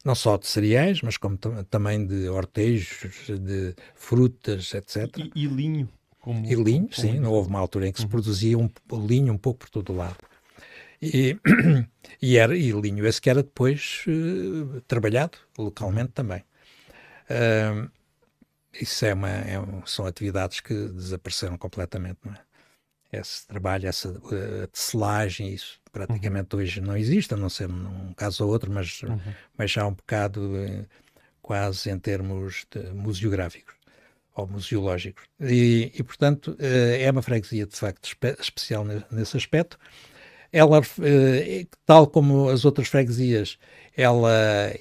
Não 0.04 0.14
só 0.14 0.36
de 0.36 0.46
cereais, 0.46 1.02
mas 1.02 1.16
como 1.16 1.36
também 1.36 2.06
de 2.06 2.28
hortejos, 2.28 3.26
de 3.26 3.74
frutas, 3.94 4.72
etc. 4.74 5.08
E, 5.16 5.44
e 5.44 5.46
linho. 5.46 5.88
Como, 6.20 6.44
e 6.44 6.54
linho, 6.54 6.88
como 6.88 6.94
sim, 6.94 7.12
linho. 7.12 7.22
não 7.22 7.32
houve 7.32 7.48
uma 7.48 7.58
altura 7.58 7.88
em 7.88 7.92
que 7.92 7.98
se 7.98 8.04
uhum. 8.04 8.10
produzia 8.10 8.58
um, 8.58 8.68
linho 9.06 9.32
um 9.32 9.38
pouco 9.38 9.60
por 9.60 9.70
todo 9.70 9.92
o 9.92 9.96
lado. 9.96 10.18
E, 11.00 11.36
e, 12.20 12.36
era, 12.36 12.56
e 12.56 12.70
linho 12.72 13.06
esse 13.06 13.20
que 13.20 13.30
era 13.30 13.42
depois 13.42 14.04
uh, 14.08 14.80
trabalhado 14.82 15.38
localmente 15.56 16.12
também. 16.12 16.42
Uh, 17.30 17.90
isso 18.80 19.04
é 19.04 19.14
uma, 19.14 19.28
é, 19.28 19.58
são 19.86 20.06
atividades 20.06 20.60
que 20.60 20.74
desapareceram 20.74 21.56
completamente, 21.56 22.18
não 22.24 22.32
é? 22.32 22.38
esse 23.12 23.46
trabalho, 23.46 23.88
essa 23.88 24.10
uh, 24.10 24.66
tecelagem, 24.70 25.54
isso 25.54 25.80
praticamente 25.98 26.54
uhum. 26.54 26.62
hoje 26.62 26.80
não 26.80 26.96
existe, 26.96 27.34
a 27.34 27.36
não 27.36 27.48
ser 27.48 27.68
num 27.68 28.12
caso 28.14 28.44
ou 28.44 28.50
outro, 28.50 28.70
mas, 28.70 29.02
uhum. 29.02 29.18
mas 29.56 29.70
já 29.70 29.84
um 29.84 29.92
bocado 29.92 30.40
uh, 30.40 30.86
quase 31.42 31.90
em 31.90 31.98
termos 31.98 32.66
museográficos 32.94 33.74
ou 34.36 34.46
museológicos. 34.46 35.24
E, 35.40 35.90
e 35.92 36.02
portanto, 36.04 36.52
uh, 36.52 36.56
é 37.00 37.10
uma 37.10 37.22
freguesia 37.22 37.66
de 37.66 37.76
facto 37.76 38.06
espe 38.06 38.36
especial 38.38 38.84
nesse 39.10 39.36
aspecto. 39.36 39.76
Ela, 40.50 40.80
tal 41.84 42.06
como 42.06 42.48
as 42.48 42.64
outras 42.64 42.88
freguesias, 42.88 43.58
ela, 43.94 44.32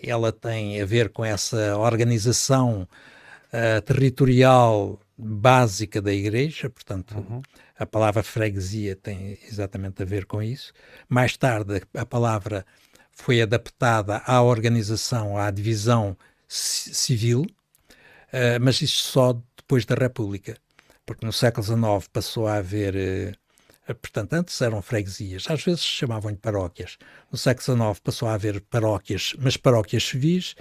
ela 0.01 0.31
tem 0.31 0.81
a 0.81 0.85
ver 0.85 1.09
com 1.09 1.25
essa 1.25 1.77
organização 1.77 2.87
territorial 3.85 4.97
básica 5.17 6.01
da 6.01 6.13
igreja, 6.13 6.69
portanto, 6.69 7.17
uhum 7.17 7.41
a 7.79 7.85
palavra 7.85 8.23
freguesia 8.23 8.95
tem 8.95 9.37
exatamente 9.47 10.01
a 10.01 10.05
ver 10.05 10.25
com 10.25 10.41
isso. 10.41 10.73
Mais 11.07 11.37
tarde, 11.37 11.81
a 11.93 12.05
palavra 12.05 12.65
foi 13.11 13.41
adaptada 13.41 14.21
à 14.25 14.41
organização, 14.41 15.37
à 15.37 15.49
divisão 15.51 16.17
civil, 16.47 17.41
uh, 17.41 18.59
mas 18.61 18.81
isso 18.81 19.03
só 19.03 19.39
depois 19.55 19.85
da 19.85 19.95
República, 19.95 20.55
porque 21.05 21.25
no 21.25 21.33
século 21.33 21.63
XIX 21.65 22.07
passou 22.11 22.47
a 22.47 22.55
haver. 22.55 23.37
Uh, 23.87 23.95
portanto, 23.95 24.33
antes 24.33 24.59
eram 24.61 24.81
freguesias, 24.81 25.45
às 25.49 25.63
vezes 25.63 25.81
chamavam-lhe 25.81 26.37
paróquias. 26.37 26.97
No 27.31 27.37
século 27.37 27.77
XIX 27.77 27.99
passou 27.99 28.27
a 28.27 28.33
haver 28.33 28.61
paróquias, 28.61 29.33
mas 29.39 29.55
paróquias 29.55 30.03
civis, 30.03 30.55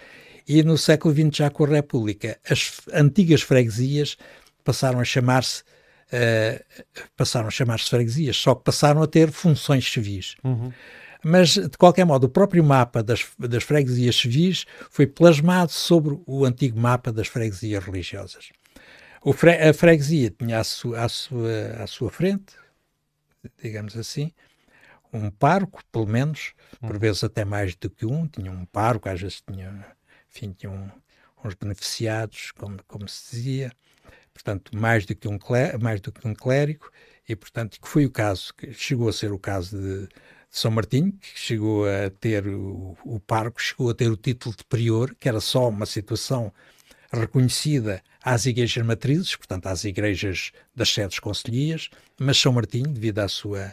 e 0.49 0.63
no 0.63 0.79
século 0.79 1.13
XX, 1.13 1.37
já 1.37 1.51
com 1.51 1.65
a 1.65 1.69
República, 1.69 2.39
as 2.49 2.81
antigas 2.93 3.43
freguesias 3.43 4.17
passaram 4.63 5.01
a 5.01 5.05
chamar-se 5.05 5.65
passaram 7.17 7.49
a 7.49 7.51
chamar-se 7.51 7.91
freguesias, 7.91 8.37
só 8.37 8.55
que 8.55 8.65
passaram 8.65 9.03
a 9.03 9.07
ter 9.07 9.31
funções 9.31 9.91
civis. 9.91 10.37
Uhum. 10.45 10.73
Mas, 11.25 11.55
de 11.55 11.77
qualquer 11.77 12.05
modo, 12.05 12.25
o 12.25 12.29
próprio 12.29 12.63
mapa 12.63 13.03
das, 13.03 13.27
das 13.39 13.65
freguesias 13.65 14.17
civis 14.17 14.65
foi 14.91 15.07
plasmado 15.07 15.73
sobre 15.73 16.19
o 16.27 16.45
antigo 16.45 16.79
mapa 16.79 17.11
das 17.11 17.27
freguesias 17.27 17.83
religiosas. 17.85 18.51
Fre 19.35 19.51
a 19.55 19.75
freguesia 19.75 20.31
tinha 20.31 20.61
à, 20.61 20.65
su 20.65 20.95
à, 20.95 21.09
sua, 21.09 21.83
à 21.83 21.87
sua 21.89 22.11
frente, 22.13 22.55
digamos 23.61 23.97
assim, 23.97 24.33
um 25.13 25.31
parco, 25.31 25.83
pelo 25.91 26.07
menos, 26.07 26.53
por 26.81 26.93
uhum. 26.93 26.99
vezes 26.99 27.25
até 27.25 27.45
mais 27.45 27.75
do 27.75 27.91
que 27.91 28.07
um, 28.07 28.29
tinha 28.29 28.53
um 28.53 28.65
parco, 28.67 29.09
às 29.09 29.21
vezes 29.21 29.41
tinha, 29.41 29.85
enfim, 30.31 30.53
tinha 30.53 30.71
um, 30.71 30.89
uns 31.45 31.55
beneficiados, 31.55 32.53
como, 32.53 32.79
como 32.87 33.09
se 33.09 33.37
dizia, 33.37 33.73
portanto, 34.37 34.71
mais 34.77 35.07
do 35.07 35.15
que 35.15 35.27
um, 35.27 35.39
mais 35.81 36.01
do 36.01 36.13
que 36.13 36.29
um 36.29 36.35
clérigo, 36.35 36.91
e, 37.27 37.35
portanto, 37.35 37.81
que 37.81 37.89
foi 37.89 38.05
o 38.05 38.11
caso, 38.11 38.53
que 38.55 38.73
chegou 38.75 39.09
a 39.09 39.13
ser 39.13 39.33
o 39.33 39.39
caso 39.39 39.77
de, 39.81 40.09
São 40.51 40.71
Martinho, 40.71 41.13
que 41.13 41.39
chegou 41.39 41.87
a 41.87 42.11
ter 42.21 42.47
o, 42.47 42.97
o 43.05 43.19
parco, 43.19 43.61
chegou 43.61 43.91
a 43.91 43.95
ter 43.95 44.11
o 44.11 44.17
título 44.17 44.55
de 44.55 44.65
prior, 44.65 45.15
que 45.15 45.29
era 45.29 45.41
só 45.41 45.69
uma 45.69 45.87
situação 45.87 46.53
reconhecida 47.13 48.03
às 48.23 48.47
igrejas 48.47 48.85
matrizes, 48.85 49.35
portanto, 49.37 49.67
às 49.67 49.85
igrejas 49.85 50.53
das 50.75 50.91
sedes 50.91 51.19
concelhias, 51.19 51.89
mas 52.19 52.39
São 52.39 52.53
Martinho, 52.53 52.93
devido 52.93 53.21
à 53.21 53.29
sua 53.29 53.73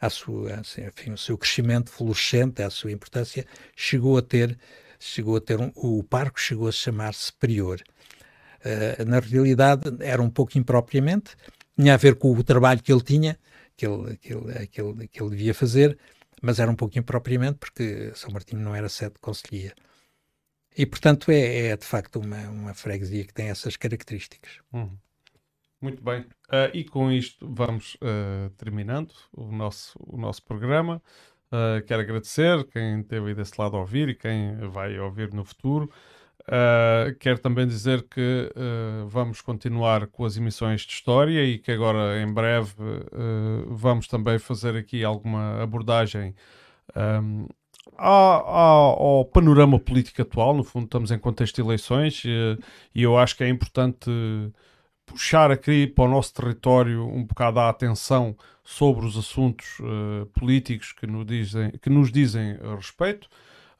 à 0.00 0.08
sua, 0.08 0.60
assim, 0.60 0.82
enfim, 0.86 1.12
o 1.12 1.18
seu 1.18 1.36
crescimento 1.36 1.90
florescente, 1.90 2.62
à 2.62 2.70
sua 2.70 2.92
importância, 2.92 3.44
chegou 3.74 4.16
a 4.16 4.22
ter, 4.22 4.56
chegou 4.98 5.36
a 5.36 5.40
ter 5.40 5.60
um, 5.60 5.72
o 5.74 6.04
parco 6.04 6.40
chegou 6.40 6.68
a 6.68 6.72
chamar-se 6.72 7.32
prior. 7.32 7.82
Uh, 8.64 9.04
na 9.06 9.20
realidade 9.20 9.82
era 10.00 10.20
um 10.20 10.30
pouco 10.30 10.58
impropriamente, 10.58 11.36
tinha 11.76 11.94
a 11.94 11.96
ver 11.96 12.16
com 12.16 12.32
o 12.32 12.42
trabalho 12.42 12.82
que 12.82 12.92
ele 12.92 13.02
tinha, 13.02 13.38
que 13.76 13.86
ele, 13.86 14.16
que 14.16 14.34
ele, 14.34 14.66
que 14.66 14.80
ele, 14.80 15.08
que 15.08 15.22
ele 15.22 15.30
devia 15.30 15.54
fazer, 15.54 15.98
mas 16.42 16.58
era 16.58 16.70
um 16.70 16.74
pouco 16.74 16.98
impropriamente 16.98 17.58
porque 17.58 18.12
São 18.14 18.30
Martinho 18.30 18.62
não 18.62 18.74
era 18.74 18.88
sede 18.88 19.14
de 19.14 19.20
conselhia. 19.20 19.74
E, 20.76 20.86
portanto, 20.86 21.30
é, 21.30 21.68
é, 21.68 21.76
de 21.76 21.84
facto 21.84 22.20
uma, 22.20 22.48
uma 22.50 22.74
freguesia 22.74 23.24
que 23.24 23.34
tem 23.34 23.48
essas 23.48 23.76
características. 23.76 24.60
Hum. 24.72 24.90
Muito 25.80 26.02
bem. 26.02 26.22
Uh, 26.48 26.70
e 26.74 26.84
com 26.84 27.10
isto 27.10 27.48
vamos 27.52 27.94
uh, 27.96 28.50
terminando 28.56 29.12
o 29.32 29.50
nosso, 29.52 29.98
o 30.00 30.16
nosso 30.16 30.42
programa. 30.44 31.00
Uh, 31.52 31.84
quero 31.86 32.02
agradecer 32.02 32.64
quem 32.68 33.00
esteve 33.00 33.28
aí 33.28 33.34
desse 33.34 33.58
lado 33.58 33.76
a 33.76 33.80
ouvir 33.80 34.08
e 34.08 34.14
quem 34.14 34.56
vai 34.68 34.98
ouvir 34.98 35.32
no 35.32 35.44
futuro. 35.44 35.90
Uh, 36.48 37.14
quero 37.18 37.38
também 37.38 37.66
dizer 37.66 38.04
que 38.04 38.50
uh, 38.56 39.06
vamos 39.06 39.42
continuar 39.42 40.06
com 40.06 40.24
as 40.24 40.38
emissões 40.38 40.80
de 40.80 40.92
história 40.94 41.44
e 41.44 41.58
que 41.58 41.70
agora, 41.70 42.22
em 42.22 42.32
breve, 42.32 42.72
uh, 42.80 43.66
vamos 43.68 44.08
também 44.08 44.38
fazer 44.38 44.74
aqui 44.74 45.04
alguma 45.04 45.62
abordagem 45.62 46.34
um, 46.96 47.46
ao, 47.98 48.98
ao, 48.98 49.24
panorama 49.26 49.78
político 49.78 50.22
atual. 50.22 50.54
No 50.54 50.64
fundo, 50.64 50.86
estamos 50.86 51.10
em 51.10 51.18
contexto 51.18 51.56
de 51.56 51.60
eleições 51.60 52.22
e, 52.24 52.58
e 52.94 53.02
eu 53.02 53.18
acho 53.18 53.36
que 53.36 53.44
é 53.44 53.48
importante 53.50 54.10
puxar 55.04 55.50
aqui 55.50 55.86
para 55.86 56.04
o 56.04 56.08
nosso 56.08 56.32
território 56.32 57.06
um 57.06 57.24
bocado 57.24 57.60
a 57.60 57.68
atenção 57.68 58.34
sobre 58.64 59.04
os 59.04 59.18
assuntos 59.18 59.78
políticos 60.34 60.92
que 60.92 61.06
nos 61.06 61.26
dizem, 61.26 61.70
que 61.82 61.90
nos 61.90 62.10
dizem 62.10 62.56
respeito. 62.76 63.28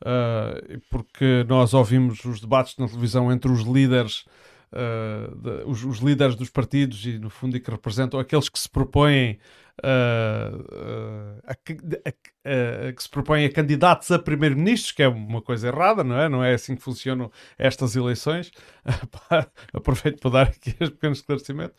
Uh, 0.00 0.80
porque 0.90 1.44
nós 1.48 1.74
ouvimos 1.74 2.24
os 2.24 2.40
debates 2.40 2.76
na 2.78 2.86
televisão 2.86 3.32
entre 3.32 3.50
os 3.50 3.62
líderes, 3.62 4.24
uh, 4.72 5.34
de, 5.34 5.64
os, 5.64 5.84
os, 5.84 5.98
líderes 5.98 6.36
dos 6.36 6.50
partidos 6.50 7.04
e, 7.04 7.18
no 7.18 7.28
fundo, 7.28 7.56
e 7.56 7.60
que 7.60 7.70
representam 7.70 8.20
aqueles 8.20 8.48
que 8.48 8.58
se 8.60 8.68
propõem 8.68 9.40
uh, 9.82 11.42
a, 11.44 11.52
a, 11.52 12.08
a, 12.08 12.92
que 12.92 13.02
se 13.02 13.08
propõem 13.10 13.44
a 13.44 13.52
candidatos 13.52 14.12
a 14.12 14.20
primeiro-ministros, 14.20 14.92
que 14.92 15.02
é 15.02 15.08
uma 15.08 15.42
coisa 15.42 15.66
errada, 15.66 16.04
não 16.04 16.16
é? 16.16 16.28
Não 16.28 16.44
é 16.44 16.54
assim 16.54 16.76
que 16.76 16.82
funcionam 16.82 17.28
estas 17.58 17.96
eleições. 17.96 18.52
Aproveito 19.74 20.20
para 20.20 20.30
dar 20.30 20.46
aqui 20.46 20.76
este 20.78 20.94
pequeno 20.94 21.12
esclarecimento. 21.12 21.74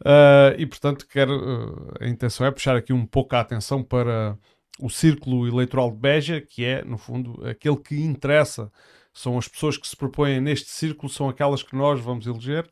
Uh, 0.00 0.54
e, 0.56 0.64
portanto, 0.64 1.08
quero, 1.08 1.92
a 2.00 2.06
intenção 2.06 2.46
é 2.46 2.52
puxar 2.52 2.76
aqui 2.76 2.92
um 2.92 3.04
pouco 3.04 3.34
a 3.34 3.40
atenção 3.40 3.82
para 3.82 4.38
o 4.80 4.90
círculo 4.90 5.46
eleitoral 5.46 5.90
de 5.90 5.96
Beja, 5.96 6.40
que 6.40 6.64
é, 6.64 6.84
no 6.84 6.98
fundo, 6.98 7.46
aquele 7.46 7.76
que 7.76 8.00
interessa. 8.02 8.70
São 9.12 9.38
as 9.38 9.46
pessoas 9.46 9.76
que 9.76 9.86
se 9.86 9.96
propõem 9.96 10.40
neste 10.40 10.68
círculo, 10.68 11.08
são 11.08 11.28
aquelas 11.28 11.62
que 11.62 11.76
nós 11.76 12.00
vamos 12.00 12.26
eleger, 12.26 12.68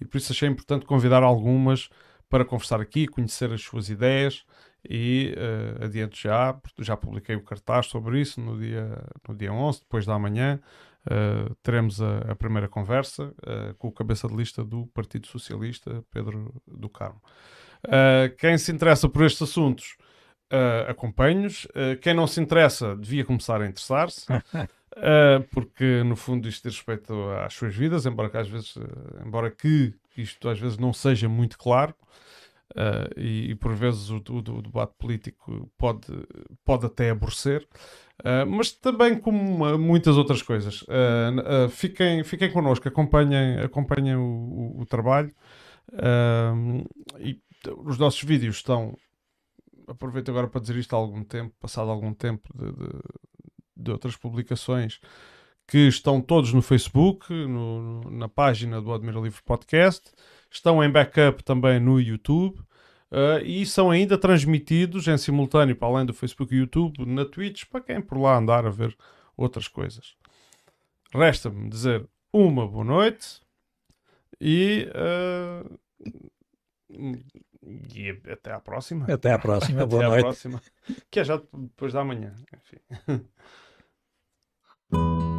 e 0.00 0.04
por 0.04 0.18
isso 0.18 0.32
achei 0.32 0.48
importante 0.48 0.86
convidar 0.86 1.22
algumas 1.22 1.88
para 2.28 2.44
conversar 2.44 2.80
aqui, 2.80 3.08
conhecer 3.08 3.52
as 3.52 3.60
suas 3.62 3.90
ideias 3.90 4.44
e 4.88 5.34
uh, 5.36 5.84
adiante 5.84 6.22
já, 6.22 6.58
já 6.78 6.96
publiquei 6.96 7.36
o 7.36 7.42
cartaz 7.42 7.86
sobre 7.86 8.20
isso 8.20 8.40
no 8.40 8.58
dia, 8.58 9.02
no 9.28 9.34
dia 9.34 9.52
11, 9.52 9.80
depois 9.80 10.06
da 10.06 10.18
manhã, 10.18 10.60
uh, 11.06 11.54
teremos 11.62 12.00
a, 12.00 12.18
a, 12.30 12.36
primeira 12.36 12.68
conversa 12.68 13.24
uh, 13.24 13.74
com 13.78 13.88
o 13.88 13.92
cabeça 13.92 14.28
de 14.28 14.34
lista 14.34 14.64
do 14.64 14.86
Partido 14.86 15.26
Socialista, 15.26 16.04
Pedro 16.10 16.54
do 16.66 16.88
Carmo. 16.88 17.20
quem 18.38 18.56
se 18.56 18.72
interessa 18.72 19.08
por 19.08 19.24
estes 19.24 19.42
assuntos, 19.42 19.96
uh, 20.52 20.90
acompanho-os. 20.90 21.64
Uh, 21.66 21.98
quem 22.00 22.14
não 22.14 22.26
se 22.26 22.40
interessa 22.40 22.96
devia 22.96 23.24
começar 23.24 23.60
a 23.60 23.66
interessar-se. 23.66 24.26
Uh, 24.32 25.42
porque 25.52 26.02
no 26.04 26.16
fundo 26.16 26.48
isto 26.48 26.68
diz 26.68 26.76
respeito 26.76 27.14
às 27.44 27.54
suas 27.54 27.74
vidas, 27.74 28.06
embora 28.06 28.28
que 28.28 28.36
às 28.36 28.48
vezes, 28.48 28.76
uh, 28.76 28.82
embora 29.24 29.50
que 29.50 29.94
isto 30.16 30.48
às 30.48 30.58
vezes 30.58 30.78
não 30.78 30.92
seja 30.92 31.28
muito 31.28 31.56
claro, 31.56 31.94
uh, 32.72 33.08
e, 33.16 33.50
e, 33.50 33.54
por 33.54 33.74
vezes 33.74 34.10
o, 34.10 34.16
o, 34.16 34.38
o, 34.38 34.62
debate 34.62 34.94
político 34.98 35.70
pode, 35.78 36.06
pode 36.64 36.86
até 36.86 37.10
aborrecer, 37.10 37.66
mas 38.46 38.70
também 38.70 39.18
como 39.18 39.78
muitas 39.78 40.18
outras 40.18 40.42
coisas. 40.42 40.84
fiquem, 41.70 42.22
fiquem 42.22 42.52
connosco, 42.52 42.86
acompanhem, 42.86 43.58
acompanhem 43.60 44.14
o, 44.14 44.74
o 44.78 44.84
trabalho. 44.84 45.32
e 47.18 47.40
os 47.82 47.96
nossos 47.96 48.22
vídeos 48.22 48.56
estão 48.56 48.94
aproveito 49.90 50.30
agora 50.30 50.48
para 50.48 50.60
dizer 50.60 50.76
isto 50.76 50.94
há 50.94 50.98
algum 50.98 51.22
tempo, 51.24 51.54
passado 51.60 51.90
algum 51.90 52.14
tempo 52.14 52.48
de, 52.54 52.72
de, 52.72 52.98
de 53.76 53.90
outras 53.90 54.16
publicações 54.16 55.00
que 55.66 55.86
estão 55.86 56.20
todos 56.20 56.52
no 56.52 56.62
Facebook, 56.62 57.32
no, 57.32 58.10
na 58.10 58.28
página 58.28 58.80
do 58.80 58.92
Admira 58.92 59.20
Livre 59.20 59.42
Podcast, 59.42 60.10
estão 60.50 60.82
em 60.82 60.90
backup 60.90 61.44
também 61.44 61.78
no 61.78 62.00
YouTube 62.00 62.58
uh, 63.10 63.44
e 63.44 63.64
são 63.66 63.90
ainda 63.90 64.18
transmitidos 64.18 65.06
em 65.06 65.16
simultâneo, 65.16 65.76
para 65.76 65.88
além 65.88 66.06
do 66.06 66.14
Facebook 66.14 66.54
e 66.54 66.58
YouTube, 66.58 67.04
na 67.06 67.24
Twitch, 67.24 67.64
para 67.66 67.80
quem 67.80 68.00
por 68.00 68.18
lá 68.18 68.36
andar 68.36 68.66
a 68.66 68.70
ver 68.70 68.96
outras 69.36 69.68
coisas. 69.68 70.16
Resta-me 71.12 71.68
dizer 71.68 72.08
uma 72.32 72.66
boa 72.66 72.84
noite 72.84 73.40
e. 74.40 74.88
Uh, 74.94 75.78
e 77.94 78.10
até 78.30 78.52
à 78.52 78.60
próxima. 78.60 79.06
Até 79.12 79.32
à 79.32 79.38
próxima. 79.38 79.84
Boa 79.86 80.02
até 80.02 80.08
noite. 80.08 80.22
Próxima, 80.22 80.62
que 81.10 81.20
é 81.20 81.24
já 81.24 81.40
depois 81.52 81.92
da 81.92 82.04
manhã. 82.04 82.34
Enfim. 82.54 83.24